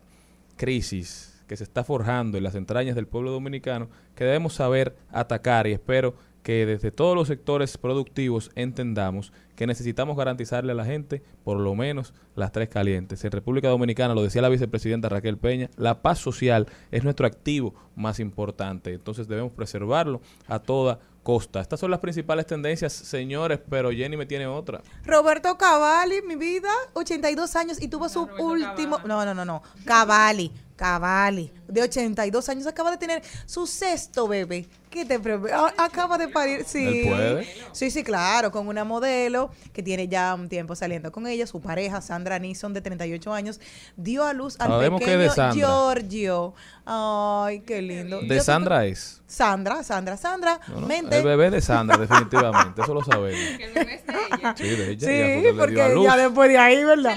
crisis 0.56 1.38
que 1.48 1.56
se 1.56 1.64
está 1.64 1.84
forjando 1.84 2.38
en 2.38 2.44
las 2.44 2.56
entrañas 2.56 2.96
del 2.96 3.08
pueblo 3.08 3.32
dominicano 3.32 3.88
que 4.16 4.26
debemos 4.26 4.54
saber 4.54 4.96
atacar 5.12 5.66
y 5.68 5.72
espero 5.72 6.16
que 6.48 6.66
desde 6.66 6.92
todos 6.92 7.14
los 7.14 7.28
sectores 7.28 7.78
productivos 7.78 8.52
entendamos 8.56 9.34
que 9.58 9.68
necesitamos 9.68 10.16
garantizarle 10.16 10.72
a 10.72 10.76
la 10.76 10.86
gente 10.86 11.22
por 11.44 11.60
lo 11.60 11.76
menos 11.76 12.14
las 12.36 12.54
tres 12.54 12.70
calientes. 12.70 13.22
En 13.26 13.34
República 13.34 13.68
Dominicana, 13.68 14.14
lo 14.14 14.24
decía 14.24 14.42
la 14.42 14.48
vicepresidenta 14.48 15.10
Raquel 15.10 15.38
Peña, 15.38 15.70
la 15.76 16.02
paz 16.02 16.20
social 16.20 16.68
es 16.90 17.04
nuestro 17.04 17.28
activo 17.28 17.74
más 17.98 18.22
importante. 18.22 18.94
Entonces 18.94 19.28
debemos 19.28 19.52
preservarlo 19.52 20.22
a 20.48 20.60
toda 20.60 21.00
costa. 21.22 21.60
Estas 21.60 21.82
son 21.82 21.92
las 21.92 22.00
principales 22.00 22.46
tendencias, 22.46 22.94
señores, 22.94 23.60
pero 23.70 23.92
Jenny 23.92 24.16
me 24.16 24.26
tiene 24.26 24.48
otra. 24.48 24.82
Roberto 25.04 25.58
Cavalli, 25.58 26.22
mi 26.22 26.38
vida, 26.38 26.70
82 26.94 27.58
años 27.58 27.82
y 27.82 27.90
tuvo 27.90 28.08
su 28.08 28.22
último. 28.40 29.00
No, 29.06 29.26
no, 29.26 29.34
no, 29.34 29.44
no. 29.44 29.64
Cavalli, 29.84 30.54
Cavalli, 30.78 31.52
de 31.68 31.82
82 31.82 32.48
años, 32.48 32.66
acaba 32.68 32.92
de 32.92 32.98
tener 32.98 33.22
su 33.46 33.68
sexto 33.68 34.28
bebé. 34.28 34.66
¿Qué 34.90 35.04
te 35.04 35.20
pre- 35.20 35.52
a- 35.52 35.74
Acaba 35.78 36.18
de 36.18 36.30
parir, 36.30 36.64
sí. 36.66 37.02
¿Él 37.02 37.08
puede? 37.10 37.48
Sí, 37.74 37.92
sí, 37.92 38.04
claro, 38.06 38.52
con 38.52 38.68
una 38.70 38.86
modelo 38.86 39.50
que 39.74 39.84
tiene 39.84 40.08
ya 40.08 40.34
un 40.34 40.48
tiempo 40.48 40.76
saliendo 40.76 41.12
con 41.12 41.28
ella, 41.28 41.46
su 41.46 41.60
pareja, 41.60 42.00
Sandra 42.00 42.40
Nison, 42.40 42.74
de 42.74 42.80
38 42.82 43.34
años, 43.34 43.60
dio 43.98 44.24
a 44.24 44.32
luz 44.32 44.56
al 44.60 44.70
Sabemos 44.70 45.00
que 45.02 45.06
pequeño 45.08 45.24
de 45.24 45.30
Sandra. 45.30 45.54
Giorgio. 45.68 46.54
Ay, 46.86 47.60
qué 47.62 47.82
lindo. 47.82 48.22
De 48.22 48.38
Yo 48.38 48.44
Sandra 48.44 48.86
es. 48.86 49.22
Sandra, 49.28 49.84
Sandra, 49.84 50.16
Sandra, 50.16 50.62
No, 50.70 50.82
no, 50.82 50.88
mente. 50.88 51.18
El 51.18 51.24
bebé 51.26 51.50
de 51.52 51.60
Sandra, 51.60 51.98
definitivamente, 51.98 52.82
eso 52.82 52.94
lo 52.94 53.04
sabemos. 53.04 53.40
Sí, 54.56 54.64
de 54.70 54.92
ella, 54.92 55.08
Sí, 55.08 55.12
ella 55.14 55.34
fue 55.34 55.42
que 55.42 55.42
le 55.42 55.42
dio 55.42 55.50
a 55.52 55.58
porque 55.66 55.94
luz. 55.96 56.06
ya 56.06 56.18
después 56.18 56.50
de 56.50 56.58
ahí, 56.58 56.84
¿verdad? 56.86 57.16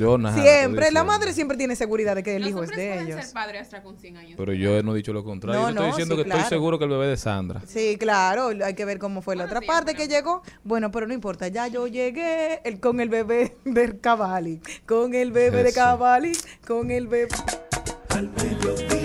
Yo 0.00 0.16
nada, 0.16 0.40
Siempre, 0.40 0.90
la 0.90 1.04
madre 1.04 1.34
siempre 1.34 1.58
tiene 1.58 1.76
seguridad 1.76 2.14
de 2.14 2.22
que 2.22 2.36
el 2.36 2.42
Los 2.42 2.50
hijo 2.50 2.62
es 2.62 2.70
de 2.70 2.74
pueden 2.74 3.06
ellos. 3.06 3.22
ser 3.22 3.34
padres 3.34 3.60
hasta 3.60 3.82
con 3.82 3.98
100 3.98 4.16
años. 4.16 4.34
Pero 4.38 4.54
yo 4.54 4.82
no 4.82 4.94
he 4.94 4.96
dicho 4.96 5.12
lo 5.12 5.22
contrario. 5.22 5.60
No, 5.60 5.66
yo 5.66 5.70
estoy 5.70 5.82
no, 5.82 5.86
diciendo 5.88 6.16
sí, 6.16 6.22
que 6.22 6.28
estoy 6.30 6.48
seguro 6.48 6.78
que 6.78 6.84
el 6.84 6.90
bebé 6.90 7.06
de 7.08 7.16
Sandra. 7.18 7.60
Sí, 7.66 7.96
claro, 7.98 8.48
hay 8.64 8.74
que 8.74 8.84
ver 8.86 8.98
cómo 8.98 9.20
fue 9.20 9.36
la 9.36 9.44
otra 9.44 9.60
parte 9.60 9.94
que 9.94 10.08
llegó. 10.08 10.42
Bueno, 10.64 10.90
pero 10.90 11.06
no 11.06 11.12
importa, 11.12 11.48
ya 11.48 11.68
yo 11.68 11.86
llegué 11.86 12.60
el, 12.64 12.80
con 12.80 13.00
el 13.00 13.10
bebé 13.10 13.56
de 13.64 13.98
Cavalli, 13.98 14.60
con 14.86 15.14
el 15.14 15.32
bebé 15.32 15.64
de. 15.64 15.72
Cavalli, 15.74 16.32
con 16.66 16.90
el 16.90 17.06
bebé. 17.06 17.28
Al 18.08 18.28
mediodía, 18.30 18.99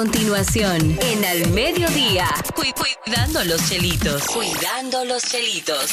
continuación, 0.00 0.98
en 1.00 1.24
Al 1.24 1.50
Mediodía, 1.52 2.26
cu- 2.54 2.64
cuidando 3.02 3.42
los 3.44 3.66
chelitos. 3.66 4.26
Cuidando 4.26 5.06
los 5.06 5.22
chelitos. 5.22 5.90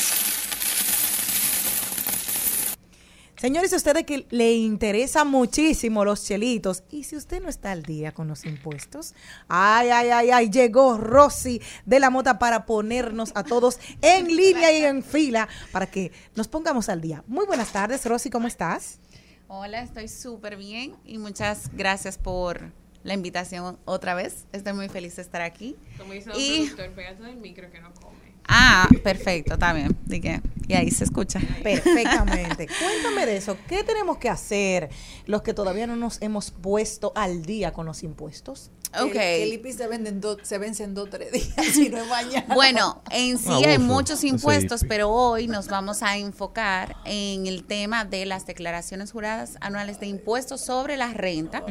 Señores, 3.38 3.72
a 3.72 3.78
ustedes 3.78 4.04
que 4.06 4.28
le 4.30 4.52
interesa 4.56 5.24
muchísimo 5.24 6.04
los 6.04 6.26
chelitos, 6.26 6.84
y 6.92 7.06
si 7.06 7.16
usted 7.16 7.42
no 7.42 7.48
está 7.48 7.72
al 7.72 7.84
día 7.84 8.12
con 8.14 8.28
los 8.28 8.44
impuestos, 8.44 9.14
ay, 9.48 9.88
ay, 9.92 10.10
ay, 10.10 10.32
ay, 10.32 10.50
llegó 10.50 10.98
Rosy 10.98 11.62
de 11.86 12.02
la 12.02 12.10
Mota 12.10 12.40
para 12.40 12.66
ponernos 12.66 13.32
a 13.36 13.46
todos 13.46 13.80
en 14.02 14.28
línea 14.36 14.78
y 14.78 14.84
en 14.84 15.02
fila 15.02 15.48
para 15.72 15.86
que 15.90 16.12
nos 16.36 16.50
pongamos 16.50 16.90
al 16.90 17.00
día. 17.00 17.24
Muy 17.26 17.46
buenas 17.46 17.72
tardes, 17.72 18.06
Rosy, 18.06 18.30
¿cómo 18.30 18.50
estás? 18.50 19.00
Hola, 19.48 19.82
estoy 19.82 20.10
súper 20.10 20.58
bien 20.58 20.94
y 21.06 21.20
muchas 21.20 21.70
gracias 21.74 22.18
por 22.18 22.83
la 23.04 23.14
invitación 23.14 23.78
otra 23.86 24.14
vez. 24.16 24.46
Estoy 24.52 24.74
muy 24.74 24.90
feliz 24.90 25.16
de 25.16 25.22
estar 25.22 25.42
aquí. 25.42 25.76
Como 25.98 26.14
dice 26.14 26.32
Y, 26.36 26.68
productor, 26.68 26.96
pégate 26.96 27.24
del 27.24 27.38
micro 27.38 27.70
que 27.72 27.80
no 27.80 27.94
come. 27.94 28.23
Ah, 28.54 28.88
perfecto, 29.04 29.54
está 29.56 29.74
bien. 29.74 29.98
Dije, 30.06 30.42
y 30.68 30.74
ahí 30.76 30.92
se 30.92 31.04
escucha. 31.04 31.40
Perfectamente. 31.62 32.68
Cuéntame 32.80 33.26
de 33.26 33.38
eso. 33.38 33.58
¿Qué 33.68 33.84
tenemos 33.84 34.18
que 34.18 34.30
hacer 34.30 34.90
los 35.26 35.42
que 35.42 35.54
todavía 35.54 35.88
no 35.88 35.96
nos 35.96 36.22
hemos 36.22 36.52
puesto 36.52 37.12
al 37.16 37.44
día 37.44 37.74
con 37.74 37.86
los 37.86 38.04
impuestos? 38.04 38.72
Ok. 39.02 39.12
Que 39.12 39.44
el 39.44 39.54
IPI 39.54 39.74
se, 39.74 39.88
venden 39.88 40.22
do- 40.22 40.38
se 40.44 40.60
vence 40.60 40.84
en 40.84 40.94
dos 40.94 41.08
o 41.08 41.10
tres 41.10 41.32
días 41.32 41.76
y 41.78 41.90
no 41.90 41.98
es 41.98 42.08
mañana. 42.08 42.54
Bueno, 42.54 43.02
en 43.10 43.40
sí 43.40 43.50
hay 43.66 43.80
muchos 43.80 44.24
impuestos, 44.24 44.86
pero 44.88 45.10
hoy 45.10 45.48
nos 45.48 45.68
vamos 45.68 46.04
a 46.04 46.16
enfocar 46.18 46.96
en 47.06 47.48
el 47.48 47.64
tema 47.66 48.06
de 48.06 48.26
las 48.28 48.46
declaraciones 48.46 49.12
juradas 49.12 49.58
anuales 49.62 50.00
de 50.00 50.06
impuestos 50.08 50.62
sobre 50.62 50.96
la 50.96 51.12
renta 51.12 51.64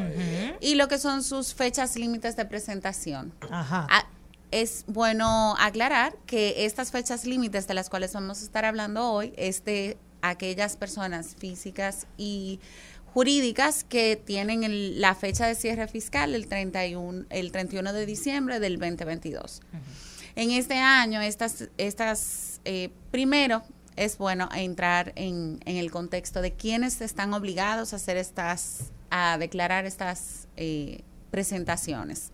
y 0.61 0.75
lo 0.75 0.89
que 0.89 0.99
son 0.99 1.23
sus 1.23 1.55
fechas 1.55 1.95
límites 1.97 2.35
de 2.37 2.45
presentación. 2.45 3.33
Ajá. 3.51 3.87
Ah, 3.89 4.05
es 4.53 4.85
bueno 4.87 5.57
aclarar 5.59 6.15
que 6.27 6.65
estas 6.67 6.91
fechas 6.93 7.25
límites 7.25 7.67
de 7.67 7.75
las 7.75 7.91
cuales 7.91 8.13
vamos 8.13 8.41
a 8.41 8.45
estar 8.45 8.65
hablando 8.65 9.11
hoy 9.11 9.33
es 9.37 9.65
de 9.65 9.97
aquellas 10.21 10.77
personas 10.77 11.35
físicas 11.37 12.07
y 12.17 12.61
jurídicas 13.13 13.85
que 13.85 14.17
tienen 14.17 14.63
el- 14.65 15.01
la 15.01 15.15
fecha 15.15 15.47
de 15.47 15.55
cierre 15.55 15.89
fiscal 15.89 16.35
el 16.35 16.47
31, 16.47 17.25
el 17.31 17.51
31 17.53 17.93
de 17.93 18.07
diciembre 18.07 18.61
del 18.61 18.79
2022. 18.79 19.61
En 20.37 20.51
este 20.51 20.77
año, 20.79 21.21
estas, 21.21 21.69
estas 21.77 22.61
eh, 22.65 22.91
primero 23.11 23.63
es 23.97 24.17
bueno 24.17 24.49
entrar 24.55 25.13
en, 25.17 25.61
en 25.67 25.77
el 25.77 25.91
contexto 25.91 26.41
de 26.41 26.53
quiénes 26.53 27.01
están 27.03 27.35
obligados 27.35 27.93
a 27.93 27.97
hacer 27.97 28.17
estas, 28.17 28.85
a 29.11 29.37
declarar 29.39 29.85
estas 29.85 30.47
eh, 30.57 31.01
presentaciones. 31.31 32.31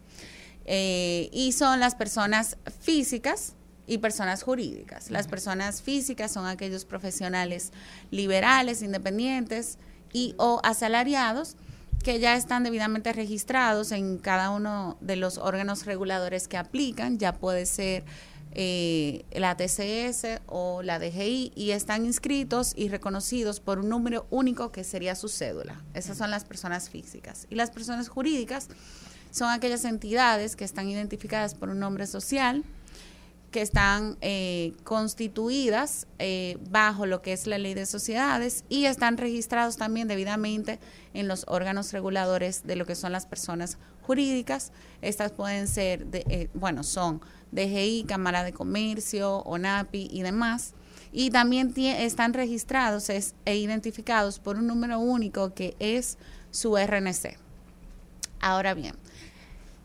Eh, 0.70 1.30
y 1.32 1.52
son 1.52 1.80
las 1.80 1.94
personas 1.94 2.58
físicas 2.82 3.54
y 3.86 3.98
personas 3.98 4.42
jurídicas. 4.42 5.10
Las 5.10 5.26
personas 5.26 5.80
físicas 5.80 6.30
son 6.30 6.46
aquellos 6.46 6.84
profesionales 6.84 7.72
liberales, 8.10 8.82
independientes 8.82 9.78
y 10.12 10.34
o 10.36 10.60
asalariados 10.62 11.56
que 12.04 12.20
ya 12.20 12.36
están 12.36 12.64
debidamente 12.64 13.14
registrados 13.14 13.92
en 13.92 14.18
cada 14.18 14.50
uno 14.50 14.98
de 15.00 15.16
los 15.16 15.38
órganos 15.38 15.86
reguladores 15.86 16.48
que 16.48 16.58
aplican, 16.58 17.18
ya 17.18 17.32
puede 17.32 17.64
ser 17.64 18.04
eh, 18.52 19.24
la 19.32 19.56
TCS 19.56 20.42
o 20.46 20.82
la 20.82 20.98
DGI, 20.98 21.52
y 21.56 21.70
están 21.70 22.04
inscritos 22.04 22.74
y 22.76 22.90
reconocidos 22.90 23.60
por 23.60 23.78
un 23.78 23.88
número 23.88 24.26
único 24.30 24.70
que 24.70 24.84
sería 24.84 25.14
su 25.14 25.28
cédula. 25.28 25.82
Esas 25.94 26.18
son 26.18 26.30
las 26.30 26.44
personas 26.44 26.90
físicas. 26.90 27.46
Y 27.50 27.54
las 27.54 27.70
personas 27.70 28.08
jurídicas 28.08 28.68
son 29.30 29.50
aquellas 29.50 29.84
entidades 29.84 30.56
que 30.56 30.64
están 30.64 30.88
identificadas 30.88 31.54
por 31.54 31.68
un 31.68 31.78
nombre 31.78 32.06
social, 32.06 32.64
que 33.50 33.62
están 33.62 34.18
eh, 34.20 34.74
constituidas 34.84 36.06
eh, 36.18 36.58
bajo 36.70 37.06
lo 37.06 37.22
que 37.22 37.32
es 37.32 37.46
la 37.46 37.56
ley 37.56 37.74
de 37.74 37.86
sociedades 37.86 38.64
y 38.68 38.84
están 38.84 39.16
registrados 39.16 39.76
también 39.78 40.06
debidamente 40.06 40.78
en 41.14 41.28
los 41.28 41.44
órganos 41.48 41.92
reguladores 41.92 42.66
de 42.66 42.76
lo 42.76 42.84
que 42.84 42.94
son 42.94 43.12
las 43.12 43.26
personas 43.26 43.78
jurídicas. 44.02 44.72
Estas 45.00 45.32
pueden 45.32 45.66
ser, 45.66 46.06
de, 46.06 46.24
eh, 46.28 46.50
bueno, 46.52 46.82
son 46.82 47.22
DGI, 47.52 48.04
Cámara 48.06 48.44
de 48.44 48.52
Comercio, 48.52 49.38
ONAPI 49.38 50.08
y 50.12 50.22
demás. 50.22 50.74
Y 51.10 51.30
también 51.30 51.72
están 51.76 52.34
registrados 52.34 53.08
e 53.08 53.56
identificados 53.56 54.38
por 54.38 54.56
un 54.56 54.66
número 54.66 54.98
único 54.98 55.54
que 55.54 55.74
es 55.78 56.18
su 56.50 56.76
RNC. 56.76 57.38
Ahora 58.40 58.74
bien, 58.74 58.94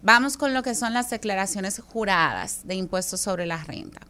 Vamos 0.05 0.35
con 0.35 0.53
lo 0.53 0.63
que 0.63 0.75
son 0.75 0.93
las 0.93 1.09
declaraciones 1.09 1.79
juradas 1.79 2.67
de 2.67 2.75
impuestos 2.75 3.21
sobre 3.21 3.45
la 3.45 3.63
renta. 3.63 4.01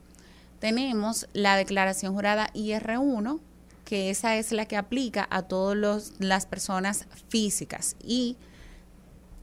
Tenemos 0.57 1.27
la 1.33 1.55
declaración 1.55 2.15
jurada 2.15 2.49
IR1, 2.55 3.39
que 3.85 4.09
esa 4.09 4.35
es 4.37 4.51
la 4.51 4.65
que 4.65 4.75
aplica 4.75 5.27
a 5.29 5.43
todas 5.43 6.13
las 6.17 6.47
personas 6.47 7.05
físicas. 7.29 7.95
Y 8.03 8.37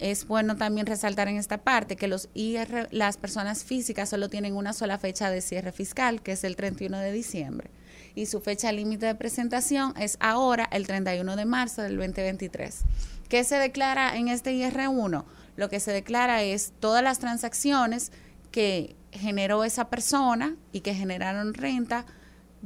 es 0.00 0.26
bueno 0.26 0.56
también 0.56 0.88
resaltar 0.88 1.28
en 1.28 1.36
esta 1.36 1.58
parte 1.58 1.94
que 1.94 2.08
los 2.08 2.28
IR, 2.34 2.88
las 2.90 3.16
personas 3.16 3.62
físicas 3.62 4.08
solo 4.08 4.28
tienen 4.28 4.56
una 4.56 4.72
sola 4.72 4.98
fecha 4.98 5.30
de 5.30 5.42
cierre 5.42 5.70
fiscal, 5.70 6.20
que 6.20 6.32
es 6.32 6.42
el 6.42 6.56
31 6.56 6.98
de 6.98 7.12
diciembre. 7.12 7.70
Y 8.16 8.26
su 8.26 8.40
fecha 8.40 8.72
límite 8.72 9.06
de 9.06 9.14
presentación 9.14 9.94
es 9.96 10.16
ahora, 10.18 10.68
el 10.72 10.88
31 10.88 11.36
de 11.36 11.44
marzo 11.44 11.82
del 11.82 11.96
2023. 11.96 12.80
¿Qué 13.28 13.44
se 13.44 13.54
declara 13.54 14.16
en 14.16 14.26
este 14.26 14.50
IR1? 14.50 15.24
Lo 15.60 15.68
que 15.68 15.78
se 15.78 15.92
declara 15.92 16.42
es 16.42 16.72
todas 16.80 17.04
las 17.04 17.18
transacciones 17.18 18.12
que 18.50 18.96
generó 19.12 19.62
esa 19.62 19.90
persona 19.90 20.56
y 20.72 20.80
que 20.80 20.94
generaron 20.94 21.52
renta 21.52 22.06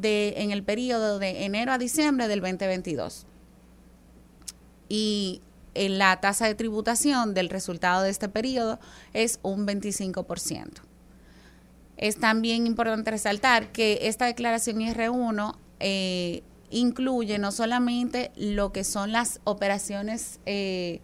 en 0.00 0.52
el 0.52 0.62
periodo 0.62 1.18
de 1.18 1.44
enero 1.44 1.72
a 1.72 1.78
diciembre 1.78 2.28
del 2.28 2.40
2022. 2.40 3.26
y 4.88 5.40
en 5.74 5.98
la 5.98 6.20
tasa 6.20 6.46
de 6.46 6.54
tributación 6.54 7.34
del 7.34 7.48
resultado 7.48 8.04
de 8.04 8.10
este 8.10 8.28
periodo 8.28 8.78
es 9.12 9.40
un 9.42 9.66
25%. 9.66 10.68
Es 11.96 12.20
también 12.20 12.68
importante 12.68 13.10
resaltar 13.10 13.72
que 13.72 13.98
esta 14.02 14.26
declaración 14.26 14.78
IR1 14.78 15.56
eh, 15.80 16.44
incluye 16.70 17.40
no 17.40 17.50
solamente 17.50 18.30
lo 18.36 18.70
que 18.70 18.84
son 18.84 19.10
las 19.10 19.40
operaciones 19.42 20.38
eh, 20.46 21.00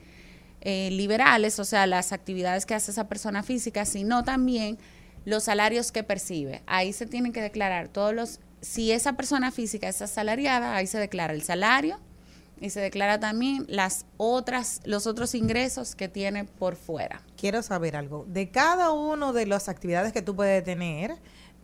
eh, 0.61 0.91
liberales, 0.93 1.59
o 1.59 1.65
sea, 1.65 1.87
las 1.87 2.13
actividades 2.13 2.67
que 2.67 2.75
hace 2.75 2.91
esa 2.91 3.09
persona 3.09 3.43
física, 3.43 3.85
sino 3.85 4.25
también 4.25 4.79
los 5.25 5.45
salarios 5.45 5.93
que 5.93 6.03
percibe. 6.03 6.63
Ahí 6.67 6.93
se 6.93 7.07
tienen 7.07 7.33
que 7.33 7.41
declarar 7.43 7.89
todos 7.89 8.15
los, 8.15 8.41
si 8.61 8.93
esa 8.93 9.15
persona 9.15 9.51
física 9.51 9.89
es 9.89 10.01
asalariada, 10.03 10.77
ahí 10.77 10.87
se 10.87 10.99
declara 10.99 11.33
el 11.35 11.43
salario 11.43 11.99
y 12.61 12.71
se 12.71 12.81
declara 12.81 13.19
también 13.21 13.65
las 13.69 14.05
otras, 14.19 14.81
los 14.85 15.07
otros 15.07 15.35
ingresos 15.35 15.95
que 15.95 16.09
tiene 16.09 16.45
por 16.45 16.77
fuera. 16.77 17.23
Quiero 17.39 17.63
saber 17.63 17.97
algo. 17.97 18.27
De 18.29 18.51
cada 18.51 18.93
uno 18.93 19.33
de 19.33 19.47
las 19.47 19.69
actividades 19.69 20.13
que 20.13 20.21
tú 20.21 20.37
puedes 20.37 20.63
tener, 20.63 21.15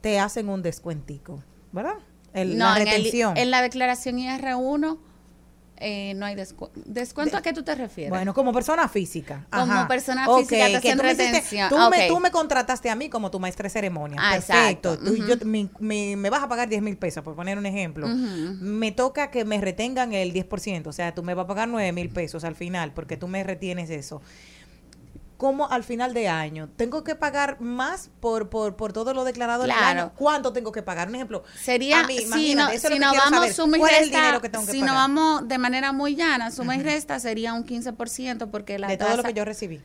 te 0.01 0.19
hacen 0.19 0.49
un 0.49 0.63
descuentico, 0.63 1.43
¿verdad? 1.73 1.97
El- 2.33 2.59
la 2.59 2.77
en 2.77 2.83
el- 2.83 2.95
retención. 2.95 3.37
En, 3.37 3.51
la 3.51 3.61
declaración 3.63 4.19
IR1 4.19 4.99
eh, 5.79 6.15
no 6.15 6.27
hay 6.27 6.35
descuento. 6.35 6.81
¿Descuento 6.85 7.37
a 7.37 7.43
qué 7.43 7.53
tú 7.53 7.63
te 7.63 7.75
refieres? 7.75 8.11
Bueno, 8.11 8.33
como 8.35 8.53
persona 8.53 8.89
física. 8.89 9.47
Como 9.51 9.73
Ajá. 9.73 9.89
persona 9.89 10.27
física 10.39 10.67
te 10.67 10.71
que 10.73 10.77
hacen 10.93 10.99
tú 10.99 11.03
me. 11.05 11.69
Tú, 11.69 11.77
Ah, 11.79 11.91
me, 11.91 12.03
ok. 12.03 12.09
tú 12.09 12.21
me 12.21 12.31
contrataste 12.31 12.91
a 12.91 12.95
mí 12.95 13.09
como 13.09 13.31
tu 13.31 13.39
maestra 13.41 13.65
de 13.65 13.71
ceremonia. 13.71 14.19
Ah, 14.21 14.33
Perfecto. 14.33 14.95
exacto. 14.95 15.05
Tú- 15.05 15.27
yo- 15.27 15.45
mi- 15.47 15.71
mi- 15.79 16.17
me 16.17 16.31
vas 16.31 16.43
a 16.43 16.49
pagar 16.49 16.69
10 16.69 16.83
mil 16.83 16.97
pesos, 16.97 17.23
por 17.23 17.35
poner 17.37 17.59
un 17.59 17.67
ejemplo. 17.67 18.07
Me 18.09 18.93
toca 18.93 19.31
que 19.31 19.45
me 19.45 19.61
retengan 19.61 20.13
el 20.13 20.33
10%. 20.33 20.91
O 20.91 20.93
sea, 20.93 21.15
tú 21.15 21.23
me 21.23 21.35
vas 21.35 21.45
a 21.45 21.47
pagar 21.49 21.69
9 21.69 21.93
mil 21.93 22.09
pesos 22.11 22.45
al 22.45 22.55
final 22.55 22.93
porque 22.95 23.17
tú 23.17 23.29
me 23.29 23.43
retienes 23.45 23.91
eso. 23.91 24.23
¿Cómo 25.37 25.69
al 25.71 25.85
final 25.85 26.15
de 26.15 26.29
año? 26.29 26.69
¿Tengo 26.77 27.05
que 27.05 27.15
pagar 27.15 27.61
más 27.61 28.09
por, 28.21 28.49
por, 28.49 28.75
por 28.77 28.93
todo 28.95 29.13
lo 29.13 29.25
declarado 29.25 29.65
en 29.65 29.71
el 29.71 29.77
Claro. 29.77 30.01
año? 30.01 30.13
¿Cuánto 30.17 30.53
tengo 30.55 30.73
que 30.73 30.83
pagar? 30.83 31.09
Un 31.09 31.17
ejemplo. 31.17 31.45
Sería, 31.61 32.01
a 32.01 32.07
mí, 32.07 32.19
si, 32.21 32.55
no, 32.55 32.69
eso 32.69 32.89
es 32.89 32.95
si 32.95 32.99
vamos 33.01 33.23
saber. 33.31 33.53
suma 33.55 33.77
y 33.77 33.81
¿Cuál 33.81 33.93
es 33.93 33.99
el 33.99 34.05
resta, 34.07 34.19
dinero 34.19 34.41
que 34.41 34.49
tengo 34.49 34.65
que 34.65 34.73
si 34.73 34.81
nos 34.81 34.95
vamos 34.95 35.47
de 35.47 35.59
manera 35.59 35.93
muy 35.93 36.17
llana, 36.17 36.51
suma 36.51 36.75
y 36.77 36.83
resta 36.83 37.21
sería 37.21 37.53
un 37.53 37.67
15% 37.67 38.51
porque 38.51 38.79
la 38.79 38.89
de 38.89 38.97
todo 38.97 39.15
lo 39.17 39.23
que 39.23 39.35
yo 39.35 39.45
recibí. 39.45 39.81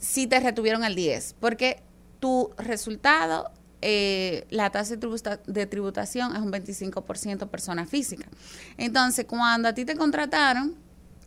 si 0.00 0.26
te 0.26 0.40
retuvieron 0.40 0.84
el 0.84 0.94
10, 0.96 1.36
porque 1.40 1.82
tu 2.18 2.50
resultado, 2.56 3.50
eh, 3.82 4.46
la 4.50 4.70
tasa 4.70 4.94
de, 4.94 4.98
tributa- 4.98 5.40
de 5.46 5.66
tributación 5.66 6.34
es 6.34 6.42
un 6.42 6.50
25% 6.50 7.48
persona 7.48 7.86
física. 7.86 8.26
Entonces, 8.78 9.26
cuando 9.26 9.68
a 9.68 9.74
ti 9.74 9.84
te 9.84 9.94
contrataron, 9.96 10.74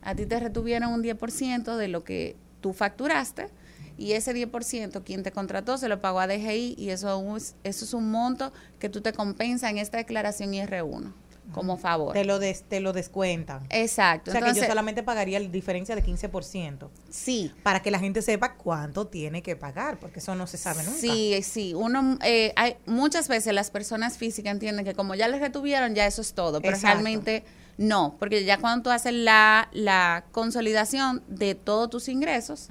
a 0.01 0.13
ti 0.15 0.25
te 0.25 0.39
retuvieron 0.39 0.91
un 0.91 1.01
10% 1.03 1.77
de 1.77 1.87
lo 1.87 2.03
que 2.03 2.35
tú 2.61 2.73
facturaste 2.73 3.49
y 3.98 4.14
ese 4.14 4.34
10% 4.34 5.03
quien 5.03 5.23
te 5.23 5.31
contrató 5.31 5.77
se 5.77 5.90
lo 5.90 5.99
pagó 6.02 6.19
a 6.19 6.27
DGI 6.27 6.76
y 6.77 6.90
eso 6.90 7.36
es, 7.36 7.56
eso 7.64 7.86
es 7.86 7.94
un 7.94 8.10
monto 8.11 8.53
que 8.80 8.90
tú 8.90 9.02
te 9.02 9.11
compensa 9.14 9.69
en 9.69 9.77
esta 9.77 9.98
declaración 9.98 10.53
IR1 10.53 11.14
como 11.52 11.77
favor. 11.77 12.14
Te 12.14 12.26
lo, 12.26 12.38
des- 12.38 12.64
te 12.64 12.80
lo 12.80 12.94
descuentan. 12.94 13.65
Exacto. 13.72 14.30
O 14.30 14.34
sea 14.34 14.41
que 14.41 14.53
yo 14.53 14.65
solamente 14.65 15.02
pagaría 15.02 15.40
la 15.40 15.48
diferencia 15.49 15.95
de 15.95 16.03
15%. 16.03 16.90
Sí. 17.10 17.52
Para 17.64 17.81
que 17.81 17.90
la 17.91 17.99
gente 17.99 18.22
sepa 18.22 18.53
cuánto 18.53 19.07
tiene 19.07 19.41
que 19.41 19.56
pagar, 19.56 19.99
porque 19.99 20.19
eso 20.19 20.36
no 20.36 20.45
se 20.45 20.57
sabe 20.57 20.84
nunca. 20.84 20.99
Sí, 20.99 21.40
sí. 21.44 21.73
Uno, 21.73 22.19
eh, 22.23 22.53
hay, 22.56 22.76
muchas 22.86 23.27
veces 23.27 23.53
las 23.53 23.72
personas 23.72 24.18
físicas 24.18 24.52
entienden 24.52 24.86
que 24.86 24.94
como 24.94 25.15
ya 25.15 25.27
les 25.27 25.41
retuvieron, 25.41 25.95
ya 25.95 26.06
eso 26.06 26.22
es 26.22 26.34
todo. 26.34 26.61
Pero 26.61 26.76
Exacto. 26.76 26.94
realmente 27.02 27.44
no, 27.80 28.15
porque 28.19 28.43
ya 28.43 28.60
cuando 28.60 28.84
tú 28.84 28.89
haces 28.91 29.14
la, 29.14 29.69
la 29.72 30.26
consolidación 30.31 31.23
de 31.27 31.56
todos 31.56 31.89
tus 31.89 32.10
ingresos 32.10 32.69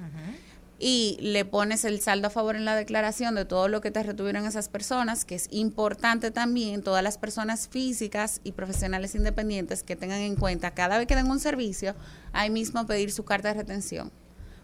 y 0.77 1.17
le 1.19 1.43
pones 1.43 1.83
el 1.83 1.99
saldo 1.99 2.27
a 2.27 2.29
favor 2.29 2.55
en 2.55 2.63
la 2.63 2.75
declaración 2.75 3.35
de 3.35 3.43
todo 3.43 3.67
lo 3.67 3.81
que 3.81 3.91
te 3.91 4.01
retuvieron 4.01 4.45
esas 4.45 4.69
personas, 4.69 5.25
que 5.25 5.35
es 5.35 5.49
importante 5.51 6.31
también, 6.31 6.83
todas 6.83 7.03
las 7.03 7.17
personas 7.17 7.67
físicas 7.67 8.39
y 8.45 8.53
profesionales 8.53 9.13
independientes 9.15 9.83
que 9.83 9.97
tengan 9.97 10.21
en 10.21 10.37
cuenta 10.37 10.71
cada 10.71 10.97
vez 10.97 11.07
que 11.07 11.17
den 11.17 11.29
un 11.29 11.41
servicio, 11.41 11.95
ahí 12.31 12.49
mismo 12.49 12.85
pedir 12.85 13.11
su 13.11 13.25
carta 13.25 13.49
de 13.49 13.55
retención 13.55 14.11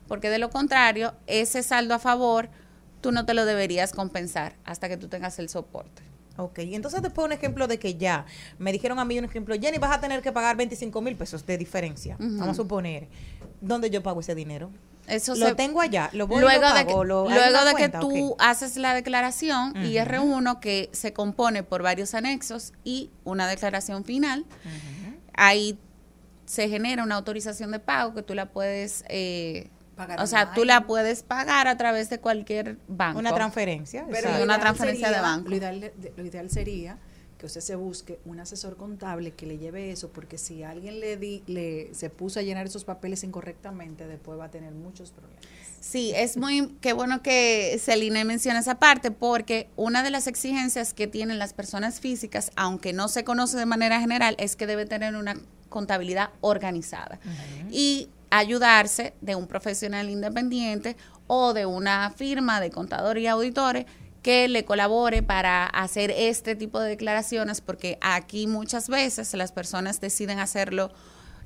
porque 0.08 0.30
de 0.30 0.40
lo 0.40 0.50
contrario, 0.50 1.16
ese 1.28 1.64
saldo 1.64 1.94
a 1.94 2.00
favor 2.00 2.50
tú 3.02 3.12
no 3.12 3.26
te 3.26 3.34
lo 3.34 3.46
deberías 3.46 3.92
compensar 3.92 4.56
hasta 4.64 4.90
que 4.90 4.98
tú 4.98 5.08
tengas 5.08 5.40
el 5.40 5.50
soporte. 5.50 6.04
Ok, 6.38 6.60
entonces 6.60 7.02
después 7.02 7.26
un 7.26 7.32
ejemplo 7.32 7.68
de 7.68 7.80
que 7.80 7.96
ya 7.96 8.26
me 8.60 8.72
dijeron 8.72 9.00
a 9.00 9.06
mí 9.06 9.18
un 9.18 9.26
ejemplo, 9.26 9.56
Jenny, 9.60 9.78
vas 9.78 9.96
a 9.96 10.02
tener 10.02 10.22
que 10.22 10.32
pagar 10.32 10.56
25 10.58 11.02
mil 11.02 11.16
pesos 11.16 11.46
de 11.46 11.58
diferencia. 11.58 12.18
Vamos 12.20 12.50
a 12.50 12.54
suponer. 12.54 13.08
¿Dónde 13.62 13.90
yo 13.90 14.04
pago 14.04 14.20
ese 14.20 14.36
dinero? 14.36 14.70
Eso 15.08 15.36
lo 15.36 15.48
se- 15.50 15.56
tengo 15.56 15.82
allá, 15.82 16.10
lo 16.14 16.26
voy 16.28 16.42
luego 16.42 16.62
lo 16.62 16.74
de 16.74 16.86
que, 16.88 16.92
lo- 16.94 17.30
¿hay 17.30 17.36
luego 17.52 17.66
de 17.66 17.72
cuenta? 17.74 18.00
que 18.00 18.06
tú 18.06 18.30
Ok. 18.32 18.38
haces 18.42 18.76
la 18.76 18.94
declaración 18.96 19.70
Ujú. 19.70 19.80
IR1 19.80 20.60
que 20.60 20.90
se 20.94 21.14
compone 21.14 21.62
por 21.64 21.84
varios 21.84 22.16
anexos 22.16 22.74
y 22.84 23.12
una 23.24 23.48
declaración 23.48 24.04
final, 24.04 24.46
ahí 25.34 25.78
se 26.46 26.70
genera 26.70 27.04
una 27.04 27.16
autorización 27.16 27.72
de 27.72 27.80
pago 27.80 28.14
que 28.14 28.24
tú 28.24 28.34
la 28.34 28.48
puedes, 28.52 29.04
eh, 29.10 29.70
Pagar 29.96 30.20
o 30.22 30.28
sea, 30.28 30.54
tú 30.54 30.66
la 30.66 30.86
puedes 30.88 31.24
pagar 31.24 31.68
a 31.68 31.78
través 31.78 32.10
de 32.10 32.20
cualquier 32.20 32.78
banco. 32.88 33.20
Una 33.20 33.34
transferencia. 33.34 34.06
Pero 34.12 34.30
una 34.44 34.60
transferencia 34.60 35.10
de 35.12 35.20
banco. 35.22 35.50
Lo 35.50 35.56
ideal, 35.56 35.80
de- 35.80 36.14
lo 36.18 36.26
ideal 36.26 36.50
sería 36.50 36.98
que 37.38 37.46
usted 37.46 37.62
se 37.62 37.76
busque 37.76 38.20
un 38.26 38.40
asesor 38.40 38.78
contable 38.78 39.32
que 39.32 39.46
le 39.46 39.58
lleve 39.58 39.92
eso, 39.92 40.10
porque 40.10 40.38
si 40.38 40.64
alguien 40.64 41.00
le, 41.02 41.18
di, 41.18 41.44
le 41.48 41.94
se 41.94 42.10
puso 42.10 42.40
a 42.40 42.44
llenar 42.44 42.66
esos 42.66 42.86
papeles 42.86 43.24
incorrectamente, 43.24 44.08
después 44.08 44.40
va 44.40 44.46
a 44.46 44.52
tener 44.52 44.72
muchos 44.74 45.12
problemas. 45.12 45.44
Sí, 45.82 46.14
es 46.16 46.36
muy, 46.38 46.76
qué 46.82 46.94
bueno 46.94 47.22
que 47.22 47.78
Celine 47.80 48.24
menciona 48.26 48.60
esa 48.60 48.76
parte, 48.80 49.12
porque 49.12 49.68
una 49.76 50.02
de 50.02 50.10
las 50.12 50.28
exigencias 50.28 50.94
que 50.94 51.08
tienen 51.08 51.38
las 51.38 51.54
personas 51.54 52.00
físicas, 52.00 52.52
aunque 52.56 52.92
no 52.94 53.08
se 53.10 53.24
conoce 53.24 53.58
de 53.58 53.66
manera 53.66 54.00
general, 54.00 54.36
es 54.40 54.56
que 54.56 54.66
debe 54.66 54.86
tener 54.86 55.16
una 55.16 55.36
contabilidad 55.70 56.30
organizada 56.42 57.20
y 57.70 58.08
ayudarse 58.30 59.14
de 59.22 59.36
un 59.36 59.48
profesional 59.48 60.10
independiente 60.10 60.96
o 61.28 61.54
de 61.54 61.66
una 61.66 62.12
firma 62.12 62.60
de 62.60 62.72
contadores 62.72 63.24
y 63.24 63.28
auditores 63.28 63.86
que 64.22 64.48
le 64.48 64.66
colabore 64.66 65.22
para 65.22 65.68
hacer 65.68 66.12
este 66.12 66.56
tipo 66.56 66.80
de 66.80 66.90
declaraciones, 66.90 67.62
porque 67.62 68.00
aquí 68.02 68.48
muchas 68.48 68.90
veces 68.90 69.32
las 69.36 69.52
personas 69.52 70.02
deciden 70.02 70.40
hacerlo 70.40 70.92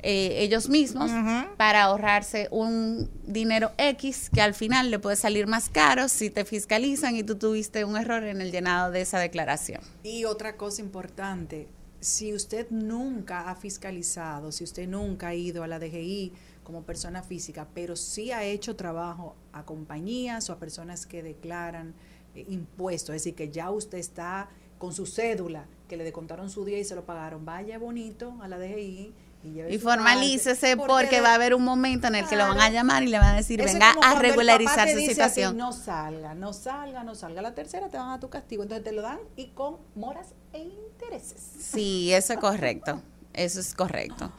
eh, 0.01 0.43
ellos 0.43 0.69
mismos 0.69 1.11
para 1.57 1.83
ahorrarse 1.83 2.47
un 2.51 3.11
dinero 3.25 3.71
X 3.77 4.29
que 4.33 4.41
al 4.41 4.53
final 4.53 4.91
le 4.91 4.99
puede 4.99 5.17
salir 5.17 5.45
más 5.45 5.67
caro 5.67 6.07
si 6.07 6.29
te 6.29 6.45
fiscalizan 6.45 7.17
y 7.17 7.23
tú 7.23 7.35
tuviste 7.35 7.83
un 7.83 7.97
error 7.97 8.23
en 8.23 8.39
el 8.39 8.49
llenado 8.49 8.91
de 8.91 9.01
esa 9.01 9.19
declaración. 9.19 9.81
Y 10.03 10.23
otra 10.23 10.55
cosa 10.55 10.81
importante, 10.81 11.67
si 11.99 12.33
usted 12.33 12.67
nunca 12.69 13.49
ha 13.49 13.55
fiscalizado, 13.55 14.53
si 14.53 14.63
usted 14.63 14.87
nunca 14.87 15.27
ha 15.27 15.35
ido 15.35 15.63
a 15.63 15.67
la 15.67 15.79
DGI 15.79 16.31
como 16.69 16.83
persona 16.83 17.23
física, 17.23 17.67
pero 17.73 17.95
sí 17.95 18.31
ha 18.31 18.43
hecho 18.43 18.75
trabajo 18.75 19.35
a 19.53 19.65
compañías 19.65 20.51
o 20.51 20.53
a 20.53 20.59
personas 20.59 21.07
que 21.07 21.23
declaran 21.23 21.95
eh, 22.35 22.45
impuestos, 22.47 23.15
es 23.15 23.23
decir, 23.23 23.33
que 23.33 23.49
ya 23.49 23.71
usted 23.71 23.97
está 23.97 24.49
con 24.77 24.93
su 24.93 25.07
cédula, 25.07 25.65
que 25.87 25.97
le 25.97 26.03
descontaron 26.03 26.47
su 26.51 26.65
día 26.65 26.77
y 26.77 26.83
se 26.83 26.93
lo 26.93 27.07
pagaron, 27.07 27.43
vaya 27.43 27.79
bonito 27.79 28.35
a 28.43 28.47
la 28.47 28.59
DGI 28.59 29.11
y, 29.43 29.61
Y 29.67 29.79
formalícese 29.79 30.77
porque 30.77 31.21
va 31.21 31.31
a 31.31 31.33
haber 31.33 31.55
un 31.55 31.63
momento 31.63 32.05
en 32.05 32.13
el 32.13 32.27
que 32.27 32.35
lo 32.35 32.47
van 32.47 32.59
a 32.59 32.69
llamar 32.69 33.01
y 33.01 33.07
le 33.07 33.17
van 33.17 33.33
a 33.33 33.37
decir, 33.37 33.63
venga 33.63 33.95
a 34.03 34.19
regularizar 34.19 34.87
su 34.89 34.99
situación. 34.99 35.57
no 35.57 35.73
salga, 35.73 36.35
no 36.35 36.53
salga, 36.53 37.03
no 37.03 37.15
salga. 37.15 37.41
La 37.41 37.55
tercera 37.55 37.89
te 37.89 37.97
van 37.97 38.11
a 38.11 38.19
tu 38.19 38.29
castigo. 38.29 38.61
Entonces 38.61 38.83
te 38.83 38.91
lo 38.91 39.01
dan 39.01 39.17
y 39.35 39.47
con 39.47 39.77
moras 39.95 40.35
e 40.53 40.59
intereses. 40.59 41.41
Sí, 41.57 42.13
eso 42.13 42.33
es 42.33 42.39
correcto. 42.39 43.01
Eso 43.33 43.59
es 43.59 43.73
correcto. 43.73 44.31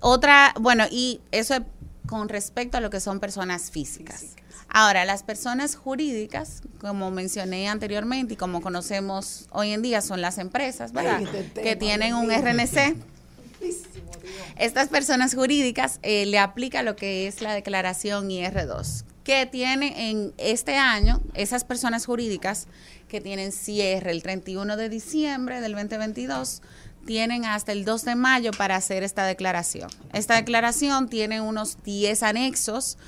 Otra, 0.00 0.54
bueno, 0.60 0.84
y 0.90 1.20
eso 1.30 1.54
es 1.54 1.62
con 2.06 2.28
respecto 2.28 2.78
a 2.78 2.80
lo 2.80 2.90
que 2.90 3.00
son 3.00 3.20
personas 3.20 3.70
físicas. 3.70 4.36
Ahora, 4.68 5.04
las 5.04 5.22
personas 5.22 5.76
jurídicas, 5.76 6.62
como 6.80 7.10
mencioné 7.10 7.68
anteriormente 7.68 8.34
y 8.34 8.36
como 8.36 8.60
conocemos 8.60 9.46
hoy 9.50 9.72
en 9.72 9.82
día, 9.82 10.02
son 10.02 10.20
las 10.20 10.38
empresas, 10.38 10.92
¿verdad? 10.92 11.18
Ay, 11.18 11.26
tema, 11.26 11.62
que 11.62 11.76
tienen 11.76 12.14
un. 12.14 12.30
RNC. 12.30 12.96
Estas 14.58 14.88
personas 14.88 15.34
jurídicas 15.34 15.98
eh, 16.02 16.26
le 16.26 16.38
aplica 16.38 16.82
lo 16.82 16.96
que 16.96 17.26
es 17.26 17.40
la 17.42 17.54
declaración 17.54 18.28
IR2, 18.28 19.04
que 19.24 19.46
tiene 19.46 20.10
en 20.10 20.34
este 20.36 20.76
año 20.76 21.22
esas 21.34 21.64
personas 21.64 22.06
jurídicas 22.06 22.66
que 23.08 23.20
tienen 23.20 23.52
cierre 23.52 24.10
el 24.10 24.22
31 24.22 24.76
de 24.76 24.88
diciembre 24.88 25.60
del 25.60 25.72
2022 25.72 26.60
tienen 27.06 27.44
hasta 27.44 27.72
el 27.72 27.84
2 27.84 28.04
de 28.04 28.14
mayo 28.16 28.50
para 28.50 28.76
hacer 28.76 29.02
esta 29.02 29.24
declaración. 29.24 29.88
Esta 30.12 30.34
declaración 30.34 31.08
tiene 31.08 31.40
unos 31.40 31.82
10 31.84 32.22
anexos 32.22 32.98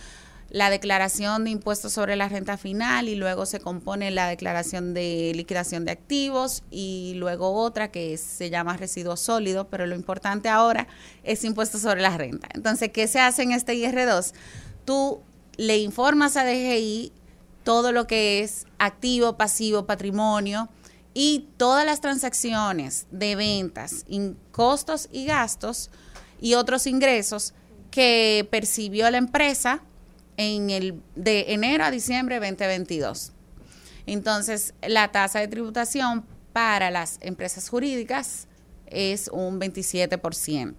la 0.50 0.70
declaración 0.70 1.44
de 1.44 1.50
impuestos 1.50 1.92
sobre 1.92 2.16
la 2.16 2.28
renta 2.28 2.56
final 2.56 3.08
y 3.08 3.16
luego 3.16 3.44
se 3.44 3.60
compone 3.60 4.10
la 4.10 4.28
declaración 4.28 4.94
de 4.94 5.32
liquidación 5.34 5.84
de 5.84 5.92
activos 5.92 6.62
y 6.70 7.12
luego 7.16 7.52
otra 7.52 7.90
que 7.90 8.16
se 8.16 8.48
llama 8.48 8.76
residuo 8.76 9.16
sólido, 9.16 9.68
pero 9.68 9.86
lo 9.86 9.94
importante 9.94 10.48
ahora 10.48 10.88
es 11.22 11.44
impuestos 11.44 11.82
sobre 11.82 12.00
la 12.00 12.16
renta. 12.16 12.48
Entonces, 12.54 12.90
¿qué 12.92 13.08
se 13.08 13.20
hace 13.20 13.42
en 13.42 13.52
este 13.52 13.74
IR2? 13.74 14.32
Tú 14.86 15.20
le 15.58 15.78
informas 15.78 16.36
a 16.38 16.44
DGI 16.44 17.12
todo 17.62 17.92
lo 17.92 18.06
que 18.06 18.40
es 18.40 18.64
activo, 18.78 19.36
pasivo, 19.36 19.84
patrimonio 19.84 20.70
y 21.20 21.49
todas 21.57 21.85
las 21.85 22.01
transacciones 22.01 23.09
de 23.11 23.35
ventas, 23.35 24.07
costos 24.53 25.09
y 25.11 25.24
gastos 25.24 25.90
y 26.40 26.55
otros 26.55 26.86
ingresos 26.86 27.55
que 27.90 28.47
percibió 28.53 29.11
la 29.11 29.19
empresa 29.19 29.82
en 30.36 30.70
el 30.70 31.03
de 31.16 31.47
enero 31.55 31.82
a 31.82 31.90
diciembre 31.90 32.36
2022. 32.36 33.32
Entonces, 34.07 34.74
la 34.86 35.11
tasa 35.11 35.40
de 35.40 35.49
tributación 35.49 36.24
para 36.53 36.89
las 36.93 37.19
empresas 37.20 37.69
jurídicas 37.69 38.47
es 38.86 39.27
un 39.27 39.59
27%. 39.59 40.77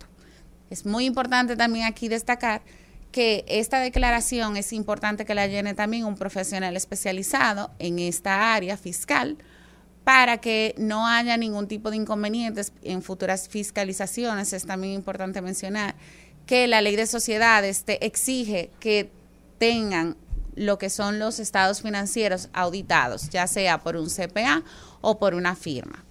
Es 0.69 0.85
muy 0.85 1.03
importante 1.03 1.57
también 1.57 1.85
aquí 1.85 2.07
destacar 2.07 2.61
que 3.11 3.43
esta 3.45 3.81
declaración 3.81 4.55
es 4.55 4.71
importante 4.71 5.25
que 5.25 5.35
la 5.35 5.47
llene 5.47 5.73
también 5.73 6.05
un 6.05 6.15
profesional 6.15 6.77
especializado 6.77 7.71
en 7.77 7.99
esta 7.99 8.53
área 8.53 8.77
fiscal 8.77 9.37
para 10.09 10.39
que 10.39 10.73
no 10.79 11.05
haya 11.05 11.37
ningún 11.37 11.67
tipo 11.67 11.91
de 11.91 11.97
inconvenientes 11.97 12.73
en 12.81 13.03
futuras 13.03 13.47
fiscalizaciones. 13.47 14.53
Es 14.53 14.65
también 14.65 14.93
importante 14.93 15.39
mencionar 15.39 15.93
que 16.47 16.67
la 16.67 16.81
ley 16.81 16.95
de 16.95 17.05
sociedades 17.05 17.83
exige 17.85 18.71
que 18.79 19.11
tengan 19.59 20.17
lo 20.55 20.79
que 20.79 20.89
son 20.89 21.19
los 21.19 21.37
estados 21.37 21.83
financieros 21.83 22.49
auditados, 22.53 23.29
ya 23.29 23.45
sea 23.45 23.81
por 23.81 23.97
un 23.97 24.09
CPA 24.09 24.63
o 25.01 25.19
por 25.19 25.35
una 25.35 25.55
firma. 25.55 26.03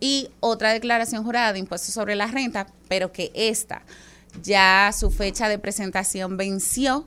Y 0.00 0.30
otra 0.40 0.72
declaración 0.72 1.24
jurada 1.24 1.52
de 1.52 1.58
impuestos 1.58 1.92
sobre 1.92 2.14
la 2.14 2.28
renta, 2.28 2.68
pero 2.88 3.12
que 3.12 3.30
esta 3.34 3.82
ya 4.42 4.94
su 4.98 5.10
fecha 5.10 5.50
de 5.50 5.58
presentación 5.58 6.38
venció, 6.38 7.06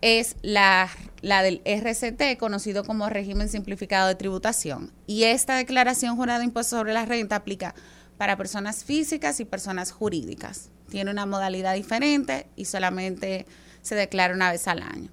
es 0.00 0.36
la, 0.42 0.88
la 1.20 1.42
del 1.42 1.62
RCT, 1.64 2.38
conocido 2.38 2.84
como 2.84 3.08
régimen 3.08 3.48
simplificado 3.48 4.08
de 4.08 4.14
tributación. 4.14 4.92
Y 5.06 5.24
esta 5.24 5.56
declaración 5.56 6.16
jurada 6.16 6.38
de 6.38 6.46
impuestos 6.46 6.78
sobre 6.78 6.92
la 6.92 7.06
renta 7.06 7.36
aplica 7.36 7.74
para 8.16 8.36
personas 8.36 8.84
físicas 8.84 9.40
y 9.40 9.44
personas 9.44 9.92
jurídicas. 9.92 10.70
Tiene 10.90 11.10
una 11.10 11.26
modalidad 11.26 11.74
diferente 11.74 12.46
y 12.56 12.64
solamente 12.64 13.46
se 13.82 13.94
declara 13.94 14.34
una 14.34 14.50
vez 14.50 14.66
al 14.68 14.82
año. 14.82 15.10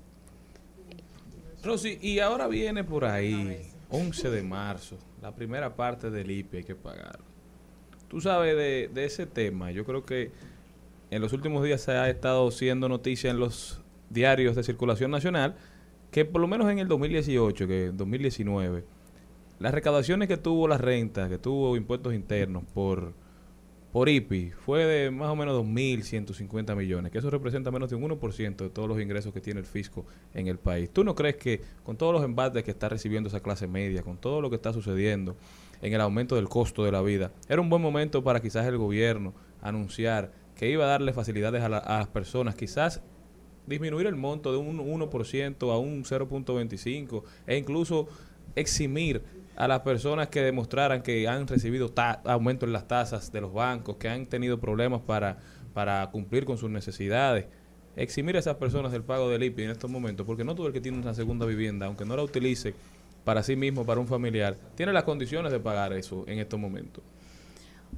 Rosy, 1.64 1.98
y 2.02 2.20
ahora 2.20 2.48
viene 2.48 2.84
por 2.84 3.06
ahí, 3.06 3.58
11 3.90 4.30
de 4.30 4.44
marzo, 4.44 4.98
la 5.22 5.34
primera 5.34 5.76
parte 5.76 6.12
del 6.12 6.30
IPI 6.30 6.58
hay 6.58 6.64
que 6.64 6.76
pagar. 6.76 7.20
Tú 8.08 8.22
sabes 8.22 8.56
de, 8.56 9.06
ese 9.06 9.26
tema, 9.26 9.72
yo 9.72 9.84
creo 9.86 10.06
que 10.06 10.32
en 11.10 11.22
los 11.22 11.34
últimos 11.34 11.64
días 11.64 11.82
se 11.82 11.92
ha 11.92 12.10
estado 12.10 12.50
siendo 12.52 12.88
noticia 12.88 13.32
en 13.32 13.40
los 13.40 13.82
diarios 14.10 14.56
de 14.56 14.64
circulación 14.64 15.12
nacional 15.12 15.56
que 16.16 16.24
por 16.24 16.40
lo 16.40 16.48
menos 16.48 16.72
en 16.72 16.80
el 16.80 16.88
2018, 16.88 17.68
que 17.68 17.86
en 17.88 17.98
2019, 17.98 18.86
las 19.60 19.74
recaudaciones 19.74 20.30
que 20.30 20.38
tuvo 20.38 20.66
la 20.66 20.78
renta, 20.78 21.28
que 21.28 21.38
tuvo 21.38 21.76
impuestos 21.76 22.14
internos 22.14 22.64
por, 22.74 23.12
por 23.92 24.08
IPI, 24.08 24.52
fue 24.52 24.86
de 24.86 25.12
más 25.12 25.28
o 25.28 25.36
menos 25.36 25.62
2.150 25.62 26.74
millones, 26.74 27.12
que 27.12 27.18
eso 27.18 27.30
representa 27.30 27.70
menos 27.70 27.90
de 27.90 27.98
un 27.98 28.04
1% 28.04 28.56
de 28.56 28.70
todos 28.70 28.88
los 28.88 29.02
ingresos 29.02 29.34
que 29.34 29.42
tiene 29.42 29.60
el 29.60 29.66
fisco 29.66 30.06
en 30.34 30.48
el 30.48 30.58
país. 30.58 30.90
¿Tú 30.90 31.04
no 31.04 31.16
crees 31.16 31.36
que 31.36 31.60
con 31.84 31.98
todos 31.98 32.14
los 32.14 32.24
embates 32.24 32.64
que 32.64 32.72
está 32.72 32.88
recibiendo 32.88 33.28
esa 33.28 33.42
clase 33.42 33.68
media, 33.68 34.02
con 34.02 34.16
todo 34.16 34.40
lo 34.40 34.50
que 34.50 34.56
está 34.56 34.72
sucediendo 34.72 35.36
en 35.82 35.92
el 35.92 36.00
aumento 36.00 36.36
del 36.38 36.48
costo 36.48 36.86
de 36.86 36.94
la 36.94 37.02
vida, 37.02 37.34
era 37.50 37.60
un 37.60 37.70
buen 37.70 37.82
momento 37.82 38.24
para 38.24 38.40
quizás 38.40 38.66
el 38.68 38.78
gobierno 38.78 39.34
anunciar 39.62 40.32
que 40.56 40.70
iba 40.70 40.86
a 40.86 40.88
darle 40.88 41.12
facilidades 41.12 41.62
a, 41.62 41.68
la- 41.68 41.80
a 41.80 41.98
las 41.98 42.08
personas, 42.08 42.56
quizás 42.56 43.02
disminuir 43.68 44.08
el 44.08 44.16
monto 44.16 44.52
de 44.52 44.58
un 44.58 44.78
1% 44.78 45.72
a 45.72 45.78
un 45.78 46.04
0.25 46.04 47.24
e 47.48 47.58
incluso 47.58 48.08
eximir 48.56 49.22
a 49.56 49.68
las 49.68 49.82
personas 49.82 50.28
que 50.28 50.42
demostraran 50.42 51.02
que 51.02 51.28
han 51.28 51.48
recibido 51.48 51.94
aumento 52.26 52.66
en 52.66 52.74
las 52.74 52.88
tasas 52.88 53.32
de 53.32 53.42
los 53.42 53.54
bancos, 53.54 53.96
que 53.98 54.10
han 54.10 54.26
tenido 54.26 54.60
problemas 54.60 55.02
para, 55.02 55.38
para 55.74 56.10
cumplir 56.12 56.46
con 56.46 56.58
sus 56.58 56.70
necesidades. 56.70 57.46
Eximir 57.96 58.36
a 58.36 58.40
esas 58.40 58.56
personas 58.56 58.92
del 58.92 59.04
pago 59.04 59.30
del 59.30 59.44
IPI 59.44 59.64
en 59.64 59.70
estos 59.72 59.90
momentos, 59.90 60.26
porque 60.26 60.44
no 60.44 60.56
todo 60.56 60.68
el 60.68 60.74
que 60.74 60.82
tiene 60.82 60.98
una 60.98 61.14
segunda 61.14 61.46
vivienda, 61.46 61.86
aunque 61.86 62.04
no 62.04 62.16
la 62.18 62.24
utilice 62.24 62.74
para 63.24 63.42
sí 63.42 63.56
mismo, 63.56 63.86
para 63.86 64.02
un 64.02 64.08
familiar, 64.08 64.56
tiene 64.76 64.92
las 64.92 65.04
condiciones 65.04 65.52
de 65.52 65.60
pagar 65.60 65.94
eso 65.94 66.26
en 66.28 66.40
estos 66.40 66.60
momentos. 66.60 67.04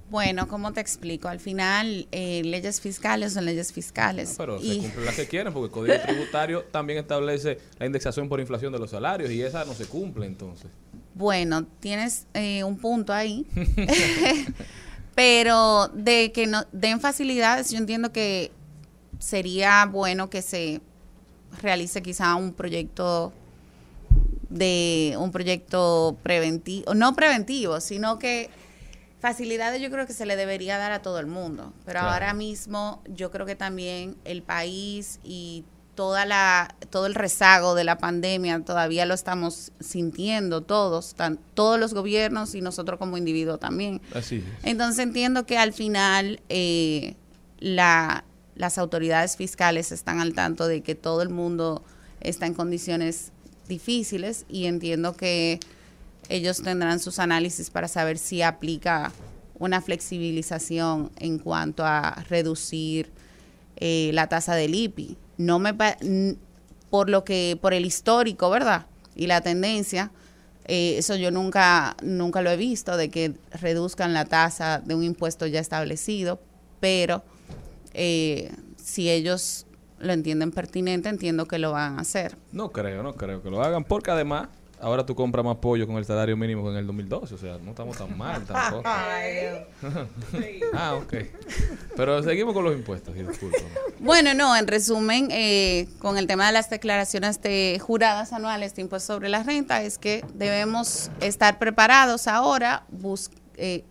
Bueno, 0.10 0.48
¿cómo 0.48 0.72
te 0.74 0.80
explico? 0.80 1.28
Al 1.28 1.40
final, 1.40 2.08
eh, 2.12 2.42
leyes 2.46 2.80
fiscales 2.80 3.34
son 3.34 3.46
leyes 3.46 3.74
fiscales. 3.74 4.36
Pero 4.38 4.58
y- 4.62 4.76
se 4.76 4.80
cumplen 4.82 5.06
las 5.06 5.16
que 5.16 5.28
quieren, 5.30 5.52
porque 5.54 5.66
el 5.66 5.72
Código 5.72 5.96
Tributario 6.06 6.64
también 6.64 7.00
establece 7.00 7.58
la 7.78 7.86
indexación 7.86 8.30
por 8.30 8.40
inflación 8.40 8.72
de 8.72 8.80
los 8.80 8.92
salarios 8.92 9.30
y 9.32 9.42
esa 9.42 9.66
no 9.66 9.74
se 9.74 9.86
cumple 9.86 10.26
entonces. 10.26 10.72
Bueno, 11.14 11.66
tienes 11.80 12.26
eh, 12.34 12.64
un 12.64 12.78
punto 12.78 13.12
ahí. 13.12 13.46
Pero 15.16 15.88
de 15.90 16.32
que 16.32 16.46
no 16.46 16.64
den 16.72 17.00
facilidades, 17.00 17.72
yo 17.72 17.78
entiendo 17.80 18.12
que 18.12 18.52
sería 19.20 19.86
bueno 19.92 20.30
que 20.30 20.42
se 20.44 20.80
realice 21.62 22.04
quizá 22.04 22.36
un 22.36 22.54
proyecto 22.54 23.34
de 24.50 25.16
un 25.20 25.32
proyecto 25.32 26.18
preventivo, 26.22 26.94
no 26.94 27.16
preventivo, 27.16 27.82
sino 27.82 28.20
que 28.20 28.50
facilidades 29.20 29.82
yo 29.82 29.90
creo 29.90 30.06
que 30.06 30.14
se 30.14 30.26
le 30.26 30.36
debería 30.36 30.78
dar 30.78 30.92
a 30.92 31.02
todo 31.02 31.20
el 31.20 31.28
mundo, 31.28 31.74
pero 31.86 32.00
Claro. 32.00 32.14
ahora 32.14 32.34
mismo 32.34 33.02
yo 33.08 33.32
creo 33.32 33.46
que 33.46 33.56
también 33.56 34.16
el 34.26 34.44
país 34.44 35.20
y 35.24 35.66
toda 35.96 36.26
la 36.26 36.76
todo 36.92 37.08
el 37.08 37.16
rezago 37.16 37.74
de 37.74 37.84
la 37.84 37.98
pandemia 37.98 38.60
todavía 38.64 39.08
lo 39.08 39.16
estamos 39.16 39.72
sintiendo 39.80 40.62
todos, 40.62 41.16
tan- 41.16 41.40
todos 41.56 41.80
los 41.80 41.96
gobiernos 41.96 42.54
y 42.54 42.62
nosotros 42.62 43.00
como 43.00 43.18
individuos 43.18 43.60
también. 43.60 44.00
Así 44.14 44.36
es. 44.36 44.44
Entonces 44.64 45.00
entiendo 45.04 45.48
que 45.48 45.58
al 45.58 45.74
final 45.74 46.40
eh, 46.50 47.16
la, 47.60 48.24
las 48.56 48.78
autoridades 48.78 49.36
fiscales 49.38 49.92
están 49.92 50.20
al 50.20 50.34
tanto 50.36 50.68
de 50.68 50.84
que 50.84 50.94
todo 50.94 51.24
el 51.24 51.30
mundo 51.30 51.84
está 52.22 52.46
en 52.46 52.54
condiciones 52.54 53.32
difíciles 53.68 54.46
y 54.48 54.66
entiendo 54.68 55.16
que 55.18 55.60
ellos 56.30 56.62
tendrán 56.62 57.00
sus 57.00 57.20
análisis 57.20 57.70
para 57.70 57.88
saber 57.88 58.18
si 58.18 58.42
aplica 58.42 59.12
una 59.60 59.82
flexibilización 59.82 61.12
en 61.18 61.40
cuanto 61.40 61.86
a 61.86 62.24
reducir 62.30 63.12
eh, 63.78 64.12
la 64.14 64.28
tasa 64.28 64.56
del 64.56 64.76
IPI. 64.76 65.18
No 65.38 65.60
me 65.60 65.76
por 66.90 67.10
lo 67.10 67.24
que 67.24 67.58
por 67.62 67.74
el 67.74 67.86
histórico, 67.86 68.50
¿verdad? 68.50 68.86
Y 69.16 69.28
la 69.28 69.42
tendencia, 69.42 70.12
eh, 70.66 70.96
eso 70.98 71.16
yo 71.16 71.32
nunca 71.32 71.96
nunca 72.02 72.42
lo 72.42 72.50
he 72.50 72.58
visto 72.58 72.98
de 72.98 73.10
que 73.10 73.34
reduzcan 73.52 74.14
la 74.14 74.26
tasa 74.26 74.80
de 74.80 74.96
un 74.96 75.04
impuesto 75.04 75.48
ya 75.48 75.60
establecido, 75.60 76.40
pero 76.80 77.24
eh, 77.94 78.52
si 78.78 79.10
ellos 79.10 79.66
lo 80.00 80.14
entienden 80.14 80.52
pertinente, 80.52 81.10
entiendo 81.10 81.48
que 81.48 81.58
lo 81.58 81.72
van 81.72 81.98
a 81.98 82.02
hacer. 82.02 82.38
No 82.52 82.70
creo, 82.72 83.02
no 83.02 83.16
creo 83.16 83.42
que 83.42 83.50
lo 83.50 83.64
hagan, 83.64 83.84
porque 83.84 84.12
además 84.12 84.50
ahora 84.80 85.06
tú 85.06 85.16
compras 85.16 85.44
más 85.44 85.58
pollo 85.58 85.86
con 85.88 85.98
el 85.98 86.06
salario 86.06 86.36
mínimo 86.38 86.64
que 86.64 86.70
en 86.72 86.76
el 86.78 86.88
2012, 86.88 87.36
o 87.36 87.38
sea, 87.38 87.58
no 87.64 87.72
estamos 87.72 87.98
tan 87.98 88.18
mal 88.18 88.44
tampoco. 88.46 88.84
ah, 90.74 90.96
ok. 90.96 91.14
Pero 91.96 92.22
seguimos 92.24 92.54
con 92.54 92.64
los 92.64 92.74
impuestos, 92.76 93.16
y 93.16 93.24
disculpa. 93.24 93.58
Bueno, 94.00 94.34
no, 94.34 94.56
en 94.56 94.68
resumen, 94.68 95.30
eh, 95.32 95.88
con 96.00 96.18
el 96.18 96.28
tema 96.28 96.46
de 96.48 96.52
las 96.54 96.70
declaraciones 96.70 97.42
de 97.42 97.80
juradas 97.82 98.34
anuales 98.34 98.76
de 98.76 98.82
impuesto 98.84 99.14
sobre 99.14 99.30
la 99.30 99.44
renta, 99.44 99.82
es 99.82 99.98
que 99.98 100.24
debemos 100.34 101.10
estar 101.22 101.58
preparados 101.60 102.28
ahora 102.28 102.84
bus- 102.90 103.32
eh, 103.56 103.84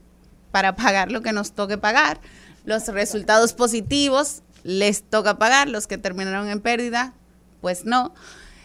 para 0.53 0.77
pagar 0.77 1.11
lo 1.11 1.23
que 1.23 1.33
nos 1.33 1.53
toque 1.53 1.79
pagar. 1.79 2.21
Los 2.65 2.89
resultados 2.89 3.53
positivos 3.53 4.43
les 4.63 5.03
toca 5.03 5.39
pagar, 5.39 5.69
los 5.69 5.87
que 5.87 5.99
terminaron 5.99 6.49
en 6.49 6.61
pérdida, 6.61 7.13
pues 7.61 7.85
no. 7.85 8.15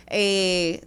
Eh, 0.08 0.82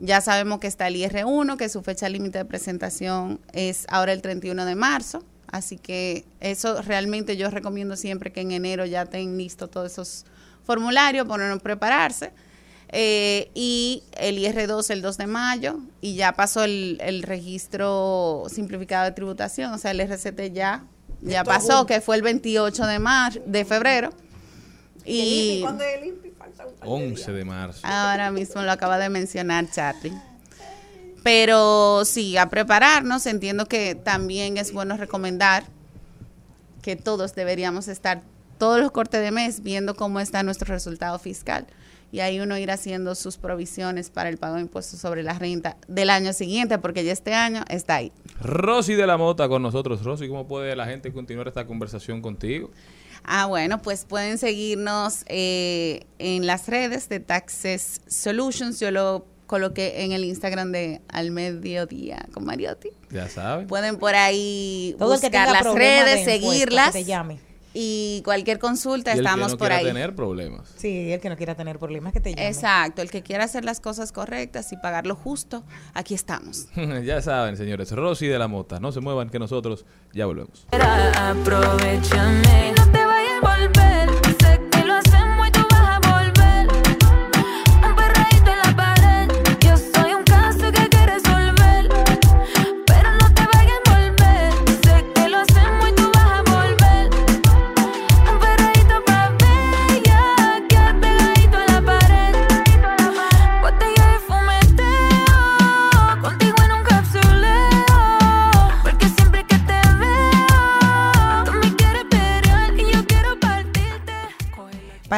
ya 0.00 0.20
sabemos 0.20 0.60
que 0.60 0.66
está 0.66 0.88
el 0.88 0.96
IR1, 0.96 1.56
que 1.56 1.68
su 1.68 1.82
fecha 1.82 2.08
límite 2.08 2.38
de 2.38 2.44
presentación 2.44 3.40
es 3.52 3.86
ahora 3.88 4.12
el 4.12 4.22
31 4.22 4.64
de 4.64 4.74
marzo. 4.74 5.24
Así 5.46 5.76
que 5.78 6.24
eso 6.40 6.82
realmente 6.82 7.36
yo 7.36 7.48
recomiendo 7.50 7.96
siempre 7.96 8.32
que 8.32 8.40
en 8.40 8.50
enero 8.50 8.86
ya 8.86 9.06
tengan 9.06 9.38
listo 9.38 9.68
todos 9.68 9.92
esos 9.92 10.24
formularios, 10.64 11.26
ponernos 11.26 11.58
a 11.58 11.62
prepararse. 11.62 12.32
Eh, 12.96 13.50
y 13.54 14.02
el 14.18 14.38
IR2 14.38 14.90
el 14.90 15.02
2 15.02 15.16
de 15.18 15.26
mayo 15.26 15.78
y 16.00 16.14
ya 16.14 16.32
pasó 16.32 16.62
el, 16.62 16.98
el 17.00 17.22
registro 17.24 18.44
simplificado 18.48 19.04
de 19.04 19.12
tributación, 19.12 19.72
o 19.72 19.78
sea, 19.78 19.90
el 19.90 20.00
RCT 20.00 20.52
ya, 20.52 20.84
ya 21.20 21.42
pasó, 21.42 21.86
que 21.86 22.00
fue 22.00 22.16
el 22.16 22.22
28 22.22 22.86
de 22.86 22.98
mar, 22.98 23.32
de 23.44 23.64
febrero. 23.64 24.10
¿Y 25.04 25.20
el 25.20 25.26
IPI? 25.26 25.58
Y 25.58 25.60
¿Cuándo 25.62 25.84
es 25.84 26.02
el 26.02 26.08
IPI? 26.08 26.33
Falta 26.64 26.86
11 26.86 27.32
de 27.32 27.44
marzo. 27.44 27.80
Ahora 27.82 28.30
mismo 28.30 28.62
lo 28.62 28.72
acaba 28.72 28.98
de 28.98 29.08
mencionar 29.08 29.70
Charlie. 29.70 30.12
Pero 31.22 32.04
sí, 32.04 32.36
a 32.36 32.48
prepararnos. 32.50 33.26
Entiendo 33.26 33.66
que 33.66 33.94
también 33.94 34.58
es 34.58 34.72
bueno 34.72 34.96
recomendar 34.96 35.64
que 36.82 36.96
todos 36.96 37.34
deberíamos 37.34 37.88
estar 37.88 38.22
todos 38.58 38.78
los 38.78 38.92
cortes 38.92 39.22
de 39.22 39.30
mes 39.30 39.62
viendo 39.62 39.96
cómo 39.96 40.20
está 40.20 40.42
nuestro 40.42 40.72
resultado 40.72 41.18
fiscal. 41.18 41.66
Y 42.12 42.20
ahí 42.20 42.38
uno 42.38 42.56
ir 42.58 42.70
haciendo 42.70 43.14
sus 43.16 43.38
provisiones 43.38 44.10
para 44.10 44.28
el 44.28 44.38
pago 44.38 44.56
de 44.56 44.60
impuestos 44.60 45.00
sobre 45.00 45.22
la 45.24 45.36
renta 45.36 45.76
del 45.88 46.10
año 46.10 46.32
siguiente, 46.32 46.78
porque 46.78 47.02
ya 47.02 47.12
este 47.12 47.34
año 47.34 47.64
está 47.68 47.96
ahí. 47.96 48.12
Rosy 48.40 48.94
de 48.94 49.06
la 49.06 49.16
Mota 49.16 49.48
con 49.48 49.62
nosotros. 49.62 50.04
Rosy, 50.04 50.28
¿cómo 50.28 50.46
puede 50.46 50.76
la 50.76 50.86
gente 50.86 51.12
continuar 51.12 51.48
esta 51.48 51.66
conversación 51.66 52.22
contigo? 52.22 52.70
Ah, 53.24 53.46
bueno, 53.46 53.80
pues 53.82 54.04
pueden 54.04 54.38
seguirnos 54.38 55.24
eh, 55.26 56.04
en 56.18 56.46
las 56.46 56.68
redes 56.68 57.08
de 57.08 57.20
Taxes 57.20 58.00
Solutions. 58.06 58.78
Yo 58.80 58.90
lo 58.90 59.26
coloqué 59.46 60.04
en 60.04 60.12
el 60.12 60.24
Instagram 60.24 60.72
de 60.72 61.00
Al 61.08 61.30
Mediodía 61.30 62.26
con 62.32 62.44
Mariotti. 62.44 62.90
Ya 63.10 63.28
saben. 63.28 63.66
Pueden 63.66 63.96
por 63.98 64.14
ahí 64.14 64.94
Todo 64.98 65.12
buscar 65.12 65.50
las 65.50 65.74
redes, 65.74 66.24
seguirlas. 66.24 66.92
que 66.92 67.00
te 67.00 67.04
llame. 67.04 67.38
Y 67.76 68.22
cualquier 68.24 68.60
consulta, 68.60 69.10
Y 69.10 69.14
el 69.14 69.18
que 69.18 69.24
estamos 69.24 69.50
no 69.52 69.58
por 69.58 69.66
quiera 69.66 69.80
ahí. 69.80 69.84
tener 69.86 70.14
problemas. 70.14 70.68
Sí, 70.76 71.10
el 71.12 71.20
que 71.20 71.28
no 71.28 71.36
quiera 71.36 71.56
tener 71.56 71.76
problemas 71.80 72.12
que 72.12 72.20
te 72.20 72.30
llame. 72.30 72.46
Exacto, 72.46 73.02
el 73.02 73.10
que 73.10 73.22
quiera 73.22 73.42
hacer 73.44 73.64
las 73.64 73.80
cosas 73.80 74.12
correctas 74.12 74.70
y 74.72 74.76
pagar 74.76 75.08
lo 75.08 75.16
justo, 75.16 75.64
aquí 75.92 76.14
estamos. 76.14 76.68
ya 77.04 77.20
saben, 77.20 77.56
señores. 77.56 77.90
Rosy 77.90 78.28
de 78.28 78.38
la 78.38 78.46
Mota. 78.46 78.78
No 78.78 78.92
se 78.92 79.00
muevan 79.00 79.28
que 79.28 79.40
nosotros 79.40 79.84
ya 80.12 80.24
volvemos. 80.26 80.68
Aprovechame. 80.70 82.74
Volver. 83.42 84.23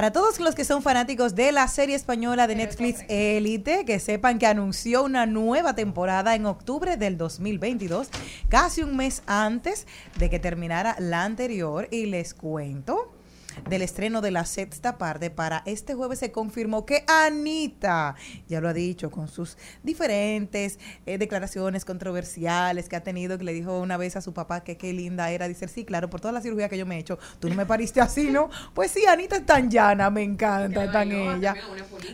Para 0.06 0.20
todos 0.20 0.38
los 0.38 0.54
que 0.54 0.64
son 0.64 0.82
fanáticos 0.82 1.34
de 1.34 1.50
la 1.50 1.66
serie 1.66 1.96
española 1.96 2.46
de 2.46 2.54
Netflix 2.54 3.04
Elite, 3.08 3.84
que 3.84 3.98
sepan 3.98 4.38
que 4.38 4.46
anunció 4.46 5.02
una 5.02 5.26
nueva 5.26 5.74
temporada 5.74 6.36
en 6.36 6.46
octubre 6.46 6.96
del 6.96 7.18
2022, 7.18 8.10
casi 8.48 8.84
un 8.84 8.96
mes 8.96 9.24
antes 9.26 9.84
de 10.16 10.30
que 10.30 10.38
terminara 10.38 10.94
la 11.00 11.24
anterior, 11.24 11.88
y 11.90 12.06
les 12.06 12.34
cuento 12.34 13.15
del 13.68 13.82
estreno 13.82 14.20
de 14.20 14.30
la 14.30 14.44
sexta 14.44 14.98
parte 14.98 15.30
para 15.30 15.62
este 15.66 15.94
jueves 15.94 16.18
se 16.18 16.30
confirmó 16.32 16.84
que 16.86 17.04
Anita, 17.06 18.14
ya 18.48 18.60
lo 18.60 18.68
ha 18.68 18.72
dicho, 18.72 19.10
con 19.10 19.28
sus 19.28 19.56
diferentes 19.82 20.78
eh, 21.06 21.18
declaraciones 21.18 21.84
controversiales 21.84 22.88
que 22.88 22.96
ha 22.96 23.02
tenido, 23.02 23.38
que 23.38 23.44
le 23.44 23.52
dijo 23.52 23.78
una 23.80 23.96
vez 23.96 24.16
a 24.16 24.20
su 24.20 24.32
papá 24.32 24.62
que 24.62 24.76
qué 24.76 24.92
linda 24.92 25.30
era, 25.30 25.48
dice, 25.48 25.68
sí, 25.68 25.84
claro, 25.84 26.10
por 26.10 26.20
toda 26.20 26.32
la 26.32 26.40
cirugía 26.40 26.68
que 26.68 26.78
yo 26.78 26.86
me 26.86 26.96
he 26.96 26.98
hecho, 26.98 27.18
tú 27.40 27.48
no 27.48 27.54
me 27.54 27.66
pariste 27.66 28.00
así, 28.00 28.30
¿no? 28.30 28.50
Pues 28.74 28.90
sí, 28.90 29.04
Anita 29.06 29.36
es 29.36 29.46
tan 29.46 29.70
llana, 29.70 30.10
me 30.10 30.22
encanta, 30.22 30.84
es 30.84 30.92
tan 30.92 31.08
ella. 31.12 31.54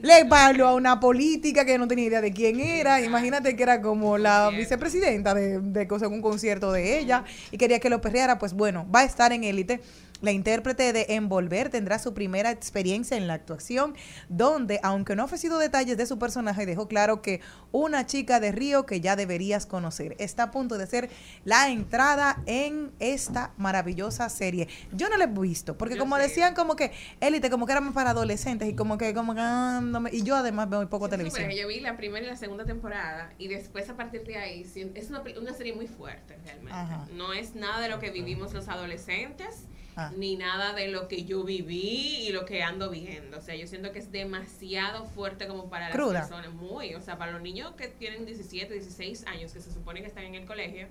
Le 0.02 0.24
bailó 0.24 0.68
a 0.68 0.74
una 0.74 1.00
política 1.00 1.64
que 1.64 1.78
no 1.78 1.88
tenía 1.88 2.06
idea 2.06 2.20
de 2.20 2.32
quién 2.32 2.60
era, 2.60 3.00
imagínate 3.00 3.56
que 3.56 3.62
era 3.62 3.80
como 3.82 4.18
la 4.18 4.50
vicepresidenta 4.50 5.34
de, 5.34 5.60
de 5.60 5.86
cosa- 5.88 6.08
un 6.08 6.22
concierto 6.22 6.72
de 6.72 6.98
ella 6.98 7.24
y 7.50 7.58
quería 7.58 7.78
que 7.80 7.90
lo 7.90 8.00
perreara, 8.00 8.38
pues 8.38 8.52
bueno, 8.54 8.86
va 8.94 9.00
a 9.00 9.04
estar 9.04 9.32
en 9.32 9.44
élite. 9.44 9.80
La 10.22 10.32
intérprete 10.32 10.92
de 10.92 11.06
Envolver 11.10 11.68
tendrá 11.68 11.98
su 11.98 12.14
primera 12.14 12.50
experiencia 12.50 13.16
en 13.16 13.26
la 13.26 13.34
actuación, 13.34 13.94
donde, 14.28 14.80
aunque 14.82 15.16
no 15.16 15.22
ha 15.22 15.24
ofrecido 15.26 15.58
detalles 15.58 15.96
de 15.96 16.06
su 16.06 16.18
personaje, 16.18 16.64
dejó 16.64 16.88
claro 16.88 17.20
que 17.22 17.40
una 17.72 18.06
chica 18.06 18.40
de 18.40 18.52
Río 18.52 18.86
que 18.86 19.00
ya 19.00 19.16
deberías 19.16 19.66
conocer 19.66 20.14
está 20.18 20.44
a 20.44 20.50
punto 20.50 20.78
de 20.78 20.86
ser 20.86 21.10
la 21.44 21.68
entrada 21.68 22.40
en 22.46 22.92
esta 23.00 23.52
maravillosa 23.56 24.28
serie. 24.28 24.68
Yo 24.92 25.08
no 25.08 25.16
la 25.16 25.24
he 25.24 25.26
visto, 25.26 25.76
porque 25.76 25.98
como 25.98 26.16
decían 26.16 26.54
como 26.54 26.76
que 26.76 26.92
élite, 27.20 27.50
como 27.50 27.66
que 27.66 27.72
era 27.72 27.80
más 27.80 27.92
para 27.92 28.10
adolescentes 28.10 28.68
y 28.68 28.74
como 28.74 28.96
que, 28.98 29.12
como 29.14 29.34
que, 29.34 29.40
ah, 29.42 29.80
no 29.82 30.00
me- 30.00 30.10
y 30.14 30.22
yo 30.22 30.36
además 30.36 30.70
veo 30.70 30.78
muy 30.78 30.88
poco 30.88 31.08
televisión. 31.08 31.50
Yo 31.50 31.66
vi 31.66 31.80
la 31.80 31.96
primera 31.96 32.24
y 32.24 32.28
la 32.28 32.36
segunda 32.36 32.64
temporada 32.64 33.32
y 33.38 33.48
después 33.48 33.88
a 33.90 33.96
partir 33.96 34.22
de 34.24 34.36
ahí 34.36 34.64
sí, 34.64 34.90
es 34.94 35.10
una, 35.10 35.22
una 35.40 35.52
serie 35.52 35.72
muy 35.74 35.88
fuerte 35.88 36.38
realmente. 36.44 36.72
Ajá. 36.72 37.08
No 37.16 37.32
es 37.32 37.56
nada 37.56 37.80
de 37.80 37.88
lo 37.88 37.98
que 37.98 38.10
vivimos 38.10 38.52
los 38.52 38.68
adolescentes 38.68 39.64
Ah. 39.94 40.10
ni 40.16 40.36
nada 40.36 40.72
de 40.72 40.88
lo 40.88 41.06
que 41.06 41.24
yo 41.24 41.44
viví 41.44 42.26
y 42.26 42.32
lo 42.32 42.46
que 42.46 42.62
ando 42.62 42.90
viendo. 42.90 43.38
O 43.38 43.40
sea, 43.42 43.54
yo 43.54 43.66
siento 43.66 43.92
que 43.92 43.98
es 43.98 44.10
demasiado 44.10 45.04
fuerte 45.04 45.46
como 45.46 45.68
para 45.68 45.88
las 45.88 45.96
personas. 45.96 46.52
Muy, 46.52 46.94
o 46.94 47.00
sea, 47.00 47.18
para 47.18 47.32
los 47.32 47.42
niños 47.42 47.72
que 47.72 47.88
tienen 47.88 48.24
17, 48.24 48.72
16 48.72 49.26
años, 49.26 49.52
que 49.52 49.60
se 49.60 49.70
supone 49.70 50.00
que 50.00 50.06
están 50.06 50.24
en 50.24 50.34
el 50.34 50.46
colegio, 50.46 50.88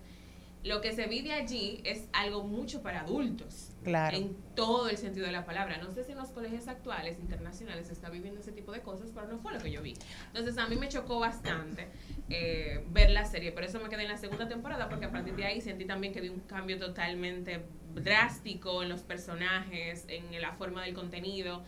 lo 0.64 0.80
que 0.80 0.94
se 0.94 1.08
vive 1.08 1.34
allí 1.34 1.82
es 1.84 2.08
algo 2.14 2.44
mucho 2.44 2.84
para 2.84 3.02
adultos. 3.02 3.70
Claro. 3.84 4.16
En 4.16 4.36
todo 4.56 4.90
el 4.90 4.98
sentido 4.98 5.26
de 5.26 5.32
la 5.32 5.44
palabra. 5.44 5.78
No 5.78 5.92
sé 5.92 6.04
si 6.04 6.12
en 6.12 6.20
los 6.20 6.30
colegios 6.30 6.68
actuales, 6.68 7.18
internacionales, 7.20 7.88
se 7.88 7.94
está 7.94 8.10
viviendo 8.10 8.42
ese 8.42 8.52
tipo 8.52 8.72
de 8.72 8.82
cosas, 8.82 9.10
pero 9.14 9.28
no 9.28 9.40
fue 9.40 9.54
lo 9.54 9.60
que 9.60 9.72
yo 9.72 9.82
vi. 9.82 9.96
Entonces 10.28 10.58
a 10.60 10.68
mí 10.68 10.76
me 10.76 10.88
chocó 10.88 11.20
bastante 11.20 11.88
eh, 12.30 12.86
ver 12.92 13.10
la 13.10 13.26
serie. 13.26 13.52
Por 13.52 13.64
eso 13.64 13.80
me 13.80 13.90
quedé 13.90 14.04
en 14.04 14.10
la 14.10 14.18
segunda 14.18 14.48
temporada, 14.48 14.88
porque 14.88 15.06
a 15.06 15.12
partir 15.12 15.36
de 15.36 15.46
ahí 15.46 15.62
sentí 15.62 15.86
también 15.86 16.14
que 16.14 16.22
vi 16.22 16.30
un 16.30 16.42
cambio 16.42 16.78
totalmente 16.78 17.64
drástico 17.96 18.84
en 18.84 18.90
los 18.90 19.02
personajes, 19.02 20.06
en 20.10 20.40
la 20.40 20.54
forma 20.54 20.84
del 20.84 20.94
contenido. 20.94 21.64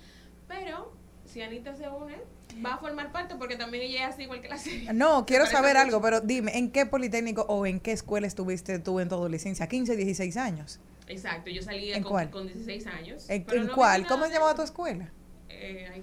Pero 0.47 0.93
si 1.25 1.41
Anita 1.41 1.73
se 1.73 1.89
une, 1.89 2.17
va 2.65 2.73
a 2.73 2.77
formar 2.77 3.11
parte, 3.11 3.35
porque 3.35 3.55
también 3.55 3.83
ella 3.83 4.07
es 4.07 4.13
así 4.15 4.23
igual 4.23 4.41
que 4.41 4.49
la 4.49 4.57
serie. 4.57 4.91
No, 4.93 5.25
quiero 5.25 5.45
saber 5.45 5.77
algo, 5.77 6.01
pero 6.01 6.21
dime, 6.21 6.57
¿en 6.57 6.71
qué 6.71 6.85
politécnico 6.85 7.43
o 7.47 7.65
en 7.65 7.79
qué 7.79 7.91
escuela 7.91 8.27
estuviste 8.27 8.79
tú 8.79 8.99
en 8.99 9.09
tu 9.09 9.15
adolescencia? 9.15 9.67
15, 9.67 9.95
16 9.95 10.37
años. 10.37 10.79
Exacto, 11.07 11.49
yo 11.49 11.61
salía 11.61 11.97
¿En 11.97 12.03
con, 12.03 12.11
cuál? 12.11 12.29
con 12.29 12.47
16 12.47 12.87
años. 12.87 13.29
¿En, 13.29 13.43
pero 13.43 13.61
en 13.61 13.67
no 13.67 13.75
cuál? 13.75 14.07
¿Cómo 14.07 14.25
se 14.25 14.33
llamaba 14.33 14.55
tu 14.55 14.61
escuela? 14.61 15.11
Eh, 15.49 16.01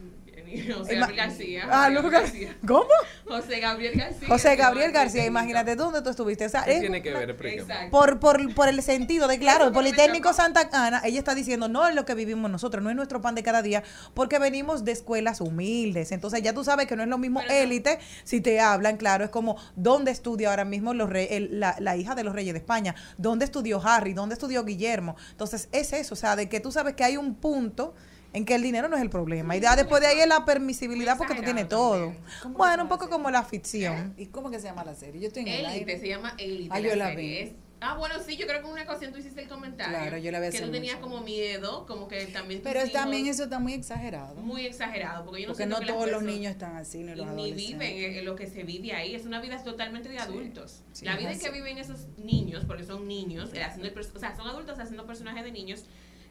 José 0.72 0.94
Ima- 0.96 1.00
Gabriel 1.00 1.16
García. 1.16 1.68
Ah, 1.70 1.90
José 1.94 2.10
Gabriel 2.10 2.56
¿Cómo? 2.66 2.84
José 3.26 3.60
Gabriel 3.60 3.94
García. 3.98 4.28
José 4.28 4.56
Gabriel 4.56 4.92
García, 4.92 5.26
imagínate 5.26 5.76
dónde 5.76 6.02
tú 6.02 6.10
estuviste. 6.10 6.46
O 6.46 6.48
sea, 6.48 6.64
¿Qué 6.64 6.74
es 6.74 6.80
tiene 6.80 7.02
que 7.02 7.12
ver? 7.12 7.30
Explícame. 7.30 7.90
Por, 7.90 8.18
por, 8.20 8.54
por 8.54 8.68
el 8.68 8.82
sentido 8.82 9.28
de, 9.28 9.38
claro, 9.38 9.66
el 9.66 9.72
Politécnico 9.72 10.32
Santa 10.32 10.68
Ana, 10.72 11.02
ella 11.04 11.18
está 11.18 11.34
diciendo, 11.34 11.68
no 11.68 11.86
es 11.86 11.94
lo 11.94 12.04
que 12.04 12.14
vivimos 12.14 12.50
nosotros, 12.50 12.82
no 12.82 12.90
es 12.90 12.96
nuestro 12.96 13.20
pan 13.20 13.34
de 13.34 13.42
cada 13.42 13.62
día, 13.62 13.82
porque 14.14 14.38
venimos 14.38 14.84
de 14.84 14.92
escuelas 14.92 15.40
humildes. 15.40 16.12
Entonces 16.12 16.42
ya 16.42 16.52
tú 16.52 16.64
sabes 16.64 16.86
que 16.86 16.96
no 16.96 17.02
es 17.02 17.08
lo 17.08 17.18
mismo 17.18 17.40
élite, 17.42 17.98
si 18.24 18.40
te 18.40 18.60
hablan, 18.60 18.96
claro, 18.96 19.24
es 19.24 19.30
como, 19.30 19.56
¿dónde 19.76 20.10
estudia 20.10 20.50
ahora 20.50 20.64
mismo 20.64 20.94
los 20.94 21.10
el- 21.14 21.60
la, 21.60 21.76
la 21.78 21.96
hija 21.96 22.14
de 22.14 22.24
los 22.24 22.34
reyes 22.34 22.52
de 22.54 22.58
España? 22.58 22.94
¿Dónde 23.18 23.44
estudió 23.44 23.80
Harry? 23.84 24.12
¿Dónde 24.14 24.34
estudió 24.34 24.64
Guillermo? 24.64 25.16
Entonces 25.30 25.68
es 25.72 25.92
eso, 25.92 26.14
o 26.14 26.16
sea, 26.16 26.36
de 26.36 26.48
que 26.48 26.60
tú 26.60 26.72
sabes 26.72 26.94
que 26.94 27.04
hay 27.04 27.16
un 27.16 27.34
punto 27.34 27.94
en 28.32 28.44
que 28.44 28.54
el 28.54 28.62
dinero 28.62 28.88
no 28.88 28.96
es 28.96 29.02
el 29.02 29.10
problema. 29.10 29.56
Y 29.56 29.60
ya 29.60 29.74
después 29.76 30.00
de 30.00 30.06
ahí 30.08 30.20
es 30.20 30.28
la 30.28 30.44
permisibilidad 30.44 31.16
porque 31.18 31.34
tú 31.34 31.42
tienes 31.42 31.68
todo. 31.68 32.14
Bueno, 32.50 32.84
un 32.84 32.88
poco 32.88 33.08
como 33.08 33.30
la 33.30 33.42
ficción. 33.44 34.14
¿Y 34.16 34.26
cómo 34.26 34.50
que 34.50 34.58
se 34.60 34.66
llama 34.66 34.84
la 34.84 34.94
serie? 34.94 35.20
Yo 35.20 35.28
estoy 35.28 35.42
en 35.42 35.48
el 35.48 35.66
aire. 35.66 35.98
se 35.98 36.08
llama 36.08 36.34
Élite. 36.38 36.70
Ah, 36.72 36.80
yo 36.80 36.94
la 36.96 37.10
vi. 37.14 37.36
Es- 37.38 37.52
ah, 37.80 37.96
bueno, 37.96 38.14
sí, 38.24 38.36
yo 38.36 38.46
creo 38.46 38.60
que 38.60 38.66
en 38.66 38.72
una 38.74 38.82
ocasión 38.82 39.10
tú 39.12 39.18
hiciste 39.18 39.40
el 39.42 39.48
comentario. 39.48 39.96
Claro, 39.98 40.18
yo 40.18 40.30
la 40.30 40.38
vi 40.38 40.50
Que 40.50 40.60
tú 40.60 40.70
tenías 40.70 40.96
mucho. 41.00 41.08
como 41.10 41.22
miedo, 41.24 41.86
como 41.86 42.06
que 42.08 42.26
también 42.26 42.60
Pero 42.62 42.80
hijos- 42.80 42.92
también 42.92 43.26
eso 43.26 43.44
está 43.44 43.58
muy 43.58 43.72
exagerado. 43.72 44.34
Muy 44.36 44.66
exagerado, 44.66 45.24
porque 45.24 45.40
yo 45.42 45.48
no 45.48 45.54
Porque 45.54 45.64
siento 45.64 45.76
no 45.76 45.80
que 45.80 45.86
las 45.86 45.94
todos 45.96 46.10
los 46.10 46.22
niños 46.22 46.52
están 46.52 46.76
así, 46.76 46.98
ni 46.98 47.14
los 47.14 47.26
ni 47.32 47.52
viven 47.52 47.82
en, 47.90 48.14
en 48.16 48.24
lo 48.26 48.36
que 48.36 48.46
se 48.46 48.62
vive 48.64 48.92
ahí. 48.92 49.14
Es 49.14 49.24
una 49.26 49.40
vida 49.40 49.60
totalmente 49.64 50.08
de 50.08 50.18
adultos. 50.18 50.82
sí, 50.92 51.04
la 51.04 51.14
es 51.14 51.18
vida 51.18 51.30
así. 51.30 51.40
que 51.40 51.50
viven 51.50 51.78
esos 51.78 52.06
niños, 52.18 52.64
porque 52.66 52.84
son 52.84 53.08
niños, 53.08 53.50
eh, 53.54 53.62
haciendo 53.64 53.90
o 53.98 54.18
sea, 54.18 54.36
son 54.36 54.46
adultos 54.46 54.78
haciendo 54.78 55.06
personajes 55.06 55.42
de 55.42 55.50
niños, 55.50 55.84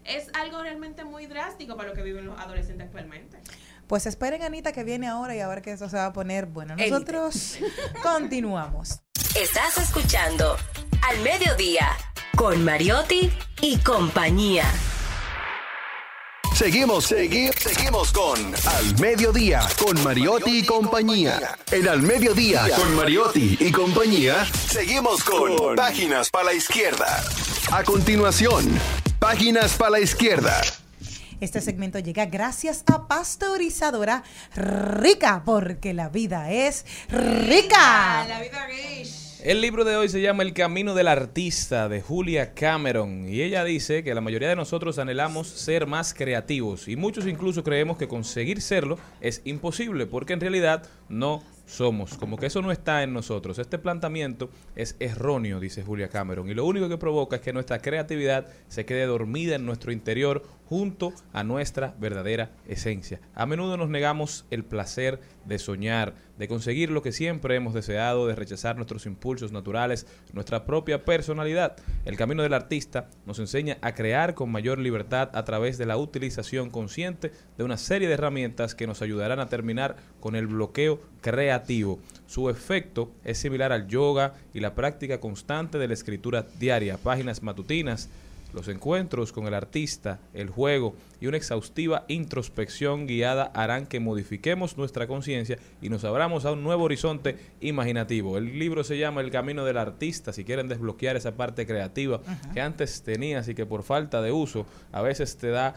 es 0.05 0.27
algo 0.33 0.61
realmente 0.61 1.03
muy 1.03 1.25
drástico 1.27 1.75
para 1.77 1.89
lo 1.89 1.95
que 1.95 2.01
viven 2.03 2.25
los 2.25 2.39
adolescentes 2.39 2.87
actualmente. 2.87 3.39
Pues 3.87 4.05
esperen, 4.05 4.43
Anita, 4.43 4.71
que 4.71 4.83
viene 4.83 5.07
ahora 5.07 5.35
y 5.35 5.39
a 5.39 5.47
ver 5.47 5.61
que 5.61 5.71
eso 5.71 5.89
se 5.89 5.97
va 5.97 6.05
a 6.07 6.13
poner 6.13 6.45
bueno. 6.45 6.75
Nosotros 6.75 7.57
continuamos. 8.03 8.99
Estás 9.35 9.77
escuchando 9.77 10.57
Al 11.07 11.19
Mediodía 11.21 11.87
con 12.35 12.63
Mariotti 12.63 13.31
y 13.61 13.77
compañía. 13.79 14.65
Seguimos, 16.55 17.09
segui- 17.11 17.53
seguimos 17.57 18.11
con 18.11 18.37
Al 18.67 18.99
Mediodía, 18.99 19.61
con 19.83 20.01
Mariotti 20.03 20.59
y 20.59 20.65
compañía. 20.65 21.57
En 21.71 21.87
Al 21.87 22.01
Mediodía, 22.01 22.67
con 22.75 22.95
Mariotti 22.95 23.57
y 23.59 23.71
compañía, 23.71 24.45
seguimos 24.67 25.23
con 25.23 25.75
Páginas 25.75 26.29
para 26.29 26.45
la 26.45 26.53
Izquierda. 26.53 27.23
A 27.71 27.83
continuación, 27.83 28.65
Páginas 29.19 29.77
para 29.77 29.91
la 29.91 29.99
Izquierda. 29.99 30.59
Este 31.39 31.61
segmento 31.61 31.99
llega 31.99 32.25
gracias 32.25 32.83
a 32.87 33.07
Pasteurizadora 33.07 34.23
Rica, 34.55 35.43
porque 35.45 35.93
la 35.93 36.09
vida 36.09 36.51
es 36.51 36.83
rica. 37.09 38.25
La 38.27 38.41
vida 38.41 38.65
rich. 38.65 39.29
El 39.43 39.61
libro 39.61 39.85
de 39.85 39.95
hoy 39.97 40.09
se 40.09 40.19
llama 40.19 40.41
El 40.41 40.53
Camino 40.53 40.95
del 40.95 41.07
Artista 41.07 41.87
de 41.87 42.01
Julia 42.01 42.55
Cameron 42.55 43.29
y 43.29 43.41
ella 43.41 43.63
dice 43.63 44.03
que 44.03 44.15
la 44.15 44.19
mayoría 44.19 44.49
de 44.49 44.55
nosotros 44.55 44.97
anhelamos 44.97 45.47
ser 45.47 45.85
más 45.85 46.15
creativos 46.15 46.87
y 46.87 46.95
muchos 46.95 47.25
incluso 47.25 47.63
creemos 47.63 47.97
que 47.97 48.09
conseguir 48.09 48.61
serlo 48.61 48.97
es 49.21 49.41
imposible 49.45 50.07
porque 50.07 50.33
en 50.33 50.41
realidad 50.41 50.83
no 51.07 51.41
somos, 51.69 52.17
como 52.17 52.37
que 52.37 52.47
eso 52.47 52.61
no 52.61 52.71
está 52.71 53.03
en 53.03 53.13
nosotros. 53.13 53.59
Este 53.59 53.77
planteamiento 53.77 54.49
es 54.75 54.95
erróneo, 54.99 55.59
dice 55.59 55.83
Julia 55.83 56.09
Cameron, 56.09 56.49
y 56.49 56.53
lo 56.53 56.65
único 56.65 56.89
que 56.89 56.97
provoca 56.97 57.37
es 57.37 57.41
que 57.41 57.53
nuestra 57.53 57.79
creatividad 57.79 58.47
se 58.67 58.85
quede 58.85 59.05
dormida 59.05 59.55
en 59.55 59.65
nuestro 59.65 59.91
interior 59.91 60.43
junto 60.65 61.13
a 61.31 61.43
nuestra 61.43 61.93
verdadera 61.99 62.51
esencia. 62.67 63.21
A 63.35 63.45
menudo 63.45 63.77
nos 63.77 63.89
negamos 63.89 64.45
el 64.49 64.63
placer 64.63 65.19
de 65.45 65.59
soñar, 65.59 66.13
de 66.37 66.47
conseguir 66.47 66.89
lo 66.89 67.01
que 67.01 67.11
siempre 67.11 67.55
hemos 67.55 67.73
deseado, 67.73 68.27
de 68.27 68.35
rechazar 68.35 68.75
nuestros 68.75 69.05
impulsos 69.05 69.51
naturales, 69.51 70.07
nuestra 70.33 70.65
propia 70.65 71.03
personalidad. 71.03 71.75
El 72.05 72.17
camino 72.17 72.43
del 72.43 72.53
artista 72.53 73.09
nos 73.25 73.39
enseña 73.39 73.77
a 73.81 73.93
crear 73.93 74.35
con 74.35 74.51
mayor 74.51 74.79
libertad 74.79 75.29
a 75.33 75.43
través 75.43 75.77
de 75.77 75.85
la 75.85 75.97
utilización 75.97 76.69
consciente 76.69 77.31
de 77.57 77.63
una 77.63 77.77
serie 77.77 78.07
de 78.07 78.13
herramientas 78.13 78.75
que 78.75 78.87
nos 78.87 79.01
ayudarán 79.01 79.39
a 79.39 79.49
terminar 79.49 79.97
con 80.19 80.35
el 80.35 80.47
bloqueo 80.47 81.01
creativo. 81.21 81.99
Su 82.27 82.49
efecto 82.49 83.11
es 83.23 83.37
similar 83.37 83.71
al 83.71 83.87
yoga 83.87 84.35
y 84.53 84.59
la 84.59 84.75
práctica 84.75 85.19
constante 85.19 85.77
de 85.77 85.87
la 85.87 85.93
escritura 85.93 86.45
diaria, 86.59 86.97
páginas 86.97 87.43
matutinas, 87.43 88.09
los 88.53 88.67
encuentros 88.67 89.31
con 89.31 89.47
el 89.47 89.53
artista, 89.53 90.19
el 90.33 90.49
juego 90.49 90.95
y 91.21 91.27
una 91.27 91.37
exhaustiva 91.37 92.05
introspección 92.07 93.07
guiada 93.07 93.51
harán 93.53 93.85
que 93.85 93.99
modifiquemos 93.99 94.77
nuestra 94.77 95.07
conciencia 95.07 95.57
y 95.81 95.89
nos 95.89 96.03
abramos 96.03 96.45
a 96.45 96.51
un 96.51 96.63
nuevo 96.63 96.83
horizonte 96.83 97.37
imaginativo. 97.61 98.37
El 98.37 98.57
libro 98.57 98.83
se 98.83 98.97
llama 98.97 99.21
El 99.21 99.31
Camino 99.31 99.65
del 99.65 99.77
Artista. 99.77 100.33
Si 100.33 100.43
quieren 100.43 100.67
desbloquear 100.67 101.15
esa 101.15 101.35
parte 101.35 101.65
creativa 101.65 102.21
que 102.53 102.61
antes 102.61 103.03
tenías 103.03 103.47
y 103.47 103.55
que 103.55 103.65
por 103.65 103.83
falta 103.83 104.21
de 104.21 104.31
uso 104.31 104.65
a 104.91 105.01
veces 105.01 105.37
te 105.37 105.49
da 105.49 105.75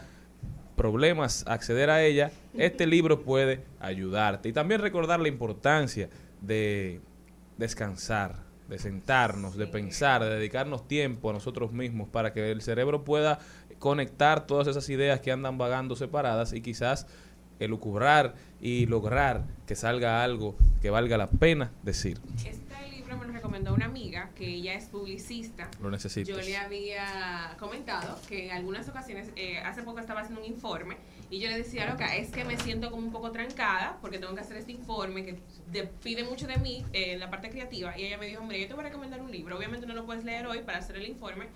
problemas 0.75 1.45
acceder 1.47 1.89
a 1.89 2.03
ella, 2.03 2.31
este 2.57 2.87
libro 2.87 3.21
puede 3.21 3.63
ayudarte. 3.79 4.49
Y 4.49 4.53
también 4.53 4.81
recordar 4.81 5.19
la 5.19 5.27
importancia 5.27 6.09
de 6.41 7.01
descansar, 7.57 8.42
de 8.67 8.79
sentarnos, 8.79 9.57
de 9.57 9.67
pensar, 9.67 10.23
de 10.23 10.29
dedicarnos 10.29 10.87
tiempo 10.87 11.29
a 11.29 11.33
nosotros 11.33 11.71
mismos 11.71 12.07
para 12.07 12.33
que 12.33 12.51
el 12.51 12.61
cerebro 12.61 13.03
pueda 13.03 13.39
conectar 13.79 14.47
todas 14.47 14.67
esas 14.67 14.87
ideas 14.89 15.19
que 15.19 15.31
andan 15.31 15.57
vagando 15.57 15.95
separadas 15.95 16.53
y 16.53 16.61
quizás 16.61 17.07
elucubrar 17.59 18.35
y 18.61 18.85
lograr 18.85 19.43
que 19.67 19.75
salga 19.75 20.23
algo 20.23 20.55
que 20.81 20.89
valga 20.89 21.17
la 21.17 21.29
pena 21.29 21.71
decir. 21.83 22.19
Me 23.17 23.25
lo 23.25 23.33
recomendó 23.33 23.73
una 23.73 23.85
amiga 23.85 24.29
que 24.35 24.47
ella 24.47 24.73
es 24.73 24.85
publicista. 24.85 25.69
Lo 25.81 25.89
necesitas. 25.91 26.27
Yo 26.35 26.41
le 26.41 26.57
había 26.57 27.55
comentado 27.59 28.19
que 28.27 28.45
en 28.47 28.51
algunas 28.51 28.87
ocasiones, 28.89 29.29
eh, 29.35 29.59
hace 29.59 29.83
poco 29.83 29.99
estaba 29.99 30.21
haciendo 30.21 30.41
un 30.41 30.47
informe 30.47 30.97
y 31.29 31.39
yo 31.39 31.49
le 31.49 31.57
decía, 31.57 31.89
loca, 31.89 32.15
es 32.15 32.29
que 32.29 32.43
me 32.45 32.57
siento 32.57 32.91
como 32.91 33.03
un 33.05 33.11
poco 33.11 33.31
trancada 33.31 33.97
porque 34.01 34.19
tengo 34.19 34.33
que 34.35 34.41
hacer 34.41 34.57
este 34.57 34.71
informe 34.71 35.23
que 35.25 35.39
de- 35.71 35.83
pide 35.83 36.23
mucho 36.23 36.47
de 36.47 36.57
mí 36.57 36.85
eh, 36.93 37.13
en 37.13 37.19
la 37.19 37.29
parte 37.29 37.49
creativa. 37.49 37.97
Y 37.97 38.05
ella 38.05 38.17
me 38.17 38.27
dijo, 38.27 38.41
hombre, 38.41 38.59
yo 38.61 38.67
te 38.67 38.73
voy 38.73 38.81
a 38.83 38.87
recomendar 38.87 39.21
un 39.21 39.31
libro. 39.31 39.57
Obviamente 39.57 39.85
no 39.87 39.93
lo 39.93 40.05
puedes 40.05 40.23
leer 40.23 40.45
hoy 40.47 40.61
para 40.61 40.79
hacer 40.79 40.97
el 40.97 41.07
informe, 41.07 41.47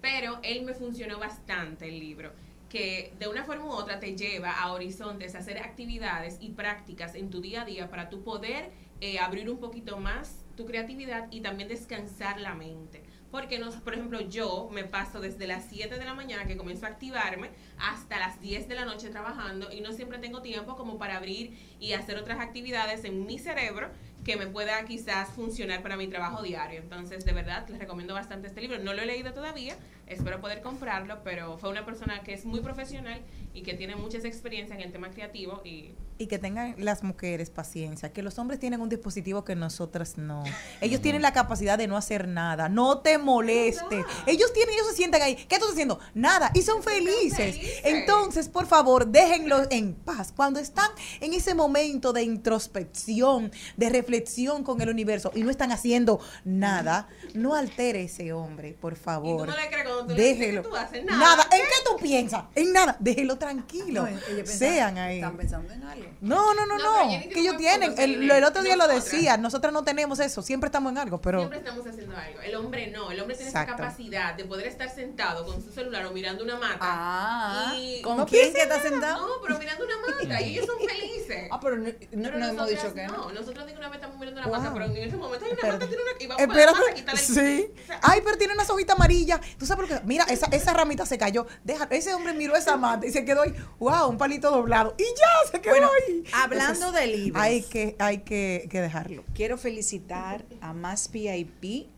pero 0.00 0.38
él 0.42 0.62
me 0.64 0.74
funcionó 0.74 1.18
bastante 1.18 1.88
el 1.88 1.98
libro 1.98 2.32
que 2.68 3.14
de 3.20 3.28
una 3.28 3.44
forma 3.44 3.64
u 3.64 3.70
otra 3.70 4.00
te 4.00 4.16
lleva 4.16 4.50
a 4.60 4.72
horizontes, 4.72 5.34
a 5.36 5.38
hacer 5.38 5.58
actividades 5.58 6.36
y 6.40 6.50
prácticas 6.50 7.14
en 7.14 7.30
tu 7.30 7.40
día 7.40 7.62
a 7.62 7.64
día 7.64 7.88
para 7.88 8.10
tú 8.10 8.24
poder 8.24 8.70
eh, 9.00 9.20
abrir 9.20 9.48
un 9.48 9.58
poquito 9.60 9.98
más 9.98 10.44
tu 10.56 10.66
creatividad 10.66 11.28
y 11.30 11.40
también 11.40 11.68
descansar 11.68 12.40
la 12.40 12.54
mente. 12.54 13.02
Porque, 13.30 13.58
nos, 13.58 13.74
por 13.76 13.94
ejemplo, 13.94 14.20
yo 14.20 14.68
me 14.72 14.84
paso 14.84 15.20
desde 15.20 15.46
las 15.46 15.66
7 15.68 15.98
de 15.98 16.04
la 16.04 16.14
mañana 16.14 16.46
que 16.46 16.56
comienzo 16.56 16.86
a 16.86 16.90
activarme 16.90 17.50
hasta 17.78 18.18
las 18.18 18.40
10 18.40 18.68
de 18.68 18.74
la 18.74 18.84
noche 18.84 19.10
trabajando 19.10 19.70
y 19.70 19.80
no 19.80 19.92
siempre 19.92 20.18
tengo 20.18 20.42
tiempo 20.42 20.76
como 20.76 20.96
para 20.96 21.16
abrir 21.16 21.56
y 21.78 21.92
hacer 21.92 22.16
otras 22.16 22.40
actividades 22.40 23.04
en 23.04 23.26
mi 23.26 23.38
cerebro 23.38 23.90
que 24.26 24.36
me 24.36 24.48
pueda 24.48 24.84
quizás 24.84 25.28
funcionar 25.28 25.84
para 25.84 25.96
mi 25.96 26.08
trabajo 26.08 26.42
diario. 26.42 26.80
Entonces, 26.80 27.24
de 27.24 27.32
verdad, 27.32 27.64
les 27.68 27.78
recomiendo 27.78 28.12
bastante 28.12 28.48
este 28.48 28.60
libro. 28.60 28.76
No 28.80 28.92
lo 28.92 29.02
he 29.02 29.06
leído 29.06 29.32
todavía, 29.32 29.76
espero 30.08 30.40
poder 30.40 30.62
comprarlo, 30.62 31.22
pero 31.22 31.58
fue 31.58 31.70
una 31.70 31.86
persona 31.86 32.24
que 32.24 32.34
es 32.34 32.44
muy 32.44 32.58
profesional 32.58 33.20
y 33.54 33.62
que 33.62 33.74
tiene 33.74 33.94
muchas 33.94 34.24
experiencias 34.24 34.78
en 34.78 34.84
el 34.84 34.92
tema 34.92 35.10
creativo 35.10 35.62
y 35.64 35.94
Y 36.18 36.26
que 36.26 36.38
tengan 36.38 36.74
las 36.78 37.04
mujeres 37.04 37.50
paciencia, 37.50 38.12
que 38.12 38.22
los 38.22 38.38
hombres 38.38 38.58
tienen 38.58 38.80
un 38.80 38.88
dispositivo 38.88 39.44
que 39.44 39.54
nosotras 39.54 40.18
no. 40.18 40.42
Ellos 40.80 41.00
tienen 41.00 41.22
la 41.22 41.32
capacidad 41.32 41.78
de 41.78 41.86
no 41.86 41.96
hacer 41.96 42.26
nada, 42.26 42.68
no 42.68 42.98
te 42.98 43.18
moleste. 43.18 44.04
Ellos 44.26 44.52
tienen, 44.52 44.74
ellos 44.74 44.88
se 44.88 44.96
sientan 44.96 45.22
ahí, 45.22 45.36
¿qué 45.36 45.54
estás 45.54 45.70
haciendo? 45.70 46.00
Nada, 46.14 46.50
y 46.52 46.62
son 46.62 46.82
felices. 46.82 47.60
Entonces, 47.84 48.48
por 48.48 48.66
favor, 48.66 49.06
déjenlos 49.06 49.68
en 49.70 49.94
paz. 49.94 50.32
Cuando 50.34 50.58
están 50.58 50.90
en 51.20 51.32
ese 51.32 51.54
momento 51.54 52.12
de 52.12 52.24
introspección, 52.24 53.52
de 53.76 53.88
reflexión 53.88 54.15
con 54.64 54.80
el 54.80 54.88
universo 54.88 55.30
y 55.34 55.42
no 55.42 55.50
están 55.50 55.72
haciendo 55.72 56.20
nada, 56.44 57.08
no 57.34 57.54
altere 57.54 58.04
ese 58.04 58.32
hombre, 58.32 58.76
por 58.80 58.96
favor. 58.96 59.46
no 59.48 59.56
le 59.56 59.68
crees 59.68 59.84
cuando 59.84 60.06
tú 60.06 60.14
le 60.14 60.22
dices, 60.22 60.38
Déjelo. 60.38 60.62
¿qué 60.62 60.68
tú 60.68 60.76
haces? 60.76 61.04
Nada. 61.04 61.18
Nada. 61.18 61.42
¿En 61.52 61.60
qué 61.62 61.74
tú 61.84 61.96
piensas? 62.02 62.44
En 62.54 62.72
nada. 62.72 62.96
Déjelo 62.98 63.36
tranquilo. 63.38 64.06
No, 64.08 64.46
Sean 64.46 64.98
ahí. 64.98 65.16
Están 65.16 65.36
pensando 65.36 65.72
en 65.72 65.82
algo. 65.82 66.06
No, 66.20 66.54
no, 66.54 66.66
no, 66.66 66.78
No, 66.78 67.04
no. 67.04 67.20
que 67.30 67.40
ellos 67.40 67.56
tienen. 67.56 67.94
El, 67.98 68.30
el 68.30 68.44
otro 68.44 68.62
día 68.62 68.76
lo 68.76 68.88
decía. 68.88 69.36
Nosotras 69.36 69.72
no 69.72 69.82
tenemos 69.84 70.18
eso. 70.20 70.42
Siempre 70.42 70.68
estamos 70.68 70.92
en 70.92 70.98
algo, 70.98 71.20
pero. 71.20 71.38
siempre 71.40 71.58
estamos 71.58 71.86
haciendo 71.86 72.16
algo. 72.16 72.40
El 72.40 72.54
hombre 72.56 72.86
no, 72.88 73.10
el 73.10 73.20
hombre 73.20 73.36
tiene 73.36 73.50
Exacto. 73.50 73.72
esa 73.74 73.82
capacidad 73.82 74.34
de 74.34 74.44
poder 74.44 74.66
estar 74.66 74.88
sentado 74.94 75.44
con 75.44 75.62
su 75.62 75.70
celular 75.72 76.06
o 76.06 76.10
mirando 76.12 76.44
una 76.44 76.56
mata. 76.56 76.78
Ah, 76.80 77.74
y 77.78 78.00
¿con 78.02 78.16
no 78.16 78.26
quién 78.26 78.52
que 78.52 78.62
está 78.62 78.80
sentado? 78.80 79.26
No, 79.26 79.34
pero 79.42 79.58
mirando 79.58 79.84
una 79.84 79.96
mata 79.98 80.40
y 80.42 80.54
ellos 80.54 80.66
son 80.66 80.76
felices. 80.88 81.48
Ah, 81.50 81.58
pero 81.60 81.76
no, 81.76 81.84
no- 81.86 81.92
Pero 82.22 82.38
no 82.38 82.46
hemos 82.46 82.68
dicho 82.68 82.92
que 82.94 83.06
no. 83.06 83.16
no. 83.16 83.32
Nosotros 83.32 83.66
de 83.66 83.74
una 83.74 83.88
vez 83.88 84.00
estamos 84.06 84.18
mirando 84.20 84.40
una 84.40 84.48
Wow. 84.48 84.58
mata, 84.60 84.72
pero 84.72 84.84
en 84.86 84.96
ese 85.08 85.16
momento 85.16 85.44
hay 85.44 85.52
una 85.52 85.54
Espérate. 85.54 85.72
mata 85.84 85.86
tiene 85.88 86.02
una 86.02 86.12
y 86.22 86.26
vamos 86.26 86.40
la 86.40 86.46
Espérate. 86.46 86.78
mata 86.78 86.90
a 86.90 86.94
quitarle 86.94 87.20
Sí. 87.20 87.70
Ay, 88.02 88.20
pero 88.24 88.38
tiene 88.38 88.54
unas 88.54 88.70
hojitas 88.70 88.96
amarillas. 88.96 89.40
Tú 89.58 89.66
sabes 89.66 89.88
lo 89.90 89.96
que. 89.98 90.04
Mira, 90.06 90.24
esa, 90.24 90.46
esa 90.46 90.72
ramita 90.72 91.06
se 91.06 91.18
cayó. 91.18 91.46
Deja, 91.64 91.86
ese 91.90 92.14
hombre 92.14 92.32
miró 92.34 92.56
esa 92.56 92.76
mata 92.76 93.06
y 93.06 93.10
se 93.12 93.24
quedó 93.24 93.42
ahí. 93.42 93.54
Wow, 93.78 94.08
un 94.08 94.18
palito 94.18 94.50
doblado. 94.50 94.94
Y 94.98 95.02
ya, 95.02 95.50
se 95.50 95.60
quedó 95.60 95.72
Bueno, 95.74 95.90
ahí. 96.08 96.24
hablando 96.32 96.92
de 96.92 97.06
libros. 97.06 97.42
Hay 97.42 97.62
que, 97.62 97.96
hay 97.98 98.18
que, 98.18 98.68
que 98.70 98.80
dejarlo. 98.80 99.24
Quiero 99.34 99.58
felicitar 99.58 100.44
a 100.60 100.72
Más 100.72 101.10
VIP. 101.10 101.88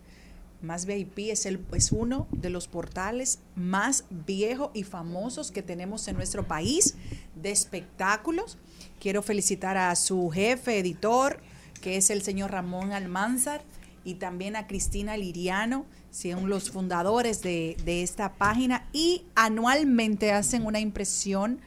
Más 0.60 0.86
VIP 0.86 1.30
es, 1.30 1.46
el, 1.46 1.64
es 1.72 1.92
uno 1.92 2.26
de 2.32 2.50
los 2.50 2.66
portales 2.66 3.38
más 3.54 4.02
viejos 4.10 4.70
y 4.74 4.82
famosos 4.82 5.52
que 5.52 5.62
tenemos 5.62 6.08
en 6.08 6.16
nuestro 6.16 6.48
país 6.48 6.96
de 7.36 7.52
espectáculos. 7.52 8.58
Quiero 8.98 9.22
felicitar 9.22 9.76
a 9.76 9.94
su 9.94 10.28
jefe, 10.30 10.80
editor, 10.80 11.38
que 11.78 11.96
es 11.96 12.10
el 12.10 12.22
señor 12.22 12.52
Ramón 12.52 12.92
Almanzar, 12.92 13.62
y 14.04 14.14
también 14.14 14.56
a 14.56 14.66
Cristina 14.66 15.16
Liriano, 15.16 15.84
son 16.10 16.48
los 16.48 16.70
fundadores 16.70 17.42
de, 17.42 17.76
de 17.84 18.02
esta 18.02 18.34
página, 18.34 18.88
y 18.92 19.24
anualmente 19.34 20.32
hacen 20.32 20.64
una 20.64 20.80
impresión 20.80 21.60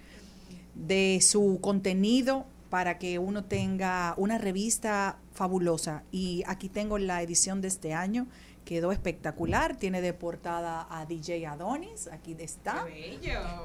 de 0.76 1.20
su 1.22 1.60
contenido 1.62 2.46
para 2.70 2.98
que 2.98 3.20
uno 3.20 3.44
tenga 3.44 4.14
una 4.18 4.38
revista 4.38 5.18
fabulosa. 5.34 6.04
Y 6.12 6.44
aquí 6.48 6.70
tengo 6.70 6.98
la 6.98 7.22
edición 7.22 7.62
de 7.62 7.68
este 7.68 7.94
año, 7.94 8.28
quedó 8.64 8.92
espectacular, 8.92 9.76
tiene 9.76 10.02
de 10.02 10.14
portada 10.14 10.88
a 10.90 11.06
DJ 11.06 11.46
Adonis, 11.48 12.08
aquí 12.08 12.36
está. 12.40 12.88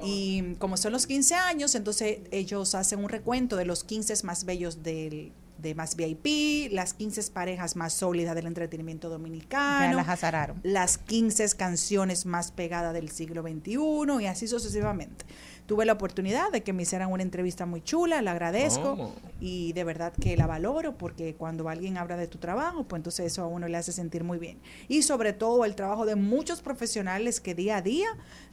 Y 0.03 0.55
como 0.59 0.77
son 0.77 0.93
los 0.93 1.07
15 1.07 1.35
años, 1.37 1.75
entonces 1.75 2.19
ellos 2.33 2.75
hacen 2.75 3.03
un 3.03 3.09
recuento 3.09 3.57
de 3.57 3.65
los 3.65 3.85
15 3.85 4.25
más 4.25 4.45
bellos 4.45 4.83
del 4.83 5.33
de 5.59 5.75
más 5.75 5.97
VIP, 5.97 6.71
las 6.73 6.95
15 6.95 7.31
parejas 7.33 7.77
más 7.77 7.93
sólidas 7.93 8.35
del 8.35 8.47
entretenimiento 8.47 9.09
dominicano, 9.09 9.91
Ya 9.91 9.95
las 9.97 10.09
azararon. 10.09 10.61
las 10.63 10.99
15 10.99 11.49
canciones 11.57 12.27
más 12.27 12.53
pegadas 12.53 12.93
del 12.95 13.11
siglo 13.11 13.43
XXI 13.43 13.77
y 14.23 14.27
así 14.27 14.47
sucesivamente. 14.49 15.25
Tuve 15.67 15.85
la 15.85 15.95
oportunidad 15.95 16.53
de 16.53 16.63
que 16.63 16.73
me 16.73 16.85
hicieran 16.85 17.11
una 17.11 17.25
entrevista 17.25 17.67
muy 17.67 17.83
chula, 17.83 18.23
la 18.23 18.31
agradezco 18.31 18.93
Oh. 18.99 19.13
y 19.41 19.73
de 19.73 19.83
verdad 19.83 20.13
que 20.13 20.37
la 20.37 20.47
valoro 20.47 20.97
porque 20.97 21.35
cuando 21.35 21.69
alguien 21.69 21.99
habla 21.99 22.17
de 22.17 22.29
tu 22.29 22.39
trabajo, 22.39 22.85
pues 22.85 23.01
entonces 23.01 23.27
eso 23.27 23.43
a 23.43 23.49
uno 23.49 23.67
le 23.67 23.77
hace 23.77 23.91
sentir 23.91 24.23
muy 24.23 24.39
bien. 24.39 24.61
Y 24.87 25.03
sobre 25.03 25.33
todo 25.33 25.65
el 25.65 25.75
trabajo 25.75 26.07
de 26.07 26.15
muchos 26.15 26.63
profesionales 26.63 27.41
que 27.41 27.57
día 27.57 27.79
a 27.79 27.83
día 27.83 28.07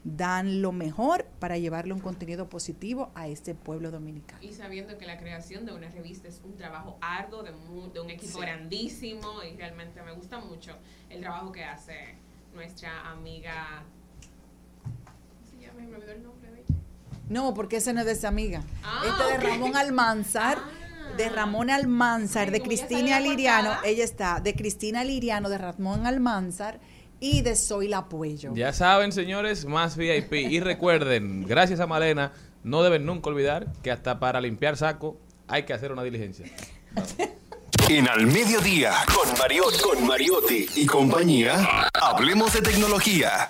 dan 0.03 0.64
lo 0.64 0.72
mejor 0.72 1.26
para 1.40 1.57
llevarle 1.60 1.94
un 1.94 1.99
contenido 1.99 2.49
positivo 2.49 3.11
a 3.14 3.27
este 3.27 3.53
pueblo 3.53 3.91
dominicano. 3.91 4.41
Y 4.41 4.52
sabiendo 4.53 4.98
que 4.98 5.06
la 5.06 5.19
creación 5.19 5.65
de 5.68 5.73
una 5.73 5.90
revista 5.90 6.27
es 6.27 6.41
un 6.44 6.56
trabajo 6.56 6.98
arduo, 6.99 7.44
de, 7.44 7.52
mu- 7.52 7.91
de 7.94 7.99
un 7.99 8.10
equipo 8.10 8.40
Sí. 8.40 8.41
grandísimo, 8.41 9.44
y 9.44 9.56
realmente 9.56 10.02
me 10.02 10.14
gusta 10.14 10.40
mucho 10.40 10.76
el 11.11 11.22
trabajo 11.22 11.52
que 11.52 11.64
hace 11.64 12.15
nuestra 12.56 13.11
amiga. 13.11 13.84
¿Cómo 14.84 15.45
se 15.49 15.57
llama? 15.65 15.80
Me 15.81 15.95
olvidó 15.95 16.11
el 16.11 16.23
nombre. 16.23 16.43
No, 17.34 17.55
porque 17.55 17.77
ese 17.77 17.93
no 17.93 18.01
es 18.01 18.05
de 18.05 18.11
esa 18.11 18.27
amiga. 18.27 18.61
Ah, 18.84 19.01
este 19.07 19.39
de. 19.39 19.51
Ramón 19.51 19.76
Almanzar. 19.76 20.60
De 21.18 21.30
Ramón 21.30 21.69
Almanzar, 21.69 22.49
de 22.51 22.61
Cristina 22.61 23.19
Liriano. 23.19 23.69
portada. 23.69 23.88
Ella 23.88 24.03
está 24.03 24.39
de 24.39 24.55
Cristina 24.55 25.03
Liriano, 25.03 25.49
de 25.49 25.57
Ramón 25.57 26.05
Almanzar 26.07 26.80
y 27.19 27.41
de 27.41 27.55
Soy 27.55 27.88
la 27.88 28.07
Puello. 28.07 28.53
Ya 28.55 28.72
saben, 28.72 29.11
señores, 29.11 29.65
más 29.65 29.97
VIP. 29.97 30.34
Y 30.34 30.60
recuerden, 30.60 31.45
gracias 31.47 31.80
a 31.80 31.88
Malena, 31.88 32.31
no 32.64 32.84
deben 32.84 33.05
nunca 33.05 33.30
olvidar 33.30 33.73
que 33.81 33.91
hasta 33.91 34.19
para 34.19 34.39
limpiar 34.39 34.77
saco 34.77 35.18
hay 35.47 35.64
que 35.64 35.73
hacer 35.73 35.91
una 35.91 36.03
diligencia. 36.03 36.45
En 37.89 38.07
Al 38.07 38.26
Mediodía, 38.27 38.93
con 39.14 39.38
Mariotti, 39.38 39.77
con 39.84 40.07
Mariotti 40.07 40.65
y 40.77 40.85
compañía, 40.85 41.89
hablemos 41.93 42.53
de 42.53 42.61
tecnología. 42.61 43.49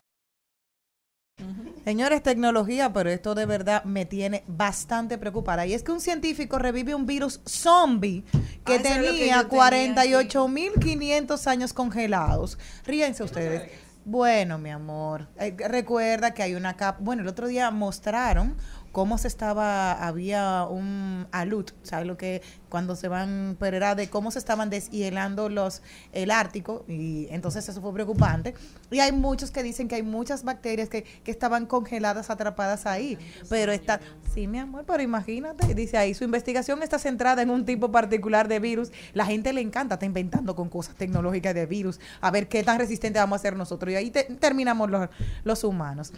Señores, 1.84 2.23
tecnología, 2.23 2.93
pero 2.93 3.10
esto 3.10 3.35
de 3.35 3.45
verdad 3.45 3.84
me 3.84 4.05
tiene 4.05 4.43
bastante 4.47 5.18
preocupada. 5.18 5.65
Y 5.65 5.73
es 5.73 5.84
que 5.84 5.91
un 5.91 5.99
científico 5.99 6.57
revive 6.57 6.95
un 6.95 7.05
virus 7.05 7.41
zombie 7.45 8.23
que 8.65 8.76
Ah, 8.76 8.81
tenía, 8.81 9.49
48.500 9.49 11.47
años 11.47 11.73
congelados. 11.73 12.57
Ríense 12.85 13.23
ustedes. 13.23 13.69
Bueno, 14.05 14.57
mi 14.57 14.69
amor, 14.69 15.27
eh, 15.39 15.55
recuerda 15.69 16.34
que 16.34 16.43
hay 16.43 16.55
una 16.55 16.76
capa. 16.76 16.99
Bueno, 17.01 17.22
el 17.22 17.27
otro 17.27 17.47
día 17.47 17.72
mostraron 17.72 18.55
cómo 18.94 19.18
se 19.18 19.28
estaba, 19.28 19.91
había 19.91 20.64
un 20.70 21.28
alut, 21.32 21.72
¿sabes 21.82 22.07
lo 22.07 22.15
que? 22.15 22.41
Cuando 22.70 22.95
se 22.95 23.07
van, 23.07 23.57
pero 23.60 23.76
era 23.78 23.94
de 23.95 24.10
cómo 24.10 24.32
se 24.32 24.40
estaban 24.40 24.70
deshielando 24.70 25.49
los, 25.49 25.82
el 26.11 26.32
Ártico, 26.32 26.86
y 26.88 27.28
entonces 27.32 27.68
eso 27.68 27.82
fue 27.82 27.94
preocupante. 27.94 28.53
Y 28.90 28.99
hay 28.99 29.11
muchos 29.11 29.52
que 29.52 29.61
dicen 29.61 29.88
que 29.88 29.95
hay 29.95 30.03
muchas 30.03 30.44
bacterias 30.44 30.90
que, 30.90 31.03
que 31.03 31.32
estaban 31.32 31.65
congeladas, 31.65 32.30
atrapadas 32.30 32.86
ahí, 32.86 33.18
pero 33.49 33.72
está, 33.72 33.99
sí, 34.34 34.48
mi 34.48 34.60
amor, 34.60 34.86
pero 34.88 35.03
imagínate, 35.03 35.74
dice 35.76 35.98
ahí, 35.98 36.14
su 36.14 36.24
investigación 36.24 36.82
está 36.84 36.98
centrada 36.99 37.41
en 37.41 37.49
un 37.49 37.65
tipo 37.65 37.91
particular 37.91 38.48
de 38.48 38.60
virus. 38.60 38.91
La 39.14 39.26
gente 39.26 39.53
le 39.53 39.61
encanta, 39.61 39.95
está 39.95 40.06
inventando 40.06 40.56
con 40.56 40.70
cosas 40.70 40.95
tecnológicas 40.95 41.53
de 41.56 41.65
virus, 41.65 41.99
a 42.22 42.30
ver 42.32 42.48
qué 42.48 42.64
tan 42.64 42.78
resistente 42.80 43.18
vamos 43.20 43.40
a 43.40 43.41
ser 43.41 43.56
nosotros. 43.56 43.91
Y 43.91 43.95
ahí 43.95 44.11
te- 44.11 44.24
terminamos 44.40 44.90
los, 44.90 45.10
los 45.44 45.64
humanos. 45.64 46.11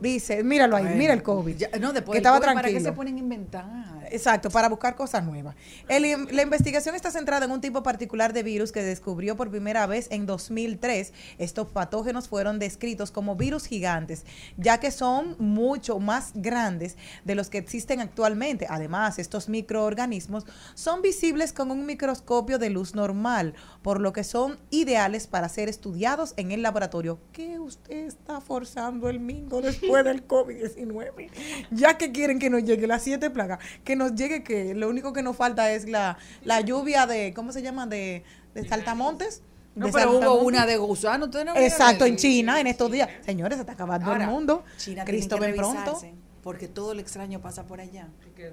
Dice, 0.00 0.42
míralo 0.42 0.76
ahí, 0.76 0.94
mira 0.96 1.12
el 1.12 1.22
COVID. 1.22 1.56
ya- 1.56 1.68
no, 1.80 1.92
después 1.92 2.21
estaba 2.22 2.38
COVID, 2.38 2.46
¿Para 2.46 2.60
qué 2.60 2.72
tranquilo. 2.72 2.90
se 2.90 2.96
ponen 2.96 3.16
a 3.16 3.18
inventar? 3.18 4.08
Exacto, 4.10 4.50
para 4.50 4.68
buscar 4.68 4.94
cosas 4.94 5.24
nuevas. 5.24 5.54
El- 5.88 6.26
la 6.34 6.42
investigación 6.42 6.94
está 6.94 7.10
centrada 7.10 7.46
en 7.46 7.50
un 7.52 7.60
tipo 7.60 7.82
particular 7.82 8.32
de 8.32 8.42
virus 8.42 8.72
que 8.72 8.82
descubrió 8.82 9.36
por 9.36 9.50
primera 9.50 9.86
vez 9.86 10.08
en 10.10 10.26
2003. 10.26 11.12
Estos 11.38 11.68
patógenos 11.68 12.28
fueron 12.28 12.58
descritos 12.58 13.10
como 13.10 13.36
virus 13.36 13.66
gigantes, 13.66 14.24
ya 14.56 14.78
que 14.80 14.90
son 14.90 15.36
mucho 15.38 15.98
más 15.98 16.32
grandes 16.34 16.96
de 17.24 17.34
los 17.34 17.48
que 17.48 17.58
existen 17.58 18.00
actualmente. 18.00 18.66
Además, 18.68 19.18
estos 19.18 19.48
microorganismos 19.48 20.44
son 20.74 21.00
visibles 21.02 21.52
con 21.52 21.70
un 21.70 21.86
microscopio 21.86 22.58
de 22.58 22.70
luz 22.70 22.94
normal, 22.94 23.54
por 23.82 24.00
lo 24.00 24.12
que 24.12 24.24
son 24.24 24.58
ideales 24.70 25.26
para 25.26 25.48
ser 25.48 25.68
estudiados 25.68 26.34
en 26.36 26.52
el 26.52 26.60
laboratorio. 26.62 27.18
¿Qué 27.32 27.58
usted 27.58 28.06
está 28.06 28.40
forzando 28.40 29.08
el 29.08 29.20
mingo 29.20 29.60
después 29.62 30.04
del 30.04 30.26
COVID-19? 30.28 31.30
Ya 31.70 31.96
que 31.96 32.11
quieren 32.12 32.38
que 32.38 32.50
nos 32.50 32.62
llegue 32.64 32.86
las 32.86 33.02
siete 33.02 33.30
plagas, 33.30 33.58
que 33.84 33.96
nos 33.96 34.14
llegue 34.14 34.42
que 34.42 34.74
lo 34.74 34.88
único 34.88 35.12
que 35.12 35.22
nos 35.22 35.36
falta 35.36 35.72
es 35.72 35.88
la, 35.88 36.18
la 36.44 36.60
lluvia 36.60 37.06
de, 37.06 37.32
¿cómo 37.34 37.52
se 37.52 37.62
llama? 37.62 37.86
De, 37.86 38.22
de 38.54 38.68
saltamontes. 38.68 39.42
No, 39.74 39.88
pero 39.90 40.12
hubo 40.18 40.34
una 40.42 40.66
de 40.66 40.76
gusano. 40.76 41.24
¿ustedes 41.24 41.46
no 41.46 41.56
Exacto, 41.56 42.04
eso? 42.04 42.06
en 42.06 42.16
China, 42.16 42.60
en 42.60 42.66
estos 42.66 42.90
días. 42.92 43.08
Señores, 43.24 43.56
se 43.56 43.62
está 43.62 43.72
acabando 43.72 44.06
Ahora, 44.10 44.24
el 44.24 44.30
mundo. 44.30 44.64
China 44.76 45.04
Cristo 45.04 45.38
ven 45.38 45.52
que 45.52 45.56
pronto. 45.56 45.98
Porque 46.42 46.66
todo 46.66 46.92
lo 46.92 47.00
extraño 47.00 47.40
pasa 47.40 47.64
por 47.66 47.80
allá. 47.80 48.08
Que 48.34 48.52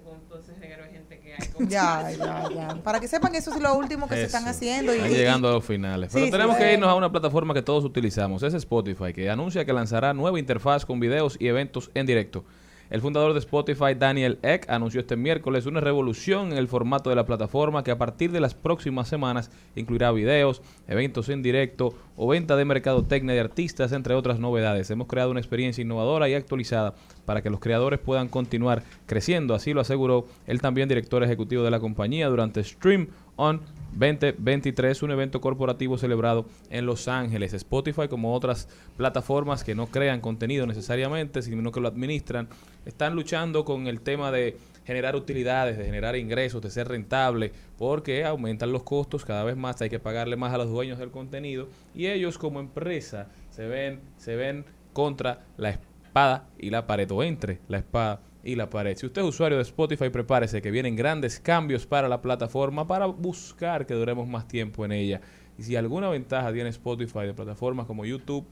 reguero 0.62 0.84
de 0.84 0.90
gente 0.92 1.20
que 1.20 1.34
hay. 1.34 1.48
como- 1.54 1.68
Ya, 1.68 2.10
ya, 2.12 2.48
ya. 2.54 2.68
Para 2.84 3.00
que 3.00 3.08
sepan, 3.08 3.34
eso 3.34 3.52
es 3.54 3.60
lo 3.60 3.76
último 3.76 4.08
que 4.08 4.16
se 4.16 4.24
están 4.26 4.44
Eso. 4.44 4.52
haciendo. 4.52 4.94
Y, 4.94 4.98
Están 4.98 5.12
y- 5.12 5.16
llegando 5.16 5.50
a 5.50 5.54
los 5.54 5.66
finales. 5.66 6.12
Sí, 6.12 6.14
Pero 6.14 6.26
sí, 6.28 6.32
tenemos 6.32 6.56
que 6.56 6.64
bueno. 6.64 6.74
irnos 6.76 6.90
a 6.90 6.96
una 6.96 7.12
plataforma 7.12 7.54
que 7.54 7.64
todos 7.64 7.84
utilizamos. 7.84 8.44
Es 8.44 8.54
Spotify, 8.54 9.12
que 9.12 9.30
anuncia 9.30 9.66
que 9.66 9.74
lanzará 9.74 10.14
nueva 10.14 10.40
interfaz 10.40 10.86
con 10.86 11.00
videos 11.00 11.36
y 11.40 11.48
eventos 11.48 11.90
en 11.96 12.06
directo. 12.06 12.46
El 12.90 13.02
fundador 13.02 13.34
de 13.34 13.40
Spotify, 13.40 13.94
Daniel 13.96 14.40
Eck, 14.42 14.68
anunció 14.68 15.02
este 15.02 15.16
miércoles 15.16 15.68
una 15.68 15.80
revolución 15.80 16.52
en 16.52 16.58
el 16.58 16.68
formato 16.68 17.12
de 17.12 17.16
la 17.16 17.26
plataforma 17.28 17.84
que 17.84 17.92
a 17.92 18.00
partir 18.00 18.32
de 18.32 18.40
las 18.40 18.56
próximas 18.56 19.08
semanas 19.08 19.52
incluirá 19.76 20.12
videos, 20.12 20.64
eventos 20.88 21.30
en 21.30 21.44
directo 21.44 21.94
o 22.16 22.28
venta 22.28 22.56
de 22.56 22.66
mercadotecnia 22.66 23.36
de 23.36 23.42
artistas, 23.42 23.92
entre 23.92 24.16
otras 24.16 24.40
novedades. 24.40 24.90
Hemos 24.90 25.08
creado 25.08 25.30
una 25.30 25.40
experiencia 25.40 25.84
innovadora 25.84 26.30
y 26.30 26.34
actualizada 26.34 26.96
para 27.26 27.44
que 27.44 27.52
los 27.52 27.60
creadores 27.60 28.00
puedan 28.00 28.28
continuar 28.28 28.82
creciendo. 29.06 29.54
Así 29.54 29.74
lo 29.74 29.82
aseguró 29.82 30.26
el 30.48 30.60
también 30.60 30.90
director 30.90 31.24
ejecutivo 31.24 31.62
de 31.62 31.72
la 31.72 31.80
compañía 31.80 32.28
durante 32.28 32.64
Stream 32.64 33.10
On 33.36 33.62
2023, 33.92 35.04
un 35.04 35.12
evento 35.12 35.42
corporativo 35.42 35.98
celebrado 35.98 36.46
en 36.70 36.86
Los 36.86 37.08
Ángeles. 37.08 37.54
Spotify, 37.54 38.08
como 38.08 38.34
otras 38.34 38.68
plataformas 38.98 39.64
que 39.64 39.76
no 39.76 39.88
crean 39.88 40.22
contenido 40.22 40.66
necesariamente, 40.68 41.42
sino 41.42 41.72
que 41.72 41.80
lo 41.80 41.88
administran, 41.88 42.48
están 42.86 43.16
luchando 43.16 43.66
con 43.66 43.88
el 43.88 44.02
tema 44.02 44.32
de 44.32 44.58
generar 44.86 45.16
utilidades, 45.16 45.78
de 45.78 45.86
generar 45.86 46.16
ingresos, 46.16 46.62
de 46.62 46.72
ser 46.72 46.88
rentable, 46.88 47.52
porque 47.78 48.26
aumentan 48.26 48.72
los 48.72 48.84
costos 48.84 49.26
cada 49.26 49.44
vez 49.44 49.56
más, 49.56 49.82
hay 49.82 49.90
que 49.90 50.00
pagarle 50.00 50.36
más 50.36 50.54
a 50.54 50.58
los 50.58 50.70
dueños 50.70 50.98
del 50.98 51.12
contenido 51.12 51.68
y 51.94 52.08
ellos 52.08 52.38
como 52.38 52.60
empresa 52.60 53.28
se 53.52 53.68
ven, 53.68 54.00
se 54.18 54.36
ven 54.36 54.66
contra 54.94 55.46
la 55.58 55.70
espada 55.70 56.48
y 56.58 56.72
la 56.72 56.88
pared, 56.88 57.10
o 57.12 57.22
entre 57.22 57.60
la 57.68 57.78
espada 57.78 58.22
y 58.44 58.56
la 58.56 58.70
pared. 58.70 58.98
Si 58.98 59.06
usted 59.06 59.22
es 59.22 59.28
usuario 59.28 59.58
de 59.58 59.64
Spotify, 59.64 60.10
prepárese 60.10 60.62
que 60.62 60.72
vienen 60.72 60.96
grandes 60.96 61.40
cambios 61.40 61.86
para 61.86 62.08
la 62.08 62.22
plataforma 62.22 62.88
para 62.88 63.06
buscar 63.06 63.86
que 63.86 63.94
duremos 63.94 64.28
más 64.28 64.48
tiempo 64.48 64.86
en 64.86 64.92
ella. 64.92 65.22
Y 65.58 65.64
si 65.64 65.76
alguna 65.76 66.10
ventaja 66.10 66.54
tiene 66.54 66.70
Spotify 66.70 67.26
de 67.26 67.34
plataformas 67.34 67.86
como 67.86 68.06
YouTube, 68.06 68.46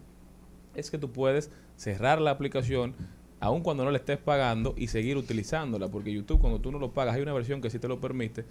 es 0.76 0.92
que 0.92 0.98
tú 0.98 1.12
puedes 1.12 1.50
cerrar 1.76 2.20
la 2.20 2.32
aplicación 2.32 2.96
aun 3.40 3.62
cuando 3.62 3.86
no 3.86 3.92
le 3.92 3.98
estés 3.98 4.18
pagando 4.18 4.74
y 4.78 4.88
seguir 4.88 5.16
utilizándola, 5.16 5.90
porque 5.90 6.12
YouTube 6.12 6.40
cuando 6.40 6.60
tú 6.60 6.72
no 6.72 6.80
lo 6.80 6.92
pagas 6.92 7.16
hay 7.16 7.22
una 7.22 7.34
versión 7.34 7.62
que 7.62 7.70
sí 7.70 7.80
te 7.80 7.88
lo 7.88 8.00
permite. 8.00 8.46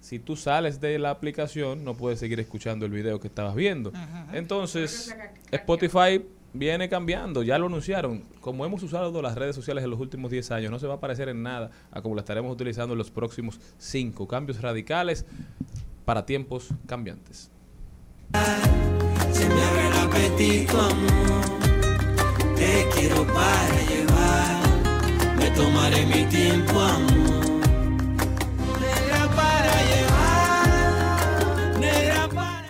Si 0.00 0.18
tú 0.18 0.34
sales 0.34 0.80
de 0.80 0.98
la 0.98 1.10
aplicación, 1.10 1.84
no 1.84 1.94
puedes 1.94 2.18
seguir 2.18 2.40
escuchando 2.40 2.86
el 2.86 2.92
video 2.92 3.20
que 3.20 3.28
estabas 3.28 3.54
viendo. 3.54 3.92
Entonces, 4.32 5.14
Spotify 5.50 6.24
viene 6.52 6.88
cambiando, 6.88 7.42
ya 7.42 7.58
lo 7.58 7.66
anunciaron. 7.66 8.24
Como 8.40 8.64
hemos 8.64 8.82
usado 8.82 9.22
las 9.22 9.34
redes 9.34 9.54
sociales 9.54 9.84
en 9.84 9.90
los 9.90 10.00
últimos 10.00 10.30
10 10.30 10.50
años, 10.50 10.70
no 10.70 10.78
se 10.78 10.86
va 10.86 10.94
a 10.94 11.00
parecer 11.00 11.28
en 11.28 11.42
nada 11.42 11.70
a 11.90 12.02
como 12.02 12.14
la 12.14 12.20
estaremos 12.20 12.52
utilizando 12.52 12.94
en 12.94 12.98
los 12.98 13.10
próximos 13.10 13.60
5. 13.78 14.26
Cambios 14.26 14.60
radicales 14.60 15.26
para 16.04 16.26
tiempos 16.26 16.68
cambiantes. 16.86 17.50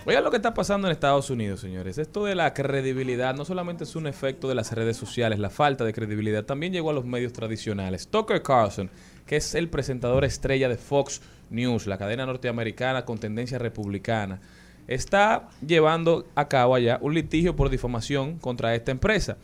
Oigan 0.03 0.23
lo 0.23 0.31
que 0.31 0.37
está 0.37 0.55
pasando 0.55 0.87
en 0.87 0.93
Estados 0.93 1.29
Unidos, 1.29 1.59
señores. 1.59 1.99
Esto 1.99 2.25
de 2.25 2.33
la 2.33 2.55
credibilidad 2.55 3.35
no 3.35 3.45
solamente 3.45 3.83
es 3.83 3.95
un 3.95 4.07
efecto 4.07 4.49
de 4.49 4.55
las 4.55 4.71
redes 4.71 4.97
sociales, 4.97 5.37
la 5.37 5.51
falta 5.51 5.85
de 5.85 5.93
credibilidad 5.93 6.43
también 6.43 6.73
llegó 6.73 6.89
a 6.89 6.93
los 6.93 7.05
medios 7.05 7.33
tradicionales. 7.33 8.07
Tucker 8.07 8.41
Carlson, 8.41 8.89
que 9.27 9.35
es 9.35 9.53
el 9.53 9.69
presentador 9.69 10.25
estrella 10.25 10.69
de 10.69 10.77
Fox 10.77 11.21
News, 11.51 11.85
la 11.85 11.99
cadena 11.99 12.25
norteamericana 12.25 13.05
con 13.05 13.19
tendencia 13.19 13.59
republicana, 13.59 14.41
está 14.87 15.49
llevando 15.65 16.25
a 16.33 16.47
cabo 16.47 16.73
allá 16.73 16.97
un 16.99 17.13
litigio 17.13 17.55
por 17.55 17.69
difamación 17.69 18.39
contra 18.39 18.73
esta 18.73 18.89
empresa. 18.89 19.37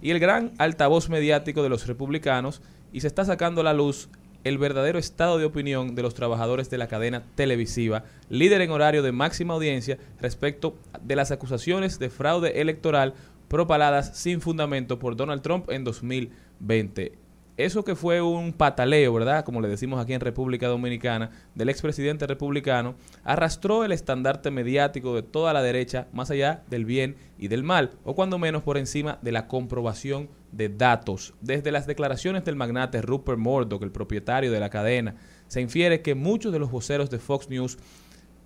Y 0.00 0.12
el 0.12 0.20
gran 0.20 0.52
altavoz 0.58 1.08
mediático 1.08 1.64
de 1.64 1.70
los 1.70 1.88
republicanos 1.88 2.62
y 2.92 3.00
se 3.00 3.08
está 3.08 3.24
sacando 3.24 3.62
a 3.62 3.64
la 3.64 3.74
luz 3.74 4.08
el 4.44 4.58
verdadero 4.58 4.98
estado 4.98 5.38
de 5.38 5.44
opinión 5.44 5.94
de 5.94 6.02
los 6.02 6.14
trabajadores 6.14 6.70
de 6.70 6.78
la 6.78 6.88
cadena 6.88 7.24
televisiva, 7.34 8.04
líder 8.28 8.60
en 8.60 8.70
horario 8.70 9.02
de 9.02 9.12
máxima 9.12 9.54
audiencia 9.54 9.98
respecto 10.20 10.76
de 11.02 11.16
las 11.16 11.30
acusaciones 11.30 11.98
de 11.98 12.10
fraude 12.10 12.60
electoral 12.60 13.14
propaladas 13.48 14.16
sin 14.18 14.40
fundamento 14.40 14.98
por 14.98 15.16
Donald 15.16 15.42
Trump 15.42 15.70
en 15.70 15.84
2020. 15.84 17.23
Eso 17.56 17.84
que 17.84 17.94
fue 17.94 18.20
un 18.20 18.52
pataleo, 18.52 19.14
¿verdad? 19.14 19.44
Como 19.44 19.60
le 19.60 19.68
decimos 19.68 20.00
aquí 20.00 20.12
en 20.12 20.20
República 20.20 20.66
Dominicana, 20.66 21.30
del 21.54 21.68
expresidente 21.68 22.26
republicano, 22.26 22.96
arrastró 23.22 23.84
el 23.84 23.92
estandarte 23.92 24.50
mediático 24.50 25.14
de 25.14 25.22
toda 25.22 25.52
la 25.52 25.62
derecha 25.62 26.08
más 26.12 26.32
allá 26.32 26.64
del 26.68 26.84
bien 26.84 27.14
y 27.38 27.46
del 27.46 27.62
mal, 27.62 27.92
o 28.02 28.16
cuando 28.16 28.38
menos 28.38 28.64
por 28.64 28.76
encima 28.76 29.20
de 29.22 29.30
la 29.30 29.46
comprobación 29.46 30.30
de 30.50 30.68
datos. 30.68 31.34
Desde 31.40 31.70
las 31.70 31.86
declaraciones 31.86 32.44
del 32.44 32.56
magnate 32.56 33.02
Rupert 33.02 33.38
Murdoch, 33.38 33.84
el 33.84 33.92
propietario 33.92 34.50
de 34.50 34.58
la 34.58 34.70
cadena, 34.70 35.14
se 35.46 35.60
infiere 35.60 36.02
que 36.02 36.16
muchos 36.16 36.52
de 36.52 36.58
los 36.58 36.72
voceros 36.72 37.08
de 37.08 37.20
Fox 37.20 37.48
News 37.48 37.78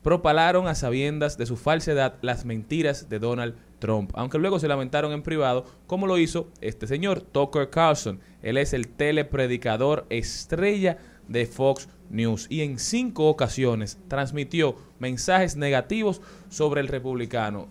propalaron 0.03 0.69
a 0.69 0.75
sabiendas 0.75 1.37
de 1.39 1.47
su 1.47 1.57
falsedad 1.57 2.15
las 2.23 2.45
mentiras 2.45 3.09
de 3.09 3.19
Donald 3.19 3.57
Trump, 3.79 4.11
aunque 4.15 4.39
luego 4.39 4.59
se 4.59 4.69
lamentaron 4.69 5.13
en 5.13 5.23
privado, 5.23 5.65
como 5.87 6.07
lo 6.07 6.19
hizo 6.19 6.49
este 6.61 6.87
señor, 6.87 7.21
Tucker 7.21 7.71
Carlson. 7.71 8.21
Él 8.43 8.57
es 8.57 8.73
el 8.73 8.89
telepredicador 8.89 10.07
estrella 10.11 10.99
de 11.29 11.47
Fox 11.47 11.89
News 12.11 12.47
y 12.49 12.63
en 12.63 12.79
cinco 12.79 13.29
ocasiones 13.29 13.99
transmitió 14.09 14.77
mensajes 14.99 15.57
negativos 15.57 16.21
sobre 16.49 16.81
el 16.81 16.89
republicano. 16.89 17.69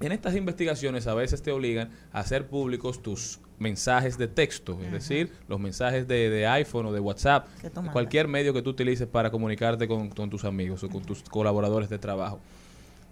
En 0.00 0.12
estas 0.12 0.36
investigaciones 0.36 1.06
a 1.06 1.14
veces 1.14 1.42
te 1.42 1.52
obligan 1.52 1.90
a 2.12 2.20
hacer 2.20 2.48
públicos 2.48 3.02
tus 3.02 3.40
mensajes 3.58 4.18
de 4.18 4.28
texto, 4.28 4.78
es 4.82 4.92
decir, 4.92 5.32
los 5.48 5.58
mensajes 5.58 6.06
de, 6.06 6.28
de 6.28 6.46
iPhone 6.46 6.86
o 6.86 6.92
de 6.92 7.00
WhatsApp, 7.00 7.48
cualquier 7.92 8.28
medio 8.28 8.52
que 8.52 8.62
tú 8.62 8.70
utilices 8.70 9.06
para 9.06 9.30
comunicarte 9.30 9.88
con, 9.88 10.10
con 10.10 10.28
tus 10.28 10.44
amigos 10.44 10.84
o 10.84 10.88
con 10.88 11.02
tus 11.02 11.22
colaboradores 11.22 11.88
de 11.88 11.98
trabajo. 11.98 12.40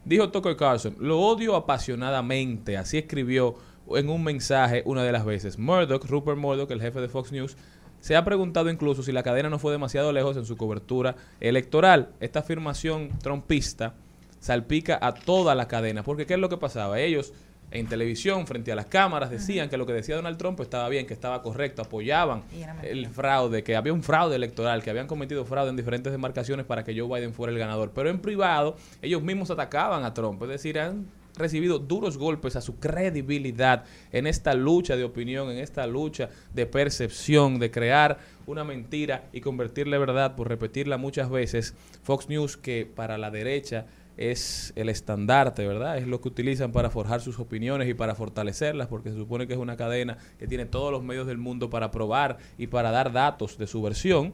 Dijo 0.04 0.28
Tucker 0.30 0.56
Carlson, 0.56 0.96
lo 1.00 1.18
odio 1.18 1.56
apasionadamente, 1.56 2.76
así 2.76 2.98
escribió 2.98 3.56
en 3.90 4.08
un 4.10 4.22
mensaje 4.22 4.82
una 4.84 5.02
de 5.02 5.12
las 5.12 5.24
veces. 5.24 5.58
Murdoch, 5.58 6.04
Rupert 6.04 6.38
Murdoch, 6.38 6.70
el 6.70 6.80
jefe 6.80 7.00
de 7.00 7.08
Fox 7.08 7.32
News, 7.32 7.56
se 8.00 8.16
ha 8.16 8.24
preguntado 8.24 8.68
incluso 8.68 9.02
si 9.02 9.12
la 9.12 9.22
cadena 9.22 9.48
no 9.48 9.58
fue 9.58 9.72
demasiado 9.72 10.12
lejos 10.12 10.36
en 10.36 10.44
su 10.44 10.58
cobertura 10.58 11.16
electoral. 11.40 12.10
Esta 12.20 12.40
afirmación 12.40 13.10
trompista 13.22 13.94
salpica 14.40 14.98
a 15.00 15.14
toda 15.14 15.54
la 15.54 15.68
cadena, 15.68 16.02
porque 16.02 16.26
¿qué 16.26 16.34
es 16.34 16.40
lo 16.40 16.50
que 16.50 16.58
pasaba? 16.58 17.00
Ellos 17.00 17.32
en 17.74 17.88
televisión, 17.88 18.46
frente 18.46 18.70
a 18.70 18.76
las 18.76 18.86
cámaras, 18.86 19.30
decían 19.30 19.68
que 19.68 19.76
lo 19.76 19.84
que 19.84 19.92
decía 19.92 20.14
Donald 20.14 20.38
Trump 20.38 20.60
estaba 20.60 20.88
bien, 20.88 21.06
que 21.06 21.12
estaba 21.12 21.42
correcto, 21.42 21.82
apoyaban 21.82 22.44
el 22.82 23.08
fraude, 23.08 23.64
que 23.64 23.74
había 23.74 23.92
un 23.92 24.02
fraude 24.02 24.36
electoral, 24.36 24.82
que 24.82 24.90
habían 24.90 25.08
cometido 25.08 25.44
fraude 25.44 25.70
en 25.70 25.76
diferentes 25.76 26.12
demarcaciones 26.12 26.64
para 26.66 26.84
que 26.84 26.98
Joe 26.98 27.08
Biden 27.08 27.34
fuera 27.34 27.52
el 27.52 27.58
ganador. 27.58 27.90
Pero 27.92 28.10
en 28.10 28.20
privado, 28.20 28.76
ellos 29.02 29.22
mismos 29.22 29.50
atacaban 29.50 30.04
a 30.04 30.14
Trump, 30.14 30.40
es 30.44 30.48
decir, 30.50 30.78
han 30.78 31.06
recibido 31.36 31.80
duros 31.80 32.16
golpes 32.16 32.54
a 32.54 32.60
su 32.60 32.78
credibilidad 32.78 33.84
en 34.12 34.28
esta 34.28 34.54
lucha 34.54 34.96
de 34.96 35.02
opinión, 35.02 35.50
en 35.50 35.58
esta 35.58 35.84
lucha 35.88 36.30
de 36.52 36.66
percepción, 36.66 37.58
de 37.58 37.72
crear 37.72 38.18
una 38.46 38.62
mentira 38.62 39.24
y 39.32 39.40
convertirla 39.40 39.96
en 39.96 40.06
verdad 40.06 40.36
por 40.36 40.48
repetirla 40.48 40.96
muchas 40.96 41.28
veces. 41.30 41.74
Fox 42.04 42.28
News, 42.28 42.56
que 42.56 42.86
para 42.86 43.18
la 43.18 43.32
derecha 43.32 43.86
es 44.16 44.72
el 44.76 44.88
estandarte, 44.88 45.66
¿verdad? 45.66 45.98
Es 45.98 46.06
lo 46.06 46.20
que 46.20 46.28
utilizan 46.28 46.72
para 46.72 46.90
forjar 46.90 47.20
sus 47.20 47.38
opiniones 47.38 47.88
y 47.88 47.94
para 47.94 48.14
fortalecerlas, 48.14 48.88
porque 48.88 49.10
se 49.10 49.16
supone 49.16 49.46
que 49.46 49.54
es 49.54 49.58
una 49.58 49.76
cadena 49.76 50.18
que 50.38 50.46
tiene 50.46 50.66
todos 50.66 50.92
los 50.92 51.02
medios 51.02 51.26
del 51.26 51.38
mundo 51.38 51.70
para 51.70 51.90
probar 51.90 52.38
y 52.58 52.68
para 52.68 52.90
dar 52.90 53.12
datos 53.12 53.58
de 53.58 53.66
su 53.66 53.82
versión, 53.82 54.32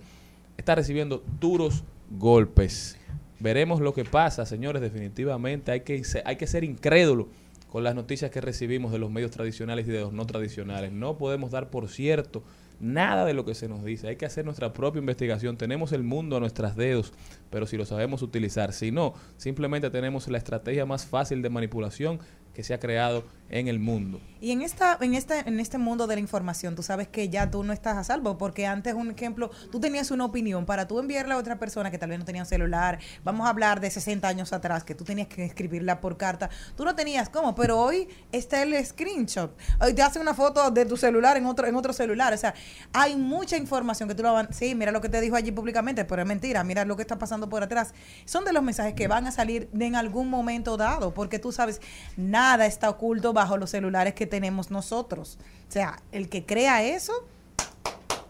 está 0.56 0.74
recibiendo 0.74 1.22
duros 1.40 1.84
golpes. 2.10 2.98
Veremos 3.38 3.80
lo 3.80 3.94
que 3.94 4.04
pasa, 4.04 4.44
señores, 4.44 4.82
definitivamente 4.82 5.72
hay 5.72 5.80
que, 5.80 6.02
hay 6.24 6.36
que 6.36 6.46
ser 6.46 6.62
incrédulo 6.64 7.28
con 7.70 7.84
las 7.84 7.94
noticias 7.94 8.30
que 8.30 8.40
recibimos 8.40 8.92
de 8.92 8.98
los 8.98 9.10
medios 9.10 9.30
tradicionales 9.30 9.88
y 9.88 9.92
de 9.92 10.00
los 10.00 10.12
no 10.12 10.26
tradicionales. 10.26 10.92
No 10.92 11.16
podemos 11.16 11.50
dar 11.50 11.70
por 11.70 11.88
cierto 11.88 12.42
nada 12.80 13.24
de 13.24 13.34
lo 13.34 13.44
que 13.44 13.54
se 13.54 13.68
nos 13.68 13.84
dice. 13.84 14.08
Hay 14.08 14.16
que 14.16 14.26
hacer 14.26 14.44
nuestra 14.44 14.72
propia 14.72 14.98
investigación. 14.98 15.56
Tenemos 15.56 15.92
el 15.92 16.02
mundo 16.02 16.36
a 16.36 16.40
nuestros 16.40 16.74
dedos, 16.74 17.12
pero 17.50 17.66
si 17.66 17.76
lo 17.76 17.84
sabemos 17.84 18.22
utilizar. 18.22 18.72
Si 18.72 18.90
no, 18.90 19.14
simplemente 19.36 19.90
tenemos 19.90 20.26
la 20.28 20.38
estrategia 20.38 20.86
más 20.86 21.06
fácil 21.06 21.42
de 21.42 21.50
manipulación 21.50 22.18
que 22.54 22.64
se 22.64 22.74
ha 22.74 22.80
creado 22.80 23.24
en 23.50 23.68
el 23.68 23.78
mundo. 23.78 24.20
Y 24.40 24.52
en 24.52 24.62
esta, 24.62 24.96
en 25.02 25.14
esta, 25.14 25.40
en 25.40 25.60
este 25.60 25.76
mundo 25.76 26.06
de 26.06 26.14
la 26.14 26.20
información, 26.20 26.74
tú 26.74 26.82
sabes 26.82 27.08
que 27.08 27.28
ya 27.28 27.50
tú 27.50 27.62
no 27.62 27.74
estás 27.74 27.98
a 27.98 28.04
salvo, 28.04 28.38
porque 28.38 28.66
antes, 28.66 28.94
un 28.94 29.10
ejemplo, 29.10 29.50
tú 29.70 29.80
tenías 29.80 30.10
una 30.10 30.24
opinión 30.24 30.64
para 30.64 30.88
tú 30.88 30.98
enviarla 30.98 31.34
a 31.34 31.38
otra 31.38 31.58
persona 31.58 31.90
que 31.90 31.98
tal 31.98 32.08
vez 32.08 32.18
no 32.18 32.24
tenía 32.24 32.42
un 32.42 32.46
celular. 32.46 32.98
Vamos 33.22 33.46
a 33.46 33.50
hablar 33.50 33.80
de 33.80 33.90
60 33.90 34.26
años 34.26 34.54
atrás, 34.54 34.82
que 34.82 34.94
tú 34.94 35.04
tenías 35.04 35.28
que 35.28 35.44
escribirla 35.44 36.00
por 36.00 36.16
carta. 36.16 36.48
Tú 36.74 36.86
no 36.86 36.94
tenías 36.94 37.28
cómo, 37.28 37.54
pero 37.54 37.78
hoy 37.78 38.08
está 38.32 38.62
el 38.62 38.82
screenshot. 38.82 39.54
Hoy 39.78 39.92
te 39.92 40.00
hacen 40.00 40.22
una 40.22 40.32
foto 40.32 40.70
de 40.70 40.86
tu 40.86 40.96
celular 40.96 41.36
en 41.36 41.44
otro, 41.44 41.66
en 41.66 41.74
otro 41.74 41.92
celular. 41.92 42.32
O 42.32 42.38
sea, 42.38 42.54
hay 42.94 43.16
mucha 43.16 43.58
información 43.58 44.08
que 44.08 44.14
tú 44.14 44.22
lo 44.22 44.32
van. 44.32 44.54
Sí, 44.54 44.74
mira 44.74 44.90
lo 44.90 45.02
que 45.02 45.10
te 45.10 45.20
dijo 45.20 45.36
allí 45.36 45.52
públicamente, 45.52 46.06
pero 46.06 46.22
es 46.22 46.28
mentira. 46.28 46.64
Mira 46.64 46.86
lo 46.86 46.96
que 46.96 47.02
está 47.02 47.18
pasando 47.18 47.50
por 47.50 47.62
atrás. 47.62 47.92
Son 48.24 48.46
de 48.46 48.54
los 48.54 48.62
mensajes 48.62 48.94
que 48.94 49.06
van 49.06 49.26
a 49.26 49.32
salir 49.32 49.68
en 49.78 49.96
algún 49.96 50.30
momento 50.30 50.78
dado, 50.78 51.12
porque 51.12 51.38
tú 51.38 51.52
sabes, 51.52 51.82
nada 52.16 52.64
está 52.64 52.88
oculto 52.88 53.34
bajo 53.40 53.56
los 53.56 53.70
celulares 53.70 54.12
que 54.12 54.26
tenemos 54.26 54.70
nosotros. 54.70 55.38
O 55.66 55.72
sea, 55.72 56.02
el 56.12 56.28
que 56.28 56.44
crea 56.44 56.82
eso, 56.82 57.26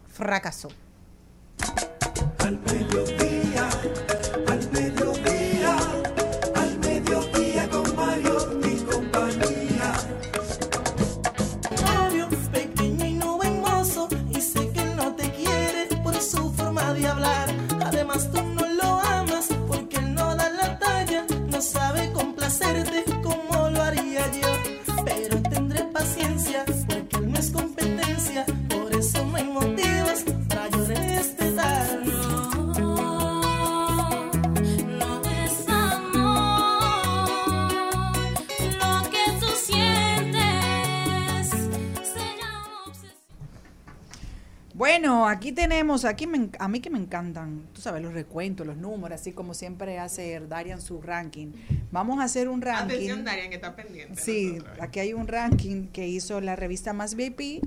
fracasó. 0.06 0.68
Aquí 45.50 45.56
tenemos, 45.56 46.04
aquí 46.04 46.26
me 46.28 46.48
a 46.60 46.68
mí 46.68 46.80
que 46.80 46.90
me 46.90 46.98
encantan, 46.98 47.66
tú 47.72 47.80
sabes, 47.80 48.00
los 48.02 48.12
recuentos, 48.12 48.64
los 48.64 48.76
números, 48.76 49.20
así 49.20 49.32
como 49.32 49.52
siempre 49.52 49.98
hace 49.98 50.38
Darian 50.48 50.80
su 50.80 51.02
ranking. 51.02 51.48
Vamos 51.90 52.20
a 52.20 52.24
hacer 52.24 52.48
un 52.48 52.62
ranking. 52.62 52.94
Atención, 52.94 53.24
Darian, 53.24 53.48
que 53.48 53.56
está 53.56 53.74
pendiente. 53.74 54.20
Sí, 54.20 54.58
aquí 54.80 55.00
hay 55.00 55.12
un 55.12 55.26
ranking 55.26 55.88
que 55.88 56.06
hizo 56.06 56.40
la 56.40 56.54
revista 56.54 56.92
Más 56.92 57.16
VIP 57.16 57.64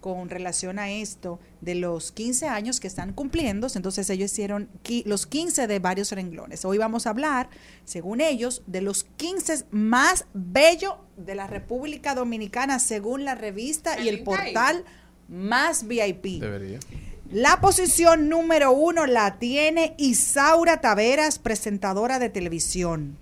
con 0.00 0.30
relación 0.30 0.78
a 0.78 0.90
esto 0.90 1.38
de 1.60 1.74
los 1.74 2.12
15 2.12 2.46
años 2.46 2.80
que 2.80 2.86
están 2.86 3.12
cumpliendo. 3.12 3.66
Entonces 3.74 4.08
ellos 4.08 4.32
hicieron 4.32 4.70
los 5.04 5.26
15 5.26 5.66
de 5.66 5.78
varios 5.80 6.12
renglones. 6.12 6.64
Hoy 6.64 6.78
vamos 6.78 7.06
a 7.06 7.10
hablar, 7.10 7.50
según 7.84 8.22
ellos, 8.22 8.62
de 8.66 8.80
los 8.80 9.04
15 9.04 9.66
más 9.70 10.24
bellos 10.32 10.94
de 11.18 11.34
la 11.34 11.46
República 11.46 12.14
Dominicana, 12.14 12.78
según 12.78 13.26
la 13.26 13.34
revista 13.34 14.00
y 14.00 14.08
el 14.08 14.22
portal 14.22 14.84
Más 15.28 15.86
VIP. 15.86 16.40
Debería. 16.40 16.78
La 17.30 17.60
posición 17.60 18.28
número 18.28 18.72
uno 18.72 19.06
la 19.06 19.38
tiene 19.38 19.94
Isaura 19.98 20.80
Taveras, 20.80 21.38
presentadora 21.38 22.18
de 22.18 22.30
televisión. 22.30 23.18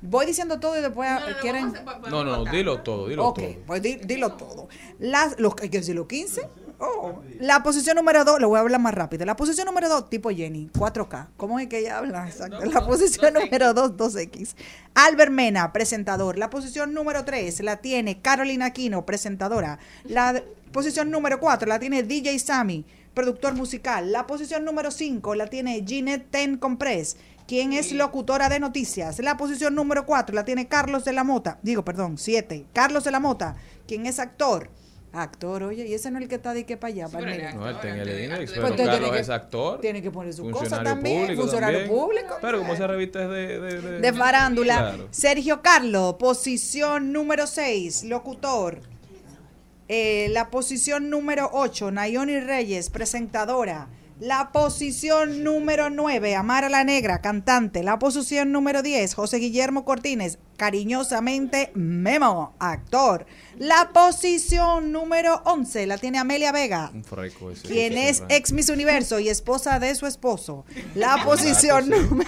Voy 0.00 0.26
diciendo 0.26 0.60
todo 0.60 0.78
y 0.78 0.82
después 0.82 1.08
quieren... 1.40 1.72
No, 2.10 2.24
no, 2.24 2.44
dilo 2.44 2.80
todo, 2.80 3.08
dilo 3.08 3.26
Ok, 3.26 3.38
todo. 3.38 3.54
pues 3.66 3.82
di- 3.82 3.96
dilo 3.96 4.32
todo. 4.34 4.68
Las, 4.98 5.38
los, 5.38 5.54
¿Hay 5.62 5.68
que 5.70 5.78
decir 5.78 5.94
los 5.94 6.06
15? 6.06 6.42
Oh. 6.78 7.22
La 7.38 7.62
posición 7.62 7.96
número 7.96 8.24
2, 8.24 8.40
lo 8.40 8.48
voy 8.48 8.58
a 8.58 8.60
hablar 8.60 8.80
más 8.80 8.92
rápido. 8.94 9.24
La 9.24 9.36
posición 9.36 9.66
número 9.66 9.88
2, 9.88 10.10
tipo 10.10 10.30
Jenny, 10.30 10.68
4K. 10.74 11.28
¿Cómo 11.36 11.58
es 11.58 11.68
que 11.68 11.78
ella 11.78 11.98
habla? 11.98 12.26
Exacto. 12.26 12.62
La 12.66 12.84
posición 12.86 13.32
número 13.34 13.72
2, 13.72 13.92
2X. 13.96 14.54
Albert 14.94 15.32
Mena, 15.32 15.72
presentador. 15.72 16.36
La 16.36 16.50
posición 16.50 16.92
número 16.92 17.24
3 17.24 17.60
la 17.60 17.76
tiene 17.78 18.20
Carolina 18.20 18.66
Aquino, 18.66 19.06
presentadora. 19.06 19.78
La 20.04 20.42
posición 20.72 21.10
número 21.10 21.40
4 21.40 21.66
la 21.68 21.78
tiene 21.78 22.02
DJ 22.02 22.38
Sammy, 22.40 22.84
productor 23.14 23.54
musical. 23.54 24.12
La 24.12 24.26
posición 24.26 24.64
número 24.64 24.90
5 24.90 25.34
la 25.34 25.46
tiene 25.46 25.84
Ginette 25.86 26.30
Ten 26.30 26.56
Compress, 26.58 27.16
quien 27.46 27.72
es 27.72 27.92
locutora 27.92 28.48
de 28.48 28.60
noticias. 28.60 29.18
La 29.20 29.36
posición 29.36 29.74
número 29.74 30.04
4 30.06 30.34
la 30.34 30.44
tiene 30.44 30.66
Carlos 30.68 31.04
de 31.04 31.12
la 31.12 31.24
Mota. 31.24 31.58
Digo, 31.62 31.84
perdón, 31.84 32.18
7. 32.18 32.66
Carlos 32.72 33.04
de 33.04 33.10
la 33.10 33.20
Mota, 33.20 33.56
quien 33.86 34.06
es 34.06 34.18
actor. 34.18 34.70
Actor, 35.16 35.62
oye, 35.62 35.86
y 35.86 35.94
ese 35.94 36.10
no 36.10 36.18
es 36.18 36.24
el 36.24 36.28
que 36.28 36.34
está 36.34 36.52
de 36.52 36.66
que 36.66 36.76
para 36.76 36.92
allá, 36.92 37.08
para 37.08 37.32
el. 37.32 37.54
No, 37.54 37.68
él 37.68 37.76
está 37.76 37.88
en 37.88 38.00
el 38.00 38.36
Pues 38.36 38.50
pero 38.52 38.74
tiene 38.74 38.90
Carlos 38.90 39.10
que- 39.12 39.18
es 39.20 39.28
actor. 39.30 39.80
Tiene 39.80 40.02
que 40.02 40.10
poner 40.10 40.34
su 40.34 40.50
cosa 40.50 40.82
también, 40.82 41.20
público 41.22 41.42
funcionario 41.42 41.78
también. 41.82 42.00
público. 42.00 42.34
Pero 42.40 42.58
como 42.58 42.74
esa 42.74 42.88
revista 42.88 43.22
es 43.22 43.28
de... 43.28 43.60
De, 43.60 43.80
de- 43.80 44.00
de 44.00 44.12
farándula. 44.12 44.74
Claro. 44.76 45.08
Sergio 45.12 45.62
Carlos, 45.62 46.16
posición 46.18 47.12
número 47.12 47.46
6, 47.46 48.02
locutor. 48.02 48.80
Eh, 49.88 50.28
la 50.30 50.48
posición 50.48 51.10
número 51.10 51.50
8, 51.52 51.90
Nayoni 51.90 52.40
Reyes, 52.40 52.88
presentadora. 52.88 53.88
La 54.18 54.50
posición 54.52 55.44
número 55.44 55.90
9, 55.90 56.36
Amara 56.36 56.70
la 56.70 56.84
Negra, 56.84 57.20
cantante. 57.20 57.82
La 57.82 57.98
posición 57.98 58.50
número 58.50 58.82
10, 58.82 59.12
José 59.12 59.38
Guillermo 59.38 59.84
Cortines, 59.84 60.38
cariñosamente 60.56 61.70
Memo, 61.74 62.54
actor. 62.58 63.26
La 63.58 63.90
posición 63.92 64.90
número 64.92 65.40
11 65.44 65.86
la 65.86 65.98
tiene 65.98 66.18
Amelia 66.18 66.50
Vega, 66.52 66.90
Un 66.92 67.04
freco 67.04 67.50
ese. 67.50 67.66
quien 67.68 67.92
ese 67.92 68.10
es 68.10 68.22
ex 68.28 68.52
Miss 68.52 68.68
Universo 68.68 69.18
y 69.20 69.28
esposa 69.28 69.78
de 69.78 69.94
su 69.94 70.06
esposo. 70.06 70.64
La 70.94 71.14
Ah, 71.14 71.24
posición 71.24 71.88
número 71.88 72.24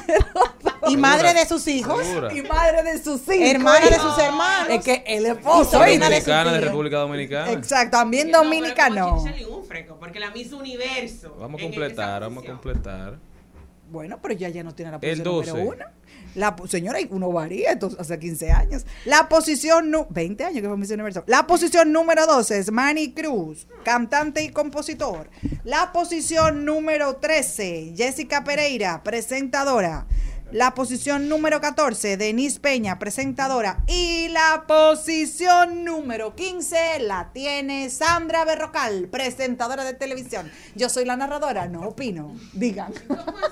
Y 0.89 0.97
madre 0.97 1.35
de 1.35 1.45
sus 1.47 1.67
hijos. 1.67 2.05
Segura. 2.07 2.33
y 2.33 2.43
madre 2.43 2.83
de 2.85 3.03
sus 3.03 3.23
hijos. 3.23 3.39
Hermana 3.41 3.87
de 3.91 3.97
sus 3.99 4.19
hermanos. 4.19 4.69
Es 4.71 4.85
que 4.85 5.03
el 5.07 5.27
esposo. 5.27 5.73
sobrina 5.73 6.09
de. 6.09 6.61
República 6.61 6.99
Dominicana. 6.99 7.51
Exacto, 7.53 7.97
también 7.99 8.31
No, 8.31 8.45
dominicano. 8.45 9.23
un 9.23 9.65
freco, 9.67 9.97
porque 9.99 10.21
la 10.21 10.31
Miss 10.31 10.53
Universo. 10.53 11.37
Vamos 11.41 11.61
a 11.61 11.65
completar, 11.65 12.21
vamos 12.23 12.45
a 12.45 12.47
completar. 12.47 13.19
Bueno, 13.91 14.19
pero 14.21 14.35
ya 14.35 14.49
ya 14.49 14.63
no 14.65 14.75
tiene 14.75 14.91
la 14.93 14.97
El 15.01 15.23
posición 15.23 15.25
número 15.59 15.77
12. 15.77 15.85
La 16.37 16.55
señora, 16.69 16.99
uno 17.11 17.33
varía, 17.33 17.73
entonces, 17.73 17.99
hace 17.99 18.19
15 18.19 18.53
años. 18.53 18.87
La 19.07 19.29
posición, 19.29 19.91
nu- 19.91 20.07
20 20.11 20.45
años 20.45 20.61
que 20.63 20.69
fue 20.69 20.77
Miss 20.77 20.91
Universo. 20.91 21.25
La 21.27 21.47
posición 21.47 21.93
número 21.93 22.27
12 22.27 22.59
es 22.59 22.71
Manny 22.71 23.13
Cruz, 23.13 23.67
cantante 23.85 24.43
y 24.45 24.51
compositor. 24.51 25.29
La 25.65 25.93
posición 25.93 26.65
número 26.65 27.17
13, 27.17 27.95
Jessica 27.97 28.45
Pereira, 28.45 29.03
presentadora. 29.03 30.07
La 30.53 30.75
posición 30.75 31.29
número 31.29 31.61
14, 31.61 32.17
Denise 32.17 32.61
Peña, 32.61 33.01
presentadora. 33.01 33.83
Y 33.89 34.29
la 34.29 34.65
posición 34.69 35.85
número 35.85 36.37
15 36.37 37.01
la 37.01 37.31
tiene 37.33 37.91
Sandra 37.91 38.45
Berrocal, 38.45 39.09
presentadora 39.11 39.83
de 39.83 39.95
televisión. 39.95 40.49
Yo 40.77 40.89
soy 40.89 41.05
la 41.05 41.17
narradora, 41.17 41.67
no 41.67 41.83
opino. 41.89 42.37
Digan. 42.53 42.95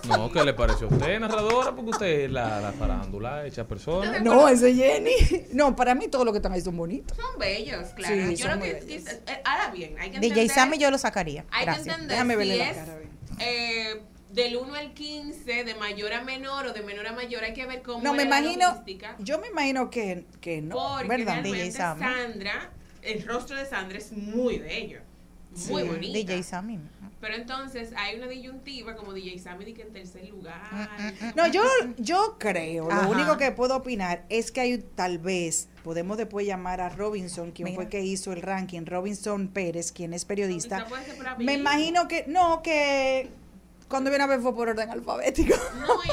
No, 0.09 0.31
¿qué 0.31 0.45
le 0.45 0.55
pareció 0.55 0.87
a 0.89 0.91
usted, 0.95 1.19
narradora? 1.19 1.75
Porque 1.75 1.91
usted 1.91 2.07
es 2.27 2.31
la, 2.31 2.61
la 2.61 2.73
farándula, 2.73 3.45
hecha 3.45 3.67
persona. 3.67 4.21
No, 4.21 4.49
ese 4.49 4.71
es 4.71 4.77
Jenny. 4.77 5.47
No, 5.53 5.75
para 5.75 5.97
mí 5.97 6.07
todo 6.07 6.25
lo 6.25 6.31
que 6.31 6.39
están 6.39 6.53
ahí 6.53 6.61
son 6.61 6.77
bonitos. 6.77 7.17
Son 7.17 7.39
bellos, 7.41 7.89
claro. 7.97 8.15
Sí, 8.29 8.37
yo 8.37 8.49
son 8.49 8.61
que, 8.61 8.79
que- 8.79 9.05
ahora 9.45 9.71
bien, 9.73 9.97
hay 9.99 10.11
que 10.13 10.21
DJ 10.21 10.29
entender, 10.43 10.51
Sammy 10.55 10.79
yo 10.79 10.91
lo 10.93 10.99
sacaría. 10.99 11.45
hay 11.51 11.65
Gracias. 11.65 11.85
que 11.87 11.91
entender 11.91 12.11
Déjame 12.17 12.35
si 12.35 12.39
verle 12.39 12.57
la 12.59 12.71
es 12.71 12.77
cara, 12.77 12.97
bien. 12.99 13.11
eh, 13.41 14.03
del 14.35 14.57
1 14.57 14.75
al 14.75 14.93
15, 14.95 15.65
de 15.65 15.75
mayor 15.77 16.13
a 16.13 16.23
menor 16.25 16.67
o 16.67 16.73
de 16.73 16.83
menor 16.83 17.07
a 17.07 17.13
mayor, 17.13 17.45
hay 17.45 17.55
que 17.55 17.65
ver 17.67 17.83
cómo 17.83 18.03
No, 18.03 18.13
me 18.15 18.25
imagino, 18.25 18.69
logística, 18.69 19.17
yo 19.21 19.39
me 19.39 19.49
imagino 19.49 19.91
que, 19.91 20.25
que 20.41 20.61
no, 20.61 20.77
porque 20.99 21.09
¿verdad? 21.09 21.43
DJ 21.43 21.71
Sammy. 21.71 22.01
Sandra, 22.03 22.71
el 23.03 23.25
rostro 23.27 23.57
de 23.57 23.65
Sandra 23.65 23.99
es 23.99 24.13
muy 24.13 24.59
bello, 24.59 25.01
muy 25.69 25.83
Sí, 25.83 25.89
bonito. 25.89 26.13
DJ 26.13 26.43
Sammy. 26.43 26.79
Pero 27.21 27.37
entonces 27.37 27.91
hay 27.97 28.17
una 28.19 28.27
disyuntiva 28.27 28.97
como 28.97 29.15
DJ 29.15 29.39
Sammy 29.39 29.73
que 29.73 29.81
en 29.83 29.93
tercer 29.95 30.29
lugar. 30.29 30.61
No, 31.35 31.47
yo, 31.47 31.63
yo 31.97 32.37
creo, 32.39 32.91
Ajá. 32.91 33.05
lo 33.05 33.11
único 33.11 33.39
que 33.39 33.51
puedo 33.53 33.77
opinar 33.77 34.27
es 34.29 34.51
que 34.53 34.61
hay 34.61 34.79
tal 34.79 35.19
vez, 35.19 35.69
podemos 35.85 36.19
después 36.19 36.47
llamar 36.47 36.83
a 36.83 36.91
Robinson, 36.91 37.53
quien 37.53 37.65
Mira. 37.67 37.77
fue 37.77 37.89
que 37.89 38.03
hizo 38.03 38.33
el 38.33 38.43
ranking, 38.43 38.85
Robinson 38.85 39.49
Pérez, 39.49 39.91
quien 39.93 40.13
es 40.13 40.27
periodista. 40.27 40.87
Me 41.39 41.55
imagino 41.55 42.09
que, 42.09 42.25
no, 42.27 42.61
que 42.63 43.31
cuando 43.95 44.11
viene 44.11 44.25
a 44.25 44.27
ver 44.27 44.41
fue 44.41 44.53
por 44.53 44.69
orden 44.69 44.91
alfabético. 44.91 45.55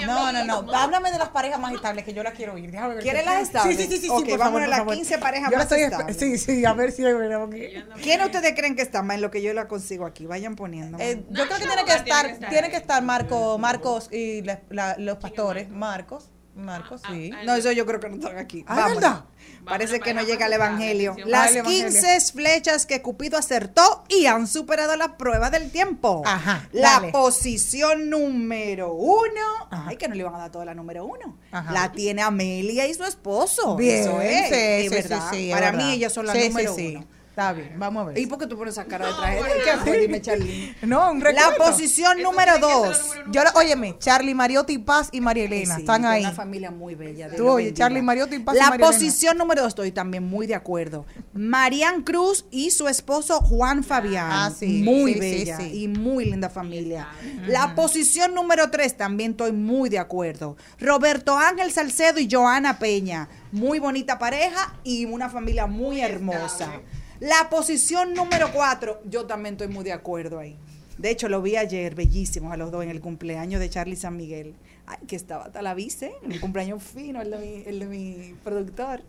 No, 0.06 0.32
no, 0.32 0.46
no. 0.46 0.74
Háblame 0.74 1.12
de 1.12 1.18
las 1.18 1.30
parejas 1.30 1.60
más 1.60 1.74
estables 1.74 2.04
que 2.06 2.14
yo 2.14 2.22
las 2.24 2.34
quiero 2.34 2.54
oír. 2.54 2.72
Déjame 2.72 2.96
ver 2.96 3.04
¿Quieres 3.04 3.26
las 3.26 3.42
estables? 3.44 3.78
Sí, 3.78 3.84
sí, 3.84 3.90
sí, 3.96 4.02
sí. 4.02 4.10
Ok, 4.10 4.30
por 4.30 4.38
vamos 4.40 4.62
a 4.62 4.68
las 4.68 4.80
favor. 4.80 4.96
15 4.96 5.18
parejas 5.18 5.52
Yo 5.52 5.58
más 5.58 5.64
estoy 5.66 5.82
estables. 5.82 6.18
Sí, 6.18 6.38
sí, 6.38 6.66
a 6.66 6.74
ver 6.74 6.92
si 6.92 7.04
okay. 7.06 7.84
¿Quién 8.02 8.22
ustedes 8.22 8.54
creen 8.56 8.76
que 8.76 8.82
está 8.82 9.02
más 9.04 9.16
en 9.16 9.22
lo 9.22 9.32
que 9.32 9.42
yo 9.42 9.54
la 9.54 9.68
consigo 9.68 10.06
aquí? 10.06 10.26
Vayan 10.26 10.56
poniendo. 10.56 10.98
Eh, 11.00 11.24
yo 11.30 11.46
creo 11.46 11.58
que 11.58 11.66
tiene 11.66 11.86
que 11.86 11.94
estar, 11.94 12.50
tiene 12.50 12.70
que 12.70 12.78
estar 12.78 13.02
Marco, 13.04 13.58
Marcos 13.58 14.10
y 14.12 14.42
la- 14.42 14.62
la- 14.70 14.96
los 14.98 15.18
pastores. 15.18 15.70
Marcos, 15.70 16.30
Marcos, 16.56 17.02
sí. 17.10 17.32
No, 17.46 17.56
eso 17.56 17.72
yo 17.72 17.86
creo 17.86 18.00
que 18.00 18.10
no 18.10 18.16
están 18.16 18.38
aquí. 18.38 18.64
Ah. 18.68 18.88
¿verdad? 18.90 19.26
Parece 19.66 20.00
que 20.00 20.14
no 20.14 20.22
llega 20.24 20.46
el 20.48 20.52
más 20.52 20.68
evangelio. 20.68 21.16
Las 21.26 21.48
Ah, 21.48 21.50
el 21.50 21.58
evangelio. 21.58 21.90
15 21.92 22.22
flechas 22.34 22.86
que 22.86 23.02
Cupido 23.02 23.38
acertó 23.38 24.04
y 24.10 24.26
han 24.26 24.48
superado 24.48 24.96
la 24.96 25.18
prueba 25.18 25.50
del 25.50 25.72
tiempo. 25.72 26.22
Ajá, 26.26 26.68
La 26.72 26.94
dale. 27.00 27.12
posición 27.12 28.10
número 28.10 28.94
uno. 28.94 29.42
Ay, 29.70 29.98
que 29.98 30.08
no 30.08 30.16
le 30.16 30.22
iban 30.22 30.36
a 30.36 30.40
dar 30.40 30.52
toda 30.52 30.66
la 30.66 30.74
número 30.74 31.06
uno. 31.06 31.38
Ajá. 31.52 31.72
La 31.72 31.92
tiene 31.92 32.22
Amelia 32.22 32.88
y 32.88 32.94
su 32.94 33.04
esposo. 33.04 33.76
Bien, 33.76 34.02
Eso 34.02 34.22
es, 34.22 34.48
sí, 34.50 34.54
es 34.56 34.84
sí, 34.84 34.90
verdad. 34.90 35.30
sí, 35.32 35.38
sí, 35.38 35.50
es 35.50 35.54
Para 35.56 35.72
verdad. 35.72 35.86
mí 35.86 35.94
ellas 35.94 36.14
son 36.14 36.26
las 36.26 36.36
Sí, 36.36 36.42
sí, 36.44 36.48
número 36.50 36.76
sí. 36.76 36.96
uno. 36.98 37.06
Está 37.32 37.54
bien, 37.54 37.72
vamos 37.78 38.02
a 38.02 38.06
ver. 38.08 38.18
¿Y 38.18 38.26
por 38.28 38.38
qué 38.38 38.46
tú 38.46 38.58
pones 38.58 38.74
esa 38.74 38.84
cara 38.84 39.06
de 39.08 39.12
No. 39.14 39.46
¿Qué 39.64 39.78
fue? 39.86 40.00
Dime, 40.00 40.22
Charly. 40.22 40.76
No, 40.82 41.12
un 41.12 41.22
La 41.22 41.30
recuerdo. 41.32 41.58
posición 41.72 42.22
número 42.22 42.52
la 42.54 42.58
dos. 42.58 43.00
número 43.06 43.22
uno. 43.24 43.32
Yo, 43.32 43.42
óyeme, 43.56 43.96
Charlie 44.00 44.34
Mariotti, 44.36 44.78
Paz 44.80 45.08
y 45.14 45.22
María 45.22 45.46
Elena 45.46 45.76
Sí, 45.76 45.82
están 45.82 46.02
de 46.02 46.08
ahí. 46.10 46.22
Una 46.24 46.34
familia 46.34 46.72
muy 46.72 46.94
bella. 46.96 47.28
Dios 47.30 47.38
Tú 47.38 47.46
la 47.46 47.52
oye, 47.54 47.66
bendiga. 47.68 47.86
Charlie 47.86 48.02
Mariotti 48.02 48.36
y 48.36 48.40
Paz 48.40 48.56
y 48.56 48.58
La 48.58 48.70
María 48.70 48.86
Elena. 48.86 48.98
posición 49.00 49.38
número 49.38 49.62
dos, 49.62 49.70
estoy 49.70 49.94
también 49.94 50.24
muy 50.26 50.46
de 50.46 50.56
acuerdo. 50.56 51.06
Marian 51.34 52.02
Cruz 52.04 52.46
y 52.52 52.72
su 52.72 52.90
esposo 52.90 53.40
Juan 53.40 53.86
Fabián. 53.86 54.28
Ah, 54.30 54.52
sí, 54.54 54.82
Muy 54.84 55.14
sí, 55.14 55.14
sí, 55.14 55.20
bella 55.22 55.58
sí. 55.58 55.84
y 55.84 55.88
muy 55.88 56.26
linda 56.26 56.50
familia. 56.50 57.08
La 57.48 57.76
posición 57.76 58.34
número 58.36 58.70
tres, 58.72 58.98
también 58.98 59.32
estoy 59.32 59.54
muy 59.54 59.90
de 59.90 60.00
acuerdo. 60.00 60.58
Roberto 60.82 61.38
Ángel 61.38 61.72
Salcedo 61.72 62.20
y 62.20 62.28
Joana 62.30 62.78
Peña. 62.78 63.30
Muy 63.54 63.80
bonita 63.80 64.20
pareja 64.20 64.76
y 64.84 65.06
una 65.06 65.30
familia 65.30 65.66
muy 65.66 66.02
hermosa. 66.02 66.82
La 67.22 67.52
posición 67.52 68.16
número 68.16 68.52
cuatro, 68.52 69.00
yo 69.06 69.28
también 69.28 69.54
estoy 69.54 69.68
muy 69.68 69.84
de 69.84 69.92
acuerdo 69.92 70.40
ahí. 70.40 70.58
De 70.98 71.12
hecho, 71.12 71.30
lo 71.30 71.40
vi 71.40 71.56
ayer, 71.56 71.94
bellísimos 71.94 72.52
a 72.52 72.58
los 72.58 72.72
dos 72.72 72.82
en 72.82 72.90
el 72.90 73.00
cumpleaños 73.00 73.60
de 73.60 73.70
Charlie 73.70 73.96
San 73.96 74.18
Miguel. 74.18 74.56
Ay, 74.88 74.98
que 75.08 75.18
estaba 75.18 75.44
hasta 75.44 75.62
la 75.62 75.76
vice, 75.76 76.14
en 76.24 76.32
el 76.32 76.42
cumpleaños 76.42 76.82
fino, 76.82 77.22
el 77.22 77.30
de 77.30 77.38
mi, 77.38 77.64
el 77.68 77.80
de 77.80 77.86
mi 77.86 78.34
productor. 78.44 79.04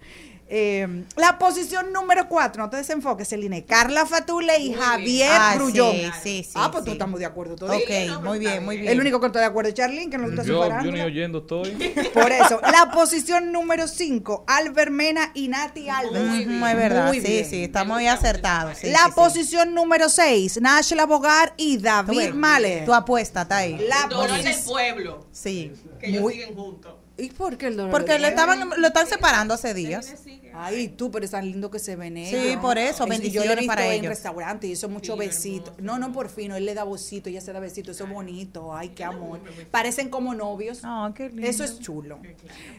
Eh, 0.55 1.05
la 1.17 1.39
posición 1.39 1.95
número 1.95 2.29
cuatro, 2.29 2.63
no 2.63 2.69
te 2.69 2.77
desenfoques, 2.77 3.27
Celine. 3.27 3.65
Carla 3.65 4.05
Fatule 4.05 4.59
y 4.59 4.75
Javier 4.75 5.31
Ah, 5.33 5.53
Grullón. 5.55 5.93
sí, 5.93 6.11
sí, 6.23 6.43
sí, 6.45 6.51
ah, 6.57 6.69
pues 6.71 6.85
sí. 6.85 6.91
tú 6.91 6.93
estamos 6.93 7.19
de 7.21 7.25
acuerdo 7.25 7.57
todos. 7.57 7.75
Ok, 7.75 8.23
muy 8.23 8.39
bien, 8.39 8.63
muy 8.63 8.77
bien. 8.77 8.93
El 8.93 9.01
único 9.01 9.19
que 9.19 9.27
estoy 9.29 9.41
de 9.41 9.47
acuerdo 9.47 9.71
es 9.71 9.75
Charlene, 9.75 10.11
que 10.11 10.19
no 10.19 10.27
gusta 10.27 10.43
su 10.43 10.49
Yo, 10.49 10.55
yo 10.57 10.63
farándula. 10.63 10.97
ni 10.99 11.01
oyendo 11.05 11.39
estoy. 11.39 11.71
Por 12.15 12.31
eso, 12.33 12.61
la 12.71 12.91
posición 12.93 13.51
número 13.51 13.89
5, 13.89 14.45
Albert 14.47 14.91
Mena 14.91 15.31
y 15.33 15.49
Nati 15.49 15.89
Alves. 15.89 16.21
Ujú, 16.47 16.67
es 16.67 16.77
verdad, 16.77 17.07
Muy 17.07 17.21
sí, 17.23 17.27
bien. 17.33 17.45
sí, 17.49 17.65
estamos 17.65 17.97
muy 17.97 18.07
acertados. 18.09 18.77
sí, 18.77 18.91
la 18.91 18.99
sí, 18.99 19.05
sí. 19.07 19.13
posición 19.15 19.73
número 19.73 20.11
6, 20.11 20.61
Nashla 20.61 21.07
Bogar 21.07 21.55
y 21.57 21.79
David 21.79 22.35
Mahler. 22.35 22.85
Tu 22.85 22.93
apuesta 22.93 23.43
está 23.43 23.57
ahí. 23.59 23.79
La 23.89 24.03
El 24.05 24.09
dolor 24.11 24.43
del 24.43 24.57
pueblo. 24.67 25.27
Sí. 25.33 25.73
Que 25.99 26.09
ellos 26.09 26.21
Muy- 26.21 26.35
siguen 26.35 26.55
juntos. 26.55 26.93
¿Y 27.19 27.29
por 27.31 27.59
qué 27.59 27.67
el 27.67 27.77
dolor? 27.77 27.91
Porque 27.91 28.13
de 28.13 28.19
le 28.21 28.29
estaban, 28.29 28.71
lo 28.77 28.87
están 28.87 29.07
separando 29.07 29.55
hace 29.55 29.75
días. 29.75 30.15
Ay, 30.55 30.89
tú, 30.89 31.11
pero 31.11 31.25
es 31.25 31.31
tan 31.31 31.45
lindo 31.45 31.71
que 31.71 31.79
se 31.79 31.95
ven 31.97 32.17
ellos. 32.17 32.41
Sí, 32.43 32.57
por 32.57 32.79
eso, 32.79 32.89
Es- 32.89 32.99
yo 32.99 33.07
lo 33.07 33.15
he 33.15 33.19
bendiciones 33.19 33.57
visto 33.59 33.67
para 33.71 33.87
en 33.87 33.93
ellos. 33.93 34.09
restaurantes 34.09 34.69
y 34.71 34.73
eso 34.73 34.89
mucho 34.89 35.17
besito. 35.17 35.75
No, 35.79 35.99
no, 35.99 36.13
por 36.13 36.29
fin, 36.29 36.51
él 36.53 36.65
le 36.67 36.75
da 36.75 36.85
besito, 36.85 37.29
ella 37.29 37.41
se 37.41 37.53
da 37.53 37.61
besito, 37.61 37.91
eso 37.91 38.05
es 38.05 38.11
bonito. 38.11 38.75
Ay, 38.75 38.91
qué 38.91 39.05
amor. 39.05 39.41
Parecen 39.71 40.09
como 40.09 40.35
novios. 40.35 40.81
Ah, 40.85 41.13
qué 41.15 41.29
lindo. 41.29 41.47
Eso 41.47 41.65
es 41.65 41.81
chulo. 41.81 42.21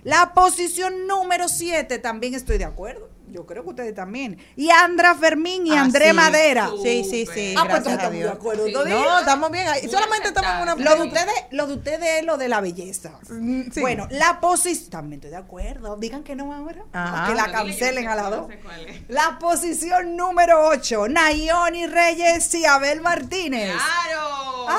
La 0.04 0.34
posición 0.34 1.08
número 1.08 1.48
7, 1.48 2.00
también 2.00 2.34
estoy 2.36 2.58
de 2.58 2.66
acuerdo. 2.66 3.10
Yo 3.34 3.46
creo 3.46 3.64
que 3.64 3.70
ustedes 3.70 3.96
también. 3.96 4.38
Y 4.56 4.70
Andra 4.70 5.16
Fermín 5.16 5.66
y 5.68 5.72
Ah, 5.72 5.82
André 5.82 6.10
sí. 6.10 6.14
Madera. 6.14 6.70
Sí, 6.84 7.04
sí, 7.04 7.26
sí. 7.26 7.56
Ah, 7.58 7.66
pues 7.68 7.86
estamos 7.86 8.14
de 8.14 8.30
acuerdo. 8.30 8.66
Sí. 8.68 8.74
¿no? 8.74 9.20
Estamos 9.20 9.52
bien 9.52 9.68
ahí. 9.68 9.90
Solamente 9.90 10.28
estamos 10.28 10.52
en 10.56 10.62
una. 10.62 10.76
Lo 10.76 10.96
de 10.96 11.08
ustedes, 11.08 11.34
lo 11.52 11.68
de 11.68 11.74
ustedes 11.74 12.20
es 12.20 12.26
lo 12.26 12.38
de 12.38 12.48
la 12.48 12.62
belleza. 12.62 13.12
Mm, 13.30 13.72
sí. 13.72 13.82
Bueno, 13.82 14.08
la 14.12 14.40
posición. 14.40 14.92
También 14.92 15.20
estoy 15.20 15.32
de 15.32 15.38
acuerdo. 15.38 15.98
Digan 15.98 16.24
que 16.24 16.36
no 16.36 16.54
ahora. 16.54 16.84
Ajá. 16.94 17.28
Que 17.28 17.36
la 17.36 17.52
cancelen 17.52 18.08
a 18.08 18.16
las 18.16 18.26
yo 18.30 18.36
dos. 18.38 18.48
sé 18.50 18.60
cuál 18.60 18.88
es. 18.88 19.10
La 19.10 19.40
posición 19.40 20.16
número 20.16 20.68
8, 20.68 21.08
Nayoni 21.10 21.88
Reyes 21.88 22.54
y 22.54 22.66
Abel 22.66 23.02
Martínez. 23.02 23.72
¡Claro! 23.74 24.68
¡Ay, 24.70 24.78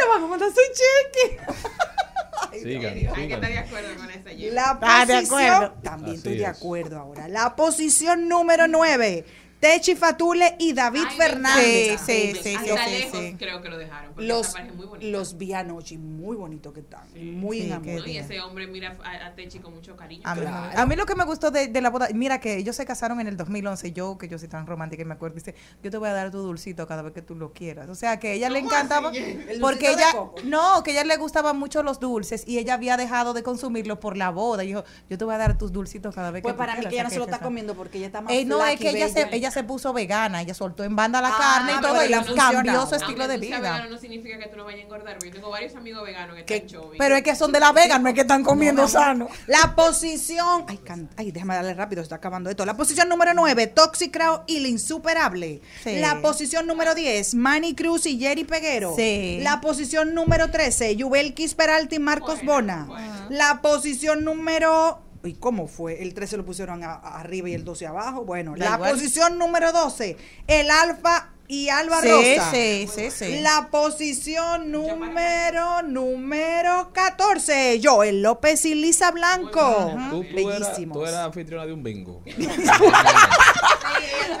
le 0.00 0.08
van 0.08 0.22
a 0.24 0.26
mandar 0.26 0.48
su 0.48 0.54
cheque! 0.56 1.40
Sigan, 2.52 2.94
Hay 2.94 3.00
que 3.00 3.06
estar 3.06 3.16
sigan. 3.16 3.40
de 3.40 3.58
acuerdo 3.58 3.88
con 3.96 4.10
esa 4.10 4.30
Jenny. 4.30 4.50
La 4.50 4.78
Ah, 4.82 5.06
de 5.06 5.14
posición. 5.14 5.40
acuerdo. 5.50 5.74
También 5.82 6.08
Así 6.10 6.16
estoy 6.18 6.36
de 6.38 6.42
es. 6.44 6.48
acuerdo 6.48 6.98
ahora. 6.98 7.28
La 7.28 7.56
posición 7.56 8.28
número 8.28 8.68
9, 8.68 9.24
Techi 9.62 9.94
Fatule 9.94 10.56
y 10.58 10.72
David 10.72 11.04
Ay, 11.08 11.16
Fernández. 11.16 12.00
Sí, 12.04 12.32
sí, 12.42 12.54
Hasta 12.56 12.84
sí, 12.84 12.90
lejos 12.90 13.20
sí. 13.20 13.36
creo 13.38 13.62
que 13.62 13.68
lo 13.68 13.78
dejaron. 13.78 14.12
Porque 14.12 14.26
Los, 14.26 14.54
muy 14.74 14.86
bonita. 14.86 15.06
los 15.12 15.38
vi 15.38 15.52
anoche, 15.52 15.98
muy 15.98 16.34
bonito 16.34 16.72
que 16.72 16.80
están. 16.80 17.06
Muy 17.14 17.60
Sí, 17.60 17.70
en 17.70 17.80
qué 17.82 17.90
amor. 17.92 18.02
¿no? 18.02 18.12
Y 18.12 18.16
ese 18.18 18.40
hombre 18.40 18.66
mira 18.66 18.98
a, 19.04 19.26
a 19.28 19.34
Techi 19.36 19.60
con 19.60 19.72
mucho 19.72 19.94
cariño. 19.94 20.22
A 20.24 20.34
mí, 20.34 20.40
Claro. 20.40 20.80
a 20.80 20.84
mí 20.86 20.96
lo 20.96 21.06
que 21.06 21.14
me 21.14 21.24
gustó 21.24 21.52
de, 21.52 21.68
de 21.68 21.80
la 21.80 21.90
boda, 21.90 22.08
mira 22.12 22.40
que 22.40 22.56
ellos 22.56 22.74
se 22.74 22.84
casaron 22.84 23.20
en 23.20 23.28
el 23.28 23.36
2011, 23.36 23.92
yo 23.92 24.18
que 24.18 24.26
yo 24.26 24.36
soy 24.36 24.48
tan 24.48 24.66
romántica 24.66 25.02
y 25.02 25.04
me 25.04 25.14
acuerdo, 25.14 25.36
dice, 25.36 25.54
yo 25.80 25.92
te 25.92 25.96
voy 25.96 26.08
a 26.08 26.12
dar 26.12 26.32
tu 26.32 26.38
dulcito 26.38 26.88
cada 26.88 27.02
vez 27.02 27.12
que 27.12 27.22
tú 27.22 27.36
lo 27.36 27.52
quieras. 27.52 27.88
O 27.88 27.94
sea, 27.94 28.18
que 28.18 28.30
a 28.30 28.32
ella 28.32 28.50
le 28.50 28.58
¿Cómo 28.62 28.72
encantaba, 28.72 29.12
porque 29.60 29.92
ella, 29.92 30.08
no, 30.42 30.82
que 30.82 30.90
ella 30.90 31.04
le 31.04 31.16
gustaban 31.18 31.56
mucho 31.56 31.84
los 31.84 32.00
dulces 32.00 32.42
y 32.48 32.58
ella 32.58 32.74
había 32.74 32.96
dejado 32.96 33.32
de 33.32 33.44
consumirlos 33.44 33.98
por 33.98 34.16
la 34.16 34.30
boda. 34.30 34.64
Y 34.64 34.68
dijo, 34.68 34.82
yo 35.08 35.16
te 35.18 35.24
voy 35.24 35.34
a 35.34 35.38
dar 35.38 35.56
tus 35.56 35.70
dulcitos 35.70 36.12
cada 36.16 36.32
vez 36.32 36.42
Pues 36.42 36.52
que 36.54 36.56
tú 36.56 36.58
para 36.58 36.72
mí 36.74 36.80
quieras. 36.80 36.90
que 36.90 36.94
ella 36.96 37.04
no 37.04 37.10
se 37.10 37.18
lo 37.18 37.24
está 37.26 37.38
comiendo 37.38 37.76
porque 37.76 37.98
ella 37.98 38.08
está 38.08 38.20
más 38.22 38.32
Eh, 38.32 38.44
no, 38.44 38.64
es 38.66 38.80
que 38.80 38.90
ella 38.90 39.08
se, 39.08 39.28
se 39.52 39.62
puso 39.62 39.92
vegana, 39.92 40.42
ella 40.42 40.54
soltó 40.54 40.82
en 40.84 40.96
banda 40.96 41.20
la 41.20 41.28
Ah, 41.28 41.38
carne 41.38 41.72
y 41.78 41.80
todo, 41.80 42.04
y 42.04 42.34
cambió 42.34 42.86
su 42.86 42.94
estilo 42.96 43.28
de 43.28 43.38
vida. 43.38 43.58
vegano 43.60 43.90
no 43.90 43.98
significa 43.98 44.38
que 44.38 44.46
tú 44.48 44.56
no 44.56 44.64
vayas 44.64 44.80
a 44.80 44.82
engordar. 44.84 45.14
porque 45.14 45.28
Yo 45.28 45.34
tengo 45.36 45.50
varios 45.50 45.74
amigos 45.76 46.02
veganos 46.04 46.36
que, 46.44 46.56
están. 46.56 46.80
Pero 46.98 47.16
es 47.16 47.22
que 47.22 47.36
son 47.36 47.52
de 47.52 47.60
la 47.60 47.72
vega, 47.72 47.98
no 47.98 48.08
es 48.08 48.14
que 48.14 48.22
están 48.22 48.42
comiendo 48.42 48.88
sano. 48.88 49.28
La 49.46 49.74
posición. 49.76 50.64
Ay, 50.68 50.78
can- 50.78 51.10
ay, 51.16 51.30
déjame 51.30 51.54
darle 51.54 51.74
rápido, 51.74 52.02
se 52.02 52.04
está 52.04 52.16
acabando 52.16 52.50
esto. 52.50 52.64
La 52.66 52.76
posición 52.76 53.08
número 53.08 53.32
9, 53.34 53.66
Toxic 53.68 54.12
Crowd 54.12 54.40
y 54.46 54.60
la 54.60 54.68
insuperable. 54.68 55.60
Sí. 55.84 55.98
La 56.00 56.20
posición 56.20 56.66
número 56.66 56.94
10, 56.94 57.34
Manny 57.34 57.74
Cruz 57.74 58.06
y 58.06 58.18
Jerry 58.18 58.44
Peguero. 58.44 58.94
Sí. 58.96 59.38
La 59.42 59.60
posición 59.60 60.14
número 60.14 60.50
13, 60.50 60.96
Yubelkis 60.96 61.54
Peralta 61.54 61.94
y 61.94 61.98
Marcos 61.98 62.42
Bona. 62.44 62.88
La 63.28 63.60
posición 63.62 64.24
número. 64.24 65.00
¿Y 65.24 65.34
cómo 65.34 65.66
fue? 65.68 66.02
El 66.02 66.14
13 66.14 66.36
lo 66.36 66.44
pusieron 66.44 66.82
a- 66.82 66.94
a- 66.94 67.20
arriba 67.20 67.48
y 67.48 67.54
el 67.54 67.64
12 67.64 67.86
abajo. 67.86 68.24
Bueno, 68.24 68.54
Da 68.56 68.70
la 68.70 68.74
igual. 68.76 68.92
posición 68.92 69.38
número 69.38 69.70
12, 69.72 70.16
el 70.46 70.70
Alfa 70.70 71.30
y 71.48 71.68
Alba 71.68 72.00
Sí, 72.00 72.08
Rosa. 72.08 72.50
sí, 72.50 72.88
sí, 72.94 73.10
sí. 73.10 73.40
La 73.40 73.68
posición 73.70 74.70
número, 74.72 75.82
número 75.82 76.90
14, 76.92 77.80
Joel 77.82 78.22
López 78.22 78.64
y 78.64 78.74
Lisa 78.74 79.10
Blanco. 79.10 79.92
Tú, 80.10 80.24
tú 80.24 80.48
eras, 80.50 80.60
Bellísimos. 80.60 80.96
tú 80.98 81.04
eras 81.04 81.26
anfitriona 81.26 81.66
de 81.66 81.72
un 81.72 81.82
bingo. 81.82 82.22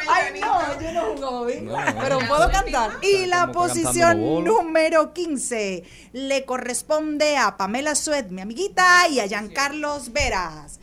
Ay, 0.08 0.40
no, 0.40 0.80
yo 0.80 0.92
no 0.92 1.02
jugaba 1.14 1.46
bingo. 1.46 1.72
No, 1.72 1.84
no. 1.92 2.00
Pero 2.00 2.18
puedo 2.28 2.50
cantar. 2.50 2.90
Y 3.02 3.26
la 3.26 3.52
posición 3.52 4.44
número 4.44 5.12
15 5.12 5.84
le 6.12 6.44
corresponde 6.44 7.36
a 7.36 7.56
Pamela 7.56 7.94
Suet, 7.94 8.28
mi 8.30 8.40
amiguita, 8.40 9.08
y 9.08 9.20
a 9.20 9.26
Giancarlos 9.28 10.12
Veras. 10.12 10.80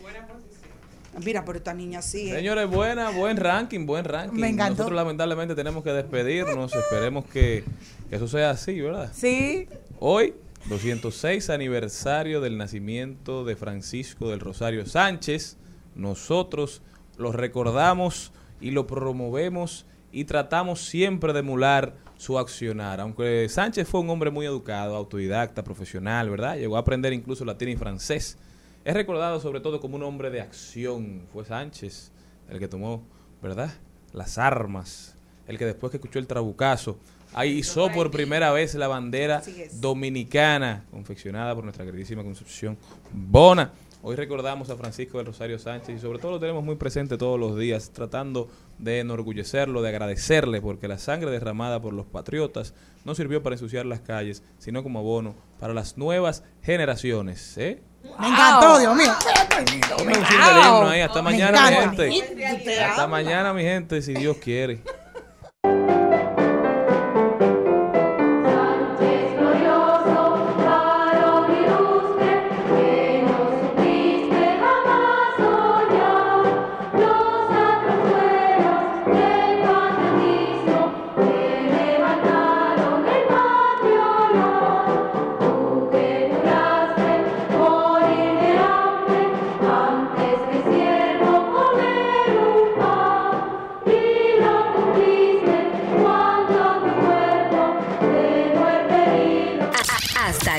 Mira, 1.23 1.43
pero 1.45 1.57
esta 1.57 1.73
niña 1.73 2.01
sí. 2.01 2.29
¿eh? 2.29 2.35
Señores, 2.35 2.69
buena, 2.69 3.09
buen 3.09 3.37
ranking, 3.37 3.85
buen 3.85 4.05
ranking. 4.05 4.39
Me 4.39 4.49
encantó. 4.49 4.83
Nosotros 4.83 4.95
lamentablemente 4.95 5.55
tenemos 5.55 5.83
que 5.83 5.91
despedirnos. 5.91 6.73
Esperemos 6.73 7.25
que, 7.25 7.63
que 8.09 8.15
eso 8.15 8.27
sea 8.27 8.51
así, 8.51 8.79
¿verdad? 8.79 9.11
Sí. 9.13 9.67
Hoy, 9.99 10.33
206 10.65 11.49
aniversario 11.49 12.41
del 12.41 12.57
nacimiento 12.57 13.43
de 13.43 13.55
Francisco 13.55 14.29
del 14.29 14.39
Rosario 14.39 14.85
Sánchez. 14.85 15.57
Nosotros 15.95 16.81
lo 17.17 17.31
recordamos 17.31 18.31
y 18.61 18.71
lo 18.71 18.87
promovemos 18.87 19.85
y 20.11 20.25
tratamos 20.25 20.81
siempre 20.81 21.33
de 21.33 21.39
emular 21.39 21.95
su 22.17 22.37
accionar. 22.37 22.99
Aunque 22.99 23.47
Sánchez 23.49 23.87
fue 23.87 24.01
un 24.01 24.09
hombre 24.09 24.29
muy 24.29 24.45
educado, 24.45 24.95
autodidacta, 24.95 25.63
profesional, 25.63 26.29
¿verdad? 26.29 26.57
Llegó 26.57 26.77
a 26.77 26.81
aprender 26.81 27.13
incluso 27.13 27.45
latín 27.45 27.69
y 27.69 27.75
francés. 27.75 28.37
Es 28.89 28.95
recordado 28.95 29.39
sobre 29.39 29.59
todo 29.59 29.79
como 29.79 29.97
un 29.97 30.01
hombre 30.01 30.31
de 30.31 30.41
acción. 30.41 31.21
Fue 31.31 31.45
Sánchez 31.45 32.11
el 32.49 32.57
que 32.57 32.67
tomó, 32.67 33.03
¿verdad? 33.39 33.71
Las 34.13 34.39
armas. 34.39 35.15
El 35.47 35.59
que 35.59 35.65
después 35.67 35.91
que 35.91 35.97
escuchó 35.97 36.17
el 36.17 36.25
trabucazo, 36.25 36.97
ahí 37.35 37.59
hizo 37.59 37.91
por 37.91 38.09
primera 38.09 38.51
vez 38.51 38.73
la 38.73 38.87
bandera 38.87 39.43
dominicana, 39.73 40.85
confeccionada 40.89 41.53
por 41.53 41.65
nuestra 41.65 41.85
queridísima 41.85 42.23
Concepción 42.23 42.79
Bona. 43.13 43.73
Hoy 44.01 44.15
recordamos 44.15 44.71
a 44.71 44.75
Francisco 44.75 45.19
del 45.19 45.27
Rosario 45.27 45.59
Sánchez 45.59 45.97
y 45.97 45.99
sobre 45.99 46.17
todo 46.17 46.31
lo 46.31 46.39
tenemos 46.39 46.63
muy 46.63 46.75
presente 46.75 47.15
todos 47.15 47.39
los 47.39 47.59
días, 47.59 47.91
tratando 47.91 48.49
de 48.79 49.01
enorgullecerlo, 49.01 49.83
de 49.83 49.89
agradecerle, 49.89 50.61
porque 50.61 50.87
la 50.87 50.97
sangre 50.97 51.29
derramada 51.29 51.79
por 51.79 51.93
los 51.93 52.07
patriotas 52.07 52.73
no 53.05 53.13
sirvió 53.13 53.43
para 53.43 53.53
ensuciar 53.53 53.85
las 53.85 53.99
calles, 53.99 54.41
sino 54.57 54.81
como 54.81 54.97
abono 54.97 55.35
para 55.59 55.75
las 55.75 55.95
nuevas 55.95 56.43
generaciones. 56.63 57.55
¿eh? 57.59 57.83
Me 58.19 58.27
encantó, 58.27 58.79
Dios 58.79 58.95
mío. 58.95 59.13
Himno 60.31 60.89
ahí. 60.89 61.01
Hasta 61.01 61.21
mañana, 61.21 61.69
mi 61.69 61.75
gente. 61.75 62.83
Hasta 62.83 63.07
mañana, 63.07 63.53
mi 63.53 63.63
gente, 63.63 64.01
si 64.01 64.13
Dios 64.13 64.37
quiere. 64.37 64.81